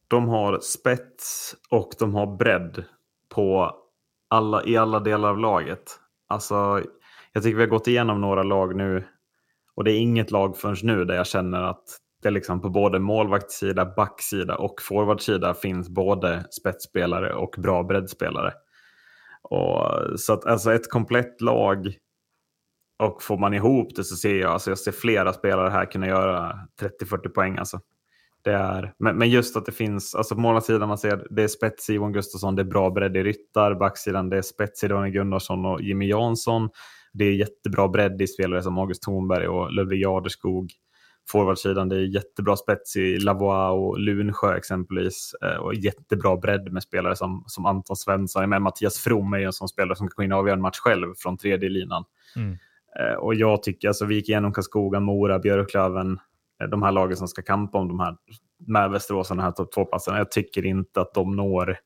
de 0.09 0.27
har 0.27 0.59
spets 0.59 1.55
och 1.69 1.89
de 1.99 2.15
har 2.15 2.37
bredd 2.37 2.83
på 3.35 3.75
alla, 4.29 4.65
i 4.65 4.77
alla 4.77 4.99
delar 4.99 5.29
av 5.29 5.37
laget. 5.37 5.99
Alltså, 6.27 6.83
jag 7.33 7.43
tycker 7.43 7.57
vi 7.57 7.63
har 7.63 7.69
gått 7.69 7.87
igenom 7.87 8.21
några 8.21 8.43
lag 8.43 8.75
nu 8.75 9.03
och 9.75 9.83
det 9.83 9.91
är 9.91 9.99
inget 9.99 10.31
lag 10.31 10.57
förrän 10.57 10.75
nu 10.83 11.05
där 11.05 11.15
jag 11.15 11.27
känner 11.27 11.63
att 11.63 11.83
det 12.21 12.29
liksom 12.29 12.61
på 12.61 12.69
både 12.69 12.99
målvaktssida, 12.99 13.85
backsida 13.85 14.55
och 14.55 14.81
forwardsida 14.81 15.53
finns 15.53 15.89
både 15.89 16.45
spetsspelare 16.51 17.33
och 17.33 17.55
bra 17.57 17.83
breddspelare. 17.83 18.53
Och, 19.41 20.19
så 20.19 20.33
att 20.33 20.45
alltså 20.45 20.73
ett 20.73 20.89
komplett 20.89 21.41
lag 21.41 21.93
och 23.03 23.23
får 23.23 23.37
man 23.37 23.53
ihop 23.53 23.95
det 23.95 24.03
så 24.03 24.15
ser 24.15 24.35
jag, 24.35 24.51
alltså 24.51 24.71
jag 24.71 24.79
ser 24.79 24.91
flera 24.91 25.33
spelare 25.33 25.69
här 25.69 25.91
kunna 25.91 26.07
göra 26.07 26.59
30-40 27.01 27.29
poäng. 27.29 27.57
Alltså. 27.57 27.79
Det 28.49 28.55
är, 28.55 28.93
men, 28.99 29.17
men 29.17 29.29
just 29.29 29.57
att 29.57 29.65
det 29.65 29.71
finns, 29.71 30.15
alltså 30.15 30.35
på 30.35 30.41
målsidan 30.41 30.87
man 30.87 30.97
ser 30.97 31.27
det 31.29 31.43
är 31.43 31.47
spets 31.47 31.89
i 31.89 31.93
Johan 31.93 32.13
Gustafsson, 32.13 32.55
det 32.55 32.61
är 32.61 32.63
bra 32.63 32.89
bredd 32.89 33.17
i 33.17 33.23
Ryttar, 33.23 33.75
backsidan 33.75 34.29
det 34.29 34.37
är 34.37 34.41
spets 34.41 34.83
i 34.83 34.87
Daniel 34.87 35.13
Gunnarsson 35.13 35.65
och 35.65 35.81
Jimmy 35.81 36.07
Jansson. 36.07 36.69
Det 37.13 37.25
är 37.25 37.31
jättebra 37.31 37.87
bredd 37.87 38.21
i 38.21 38.27
spelare 38.27 38.63
som 38.63 38.77
August 38.77 39.03
Thornberg 39.03 39.47
och 39.47 39.73
Ludvig 39.73 40.01
Jadeskog. 40.01 40.71
Forwardsidan 41.31 41.89
det 41.89 41.95
är 41.95 42.15
jättebra 42.15 42.55
spets 42.55 42.95
i 42.95 43.17
Lavois 43.17 43.71
och 43.71 43.99
Lunsjö 43.99 44.57
exempelvis. 44.57 45.33
Eh, 45.41 45.57
och 45.57 45.73
jättebra 45.73 46.37
bredd 46.37 46.71
med 46.71 46.83
spelare 46.83 47.15
som, 47.15 47.43
som 47.47 47.65
Anton 47.65 47.95
Svensson. 47.95 48.49
Men 48.49 48.63
Mattias 48.63 48.99
From 48.99 49.33
är 49.33 49.37
ju 49.37 49.45
en 49.45 49.53
sån 49.53 49.67
spelare 49.67 49.95
som 49.95 50.07
kan 50.07 50.13
gå 50.15 50.23
in 50.23 50.31
och 50.31 50.39
avgöra 50.39 50.55
en 50.55 50.61
match 50.61 50.79
själv 50.79 51.13
från 51.17 51.37
tredje 51.37 51.69
linan. 51.69 52.03
Mm. 52.35 52.57
Eh, 52.99 53.15
och 53.15 53.35
jag 53.35 53.63
tycker, 53.63 53.87
alltså 53.87 54.05
vi 54.05 54.15
gick 54.15 54.29
igenom 54.29 54.53
Karlskoga, 54.53 54.99
Mora, 54.99 55.39
Björklöven, 55.39 56.19
de 56.67 56.83
här 56.83 56.91
lagen 56.91 57.17
som 57.17 57.27
ska 57.27 57.41
kampa 57.41 57.77
om 57.77 57.87
de 57.87 57.99
här 57.99 58.15
med 58.67 58.91
Västerås, 58.91 59.29
de 59.29 59.39
här 59.39 59.51
topp 59.51 59.71
två-platserna. 59.73 60.17
Jag 60.17 60.31
tycker 60.31 60.65
inte 60.65 61.01
att 61.01 61.13
de 61.13 61.35
når 61.35 61.77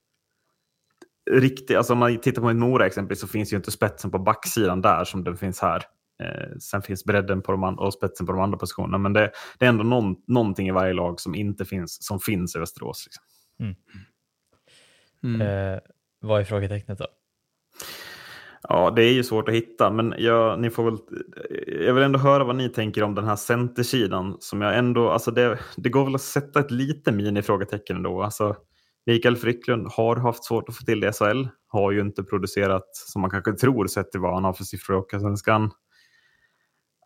riktigt, 1.31 1.77
alltså 1.77 1.93
om 1.93 1.99
man 1.99 2.17
tittar 2.17 2.41
på 2.41 2.53
Mora 2.53 2.85
exempelvis 2.85 3.21
så 3.21 3.27
finns 3.27 3.53
ju 3.53 3.57
inte 3.57 3.71
spetsen 3.71 4.11
på 4.11 4.19
backsidan 4.19 4.81
där 4.81 5.03
som 5.03 5.23
den 5.23 5.37
finns 5.37 5.61
här. 5.61 5.83
Eh, 6.23 6.57
sen 6.59 6.81
finns 6.81 7.05
bredden 7.05 7.41
på 7.41 7.51
de 7.51 7.63
och 7.63 7.93
spetsen 7.93 8.25
på 8.25 8.31
de 8.31 8.41
andra 8.41 8.57
positionerna. 8.57 8.97
Men 8.97 9.13
det, 9.13 9.31
det 9.59 9.65
är 9.65 9.69
ändå 9.69 9.83
någon, 9.83 10.15
någonting 10.27 10.67
i 10.67 10.71
varje 10.71 10.93
lag 10.93 11.19
som 11.19 11.35
inte 11.35 11.65
finns, 11.65 12.05
som 12.05 12.19
finns 12.19 12.55
i 12.55 12.59
Västerås. 12.59 13.05
Liksom. 13.05 13.23
Mm. 13.59 13.75
Mm. 15.23 15.41
Eh, 15.41 15.79
vad 16.19 16.41
är 16.41 16.45
frågetecknet 16.45 16.97
då? 16.97 17.07
Ja, 18.69 18.91
det 18.95 19.03
är 19.03 19.13
ju 19.13 19.23
svårt 19.23 19.49
att 19.49 19.55
hitta, 19.55 19.89
men 19.91 20.13
jag, 20.17 20.59
ni 20.59 20.69
får 20.69 20.83
väl, 20.83 20.97
jag 21.85 21.93
vill 21.93 22.03
ändå 22.03 22.19
höra 22.19 22.43
vad 22.43 22.55
ni 22.55 22.69
tänker 22.69 23.03
om 23.03 23.15
den 23.15 23.25
här 23.25 23.35
centersidan. 23.35 24.37
Som 24.39 24.61
jag 24.61 24.77
ändå, 24.77 25.09
alltså 25.09 25.31
det, 25.31 25.59
det 25.77 25.89
går 25.89 26.05
väl 26.05 26.15
att 26.15 26.21
sätta 26.21 26.59
ett 26.59 26.71
lite 26.71 27.11
minifrågetecken 27.11 27.95
ändå. 27.95 28.23
Alltså, 28.23 28.55
Mikael 29.05 29.37
Frycklund 29.37 29.87
har 29.87 30.15
haft 30.15 30.43
svårt 30.43 30.69
att 30.69 30.77
få 30.77 30.85
till 30.85 30.99
det 30.99 31.07
i 31.07 31.11
SHL. 31.11 31.47
Har 31.67 31.91
ju 31.91 32.01
inte 32.01 32.23
producerat 32.23 32.89
som 32.93 33.21
man 33.21 33.31
kanske 33.31 33.53
tror 33.53 33.87
sett 33.87 34.11
till 34.11 34.19
vad 34.19 34.33
han 34.33 34.43
har 34.43 34.53
för 34.53 34.63
siffror 34.63 34.95
i 34.95 34.99
Hockeyallsvenskan. 34.99 35.71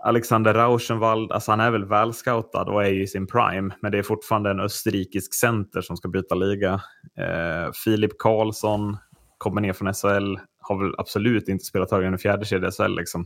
Alexander 0.03 0.53
Rauschenwald, 0.53 1.31
alltså 1.31 1.51
han 1.51 1.59
är 1.59 1.71
väl 1.71 1.85
välscoutad 1.85 2.63
och 2.63 2.85
är 2.85 2.89
ju 2.89 3.03
i 3.03 3.07
sin 3.07 3.27
prime, 3.27 3.75
men 3.81 3.91
det 3.91 3.97
är 3.97 4.03
fortfarande 4.03 4.49
en 4.49 4.59
österrikisk 4.59 5.33
center 5.33 5.81
som 5.81 5.97
ska 5.97 6.09
byta 6.09 6.35
liga. 6.35 6.73
Eh, 7.17 7.71
Filip 7.83 8.11
Karlsson 8.17 8.97
kommer 9.37 9.61
ner 9.61 9.73
från 9.73 9.93
SHL, 9.93 10.37
har 10.67 10.83
väl 10.83 10.93
absolut 10.97 11.49
inte 11.49 11.65
spelat 11.65 11.91
högre 11.91 12.07
än 12.07 12.13
en 12.13 12.19
fjärde 12.19 12.45
kedja 12.45 12.69
i 12.69 12.71
SHL. 12.71 12.95
Liksom. 12.95 13.25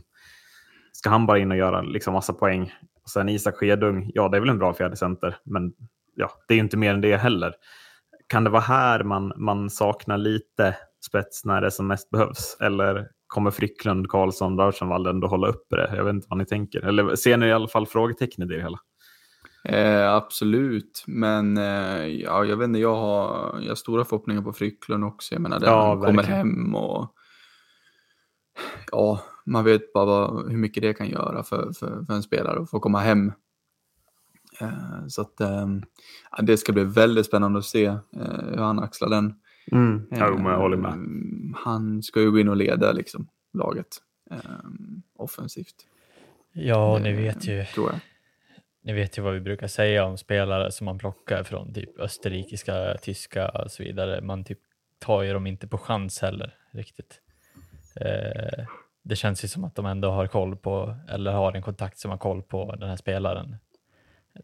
Ska 0.92 1.10
han 1.10 1.26
bara 1.26 1.38
in 1.38 1.50
och 1.50 1.56
göra 1.56 1.82
liksom, 1.82 2.14
massa 2.14 2.32
poäng? 2.32 2.72
Och 3.02 3.10
sen 3.10 3.28
Isak 3.28 3.56
Skedung, 3.56 4.10
ja 4.14 4.28
det 4.28 4.36
är 4.36 4.40
väl 4.40 4.48
en 4.48 4.58
bra 4.58 4.74
fjärde 4.74 4.96
center, 4.96 5.36
men 5.44 5.72
ja, 6.14 6.30
det 6.48 6.54
är 6.54 6.58
inte 6.58 6.76
mer 6.76 6.94
än 6.94 7.00
det 7.00 7.16
heller. 7.16 7.54
Kan 8.26 8.44
det 8.44 8.50
vara 8.50 8.62
här 8.62 9.04
man, 9.04 9.32
man 9.36 9.70
saknar 9.70 10.18
lite 10.18 10.76
spets 11.06 11.44
när 11.44 11.60
det 11.60 11.70
som 11.70 11.86
mest 11.86 12.10
behövs? 12.10 12.56
Eller 12.60 13.08
kommer 13.26 13.50
Frycklund, 13.50 14.08
Karlsson, 14.08 14.58
Rauschenwald 14.58 15.06
ändå 15.06 15.26
hålla 15.26 15.48
uppe 15.48 15.76
det? 15.76 15.92
Jag 15.96 16.04
vet 16.04 16.14
inte 16.14 16.26
vad 16.30 16.38
ni 16.38 16.46
tänker. 16.46 16.80
Eller 16.80 17.14
ser 17.14 17.36
ni 17.36 17.46
i 17.46 17.52
alla 17.52 17.68
fall 17.68 17.86
frågetecken 17.86 18.44
i 18.44 18.46
det 18.46 18.62
hela? 18.62 18.78
Eh, 19.64 20.14
absolut, 20.14 21.04
men 21.06 21.56
eh, 21.56 22.06
ja, 22.06 22.44
jag 22.44 22.56
vet 22.56 22.64
inte, 22.64 22.78
jag 22.78 22.94
har, 22.94 23.60
jag 23.60 23.68
har 23.68 23.74
stora 23.74 24.04
förhoppningar 24.04 24.42
på 24.42 24.52
Frycklund 24.52 25.04
också. 25.04 25.34
Jag 25.34 25.42
menar, 25.42 25.60
där 25.60 25.66
ja, 25.66 25.88
han 25.88 26.00
kommer 26.00 26.22
hem 26.22 26.74
och 26.74 27.14
ja, 28.92 29.20
man 29.44 29.64
vet 29.64 29.92
bara 29.92 30.04
vad, 30.04 30.50
hur 30.50 30.58
mycket 30.58 30.82
det 30.82 30.94
kan 30.94 31.08
göra 31.08 31.42
för, 31.42 31.72
för, 31.72 32.04
för 32.04 32.14
en 32.14 32.22
spelare 32.22 32.62
att 32.62 32.70
få 32.70 32.80
komma 32.80 33.00
hem. 33.00 33.32
Eh, 34.60 35.06
så 35.08 35.22
att 35.22 35.40
eh, 35.40 35.66
det 36.42 36.56
ska 36.56 36.72
bli 36.72 36.84
väldigt 36.84 37.26
spännande 37.26 37.58
att 37.58 37.64
se 37.64 37.84
eh, 37.84 38.00
hur 38.50 38.62
han 38.62 38.78
axlar 38.78 39.08
den. 39.08 39.34
Mm. 39.72 40.06
Ja, 40.10 40.50
jag 40.50 40.58
håller 40.58 40.76
med. 40.76 40.98
Han 41.56 42.02
ska 42.02 42.20
ju 42.20 42.30
gå 42.30 42.38
in 42.38 42.48
och 42.48 42.56
leda 42.56 42.92
liksom, 42.92 43.28
laget 43.52 43.88
offensivt. 45.16 45.74
Ja, 46.52 46.98
ni 47.02 47.12
vet 47.12 47.46
ju. 47.46 47.64
Tror 47.64 47.90
jag. 47.90 48.00
Ni 48.84 48.92
vet 48.92 49.18
ju 49.18 49.22
vad 49.22 49.34
vi 49.34 49.40
brukar 49.40 49.66
säga 49.66 50.04
om 50.04 50.18
spelare 50.18 50.72
som 50.72 50.84
man 50.84 50.98
plockar 50.98 51.44
från 51.44 51.74
typ 51.74 51.98
österrikiska, 52.00 52.96
tyska 53.02 53.48
och 53.48 53.70
så 53.70 53.82
vidare. 53.82 54.20
Man 54.20 54.44
typ 54.44 54.58
tar 54.98 55.22
ju 55.22 55.32
dem 55.32 55.46
inte 55.46 55.68
på 55.68 55.78
chans 55.78 56.20
heller 56.20 56.54
riktigt. 56.70 57.20
Eh, 57.96 58.66
det 59.04 59.16
känns 59.16 59.44
ju 59.44 59.48
som 59.48 59.64
att 59.64 59.74
de 59.74 59.86
ändå 59.86 60.10
har 60.10 60.26
koll 60.26 60.56
på, 60.56 60.96
eller 61.08 61.32
har 61.32 61.52
en 61.52 61.62
kontakt 61.62 61.98
som 61.98 62.10
har 62.10 62.18
koll 62.18 62.42
på 62.42 62.74
den 62.76 62.88
här 62.88 62.96
spelaren. 62.96 63.56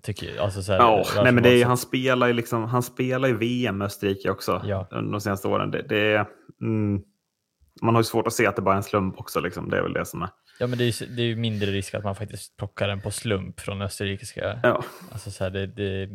tycker, 0.03 0.41
alltså 0.41 0.63
så 0.63 0.73
här, 0.73 0.79
ja, 0.79 1.05
nej, 1.17 1.33
men 1.33 1.43
det 1.43 1.51
är, 1.51 1.65
han, 1.65 1.79
spelar 1.79 2.27
ju 2.27 2.33
liksom, 2.33 2.65
han 2.65 2.83
spelar 2.83 3.29
ju 3.29 3.37
VM 3.37 3.79
med 3.79 3.87
Österrike 3.87 4.31
också 4.31 4.63
ja. 4.65 4.89
under 4.91 5.13
de 5.13 5.21
senaste 5.21 5.49
åren. 5.49 5.71
Det, 5.71 5.83
det 5.83 6.13
är, 6.13 6.27
mm, 6.61 7.03
man 7.83 7.95
har 7.95 8.01
ju 8.01 8.05
svårt 8.05 8.27
att 8.27 8.33
se 8.33 8.47
att 8.47 8.57
det 8.57 8.63
bara 8.63 8.75
är 8.75 8.77
en 8.77 8.83
slump 8.83 9.19
också. 9.19 9.41
Liksom. 9.41 9.71
Det 9.71 9.79
är 9.79 9.83
väl 9.83 9.93
det 9.93 10.07
som 10.07 10.23
är. 10.23 10.29
Ja, 10.61 10.67
men 10.67 10.79
det 10.79 10.85
är, 10.85 11.03
ju, 11.03 11.07
det 11.17 11.23
är 11.23 11.37
mindre 11.37 11.71
risk 11.71 11.95
att 11.95 12.05
man 12.05 12.17
faktiskt 12.17 12.57
plockar 12.57 12.89
den 12.89 13.01
på 13.01 13.11
slump 13.11 13.61
från 13.61 13.83
österrikiska. 13.83 14.61
Ja. 14.63 14.85
Alltså 15.13 15.31
så 15.31 15.45
här, 15.45 15.51
det, 15.51 15.67
det, 15.67 16.09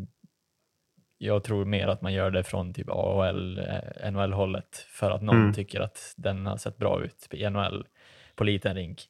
jag 1.26 1.44
tror 1.44 1.66
mer 1.66 1.88
att 1.88 2.02
man 2.02 2.14
gör 2.14 2.32
det 2.32 2.44
från 2.44 2.74
typ 2.74 2.90
AHL, 2.90 3.60
eh, 3.60 4.12
NHL-hållet 4.12 4.86
för 4.90 5.12
att 5.12 5.22
någon 5.22 5.36
mm. 5.36 5.54
tycker 5.54 5.82
att 5.82 6.14
den 6.18 6.46
har 6.46 6.58
sett 6.58 6.78
bra 6.78 7.04
ut 7.04 7.28
i 7.32 7.50
NHL 7.50 7.88
på 8.36 8.44
liten 8.44 8.76
rink. 8.76 9.02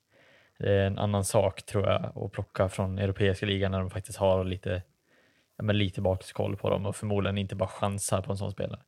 Det 0.60 0.74
är 0.74 0.88
en 0.88 0.98
annan 0.98 1.24
sak 1.24 1.66
tror 1.66 1.88
jag 1.88 2.12
att 2.16 2.32
plocka 2.32 2.70
från 2.70 3.00
europeiska 3.00 3.46
ligan 3.46 3.72
när 3.72 3.80
de 3.80 3.90
faktiskt 3.90 4.18
har 4.18 4.44
lite, 4.44 4.82
ja, 5.58 5.64
men 5.64 5.78
lite 5.78 6.02
bakskoll 6.02 6.56
på 6.56 6.70
dem 6.70 6.86
och 6.86 6.96
förmodligen 6.96 7.38
inte 7.38 7.56
bara 7.56 7.70
chansar 7.70 8.22
på 8.22 8.32
en 8.32 8.38
sån 8.38 8.52
spelare. 8.52 8.80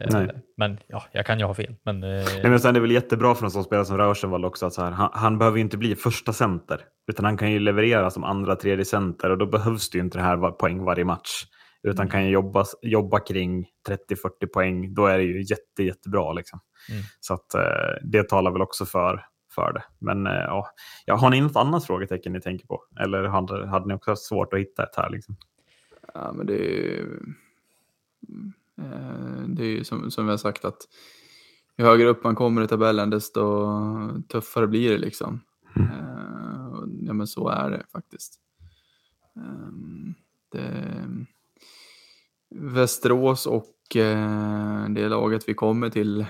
Eh, 0.00 0.08
Nej. 0.10 0.30
Men 0.56 0.78
ja, 0.86 1.04
jag 1.12 1.26
kan 1.26 1.38
ju 1.38 1.44
ha 1.44 1.54
fel. 1.54 1.74
Men, 1.82 2.02
eh, 2.02 2.24
Nej, 2.42 2.50
men 2.50 2.60
sen 2.60 2.68
är 2.68 2.72
det 2.72 2.80
väl 2.80 2.90
jättebra 2.90 3.34
för 3.34 3.44
en 3.44 3.50
sån 3.50 3.64
spelare 3.64 3.84
som 3.84 3.98
Rauschenwald 3.98 4.44
också 4.44 4.66
att 4.66 4.72
så 4.72 4.82
här, 4.82 4.90
han, 4.90 5.10
han, 5.12 5.38
behöver 5.38 5.56
ju 5.56 5.62
inte 5.62 5.76
bli 5.76 5.96
första 5.96 6.32
center 6.32 6.80
utan 7.06 7.24
han 7.24 7.36
kan 7.36 7.52
ju 7.52 7.58
leverera 7.58 8.10
som 8.10 8.24
andra, 8.24 8.56
tredje 8.56 8.84
center 8.84 9.30
och 9.30 9.38
då 9.38 9.46
behövs 9.46 9.90
det 9.90 9.98
ju 9.98 10.04
inte 10.04 10.18
det 10.18 10.24
här 10.24 10.50
poäng 10.50 10.84
varje 10.84 11.04
match. 11.04 11.44
Utan 11.82 12.02
mm. 12.02 12.10
kan 12.10 12.24
ju 12.24 12.30
jobba, 12.30 12.64
jobba 12.82 13.20
kring 13.20 13.66
30-40 13.88 14.46
poäng, 14.52 14.94
då 14.94 15.06
är 15.06 15.18
det 15.18 15.24
ju 15.24 15.42
jätte, 15.42 15.82
jättebra. 15.82 16.32
Liksom. 16.32 16.60
Mm. 16.90 17.02
Så 17.20 17.34
att, 17.34 17.54
eh, 17.54 17.62
det 18.02 18.28
talar 18.28 18.50
väl 18.50 18.62
också 18.62 18.86
för, 18.86 19.26
för 19.54 19.72
det. 19.72 19.84
Men 19.98 20.24
ja, 21.06 21.16
har 21.16 21.30
ni 21.30 21.40
något 21.40 21.56
annat 21.56 21.86
frågetecken 21.86 22.32
ni 22.32 22.40
tänker 22.40 22.66
på? 22.66 22.84
Eller 23.00 23.24
hade, 23.24 23.66
hade 23.66 23.88
ni 23.88 23.94
också 23.94 24.16
svårt 24.16 24.52
att 24.52 24.60
hitta 24.60 24.82
ett 24.82 24.96
här? 24.96 25.10
Liksom? 25.10 25.36
Ja, 26.14 26.32
men 26.32 26.46
det 26.46 26.54
är 26.54 27.06
Eh, 28.80 29.42
det 29.48 29.62
är 29.62 29.68
ju 29.68 29.84
som, 29.84 30.10
som 30.10 30.24
vi 30.24 30.30
har 30.30 30.38
sagt 30.38 30.64
att 30.64 30.78
ju 31.78 31.84
högre 31.84 32.08
upp 32.08 32.24
man 32.24 32.34
kommer 32.34 32.62
i 32.62 32.68
tabellen 32.68 33.10
desto 33.10 33.42
tuffare 34.28 34.66
blir 34.66 34.90
det 34.90 34.98
liksom. 34.98 35.40
Mm. 35.76 35.88
Eh, 35.88 37.06
ja 37.06 37.12
men 37.12 37.26
så 37.26 37.48
är 37.48 37.70
det 37.70 37.84
faktiskt. 37.92 38.40
Ehm, 39.36 40.14
det, 40.52 40.84
Västerås 42.54 43.46
och 43.46 43.96
eh, 43.96 44.88
det 44.88 45.08
laget 45.08 45.48
vi 45.48 45.54
kommer 45.54 45.90
till 45.90 46.26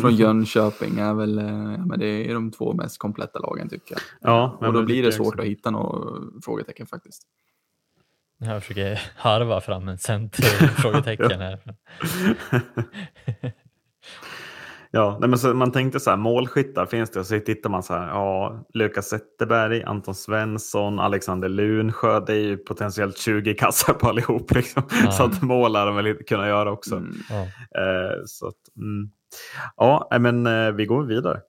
från 0.00 0.14
Jönköping 0.16 0.98
är 0.98 1.14
väl 1.14 1.36
ja, 1.78 1.84
men 1.84 1.98
det 1.98 2.30
är 2.30 2.34
de 2.34 2.50
två 2.50 2.72
mest 2.72 2.98
kompletta 2.98 3.38
lagen 3.38 3.68
tycker 3.68 3.94
jag. 3.94 4.00
Ja, 4.20 4.58
och 4.60 4.72
då 4.72 4.82
blir 4.82 5.02
det 5.02 5.12
svårt 5.12 5.40
att 5.40 5.46
hitta 5.46 5.70
några 5.70 6.20
frågetecken 6.44 6.86
faktiskt. 6.86 7.22
Jag 8.40 8.62
försöker 8.62 9.00
harva 9.16 9.60
fram 9.60 9.88
en 9.88 9.98
center 9.98 10.42
frågetecken 10.82 11.40
här. 11.40 11.60
Ja, 14.90 15.16
nej, 15.20 15.28
men 15.28 15.38
så 15.38 15.54
man 15.54 15.72
tänkte 15.72 16.00
så 16.00 16.10
här, 16.10 16.16
målskyttar 16.16 16.86
finns 16.86 17.10
det 17.10 17.20
och 17.20 17.26
så 17.26 17.40
tittar 17.40 17.70
man 17.70 17.82
så 17.82 17.94
här, 17.94 18.08
ja, 18.08 18.64
Lukas 18.74 19.08
Zetterberg, 19.08 19.82
Anton 19.82 20.14
Svensson, 20.14 20.98
Alexander 20.98 21.48
Lunsjö, 21.48 22.20
det 22.20 22.32
är 22.32 22.40
ju 22.40 22.56
potentiellt 22.56 23.18
20 23.18 23.54
kassar 23.54 23.94
på 23.94 24.08
allihop. 24.08 24.54
Liksom. 24.54 24.82
Ja. 25.04 25.10
Så 25.10 25.24
att 25.24 25.42
mål 25.42 25.72
de 25.72 25.96
väl 25.96 26.06
inte 26.06 26.24
kunnat 26.24 26.46
göra 26.46 26.70
också. 26.70 26.96
Mm. 26.96 27.14
Ja. 27.30 27.40
Eh, 27.80 28.22
så 28.26 28.48
att, 28.48 28.76
mm. 28.76 29.10
ja, 29.76 30.08
men 30.20 30.46
eh, 30.46 30.72
vi 30.72 30.86
går 30.86 31.02
vidare. 31.02 31.40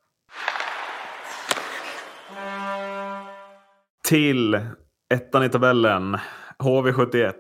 Till 4.08 4.60
ettan 5.14 5.44
i 5.44 5.50
tabellen, 5.50 6.18
HV71. 6.64 7.34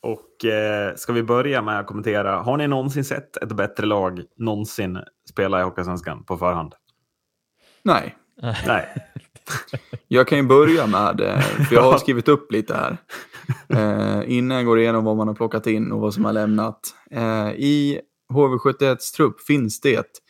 Och 0.00 0.44
eh, 0.44 0.94
ska 0.94 1.12
vi 1.12 1.22
börja 1.22 1.62
med 1.62 1.80
att 1.80 1.86
kommentera, 1.86 2.36
har 2.36 2.56
ni 2.56 2.68
någonsin 2.68 3.04
sett 3.04 3.36
ett 3.36 3.52
bättre 3.52 3.86
lag 3.86 4.22
någonsin 4.36 4.98
spela 5.30 5.60
i 5.60 5.62
Hockeysvenskan 5.62 6.24
på 6.24 6.36
förhand? 6.36 6.74
Nej. 7.82 8.16
Nej. 8.66 8.88
Jag 10.08 10.28
kan 10.28 10.38
ju 10.38 10.44
börja 10.44 10.86
med, 10.86 11.20
eh, 11.20 11.40
för 11.40 11.74
jag 11.74 11.82
har 11.82 11.98
skrivit 11.98 12.28
upp 12.28 12.52
lite 12.52 12.74
här. 12.74 12.96
Eh, 13.68 14.22
innan 14.26 14.56
jag 14.56 14.66
går 14.66 14.78
igenom 14.78 15.04
vad 15.04 15.16
man 15.16 15.28
har 15.28 15.34
plockat 15.34 15.66
in 15.66 15.92
och 15.92 16.00
vad 16.00 16.14
som 16.14 16.24
har 16.24 16.32
lämnat. 16.32 16.80
Eh, 17.10 17.50
I 17.50 18.00
HV71s 18.32 19.14
trupp 19.16 19.40
finns 19.40 19.80
det 19.80 20.20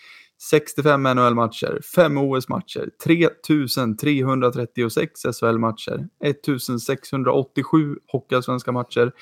65 0.41 1.07
NHL-matcher, 1.07 1.81
5 1.95 2.19
OS-matcher, 2.19 2.91
3336 3.05 5.23
SHL-matcher, 5.23 6.09
1687 6.25 7.97
Hockeyallsvenska 8.13 8.73
matcher, 8.73 9.13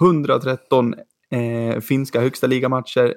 113 0.00 0.94
eh, 1.30 1.80
finska 1.80 2.20
högsta 2.20 2.46
ligamatcher, 2.46 3.14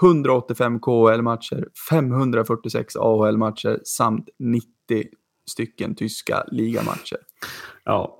185 0.00 0.80
KHL-matcher, 0.80 1.68
546 1.88 2.96
AHL-matcher 2.96 3.80
samt 3.84 4.28
90 4.38 4.70
stycken 5.50 5.94
tyska 5.94 6.44
ligamatcher. 6.50 7.18
Ja. 7.84 8.18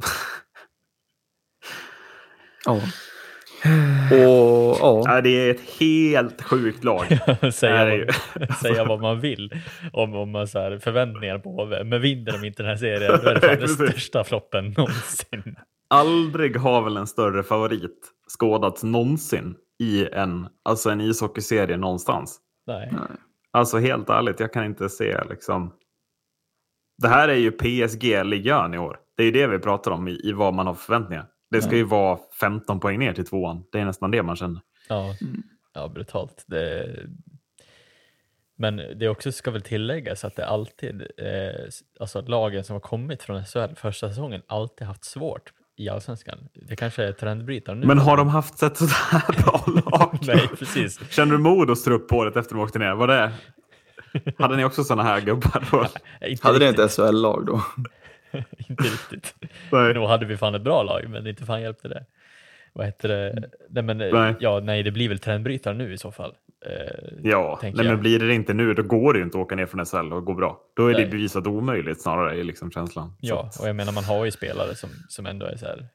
Ja. 2.64 2.80
Och, 4.10 4.76
ja. 4.80 5.02
ja. 5.04 5.20
det 5.20 5.28
är 5.28 5.50
ett 5.50 5.80
helt 5.80 6.42
sjukt 6.42 6.84
lag. 6.84 7.06
säga, 7.52 8.06
vad, 8.06 8.56
säga 8.62 8.84
vad 8.84 9.00
man 9.00 9.20
vill 9.20 9.50
om, 9.92 10.14
om 10.14 10.30
man 10.30 10.48
så 10.48 10.58
här 10.58 10.78
förväntningar 10.78 11.38
på 11.38 11.50
HV. 11.50 11.84
Men 11.84 12.00
vinner 12.00 12.32
de 12.32 12.46
inte 12.46 12.62
den 12.62 12.70
här 12.70 12.76
serien 12.76 13.20
då 13.22 13.28
är 13.28 13.34
det 13.34 13.40
fan 13.40 13.56
den 13.60 13.68
största 13.68 14.24
floppen 14.24 14.74
någonsin. 14.76 15.56
Aldrig 15.88 16.56
har 16.56 16.82
väl 16.82 16.96
en 16.96 17.06
större 17.06 17.42
favorit 17.42 18.12
skådats 18.38 18.82
någonsin 18.82 19.54
i 19.78 20.08
en, 20.12 20.48
alltså 20.64 20.90
en 20.90 21.00
ishockeyserie 21.00 21.76
någonstans. 21.76 22.40
Nej. 22.66 22.92
Alltså 23.52 23.78
helt 23.78 24.10
ärligt, 24.10 24.40
jag 24.40 24.52
kan 24.52 24.64
inte 24.64 24.88
se 24.88 25.24
liksom. 25.30 25.72
Det 27.02 27.08
här 27.08 27.28
är 27.28 27.34
ju 27.34 27.50
PSG-ligan 27.50 28.74
i 28.74 28.78
år. 28.78 28.98
Det 29.16 29.22
är 29.22 29.24
ju 29.24 29.32
det 29.32 29.46
vi 29.46 29.58
pratar 29.58 29.90
om 29.90 30.08
i, 30.08 30.20
i 30.24 30.32
vad 30.32 30.54
man 30.54 30.66
har 30.66 30.74
förväntningar. 30.74 31.26
Det 31.51 31.62
ska 31.62 31.77
ju 31.77 31.85
vara 31.85 32.18
15 32.40 32.81
poäng 32.81 32.98
ner 32.98 33.12
till 33.12 33.27
tvåan. 33.27 33.64
Det 33.73 33.81
är 33.81 33.85
nästan 33.85 34.10
det 34.10 34.23
man 34.23 34.36
känner. 34.36 34.60
Ja, 34.89 35.14
mm. 35.20 35.43
ja 35.74 35.89
brutalt. 35.89 36.44
Det... 36.47 36.86
Men 38.59 38.77
det 38.77 39.09
också 39.09 39.32
ska 39.32 39.51
väl 39.51 39.62
tilläggas 39.62 40.24
att 40.24 40.36
det 40.36 40.47
alltid, 40.47 41.01
eh, 41.01 41.68
alltså 42.01 42.20
lagen 42.20 42.64
som 42.64 42.74
har 42.74 42.81
kommit 42.81 43.23
från 43.23 43.44
SHL 43.44 43.74
första 43.77 44.09
säsongen 44.09 44.43
alltid 44.47 44.86
haft 44.86 45.05
svårt 45.05 45.52
i 45.77 45.89
allsvenskan. 45.89 46.39
Det 46.55 46.77
kanske 46.77 47.05
är 47.05 47.12
trendbrytare 47.12 47.77
nu. 47.77 47.86
Men 47.86 47.98
har 47.98 48.16
de 48.16 48.28
haft 48.28 48.59
sett 48.59 48.77
sådär 48.77 49.43
bra 49.43 49.64
lag? 49.90 50.18
Nej, 50.23 50.48
precis. 50.59 51.10
Känner 51.10 51.32
du 51.32 51.39
Modos 51.39 51.85
trupp 51.85 52.09
på 52.09 52.16
året 52.16 52.36
efter 52.36 52.55
de 52.55 52.60
åkte 52.60 52.78
ner? 52.78 52.94
Var 52.94 53.06
det? 53.06 53.32
Hade 54.39 54.56
ni 54.56 54.64
också 54.64 54.85
sådana 54.85 55.02
här 55.02 55.20
gubbar 55.20 55.68
då? 55.70 55.86
Nej, 56.20 56.39
Hade 56.43 56.59
ni 56.59 56.68
inte 56.68 56.89
SHL-lag 56.89 57.47
då? 57.47 57.62
inte 58.68 58.84
riktigt. 58.84 59.34
Nej. 59.72 60.06
Hade 60.06 60.26
vi 60.26 60.36
fan 60.36 60.54
ett 60.54 60.62
bra 60.62 60.82
lag, 60.82 61.04
men 61.08 61.26
inte 61.26 61.44
fan 61.44 61.62
hjälpte 61.62 61.88
det. 61.88 62.04
Vad 62.72 62.86
heter 62.86 63.08
det? 63.08 63.50
Nej, 63.68 63.82
men, 63.82 63.98
nej. 63.98 64.34
Ja, 64.40 64.60
nej, 64.60 64.82
det 64.82 64.90
blir 64.90 65.08
väl 65.08 65.18
trendbrytare 65.18 65.74
nu 65.74 65.92
i 65.92 65.98
så 65.98 66.10
fall. 66.12 66.34
Eh, 66.66 67.14
ja, 67.22 67.58
nej, 67.62 67.72
men 67.74 68.00
blir 68.00 68.18
det 68.18 68.34
inte 68.34 68.54
nu, 68.54 68.74
då 68.74 68.82
går 68.82 69.12
det 69.12 69.18
ju 69.18 69.24
inte 69.24 69.38
att 69.38 69.44
åka 69.44 69.56
ner 69.56 69.66
från 69.66 69.86
SL 69.86 70.12
och 70.12 70.24
gå 70.24 70.34
bra. 70.34 70.60
Då 70.76 70.86
är 70.86 70.92
nej. 70.92 71.04
det 71.04 71.10
bevisat 71.10 71.46
omöjligt 71.46 72.02
snarare, 72.02 72.40
är 72.40 72.44
liksom 72.44 72.70
känslan. 72.70 73.16
Ja, 73.20 73.50
och 73.60 73.68
jag 73.68 73.76
menar 73.76 73.92
man 73.92 74.04
har 74.04 74.24
ju 74.24 74.30
spelare 74.30 74.74
som, 74.74 74.90
som 75.08 75.26
ändå 75.26 75.46
är 75.46 75.56
så 75.56 75.66
här, 75.66 75.88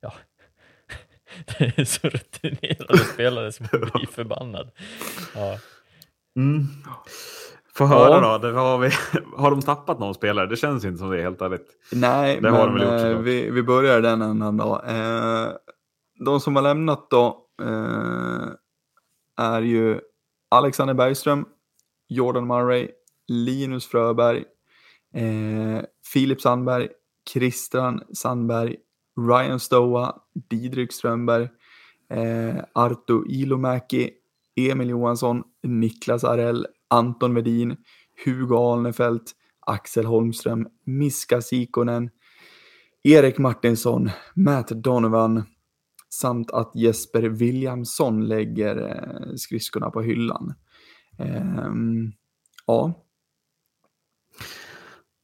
ja, 0.00 0.14
det 1.58 1.78
är 1.78 1.84
så 1.84 2.08
rutinerade 2.08 2.98
spelare 2.98 3.52
som 3.52 3.66
blir 3.70 4.06
förbannad. 4.12 4.70
Ja. 5.34 5.58
Mm. 6.36 6.66
Få 7.78 7.86
höra 7.86 8.22
ja. 8.22 8.38
då, 8.38 8.48
har, 8.48 8.78
vi, 8.78 8.90
har 9.36 9.50
de 9.50 9.62
tappat 9.62 9.98
någon 9.98 10.14
spelare? 10.14 10.46
Det 10.46 10.56
känns 10.56 10.84
inte 10.84 10.98
som 10.98 11.10
det 11.10 11.22
helt 11.22 11.42
ärligt. 11.42 11.66
Nej, 11.92 12.40
det 12.40 12.50
men 12.50 12.72
gjort, 12.72 12.80
eh, 12.80 13.18
vi, 13.18 13.50
vi 13.50 13.62
börjar 13.62 14.00
den 14.00 14.22
änden 14.22 14.56
då. 14.56 14.82
Eh, 14.86 15.48
de 16.24 16.40
som 16.40 16.56
har 16.56 16.62
lämnat 16.62 17.10
då 17.10 17.46
eh, 17.62 18.48
är 19.36 19.62
ju 19.62 20.00
Alexander 20.48 20.94
Bergström, 20.94 21.44
Jordan 22.08 22.46
Murray, 22.46 22.88
Linus 23.28 23.86
Fröberg, 23.86 24.44
eh, 25.14 25.84
Filip 26.12 26.40
Sandberg, 26.40 26.88
Christian 27.32 28.00
Sandberg, 28.14 28.76
Ryan 29.28 29.60
Stoa, 29.60 30.14
Didrik 30.50 30.92
Strömberg, 30.92 31.48
eh, 32.10 32.64
Arto 32.74 33.24
Ilomäki, 33.26 34.10
Emil 34.56 34.88
Johansson, 34.88 35.42
Niklas 35.62 36.24
Arell, 36.24 36.66
Anton 36.88 37.34
Vedin, 37.34 37.76
Hugo 38.24 38.56
Alnefelt, 38.56 39.32
Axel 39.66 40.04
Holmström, 40.04 40.68
Miska 40.84 41.40
Sikonen, 41.40 42.10
Erik 43.02 43.38
Martinsson, 43.38 44.10
Matt 44.34 44.68
Donovan 44.68 45.42
samt 46.08 46.50
att 46.50 46.72
Jesper 46.74 47.22
Williamson 47.22 48.28
lägger 48.28 48.76
eh, 48.76 49.34
skridskorna 49.36 49.90
på 49.90 50.02
hyllan. 50.02 50.54
Ehm, 51.18 52.12
ja. 52.66 53.04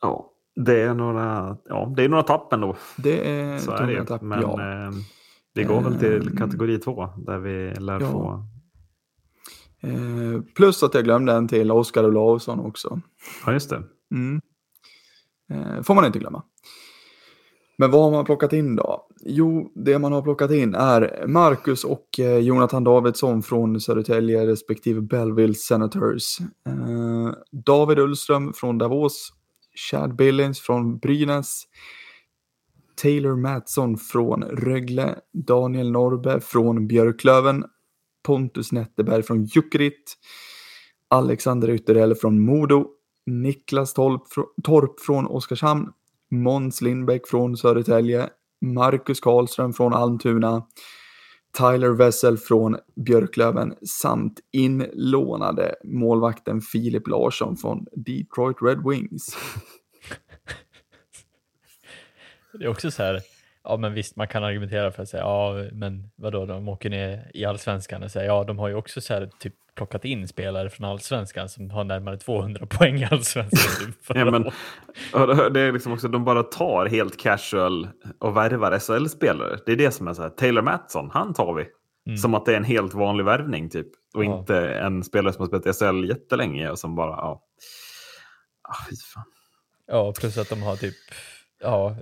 Ja, 0.01 0.31
det 0.57 0.81
är 0.81 0.95
några, 0.95 1.57
ja, 1.65 1.93
det 1.97 2.05
är 2.05 2.09
några 2.09 2.23
tapp 2.23 2.53
ändå. 2.53 2.77
Det 2.97 3.31
är, 3.31 3.59
Så 3.59 3.73
är 3.73 3.86
det. 3.86 4.05
Tapp, 4.05 4.23
Men 4.23 4.41
ja. 4.41 4.86
eh, 4.86 4.91
vi 5.55 5.65
går 5.65 5.81
väl 5.81 5.99
till 5.99 6.28
ehm, 6.28 6.36
kategori 6.36 6.78
två 6.78 7.09
där 7.16 7.39
vi 7.39 7.74
lär 7.74 8.01
ja. 8.01 8.11
få 8.11 8.47
Eh, 9.85 10.40
plus 10.56 10.82
att 10.82 10.94
jag 10.94 11.05
glömde 11.05 11.32
en 11.32 11.48
till, 11.48 11.70
Oskar 11.70 12.05
Olausson 12.05 12.61
också. 12.61 13.01
Ja, 13.47 13.52
just 13.52 13.70
det. 13.70 13.82
Mm. 14.15 14.40
Eh, 15.51 15.82
får 15.82 15.94
man 15.94 16.05
inte 16.05 16.19
glömma. 16.19 16.43
Men 17.78 17.90
vad 17.90 18.02
har 18.02 18.11
man 18.11 18.24
plockat 18.24 18.52
in 18.52 18.77
då? 18.77 19.06
Jo, 19.20 19.73
det 19.74 19.98
man 19.98 20.12
har 20.12 20.23
plockat 20.23 20.51
in 20.51 20.74
är 20.74 21.27
Marcus 21.27 21.85
och 21.85 22.20
eh, 22.20 22.39
Jonathan 22.39 22.85
Davidsson 22.85 23.43
från 23.43 23.81
Södertälje 23.81 24.47
respektive 24.47 25.01
Belleville 25.01 25.55
Senators. 25.55 26.40
Eh, 26.40 27.32
David 27.51 27.98
Ullström 27.98 28.52
från 28.52 28.78
Davos. 28.78 29.32
Chad 29.90 30.16
Billings 30.16 30.61
från 30.61 30.98
Brynäs. 30.98 31.62
Taylor 33.02 33.36
Mattsson 33.36 33.97
från 33.98 34.43
Rögle. 34.43 35.15
Daniel 35.32 35.90
Norbe 35.90 36.40
från 36.40 36.86
Björklöven. 36.86 37.65
Pontus 38.24 38.72
Netterberg 38.72 39.22
från 39.22 39.44
Jukurit, 39.44 40.16
Alexander 41.09 41.70
Ytterell 41.70 42.14
från 42.14 42.40
Modo, 42.40 42.86
Niklas 43.26 43.94
Torp 44.62 45.01
från 45.01 45.26
Oskarshamn, 45.26 45.88
Måns 46.30 46.80
Lindbäck 46.80 47.28
från 47.28 47.56
Södertälje, 47.56 48.28
Marcus 48.60 49.20
Karlström 49.20 49.72
från 49.72 49.94
Almtuna, 49.94 50.62
Tyler 51.59 51.90
Wessel 51.90 52.38
från 52.38 52.76
Björklöven 52.96 53.74
samt 53.86 54.40
inlånade 54.52 55.74
målvakten 55.84 56.60
Filip 56.60 57.09
Larsson 57.09 57.56
från 57.56 57.86
Detroit 57.92 58.56
Red 58.62 58.82
Wings. 58.88 59.36
Det 62.59 62.64
är 62.64 62.68
också 62.68 62.90
så 62.90 63.02
här, 63.02 63.20
Ja, 63.65 63.77
men 63.77 63.95
visst, 63.95 64.16
man 64.16 64.28
kan 64.28 64.45
argumentera 64.45 64.91
för 64.93 65.03
att 65.03 65.09
säga, 65.09 65.23
ja, 65.23 65.65
men 65.73 66.11
vadå, 66.16 66.47
de 66.47 66.69
åker 66.69 66.91
ner 66.91 67.31
i 67.35 67.45
allsvenskan 67.45 68.03
och 68.03 68.11
säger, 68.11 68.27
ja, 68.27 68.45
de 68.45 68.59
har 68.59 68.69
ju 68.69 68.74
också 68.74 69.01
så 69.01 69.15
här, 69.15 69.31
typ 69.39 69.55
plockat 69.74 70.05
in 70.05 70.28
spelare 70.28 70.70
från 70.70 70.86
allsvenskan 70.86 71.49
som 71.49 71.70
har 71.70 71.85
närmare 71.85 72.16
200 72.16 72.66
poäng 72.66 72.97
i 72.97 73.09
allsvenskan. 73.11 73.86
Typ 73.86 73.97
ja, 74.16 74.31
men, 74.31 74.43
det 75.53 75.61
är 75.61 75.73
liksom 75.73 75.93
också, 75.93 76.09
de 76.09 76.24
bara 76.24 76.43
tar 76.43 76.86
helt 76.86 77.20
casual 77.20 77.89
och 78.19 78.36
värvar 78.36 78.78
SHL-spelare. 78.78 79.59
Det 79.66 79.73
är 79.73 79.77
det 79.77 79.91
som 79.91 80.09
är 80.09 80.15
så 80.15 80.23
här, 80.23 80.31
Taylor 80.31 80.62
Mattsson, 80.62 81.11
han 81.12 81.35
tar 81.35 81.55
vi. 81.55 81.66
Mm. 82.07 82.16
Som 82.16 82.35
att 82.35 82.47
det 82.47 82.53
är 82.53 82.57
en 82.57 82.65
helt 82.65 82.95
vanlig 82.95 83.24
värvning 83.24 83.70
typ. 83.70 83.86
Och 84.15 84.24
ja. 84.24 84.39
inte 84.39 84.69
en 84.69 85.05
spelare 85.05 85.32
som 85.32 85.41
har 85.41 85.47
spelat 85.47 85.66
i 85.66 85.73
SHL 85.73 86.09
jättelänge 86.09 86.70
och 86.70 86.78
som 86.78 86.95
bara, 86.95 87.11
ja. 87.11 87.43
Ah, 88.69 88.74
fan. 89.15 89.24
Ja, 89.86 90.12
plus 90.12 90.39
att 90.39 90.49
de 90.49 90.62
har 90.62 90.77
typ 90.77 90.95
ja, 91.62 91.97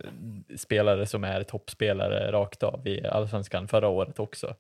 spelare 0.57 1.07
som 1.07 1.25
är 1.25 1.43
toppspelare 1.43 2.33
rakt 2.33 2.63
av 2.63 2.87
i 2.87 3.07
allsvenskan 3.07 3.69
förra 3.69 3.89
året 3.89 4.19
också. 4.19 4.55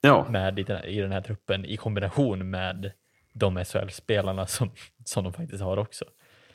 Ja. 0.00 0.26
Med 0.30 0.58
i 0.58 0.62
den, 0.62 0.76
här, 0.76 0.86
i 0.86 1.00
den 1.00 1.12
här 1.12 1.20
truppen 1.20 1.64
i 1.64 1.76
kombination 1.76 2.50
med 2.50 2.92
de 3.32 3.64
SHL-spelarna 3.64 4.46
som, 4.46 4.70
som 5.04 5.24
de 5.24 5.32
faktiskt 5.32 5.62
har 5.62 5.76
också. 5.76 6.04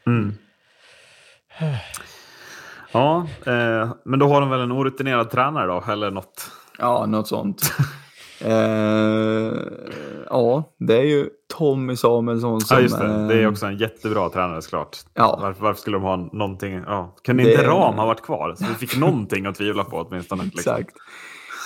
Mm. 0.05 0.33
Ja, 2.91 3.27
eh, 3.45 3.93
men 4.05 4.19
då 4.19 4.27
har 4.27 4.41
de 4.41 4.49
väl 4.49 4.61
en 4.61 4.71
orutinerad 4.71 5.29
tränare 5.29 5.67
då, 5.67 5.91
eller 5.91 6.11
något? 6.11 6.51
Ja, 6.77 7.05
något 7.05 7.27
sånt. 7.27 7.61
eh, 8.41 9.53
ja, 10.29 10.75
det 10.79 10.97
är 10.97 11.03
ju 11.03 11.29
Tommy 11.57 11.95
Samuelsson 11.95 12.61
som... 12.61 12.77
Ja, 12.77 12.81
just 12.81 12.99
det. 12.99 13.27
Det 13.27 13.33
är 13.33 13.47
också 13.47 13.65
en 13.65 13.77
jättebra 13.77 14.29
tränare 14.29 14.61
såklart. 14.61 14.97
Ja. 15.13 15.39
Varför, 15.41 15.63
varför 15.63 15.81
skulle 15.81 15.95
de 15.97 16.03
ha 16.03 16.15
någonting? 16.15 16.73
Ja. 16.73 17.15
Kunde 17.23 17.51
inte 17.51 17.67
Ram 17.67 17.95
ha 17.95 18.05
varit 18.05 18.21
kvar? 18.21 18.55
Så 18.55 18.65
vi 18.65 18.87
fick 18.87 18.97
någonting 18.97 19.45
att 19.45 19.55
tvivla 19.55 19.83
på 19.83 19.97
åtminstone. 19.97 20.43
Liksom. 20.43 20.59
Exakt. 20.59 20.95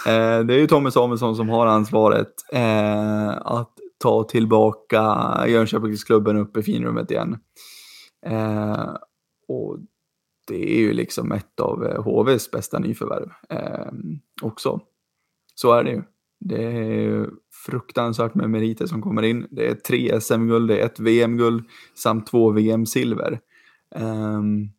Eh, 0.08 0.40
det 0.40 0.54
är 0.54 0.60
ju 0.60 0.68
Tommy 0.68 0.92
Samuelsson 0.92 1.36
som 1.36 1.50
har 1.50 1.68
ansvaret 1.68 2.34
eh, 2.54 3.30
att 3.30 3.74
ta 4.04 4.24
tillbaka 4.24 5.28
Jönköpingsklubben 5.48 6.38
upp 6.38 6.58
i 6.58 6.64
finrummet 6.64 7.12
igen. 7.12 7.38
Eh, 8.26 8.96
och 9.48 9.78
det 10.48 10.76
är 10.76 10.80
ju 10.80 10.94
liksom 10.94 11.32
ett 11.32 11.60
av 11.60 11.98
HVs 11.98 12.52
bästa 12.52 12.80
nyförvärv 12.80 13.30
eh, 13.50 13.92
också. 14.42 14.80
Så 15.56 15.74
är 15.74 15.84
det 15.84 15.92
ju. 15.92 16.04
Det 16.46 16.64
är 16.64 17.30
fruktansvärt 17.66 18.36
med 18.36 18.50
meriter 18.50 18.86
som 18.86 19.02
kommer 19.02 19.24
in. 19.24 19.48
Det 19.52 19.68
är 19.68 19.76
tre 19.76 20.22
SM-guld, 20.22 20.68
det 20.68 20.82
är 20.82 20.86
ett 20.86 21.00
VM-guld 21.00 21.66
samt 21.96 22.28
två 22.28 22.52
VM-silver. 22.52 23.40
Um, 23.96 24.04
ehm, 24.04 24.70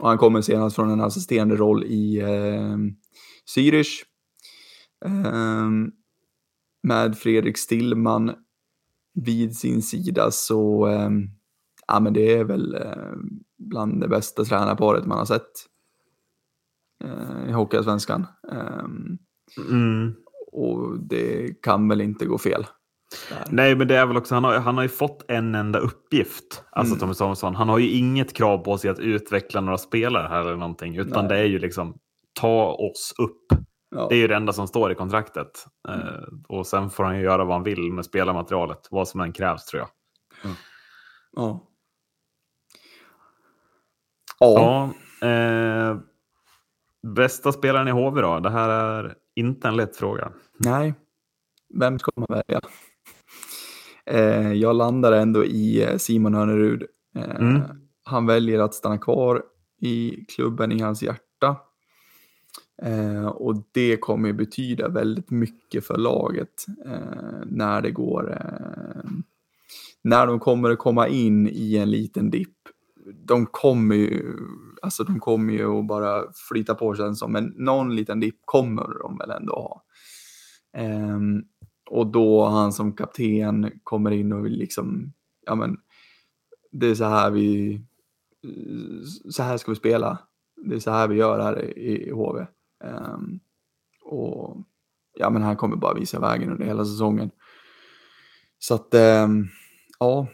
och 0.00 0.08
han 0.08 0.18
kommer 0.18 0.40
senast 0.40 0.76
från 0.76 0.90
en 0.90 1.00
assisterande 1.00 1.56
roll 1.56 1.84
i 1.84 2.22
um, 2.22 2.96
Zürich. 3.56 4.02
Um, 5.04 5.92
med 6.82 7.18
Fredrik 7.18 7.58
Stillman 7.58 8.34
vid 9.14 9.56
sin 9.56 9.82
sida 9.82 10.30
så 10.30 10.88
um, 10.88 11.30
ja, 11.86 12.00
men 12.00 12.12
det 12.12 12.32
är 12.32 12.44
väl 12.44 12.74
uh, 12.74 13.16
bland 13.58 14.00
det 14.00 14.08
bästa 14.08 14.44
tränarparet 14.44 15.06
man 15.06 15.18
har 15.18 15.24
sett 15.24 15.52
uh, 17.04 17.48
i 17.48 17.52
Hockeyallsvenskan. 17.52 18.26
Um, 18.52 19.18
mm. 19.70 20.14
Och 20.54 20.98
det 20.98 21.62
kan 21.62 21.88
väl 21.88 22.00
inte 22.00 22.26
gå 22.26 22.38
fel. 22.38 22.66
Där. 23.28 23.44
Nej, 23.50 23.76
men 23.76 23.88
det 23.88 23.96
är 23.96 24.06
väl 24.06 24.16
också, 24.16 24.34
han 24.34 24.44
har, 24.44 24.58
han 24.58 24.76
har 24.76 24.82
ju 24.82 24.88
fått 24.88 25.24
en 25.28 25.54
enda 25.54 25.78
uppgift, 25.78 26.64
alltså 26.70 26.92
mm. 26.92 27.00
Tommy 27.00 27.14
Samuelsson. 27.14 27.54
Han 27.54 27.68
har 27.68 27.78
ju 27.78 27.90
inget 27.90 28.32
krav 28.32 28.58
på 28.58 28.78
sig 28.78 28.90
att 28.90 28.98
utveckla 28.98 29.60
några 29.60 29.78
spelare 29.78 30.28
här 30.28 30.40
eller 30.40 30.56
någonting, 30.56 30.96
utan 30.96 31.26
Nej. 31.26 31.36
det 31.36 31.42
är 31.42 31.48
ju 31.48 31.58
liksom 31.58 31.98
ta 32.40 32.66
oss 32.66 33.14
upp. 33.18 33.60
Ja. 33.90 34.06
Det 34.08 34.14
är 34.14 34.18
ju 34.18 34.28
det 34.28 34.36
enda 34.36 34.52
som 34.52 34.68
står 34.68 34.92
i 34.92 34.94
kontraktet. 34.94 35.66
Mm. 35.88 36.00
Uh, 36.00 36.24
och 36.48 36.66
sen 36.66 36.90
får 36.90 37.04
han 37.04 37.16
ju 37.16 37.22
göra 37.22 37.44
vad 37.44 37.54
han 37.54 37.64
vill 37.64 37.92
med 37.92 38.04
spelarmaterialet, 38.04 38.88
vad 38.90 39.08
som 39.08 39.20
än 39.20 39.32
krävs 39.32 39.66
tror 39.66 39.80
jag. 39.80 39.88
Mm. 40.44 40.56
Ja. 41.36 41.68
Ja. 44.40 44.92
ja 45.20 45.28
eh, 45.28 45.96
bästa 47.14 47.52
spelaren 47.52 47.88
i 47.88 47.90
HV 47.90 48.20
då? 48.20 48.40
Det 48.40 48.50
här 48.50 48.68
är 48.68 49.14
inte 49.34 49.68
en 49.68 49.76
lätt 49.76 49.96
fråga. 49.96 50.32
Nej, 50.56 50.94
vem 51.74 51.98
ska 51.98 52.12
man 52.16 52.26
välja? 52.28 52.60
Eh, 54.06 54.52
jag 54.52 54.76
landar 54.76 55.12
ändå 55.12 55.44
i 55.44 55.82
eh, 55.82 55.96
Simon 55.96 56.34
Önnerud. 56.34 56.84
Eh, 57.16 57.36
mm. 57.36 57.62
Han 58.04 58.26
väljer 58.26 58.58
att 58.58 58.74
stanna 58.74 58.98
kvar 58.98 59.42
i 59.80 60.24
klubben 60.28 60.72
i 60.72 60.80
hans 60.80 61.02
hjärta. 61.02 61.56
Eh, 62.82 63.26
och 63.26 63.56
det 63.72 63.96
kommer 63.96 64.32
betyda 64.32 64.88
väldigt 64.88 65.30
mycket 65.30 65.86
för 65.86 65.96
laget 65.98 66.66
eh, 66.86 67.42
när 67.46 67.82
det 67.82 67.90
går, 67.90 68.32
eh, 68.32 69.10
när 70.02 70.26
de 70.26 70.40
kommer 70.40 70.70
att 70.70 70.78
komma 70.78 71.08
in 71.08 71.48
i 71.48 71.76
en 71.76 71.90
liten 71.90 72.30
dipp. 72.30 72.56
De 73.26 73.46
kommer 73.46 73.94
ju 73.94 74.36
alltså 74.82 75.04
de 75.04 75.20
kommer 75.20 75.52
ju 75.52 75.78
att 75.78 75.86
bara 75.86 76.24
flyta 76.48 76.74
på 76.74 76.94
känns 76.94 77.18
som, 77.18 77.32
men 77.32 77.54
någon 77.56 77.96
liten 77.96 78.20
dipp 78.20 78.38
kommer 78.44 78.98
de 79.02 79.18
väl 79.18 79.30
ändå 79.30 79.52
ha. 79.52 79.83
Ehm, 80.74 81.44
och 81.90 82.06
då 82.06 82.44
han 82.44 82.72
som 82.72 82.92
kapten 82.92 83.80
kommer 83.82 84.10
in 84.10 84.32
och 84.32 84.46
vill 84.46 84.58
liksom, 84.58 85.12
ja 85.46 85.54
men, 85.54 85.76
det 86.70 86.86
är 86.86 86.94
så 86.94 87.04
här 87.04 87.30
vi, 87.30 87.80
så 89.30 89.42
här 89.42 89.56
ska 89.56 89.70
vi 89.70 89.76
spela. 89.76 90.18
Det 90.56 90.74
är 90.74 90.80
så 90.80 90.90
här 90.90 91.08
vi 91.08 91.16
gör 91.16 91.38
här 91.38 91.78
i, 91.78 92.08
i 92.08 92.10
HV. 92.10 92.46
Ehm, 92.84 93.40
och 94.02 94.56
ja, 95.14 95.30
men 95.30 95.42
han 95.42 95.56
kommer 95.56 95.76
bara 95.76 95.94
visa 95.94 96.20
vägen 96.20 96.50
under 96.50 96.66
hela 96.66 96.84
säsongen. 96.84 97.30
Så 98.58 98.74
att, 98.74 98.94
ehm, 98.94 99.46
ja, 99.98 100.26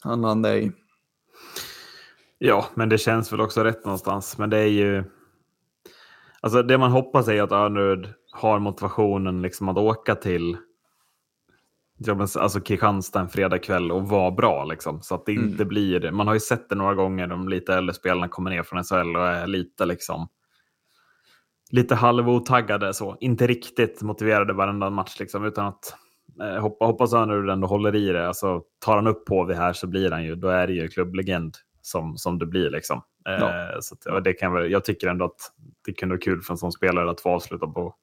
han 0.00 0.20
landar 0.20 0.54
i 0.54 0.72
Ja, 2.42 2.66
men 2.74 2.88
det 2.88 2.98
känns 2.98 3.32
väl 3.32 3.40
också 3.40 3.64
rätt 3.64 3.84
någonstans. 3.84 4.38
Men 4.38 4.50
det 4.50 4.58
är 4.58 4.66
ju... 4.66 5.04
Alltså 6.40 6.62
det 6.62 6.78
man 6.78 6.90
hoppas 6.90 7.28
är 7.28 7.42
att 7.42 7.52
Örnrud 7.52 8.14
har 8.40 8.58
motivationen 8.58 9.42
liksom 9.42 9.68
att 9.68 9.78
åka 9.78 10.14
till 10.14 10.56
alltså 12.08 12.60
Kristianstad 12.60 13.20
en 13.20 13.28
fredagkväll 13.28 13.92
och 13.92 14.08
vara 14.08 14.30
bra. 14.30 14.64
Liksom, 14.64 15.02
så 15.02 15.14
att 15.14 15.26
det 15.26 15.32
inte 15.32 15.62
mm. 15.62 15.68
blir... 15.68 16.10
Man 16.10 16.26
har 16.26 16.34
ju 16.34 16.40
sett 16.40 16.68
det 16.68 16.74
några 16.74 16.94
gånger, 16.94 17.26
de 17.26 17.48
lite 17.48 17.74
äldre 17.74 17.94
spelarna 17.94 18.28
kommer 18.28 18.50
ner 18.50 18.62
från 18.62 18.84
SHL 18.84 19.16
och 19.16 19.26
är 19.26 19.46
lite 19.46 19.86
liksom 19.86 20.28
lite 21.70 21.94
halvotaggade 21.94 22.94
så. 22.94 23.16
Inte 23.20 23.46
riktigt 23.46 24.02
motiverade 24.02 24.52
varenda 24.52 24.90
match 24.90 25.16
liksom, 25.20 25.44
utan 25.44 25.66
att 25.66 25.94
eh, 26.42 26.68
hoppas 26.80 27.12
Örnrud 27.12 27.50
ändå 27.50 27.66
håller 27.66 27.94
i 27.94 28.06
det. 28.06 28.28
Alltså, 28.28 28.62
tar 28.78 28.96
han 28.96 29.06
upp 29.06 29.24
på 29.24 29.44
det 29.44 29.54
här 29.54 29.72
så 29.72 29.86
blir 29.86 30.10
han 30.10 30.24
ju, 30.24 30.34
då 30.34 30.48
är 30.48 30.66
det 30.66 30.72
ju 30.72 30.88
klubblegend 30.88 31.56
som, 31.82 32.16
som 32.16 32.38
det 32.38 32.46
blir. 32.46 32.70
Liksom. 32.70 33.02
Ja. 33.24 33.32
Eh, 33.32 33.80
så 33.80 33.94
att, 34.10 34.24
det 34.24 34.32
kan 34.32 34.70
jag 34.70 34.84
tycker 34.84 35.08
ändå 35.08 35.24
att 35.24 35.52
det 35.86 35.92
kunde 35.92 36.12
vara 36.12 36.22
kul 36.22 36.42
för 36.42 36.54
en 36.54 36.58
sån 36.58 36.72
spelare 36.72 37.10
att 37.10 37.20
få 37.20 37.30
avsluta 37.30 37.66
på, 37.66 37.94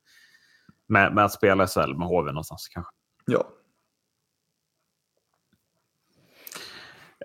med, 0.87 1.15
med 1.15 1.25
att 1.25 1.33
spela 1.33 1.67
SHL 1.67 1.95
med 1.97 2.07
HV 2.07 2.31
någonstans 2.31 2.67
kanske. 2.71 2.91
Ja. 3.25 3.43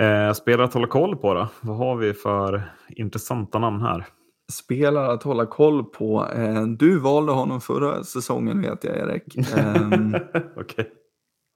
Eh, 0.00 0.32
spelare 0.32 0.66
att 0.66 0.74
hålla 0.74 0.86
koll 0.86 1.16
på 1.16 1.34
då? 1.34 1.48
Vad 1.60 1.76
har 1.76 1.96
vi 1.96 2.14
för 2.14 2.62
intressanta 2.88 3.58
namn 3.58 3.80
här? 3.80 4.06
Spelare 4.52 5.12
att 5.12 5.22
hålla 5.22 5.46
koll 5.46 5.84
på. 5.84 6.28
Eh, 6.34 6.62
du 6.62 6.98
valde 6.98 7.32
honom 7.32 7.60
förra 7.60 8.04
säsongen 8.04 8.60
vet 8.62 8.84
jag 8.84 8.96
Erik. 8.96 9.36
Eh, 9.36 9.88
Okej. 10.34 10.54
Okay. 10.56 10.86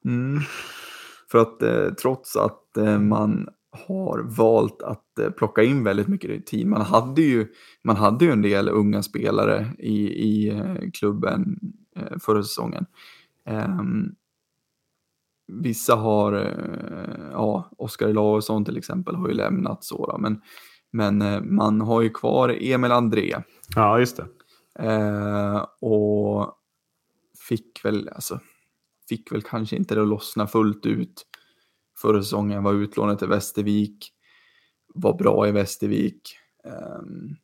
Mm, 0.05 0.41
för 1.31 1.39
att 1.39 1.63
eh, 1.63 1.95
trots 2.03 2.37
att 2.37 2.77
eh, 2.77 2.99
man 2.99 3.49
har 3.89 4.19
valt 4.19 4.83
att 4.83 5.19
eh, 5.19 5.31
plocka 5.31 5.63
in 5.63 5.85
väldigt 5.85 6.09
mycket 6.09 6.47
tid. 6.47 6.67
Man 6.67 6.83
hade 6.83 7.23
ju, 7.23 7.49
man 7.85 7.97
hade 7.97 8.25
ju 8.25 8.31
en 8.31 8.43
del 8.43 8.69
unga 8.69 9.03
spelare 9.03 9.73
i, 9.79 10.07
i 10.07 10.49
eh, 10.49 10.91
klubben 10.93 11.59
eh, 11.97 12.19
förra 12.21 12.43
säsongen. 12.43 12.87
Um, 13.51 14.15
vissa 15.49 15.95
har, 15.95 16.33
ja, 17.33 17.71
Oskar 17.79 18.13
Larsson 18.13 18.65
till 18.65 18.77
exempel 18.77 19.15
har 19.15 19.29
ju 19.29 19.35
lämnat 19.35 19.85
så 19.85 20.07
då, 20.07 20.19
men, 20.19 20.41
men 20.91 21.45
man 21.55 21.81
har 21.81 22.03
ju 22.03 22.11
kvar 22.11 22.57
Emil 22.61 22.93
André. 22.93 23.37
Ja, 23.75 23.99
just 23.99 24.17
det. 24.17 24.27
Uh, 24.83 25.67
och 25.81 26.55
fick 27.49 27.85
väl, 27.85 28.09
alltså, 28.09 28.41
fick 29.09 29.33
väl 29.33 29.43
kanske 29.43 29.77
inte 29.77 29.95
det 29.95 30.03
att 30.03 30.09
lossna 30.09 30.47
fullt 30.47 30.87
ut 30.87 31.27
förra 31.97 32.23
säsongen, 32.23 32.63
var 32.63 32.73
utlånad 32.73 33.19
till 33.19 33.29
Västervik, 33.29 34.13
var 34.95 35.19
bra 35.19 35.49
i 35.49 35.53
Västervik. 35.53 36.39
Um, 36.65 37.37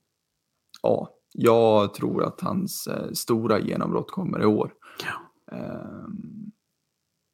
ja, 0.82 1.14
jag 1.32 1.94
tror 1.94 2.24
att 2.24 2.40
hans 2.40 2.88
uh, 2.88 3.12
stora 3.12 3.58
genombrott 3.58 4.10
kommer 4.10 4.42
i 4.42 4.46
år. 4.46 4.74
Ja. 5.04 5.56
Um, 5.58 6.52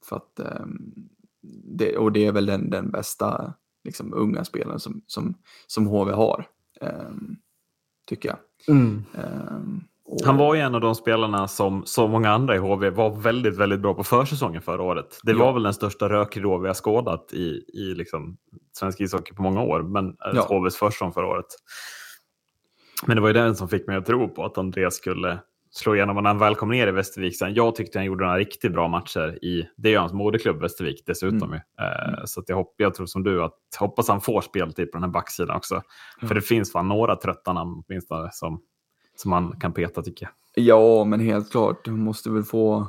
för 0.05 0.17
att, 0.17 0.41
um, 0.61 1.09
det, 1.65 1.97
och 1.97 2.13
det 2.13 2.27
är 2.27 2.33
väl 2.33 2.47
den, 2.47 2.71
den 2.71 2.91
bästa 2.91 3.55
liksom, 3.85 4.15
unga 4.15 4.45
spelaren 4.45 4.81
som, 4.81 5.03
som, 5.07 5.35
som 5.67 5.87
HV 5.87 6.13
har, 6.13 6.49
tycker 8.07 8.29
jag. 8.29 8.39
Mm. 8.77 9.05
Han 10.25 10.37
var 10.37 10.55
ju 10.55 10.61
en 10.61 10.75
av 10.75 10.81
de 10.81 10.95
spelarna 10.95 11.49
som 11.49 11.83
så 11.87 12.09
många 12.09 12.31
andra 12.31 12.55
i 12.55 12.59
HV 12.59 12.91
var 12.91 13.11
väldigt, 13.11 13.57
väldigt 13.57 13.81
bra 13.81 13.95
på 13.95 14.05
försäsongen 14.05 14.63
förra 14.63 14.83
året. 14.83 15.21
Det 15.23 15.35
var 15.35 15.53
väl 15.53 15.63
den 15.63 15.75
största 15.75 16.09
rökridå 16.09 16.59
vi 16.59 16.67
har 16.67 16.75
skådat 16.75 17.33
i, 17.33 17.65
i 17.75 17.95
liksom 17.95 18.37
svensk 18.79 19.01
ishockey 19.01 19.35
på 19.35 19.43
många 19.43 19.63
år, 19.63 19.83
men 19.83 20.07
eh, 20.07 20.13
ja. 20.35 20.47
HVs 20.49 20.77
försäsong 20.77 21.13
förra 21.13 21.27
året. 21.27 21.47
Men 23.07 23.17
det 23.17 23.21
var 23.21 23.29
ju 23.29 23.35
den 23.35 23.57
som 23.57 23.69
fick 23.69 23.87
mig 23.87 23.97
att 23.97 24.07
tro 24.07 24.29
på 24.29 24.45
att 24.45 24.59
Andreas 24.59 24.95
skulle 24.95 25.39
slå 25.71 25.95
igenom 25.95 26.17
när 26.17 26.31
han 26.31 26.39
väl 26.39 26.55
kom 26.55 26.71
ner 26.71 26.87
i 26.87 26.91
Västervik. 26.91 27.39
Sen, 27.39 27.55
jag 27.55 27.75
tyckte 27.75 27.99
han 27.99 28.07
gjorde 28.07 28.25
några 28.25 28.39
riktigt 28.39 28.73
bra 28.73 28.89
matcher 28.89 29.45
i, 29.45 29.69
det 29.77 29.95
är 29.95 29.99
hans 29.99 30.13
moderklubb 30.13 30.61
Västervik 30.61 31.03
dessutom. 31.07 31.43
Mm. 31.43 31.55
Uh, 31.55 32.25
så 32.25 32.43
jag, 32.47 32.57
hopp, 32.57 32.75
jag 32.77 32.95
tror 32.95 33.07
som 33.07 33.23
du 33.23 33.43
att 33.43 33.55
hoppas 33.79 34.09
han 34.09 34.21
får 34.21 34.41
speltid 34.41 34.93
på 34.93 34.97
den 34.97 35.05
här 35.05 35.11
backsidan 35.11 35.57
också. 35.57 35.75
Mm. 35.75 36.29
För 36.29 36.35
det 36.35 36.41
finns 36.41 36.73
fan 36.73 36.89
några 36.89 37.17
trötta 37.17 37.53
namn 37.53 37.83
åtminstone 37.87 38.29
som 38.33 38.61
som 39.21 39.31
man 39.31 39.57
kan 39.61 39.73
peta 39.73 40.03
tycker 40.03 40.27
jag. 40.27 40.65
Ja, 40.65 41.05
men 41.05 41.21
helt 41.21 41.51
klart. 41.51 41.87
Hon 41.87 42.05
måste 42.05 42.31
väl 42.31 42.43
få 42.43 42.89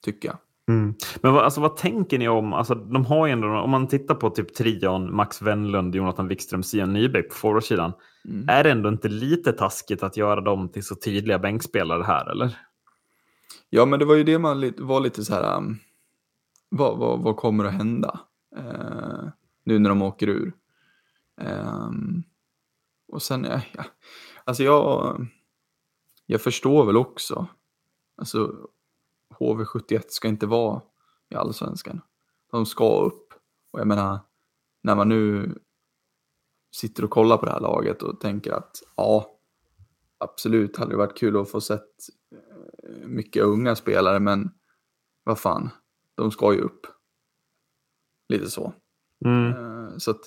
tycker 0.06 0.30
jag. 0.30 0.38
Mm. 0.70 0.94
Men 1.22 1.34
vad, 1.34 1.44
alltså, 1.44 1.62
vad 1.62 1.78
tänker 1.78 2.18
ni 2.18 2.28
om, 2.28 2.54
alltså, 2.54 2.76
de 2.76 3.06
har 3.06 3.28
ändå, 3.28 3.48
om 3.48 3.70
man 3.70 3.88
tittar 3.88 4.16
på 4.16 4.30
typ 4.30 4.54
trion, 4.54 5.16
Max 5.16 5.42
Wennlund, 5.42 5.96
Jonathan 5.96 6.28
Wikström, 6.28 6.64
Sian 6.64 6.94
Nybeck 6.94 7.30
på 7.30 7.36
forwardsidan. 7.36 7.94
Mm. 8.26 8.50
Är 8.50 8.64
det 8.64 8.72
ändå 8.72 8.90
inte 8.90 9.10
lite 9.10 9.54
taskigt 9.54 10.04
att 10.04 10.18
göra 10.18 10.42
dem 10.42 10.70
till 10.70 10.84
så 10.84 10.96
tydliga 10.96 11.40
bänkspelare 11.40 12.04
här, 12.04 12.32
eller? 12.32 12.58
Ja, 13.70 13.86
men 13.86 14.00
det 14.00 14.06
var 14.06 14.16
ju 14.16 14.24
det 14.24 14.40
man 14.40 14.74
var 14.78 15.00
lite 15.00 15.26
så 15.26 15.34
här, 15.34 15.58
um, 15.58 15.78
vad, 16.70 16.98
vad, 16.98 17.20
vad, 17.20 17.36
kommer 17.36 17.66
att 17.66 17.74
hända 17.74 18.20
uh, 18.58 19.30
nu 19.66 19.80
när 19.80 19.90
de 19.90 20.02
åker 20.02 20.28
ur? 20.28 20.54
Um, 21.42 22.24
och 23.08 23.22
sen, 23.22 23.44
ja, 23.44 23.62
ja, 23.74 23.86
alltså 24.44 24.64
jag, 24.64 25.26
jag 26.26 26.42
förstår 26.42 26.86
väl 26.86 26.98
också, 26.98 27.48
alltså 28.16 28.70
HV71 29.40 30.04
ska 30.08 30.28
inte 30.28 30.46
vara 30.46 30.82
i 31.30 31.36
allsvenskan. 31.36 32.02
De 32.52 32.66
ska 32.66 33.02
upp. 33.06 33.34
Och 33.72 33.80
jag 33.80 33.88
menar, 33.88 34.20
när 34.84 34.96
man 34.96 35.10
nu 35.10 35.56
sitter 36.72 37.04
och 37.04 37.10
kollar 37.10 37.38
på 37.38 37.46
det 37.46 37.52
här 37.52 37.60
laget 37.60 38.04
och 38.04 38.20
tänker 38.20 38.52
att 38.52 38.78
ja, 38.96 39.40
absolut 40.18 40.78
hade 40.78 40.92
det 40.92 40.98
varit 40.98 41.18
kul 41.18 41.38
att 41.38 41.52
få 41.52 41.62
sett 41.62 41.96
eh, 42.32 43.08
mycket 43.08 43.44
unga 43.44 43.76
spelare, 43.76 44.20
men 44.20 44.52
vad 45.24 45.40
fan, 45.40 45.70
de 46.16 46.32
ska 46.32 46.54
ju 46.54 46.60
upp. 46.60 46.88
Lite 48.30 48.50
så. 48.50 48.74
Mm. 49.26 49.52
Eh, 49.52 49.98
så 49.98 50.12
att, 50.12 50.22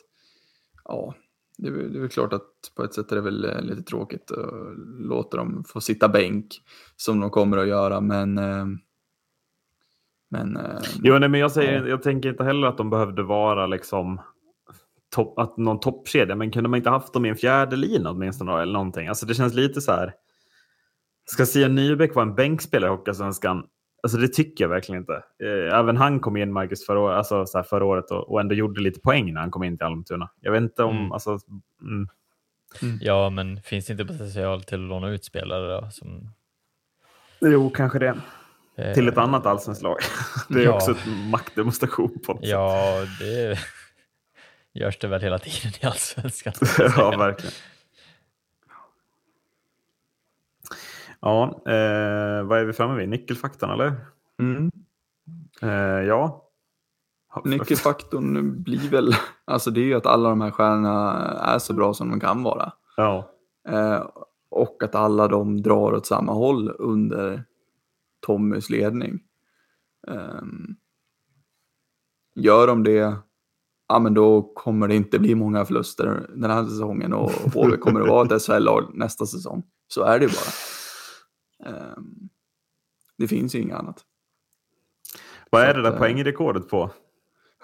ja, 0.90 1.14
det 1.58 1.68
är, 1.68 1.72
det 1.72 1.98
är 1.98 2.00
väl 2.00 2.08
klart 2.08 2.32
att 2.32 2.48
på 2.76 2.84
ett 2.84 2.94
sätt 2.94 3.12
är 3.12 3.16
det 3.16 3.22
väl 3.22 3.44
eh, 3.44 3.60
lite 3.60 3.82
tråkigt 3.82 4.30
att 4.30 4.78
låta 5.08 5.36
dem 5.36 5.64
få 5.68 5.80
sitta 5.80 6.08
bänk 6.08 6.46
som 6.96 7.20
de 7.20 7.30
kommer 7.30 7.56
att 7.56 7.68
göra, 7.68 8.00
men 8.00 8.40
men, 10.30 10.56
eh, 10.56 10.80
jo, 11.02 11.18
nej, 11.18 11.28
men 11.28 11.40
jag, 11.40 11.52
säger, 11.52 11.82
ja. 11.82 11.88
jag 11.88 12.02
tänker 12.02 12.28
inte 12.28 12.44
heller 12.44 12.66
att 12.66 12.78
de 12.78 12.90
behövde 12.90 13.22
vara 13.22 13.66
liksom 13.66 14.20
topp, 15.14 15.38
att 15.38 15.56
någon 15.56 15.80
toppkedja, 15.80 16.36
men 16.36 16.50
kunde 16.50 16.68
man 16.68 16.76
inte 16.76 16.90
haft 16.90 17.12
dem 17.12 17.26
i 17.26 17.28
en 17.28 17.36
fjärde 17.36 17.76
lina 17.76 18.10
åtminstone 18.10 18.62
eller 18.62 18.72
någonting? 18.72 19.08
Alltså 19.08 19.26
det 19.26 19.34
känns 19.34 19.54
lite 19.54 19.80
så 19.80 19.92
här. 19.92 20.14
Ska 21.24 21.46
Sia 21.46 21.68
Nybeck 21.68 22.14
vara 22.14 22.26
en 22.26 22.34
bänkspelare 22.34 22.90
i 22.90 22.96
Hockeysvenskan? 22.96 23.64
Alltså 24.02 24.18
det 24.18 24.28
tycker 24.28 24.64
jag 24.64 24.68
verkligen 24.68 25.00
inte. 25.00 25.22
Eh, 25.42 25.78
även 25.78 25.96
han 25.96 26.20
kom 26.20 26.36
in, 26.36 26.52
Marcus, 26.52 26.86
förra, 26.86 27.16
alltså, 27.16 27.46
så 27.46 27.58
här, 27.58 27.62
förra 27.62 27.84
året 27.84 28.10
och, 28.10 28.30
och, 28.30 28.40
ändå 28.40 28.54
gjorde 28.54 28.80
lite 28.80 29.00
poäng 29.00 29.34
när 29.34 29.40
han 29.40 29.50
kom 29.50 29.64
in 29.64 29.76
till 29.76 29.86
Almtuna. 29.86 30.30
Jag 30.40 30.52
vet 30.52 30.62
inte 30.62 30.82
om... 30.82 30.96
Mm. 30.96 31.12
Alltså, 31.12 31.38
mm. 31.82 32.08
Mm. 32.82 32.98
Ja, 33.00 33.30
men 33.30 33.62
finns 33.62 33.86
det 33.86 33.92
inte 33.92 34.04
potential 34.04 34.62
till 34.62 34.74
att 34.84 34.88
låna 34.88 35.08
ut 35.08 35.24
spelare 35.24 35.80
då? 35.80 35.88
Som... 35.90 36.30
Jo, 37.40 37.70
kanske 37.70 37.98
det. 37.98 38.14
Till 38.94 39.08
ett 39.08 39.18
annat 39.18 39.46
allsvenskt 39.46 39.82
lag. 39.82 39.96
Det 40.48 40.60
är 40.60 40.64
ja. 40.64 40.74
också 40.74 40.90
en 41.06 41.30
maktdemonstration 41.30 42.18
på 42.26 42.32
något 42.32 42.46
Ja, 42.46 43.00
sätt. 43.00 43.18
det 43.18 43.58
görs 44.80 44.98
det 44.98 45.08
väl 45.08 45.22
hela 45.22 45.38
tiden 45.38 45.72
i 45.80 45.86
allsvenskan. 45.86 46.52
ja, 46.96 47.16
verkligen. 47.18 47.52
Ja, 51.20 51.62
eh, 51.66 52.42
vad 52.42 52.58
är 52.58 52.64
vi 52.64 52.72
framme 52.72 52.96
vid? 52.96 53.08
Nyckelfaktorn 53.08 53.70
eller? 53.70 53.94
Mm. 54.38 54.70
Eh, 55.62 56.06
ja. 56.06 56.46
Nyckelfaktorn 57.44 58.62
blir 58.62 58.90
väl, 58.90 59.14
alltså 59.44 59.70
det 59.70 59.80
är 59.80 59.84
ju 59.84 59.94
att 59.94 60.06
alla 60.06 60.28
de 60.28 60.40
här 60.40 60.50
stjärnorna 60.50 61.12
är 61.40 61.58
så 61.58 61.74
bra 61.74 61.94
som 61.94 62.10
de 62.10 62.20
kan 62.20 62.42
vara. 62.42 62.72
Ja. 62.96 63.30
Eh, 63.68 64.06
och 64.50 64.82
att 64.82 64.94
alla 64.94 65.28
de 65.28 65.62
drar 65.62 65.92
åt 65.92 66.06
samma 66.06 66.32
håll 66.32 66.74
under 66.78 67.44
Tommys 68.26 68.70
ledning. 68.70 69.20
Um, 70.06 70.76
gör 72.34 72.66
de 72.66 72.82
det, 72.82 73.16
ja 73.88 73.98
men 73.98 74.14
då 74.14 74.42
kommer 74.42 74.88
det 74.88 74.94
inte 74.94 75.18
bli 75.18 75.34
många 75.34 75.64
förluster 75.64 76.26
den 76.34 76.50
här 76.50 76.64
säsongen 76.64 77.12
och 77.12 77.30
HV 77.30 77.76
kommer 77.76 78.00
att 78.00 78.08
vara 78.08 78.26
ett 78.36 78.42
SHL-lag 78.42 78.90
nästa 78.94 79.26
säsong. 79.26 79.62
Så 79.88 80.02
är 80.02 80.18
det 80.18 80.24
ju 80.24 80.30
bara. 80.30 80.79
Um, 81.66 82.28
det 83.16 83.28
finns 83.28 83.54
ju 83.54 83.58
inget 83.58 83.76
annat. 83.76 84.04
Vad 85.50 85.62
är 85.62 85.74
det 85.74 85.82
där 85.82 85.92
att, 85.92 85.98
poängrekordet 85.98 86.68
på? 86.68 86.90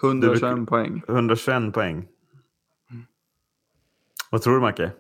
121 0.02 0.68
poäng. 0.68 1.02
121 1.09 1.74
poäng. 1.74 2.09
Mm. 2.90 3.05
Vad 4.31 4.43
tror 4.43 4.55
du 4.55 4.60
Macke? 4.60 4.93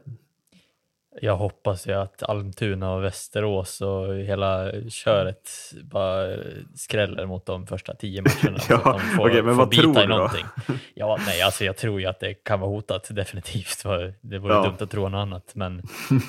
Jag 1.20 1.36
hoppas 1.36 1.86
ju 1.86 1.92
att 1.92 2.22
Almtuna 2.22 2.94
och 2.94 3.04
Västerås 3.04 3.80
och 3.80 4.14
hela 4.14 4.72
köret 4.88 5.50
bara 5.82 6.36
skräller 6.74 7.26
mot 7.26 7.46
de 7.46 7.66
första 7.66 7.94
tio 7.94 8.22
matcherna. 8.22 8.58
ja, 8.68 8.78
så 8.82 8.88
att 8.90 8.98
de 8.98 9.00
får, 9.00 9.28
okay, 9.28 9.42
men 9.42 9.54
får 9.54 9.62
vad 9.62 9.68
bita 9.68 9.82
tror 9.82 10.00
i 10.00 10.06
någonting. 10.06 10.44
Ja, 10.94 11.18
nej, 11.26 11.42
alltså 11.42 11.64
jag 11.64 11.76
tror 11.76 12.00
ju 12.00 12.06
att 12.06 12.20
det 12.20 12.34
kan 12.34 12.60
vara 12.60 12.70
hotat 12.70 13.08
definitivt. 13.10 13.82
Det 14.20 14.38
vore 14.38 14.54
ja. 14.54 14.62
dumt 14.62 14.76
att 14.80 14.90
tro 14.90 15.08
något 15.08 15.18
annat, 15.18 15.52
men 15.54 15.82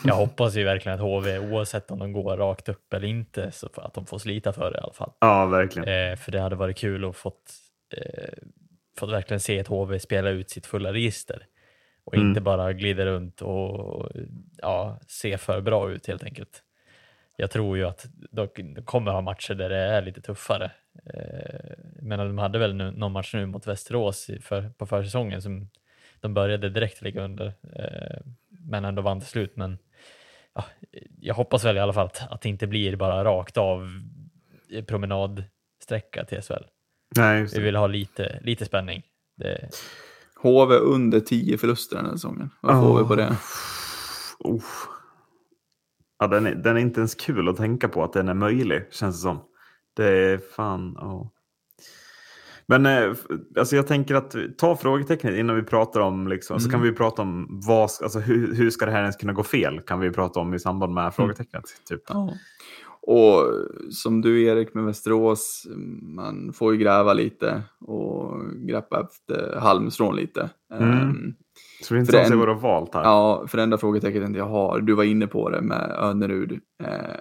jag 0.03 0.15
hoppas 0.15 0.55
ju 0.55 0.63
verkligen 0.63 0.95
att 0.95 1.03
HV, 1.03 1.39
oavsett 1.39 1.91
om 1.91 1.99
de 1.99 2.13
går 2.13 2.37
rakt 2.37 2.69
upp 2.69 2.93
eller 2.93 3.07
inte, 3.07 3.51
så 3.51 3.69
att 3.75 3.93
de 3.93 4.05
får 4.05 4.17
slita 4.17 4.53
för 4.53 4.71
det 4.71 4.77
i 4.77 4.81
alla 4.81 4.93
fall. 4.93 5.11
Ja, 5.19 5.45
verkligen. 5.45 6.11
Eh, 6.11 6.15
för 6.15 6.31
det 6.31 6.39
hade 6.39 6.55
varit 6.55 6.77
kul 6.77 7.05
att 7.05 7.15
fått, 7.15 7.51
eh, 7.97 8.33
fått 8.99 9.11
verkligen 9.11 9.39
se 9.39 9.57
ett 9.57 9.67
HV 9.67 9.99
spela 9.99 10.29
ut 10.29 10.49
sitt 10.49 10.65
fulla 10.65 10.93
register 10.93 11.45
och 12.07 12.15
mm. 12.15 12.27
inte 12.27 12.41
bara 12.41 12.73
glida 12.73 13.05
runt 13.05 13.41
och 13.41 14.11
ja, 14.57 14.99
se 15.07 15.37
för 15.37 15.61
bra 15.61 15.91
ut 15.91 16.07
helt 16.07 16.23
enkelt. 16.23 16.63
Jag 17.35 17.51
tror 17.51 17.77
ju 17.77 17.87
att 17.87 18.05
de 18.31 18.47
kommer 18.85 19.11
ha 19.11 19.21
matcher 19.21 19.53
där 19.53 19.69
det 19.69 19.77
är 19.77 20.01
lite 20.01 20.21
tuffare. 20.21 20.71
Eh, 21.05 21.73
men 22.01 22.19
de 22.19 22.37
hade 22.37 22.59
väl 22.59 22.75
nu, 22.75 22.91
någon 22.91 23.11
match 23.11 23.33
nu 23.33 23.45
mot 23.45 23.67
Västerås 23.67 24.29
för, 24.41 24.69
på 24.69 24.85
försäsongen 24.85 25.41
som 25.41 25.69
de 26.19 26.33
började 26.33 26.69
direkt 26.69 27.01
ligga 27.01 27.21
under, 27.21 27.53
eh, 27.75 28.19
men 28.49 28.85
ändå 28.85 29.01
vann 29.01 29.19
till 29.19 29.29
slut. 29.29 29.55
Men 29.55 29.77
ja, 30.53 30.65
jag 31.19 31.35
hoppas 31.35 31.65
väl 31.65 31.77
i 31.77 31.79
alla 31.79 31.93
fall 31.93 32.05
att, 32.05 32.31
att 32.31 32.41
det 32.41 32.49
inte 32.49 32.67
blir 32.67 32.95
bara 32.95 33.23
rakt 33.23 33.57
av 33.57 33.89
promenadsträcka 34.87 36.25
till 36.25 36.41
SHL. 36.41 36.63
Nej, 37.15 37.47
Vi 37.55 37.59
vill 37.59 37.75
ha 37.75 37.87
lite, 37.87 38.39
lite 38.41 38.65
spänning. 38.65 39.03
Det... 39.35 39.69
HV 40.39 40.75
under 40.75 41.19
10 41.19 41.57
förluster 41.57 41.95
den 41.95 42.05
här 42.05 42.13
säsongen. 42.13 42.49
Vad 42.61 42.75
oh. 42.75 42.81
får 42.81 43.03
vi 43.03 43.07
på 43.07 43.15
det? 43.15 43.37
Oh. 44.39 44.63
Ja, 46.19 46.27
den, 46.27 46.45
är, 46.45 46.55
den 46.55 46.77
är 46.77 46.81
inte 46.81 46.99
ens 46.99 47.15
kul 47.15 47.49
att 47.49 47.57
tänka 47.57 47.87
på 47.87 48.03
att 48.03 48.13
den 48.13 48.29
är 48.29 48.33
möjlig, 48.33 48.81
känns 48.91 49.15
det 49.15 49.21
som. 49.21 49.39
Det 49.95 50.07
är 50.07 50.37
fan... 50.55 50.97
Oh. 50.97 51.27
Men 52.69 52.85
eh, 52.85 53.15
alltså 53.57 53.75
jag 53.75 53.87
tänker 53.87 54.15
att 54.15 54.35
ta 54.57 54.75
frågetecknet 54.75 55.35
innan 55.35 55.55
vi 55.55 55.63
pratar 55.63 55.99
om, 55.99 56.27
liksom, 56.27 56.53
mm. 56.53 56.61
så 56.61 56.71
kan 56.71 56.81
vi 56.81 56.91
prata 56.91 57.21
om 57.21 57.47
vad, 57.67 57.89
alltså, 58.03 58.19
hur, 58.19 58.55
hur 58.55 58.69
ska 58.69 58.85
det 58.85 58.91
här 58.91 59.01
ens 59.01 59.15
kunna 59.15 59.33
gå 59.33 59.43
fel? 59.43 59.81
Kan 59.81 59.99
vi 59.99 60.11
prata 60.11 60.39
om 60.39 60.53
i 60.53 60.59
samband 60.59 60.93
med 60.93 61.01
mm. 61.01 61.11
frågetecknet. 61.11 61.63
Typ. 61.89 62.01
Ja. 62.07 62.33
Och 63.07 63.53
som 63.91 64.21
du 64.21 64.43
Erik 64.43 64.73
med 64.73 64.85
Västerås, 64.85 65.67
man 66.01 66.53
får 66.53 66.73
ju 66.73 66.79
gräva 66.79 67.13
lite 67.13 67.63
och 67.79 68.41
greppa 68.55 69.01
efter 69.01 69.59
halmstrån 69.59 70.15
lite. 70.15 70.49
Mm. 70.73 70.89
Um, 70.89 71.35
så 71.83 71.93
det 71.93 71.97
är 71.97 71.99
inte 71.99 72.25
så 72.25 72.37
vad 72.37 72.47
du 72.47 72.53
har 72.53 72.59
valt 72.59 72.93
här? 72.93 73.03
Ja, 73.03 73.45
för 73.47 73.57
det 73.57 73.63
enda 73.63 73.77
frågetecknet 73.77 74.35
jag 74.35 74.47
har, 74.47 74.79
du 74.79 74.93
var 74.93 75.03
inne 75.03 75.27
på 75.27 75.49
det 75.49 75.61
med 75.61 75.95
Önnerud, 75.99 76.59
eh, 76.83 77.15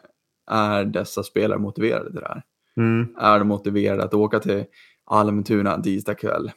är 0.51 0.85
dessa 0.85 1.23
spelare 1.23 1.59
motiverade 1.59 2.11
till 2.11 2.21
det 2.21 2.29
här? 2.29 2.43
Mm. 2.77 3.09
Är 3.19 3.39
de 3.39 3.49
motiverade 3.49 4.05
att 4.05 4.15
åka 4.15 4.41
till 4.41 4.65
Almtuna 5.05 5.83
tisdag 5.83 6.15
kväll? 6.15 6.51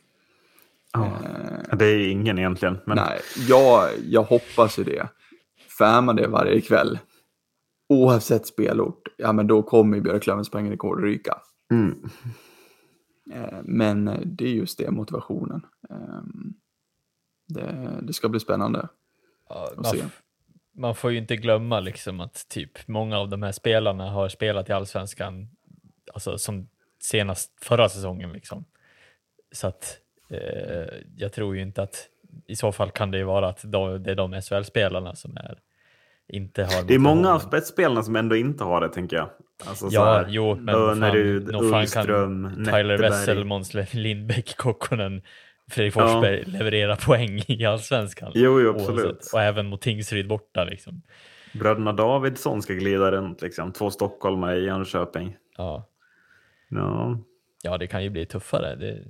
Oh. 0.97 1.03
Eh, 1.03 1.77
det 1.77 1.85
är 1.85 2.07
ingen 2.07 2.39
egentligen. 2.39 2.77
Men... 2.85 2.97
Nej, 2.97 3.19
jag, 3.47 3.89
jag 4.05 4.23
hoppas 4.23 4.79
ju 4.79 4.83
det. 4.83 5.07
För 5.77 5.85
är 5.85 6.01
man 6.01 6.15
det 6.15 6.27
varje 6.27 6.61
kväll, 6.61 6.99
oavsett 7.89 8.47
spelort, 8.47 9.07
ja 9.17 9.33
men 9.33 9.47
då 9.47 9.63
kommer 9.63 9.99
Björklövens 9.99 10.51
poängrekord 10.51 11.03
ryka. 11.03 11.37
Mm. 11.71 12.09
Eh, 13.33 13.59
men 13.63 14.21
det 14.25 14.45
är 14.45 14.53
just 14.53 14.77
det, 14.77 14.91
motivationen. 14.91 15.65
Ehm, 15.89 16.53
det, 17.47 17.99
det 18.01 18.13
ska 18.13 18.29
bli 18.29 18.39
spännande 18.39 18.87
ja, 19.49 19.69
att 19.77 19.87
se. 19.87 20.03
Man 20.71 20.95
får 20.95 21.11
ju 21.11 21.17
inte 21.17 21.35
glömma 21.35 21.79
liksom 21.79 22.19
att 22.19 22.49
typ 22.49 22.87
många 22.87 23.17
av 23.17 23.29
de 23.29 23.43
här 23.43 23.51
spelarna 23.51 24.11
har 24.11 24.29
spelat 24.29 24.69
i 24.69 24.71
allsvenskan, 24.71 25.49
alltså 26.13 26.37
som 26.37 26.69
senast 26.99 27.63
förra 27.63 27.89
säsongen 27.89 28.33
liksom. 28.33 28.65
Så 29.51 29.67
att 29.67 29.97
eh, 30.29 30.95
jag 31.15 31.33
tror 31.33 31.55
ju 31.55 31.61
inte 31.61 31.83
att 31.83 32.09
i 32.47 32.55
så 32.55 32.71
fall 32.71 32.91
kan 32.91 33.11
det 33.11 33.17
ju 33.17 33.23
vara 33.23 33.49
att 33.49 33.63
då, 33.63 33.97
det 33.97 34.11
är 34.11 34.15
de 34.15 34.41
SHL-spelarna 34.41 35.15
som 35.15 35.37
är 35.37 35.59
inte 36.29 36.63
har 36.63 36.83
Det 36.83 36.95
är 36.95 36.99
många 36.99 37.33
av 37.33 37.39
spetsspelarna 37.39 38.03
som 38.03 38.15
ändå 38.15 38.35
inte 38.35 38.63
har 38.63 38.81
det, 38.81 38.89
tänker 38.89 39.17
jag. 39.17 39.29
Alltså, 39.65 39.87
ja, 39.91 40.03
här, 40.03 40.25
jo, 40.29 40.55
men 40.55 40.75
Önerud, 40.75 41.55
Ullström, 41.55 42.65
Tyler 42.65 42.97
Wessel, 42.97 43.45
Måns 43.45 43.93
Lindbäck, 43.93 44.57
Kokkonen, 44.57 45.21
Fredrik 45.69 45.93
Forsberg 45.93 46.43
ja. 46.45 46.51
leverera 46.51 46.95
poäng 46.95 47.43
i 47.47 47.65
allsvenskan. 47.65 48.31
Jo, 48.35 48.61
jo 48.61 48.69
absolut. 48.69 49.05
Oavsett. 49.05 49.33
Och 49.33 49.41
även 49.41 49.67
mot 49.67 49.81
Tingsryd 49.81 50.27
borta. 50.27 50.63
Liksom. 50.63 51.01
Bröderna 51.53 51.93
Davidsson 51.93 52.61
ska 52.61 52.73
glida 52.73 53.11
runt, 53.11 53.41
liksom. 53.41 53.71
två 53.71 53.91
stockholmare 53.91 54.57
i 54.57 54.65
Jönköping. 54.65 55.35
Ja. 55.57 55.89
Ja. 56.69 57.17
ja, 57.63 57.77
det 57.77 57.87
kan 57.87 58.03
ju 58.03 58.09
bli 58.09 58.25
tuffare. 58.25 58.75
Det... 58.75 59.03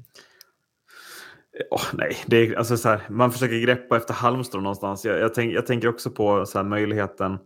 Oh, 1.72 1.84
nej, 1.94 2.18
det 2.28 2.38
är, 2.38 2.56
alltså, 2.56 2.78
så 2.78 2.90
här, 2.90 3.02
man 3.10 3.32
försöker 3.32 3.60
greppa 3.60 3.98
efter 3.98 4.14
halmstrån 4.14 4.64
någonstans. 4.64 5.06
Jag, 5.06 5.20
jag, 5.20 5.34
tänk, 5.34 5.54
jag 5.54 5.66
tänker 5.66 5.88
också 5.88 6.12
på 6.12 6.46
så 6.46 6.58
här, 6.58 6.66
möjligheten 6.66 7.38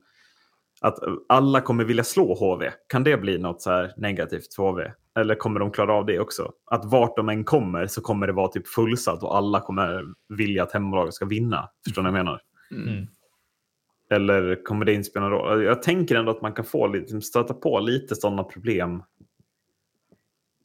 att 0.81 0.99
alla 1.29 1.61
kommer 1.61 1.83
vilja 1.83 2.03
slå 2.03 2.35
HV. 2.35 2.71
Kan 2.87 3.03
det 3.03 3.17
bli 3.17 3.37
något 3.37 3.61
så 3.61 3.69
här 3.69 3.93
negativt 3.97 4.53
för 4.55 4.63
HV? 4.63 4.91
Eller 5.19 5.35
kommer 5.35 5.59
de 5.59 5.71
klara 5.71 5.93
av 5.93 6.05
det 6.05 6.19
också? 6.19 6.51
Att 6.71 6.85
vart 6.85 7.15
de 7.15 7.29
än 7.29 7.43
kommer 7.43 7.87
så 7.87 8.01
kommer 8.01 8.27
det 8.27 8.33
vara 8.33 8.47
typ 8.47 8.67
fullsatt 8.67 9.23
och 9.23 9.37
alla 9.37 9.59
kommer 9.59 10.05
vilja 10.29 10.63
att 10.63 10.71
hemmalaget 10.71 11.13
ska 11.13 11.25
vinna. 11.25 11.69
Förstår 11.85 12.01
ni 12.01 12.09
vad 12.09 12.19
jag 12.19 12.25
menar? 12.25 12.41
Mm. 12.71 13.07
Eller 14.09 14.63
kommer 14.63 14.85
det 14.85 14.93
inte 14.93 15.09
spela 15.09 15.29
någon 15.29 15.39
roll? 15.39 15.63
Jag 15.63 15.81
tänker 15.81 16.15
ändå 16.15 16.31
att 16.31 16.41
man 16.41 16.53
kan 16.53 16.65
få 16.65 16.87
lite, 16.87 17.21
stöta 17.21 17.53
på 17.53 17.79
lite 17.79 18.15
sådana 18.15 18.43
problem. 18.43 19.03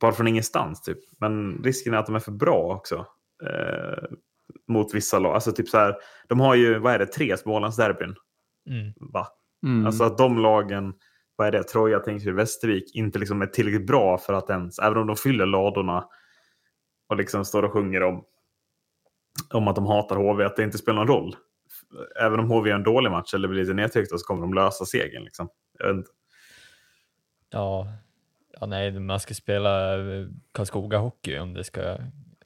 Bara 0.01 0.13
från 0.13 0.29
ingenstans 0.29 0.83
typ. 0.83 0.99
Men 1.21 1.63
risken 1.65 1.95
är 1.95 1.99
att 1.99 2.07
de 2.07 2.15
är 2.15 2.21
för 2.21 2.33
bra 2.33 2.75
också. 2.75 3.07
Eh, 3.47 4.05
mot 4.69 4.95
vissa 4.95 5.19
lag. 5.19 5.35
Alltså 5.35 5.53
typ 5.53 5.69
så 5.69 5.79
här, 5.79 5.97
de 6.29 6.41
har 6.41 6.55
ju, 6.55 6.79
vad 6.79 6.95
är 6.95 6.99
det, 6.99 7.07
tre 7.07 7.37
Smålandsderbyn. 7.37 8.15
Mm. 8.71 8.93
Va? 8.97 9.27
Mm. 9.67 9.87
Alltså 9.87 10.05
att 10.05 10.19
de 10.19 10.39
lagen, 10.39 10.95
vad 11.37 11.47
är 11.47 11.53
det, 11.53 11.63
Troja, 11.63 12.01
Tingsryd, 12.01 12.35
Västervik, 12.35 12.95
inte 12.95 13.19
liksom 13.19 13.43
är 13.43 13.47
tillräckligt 13.47 13.87
bra 13.87 14.19
för 14.19 14.33
att 14.33 14.51
ens, 14.51 14.79
även 14.79 14.99
om 14.99 15.07
de 15.07 15.17
fyller 15.17 15.47
ladorna 15.47 16.09
och 17.09 17.17
liksom 17.17 17.45
står 17.45 17.63
och 17.63 17.73
sjunger 17.73 18.03
om, 18.03 18.25
om 19.51 19.69
att 19.69 19.77
de 19.77 19.87
hatar 19.87 20.17
HV, 20.17 20.45
att 20.45 20.57
det 20.57 20.65
inte 20.65 20.79
spelar 20.79 20.99
någon 21.05 21.09
roll. 21.17 21.37
Även 22.21 22.41
om 22.41 22.51
HV 22.51 22.69
gör 22.71 22.77
en 22.77 22.83
dålig 22.83 23.11
match 23.11 23.35
eller 23.35 23.49
blir 23.49 23.61
lite 23.61 23.75
nedtryckta 23.75 24.19
så 24.19 24.27
kommer 24.27 24.43
de 24.43 24.55
lösa 24.55 24.85
segern. 24.85 25.25
Liksom. 25.25 25.49
Ja, 27.51 27.87
ja, 28.61 28.67
nej, 28.67 29.01
man 29.01 29.21
ska 29.21 29.35
spela 29.35 29.97
Karlskoga 30.53 30.99
hockey 30.99 31.39
om 31.39 31.55
det 31.55 31.65
ska 31.65 31.99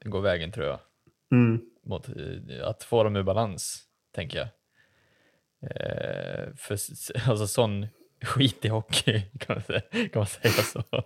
gå 0.03 0.19
vägen 0.19 0.51
tror 0.51 0.65
jag. 0.65 0.79
Mm. 1.31 1.61
Mot, 1.83 2.09
eh, 2.09 2.67
att 2.67 2.83
få 2.83 3.03
dem 3.03 3.15
ur 3.15 3.23
balans, 3.23 3.83
tänker 4.15 4.37
jag. 4.37 4.47
Eh, 5.71 6.53
för 6.55 6.73
alltså 7.29 7.47
sån 7.47 7.87
skit 8.23 8.65
i 8.65 8.67
hockey, 8.67 9.21
kan 9.39 9.55
man 9.55 9.63
säga, 9.63 9.81
kan 9.91 10.19
man 10.19 10.25
säga 10.25 10.51
så. 10.51 10.83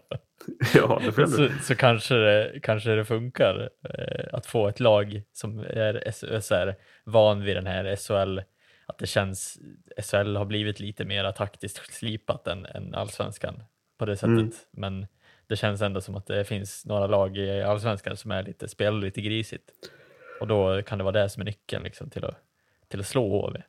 ja, 0.74 1.02
det 1.06 1.28
så, 1.28 1.50
så 1.64 1.76
kanske, 1.76 2.16
det, 2.16 2.60
kanske 2.64 2.90
det 2.90 3.06
funkar 3.06 3.70
eh, 3.84 4.26
att 4.34 4.46
få 4.46 4.68
ett 4.68 4.80
lag 4.80 5.22
som 5.34 5.60
är 5.60 6.12
SHL 6.42 6.82
van 7.04 7.44
vid 7.44 7.56
den 7.56 7.68
här 7.68 7.96
SHL, 7.96 8.40
att 8.86 8.98
det 8.98 9.08
känns, 9.08 9.58
SHL 10.02 10.36
har 10.36 10.46
blivit 10.46 10.80
lite 10.80 11.06
mer 11.06 11.32
taktiskt 11.32 11.94
slipat 11.94 12.48
än, 12.48 12.66
än 12.66 12.96
allsvenskan 12.96 13.64
på 13.98 14.06
det 14.06 14.18
sättet. 14.18 14.30
Mm. 14.30 14.52
Men 14.72 15.08
det 15.48 15.56
känns 15.56 15.82
ändå 15.82 16.02
som 16.02 16.16
att 16.16 16.26
det 16.26 16.46
finns 16.46 16.86
några 16.86 17.08
lag 17.08 17.38
i 17.38 17.62
allsvenskan 17.62 18.18
som 18.18 18.32
är 18.32 18.44
lite, 18.44 18.68
spelar 18.68 18.98
lite 19.00 19.22
grisigt. 19.22 19.72
Och 20.40 20.48
då 20.48 20.82
kan 20.82 20.98
det 20.98 21.04
vara 21.04 21.22
det 21.22 21.30
som 21.30 21.42
är 21.42 21.46
nyckeln 21.46 21.84
liksom, 21.84 22.10
till, 22.10 22.26
att, 22.26 22.36
till 22.88 23.00
att 23.00 23.08
slå 23.08 23.42
HV. 23.42 23.62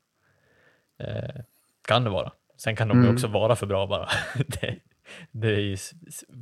Eh, 0.99 1.41
kan 1.83 2.05
det 2.05 2.11
vara. 2.11 2.33
Sen 2.57 2.77
kan 2.77 2.89
de 2.89 2.99
mm. 2.99 3.15
också 3.15 3.27
vara 3.27 3.57
för 3.57 3.67
bra 3.67 3.87
bara. 3.87 4.09
det, 4.47 4.79
det 5.31 5.61
ju, 5.61 5.77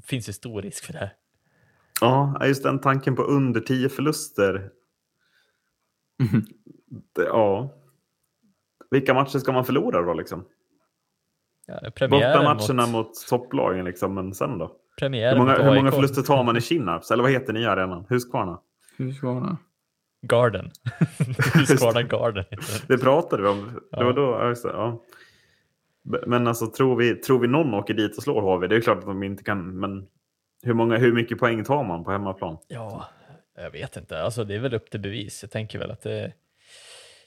finns 0.05 0.29
ju 0.29 0.33
stor 0.33 0.63
risk 0.63 0.85
för 0.85 0.93
det. 0.93 1.11
Ja, 2.01 2.47
just 2.47 2.63
den 2.63 2.81
tanken 2.81 3.17
på 3.17 3.23
under 3.23 3.61
10 3.61 3.89
förluster. 3.89 4.71
Mm. 6.21 6.47
Det, 7.15 7.23
ja. 7.23 7.75
Vilka 8.91 9.15
matcher 9.15 9.39
ska 9.39 9.53
man 9.53 9.65
förlora 9.65 10.03
då 10.03 10.15
liksom? 10.15 10.47
Ja, 11.67 11.81
Bortamatcherna 11.85 12.87
mot... 12.87 12.93
mot 12.93 13.27
topplagen 13.29 13.85
liksom, 13.85 14.15
men 14.15 14.35
sen 14.35 14.59
då? 14.59 14.77
Hur 15.01 15.37
många, 15.37 15.63
hur 15.63 15.75
många 15.75 15.93
förluster 15.93 16.23
tar 16.23 16.45
man 16.45 16.57
i 16.57 16.61
Kinnarps? 16.61 17.11
Eller 17.11 17.23
vad 17.23 17.33
heter 17.33 17.53
nya 17.53 17.71
arenan? 17.71 18.07
Huskvarna? 18.09 18.59
Huskvarna. 18.99 19.59
Garden. 20.23 20.71
Huskvarna 21.55 22.03
Garden. 22.03 22.45
det 22.89 22.99
pratade 22.99 23.43
vi 23.43 23.49
om. 23.49 23.81
Det 23.91 24.05
var 24.05 24.13
då, 24.13 24.55
ja. 24.65 25.03
Men 26.27 26.47
alltså 26.47 26.67
tror 26.67 26.97
vi, 26.97 27.15
tror 27.15 27.39
vi 27.39 27.49
någon 27.49 27.75
åker 27.75 27.95
dit 27.95 28.17
och 28.17 28.23
slår 28.23 28.43
HV? 28.43 28.67
Det 28.67 28.77
är 28.77 28.81
klart 28.81 28.99
att 28.99 29.07
de 29.07 29.23
inte 29.23 29.45
kan, 29.45 29.81
men 29.81 30.07
hur, 30.63 30.75
många, 30.75 30.97
hur 30.97 31.13
mycket 31.13 31.39
poäng 31.39 31.65
tar 31.65 31.85
man 31.85 32.05
på 32.05 32.11
hemmaplan? 32.11 32.59
Ja, 32.69 33.09
jag 33.57 33.71
vet 33.71 33.97
inte. 33.97 34.23
Alltså 34.23 34.45
det 34.45 34.55
är 34.55 34.59
väl 34.59 34.75
upp 34.75 34.91
till 34.91 35.01
bevis. 35.01 35.43
Jag 35.43 35.51
tänker 35.51 35.79
väl 35.79 35.91
att 35.91 36.03
det, 36.03 36.33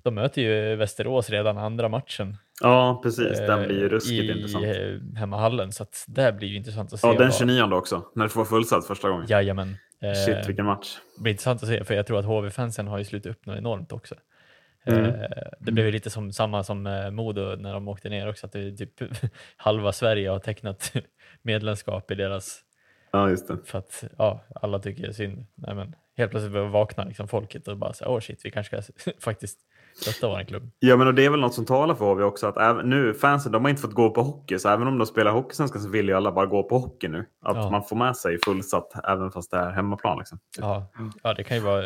de 0.04 0.16
möter 0.16 0.42
ju 0.42 0.76
Västerås 0.76 1.30
redan 1.30 1.58
andra 1.58 1.90
matchen. 1.90 2.38
Ja, 2.62 3.00
precis. 3.04 3.40
Den 3.40 3.68
blir 3.68 3.80
ju 3.80 3.90
ruskigt 3.90 4.24
i, 4.24 4.32
intressant. 4.32 4.66
I 4.66 5.02
hemmahallen, 5.16 5.72
så 5.72 5.84
att 5.84 6.06
det 6.08 6.32
blir 6.32 6.48
ju 6.48 6.56
intressant 6.56 6.94
att 6.94 7.00
se. 7.00 7.08
Ja, 7.08 7.14
den 7.14 7.32
29 7.32 7.64
också, 7.64 8.06
när 8.16 8.24
det 8.24 8.30
får 8.30 8.46
fullsatt 8.46 8.88
första 8.88 9.10
gången. 9.10 9.26
Jajamän. 9.30 9.78
Shit, 10.26 10.50
vilken 10.50 10.66
match. 10.66 10.98
Det 11.16 11.22
blir 11.22 11.32
intressant 11.32 11.64
att 11.64 11.70
se, 11.70 11.84
för 11.84 11.94
jag 11.94 12.08
tror 12.08 12.20
att 12.20 12.26
HV-fansen 12.26 12.88
har 12.88 12.98
ju 12.98 13.04
slutat 13.04 13.32
upp 13.32 13.46
något 13.46 13.58
enormt 13.58 13.92
också. 13.92 14.16
Mm. 14.86 15.06
Eh, 15.06 15.30
det 15.60 15.72
blev 15.72 15.86
ju 15.86 15.92
lite 15.92 16.10
som, 16.10 16.34
samma 16.34 16.64
som 16.64 16.88
eh, 16.88 17.12
Modo 17.12 17.56
när 17.56 17.74
de 17.74 17.88
åkte 17.88 18.10
ner 18.10 18.30
också, 18.30 18.46
att 18.46 18.52
det 18.52 18.72
typ 18.72 19.02
halva 19.58 19.92
Sverige 19.92 20.30
har 20.30 20.40
tecknat 20.40 20.94
medlemskap 21.42 22.12
i 22.12 22.16
deras... 22.16 22.60
Ja, 23.12 23.30
just 23.30 23.48
det. 23.48 23.58
För 23.66 23.80
att 23.80 24.04
ja, 24.18 24.44
alla 24.56 24.80
tycker 24.80 25.08
är 25.08 25.12
synd. 25.12 25.46
Nej, 25.56 25.76
men 25.76 25.96
helt 26.18 26.32
plötsligt 26.32 26.72
vaknar 26.72 27.06
liksom 27.06 27.28
folket 27.28 27.68
och 27.68 27.78
bara 27.78 27.94
säger 27.94 28.12
åh 28.12 28.18
oh 28.18 28.22
shit, 28.22 28.46
vi 28.46 28.52
kanske 28.52 28.82
ska 28.82 29.12
faktiskt 29.20 29.60
stötta 30.00 30.28
vår 30.28 30.44
klubb. 30.44 30.72
Ja, 30.80 30.98
men 30.98 31.08
och 31.08 31.14
det 31.14 31.26
är 31.26 31.30
väl 31.30 31.40
något 31.40 31.54
som 31.54 31.66
talar 31.66 31.96
för 31.96 32.06
HV 32.06 32.24
också. 32.24 32.48
Att 32.48 32.58
även, 32.58 32.90
nu, 32.90 33.14
fansen 33.14 33.52
de 33.52 33.64
har 33.64 33.70
inte 33.70 33.82
fått 33.82 33.94
gå 33.94 34.10
på 34.10 34.22
hockey, 34.22 34.60
så 34.60 34.70
även 34.70 34.88
om 34.88 34.98
de 34.98 35.08
spelar 35.08 35.32
hockeysvenskan 35.32 35.82
så 35.82 35.90
vill 35.90 36.08
ju 36.08 36.14
alla 36.14 36.32
bara 36.32 36.46
gå 36.46 36.64
på 36.64 36.78
hockey 36.78 37.08
nu. 37.08 37.26
Att 37.42 37.58
ja. 37.58 37.70
man 37.70 37.84
får 37.84 37.96
med 37.96 38.18
sig 38.18 38.40
fullsatt 38.46 38.92
även 39.08 39.32
fast 39.32 39.52
det 39.52 39.58
är 39.58 39.72
hemmaplan. 39.72 40.18
Liksom. 40.18 40.40
Ja. 40.58 40.92
ja, 41.24 41.34
det 41.34 41.44
kan 41.44 41.58
ju 41.58 41.64
vara 41.64 41.84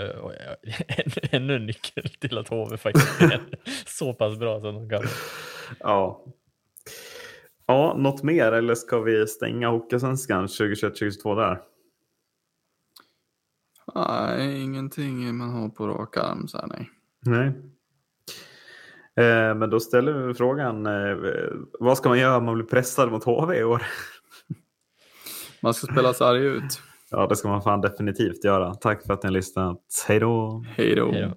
ännu 1.32 1.56
en 1.56 1.66
nyckel 1.66 2.10
till 2.20 2.38
att 2.38 2.48
HV 2.48 2.78
faktiskt 2.78 3.22
är 3.22 3.42
så 3.86 4.14
pass 4.14 4.38
bra 4.38 4.62
som 4.62 4.74
de 4.76 4.90
kan. 4.90 5.04
Ja. 5.80 6.24
Ja, 7.66 7.96
något 7.98 8.24
mer 8.24 8.52
eller 8.52 8.76
ska 8.76 9.00
vi 9.00 9.28
stänga 9.28 9.70
Hockeysvenskan 9.70 10.48
2021-2022 10.48 11.36
där? 11.36 11.62
Nej, 13.96 14.62
ingenting 14.62 15.36
man 15.36 15.50
har 15.50 15.70
på 15.70 15.88
rak 15.88 16.18
arm 16.18 16.48
så 16.48 16.58
här, 16.58 16.68
nej. 16.68 16.90
Nej. 17.26 17.73
Eh, 19.18 19.56
men 19.56 19.70
då 19.70 19.80
ställer 19.80 20.14
vi 20.14 20.34
frågan, 20.34 20.86
eh, 20.86 21.18
vad 21.80 21.98
ska 21.98 22.10
man 22.10 22.20
göra 22.20 22.38
om 22.38 22.46
man 22.46 22.56
blir 22.56 22.66
pressad 22.66 23.12
mot 23.12 23.24
HV 23.24 23.60
i 23.60 23.64
år? 23.64 23.84
Man 25.62 25.74
ska 25.74 25.88
spela 25.88 26.14
sarg 26.14 26.46
ut. 26.46 26.82
Ja, 27.12 27.28
det 27.28 27.36
ska 27.36 27.48
man 27.48 27.62
fan 27.62 27.82
definitivt 27.82 28.44
göra. 28.44 28.74
Tack 28.74 29.06
för 29.06 29.14
att 29.14 29.24
ni 29.24 29.28
har 29.28 29.34
lyssnat. 29.34 29.80
Hej 30.08 30.20
då! 30.20 30.66
Hej 30.78 30.96
då! 30.96 31.34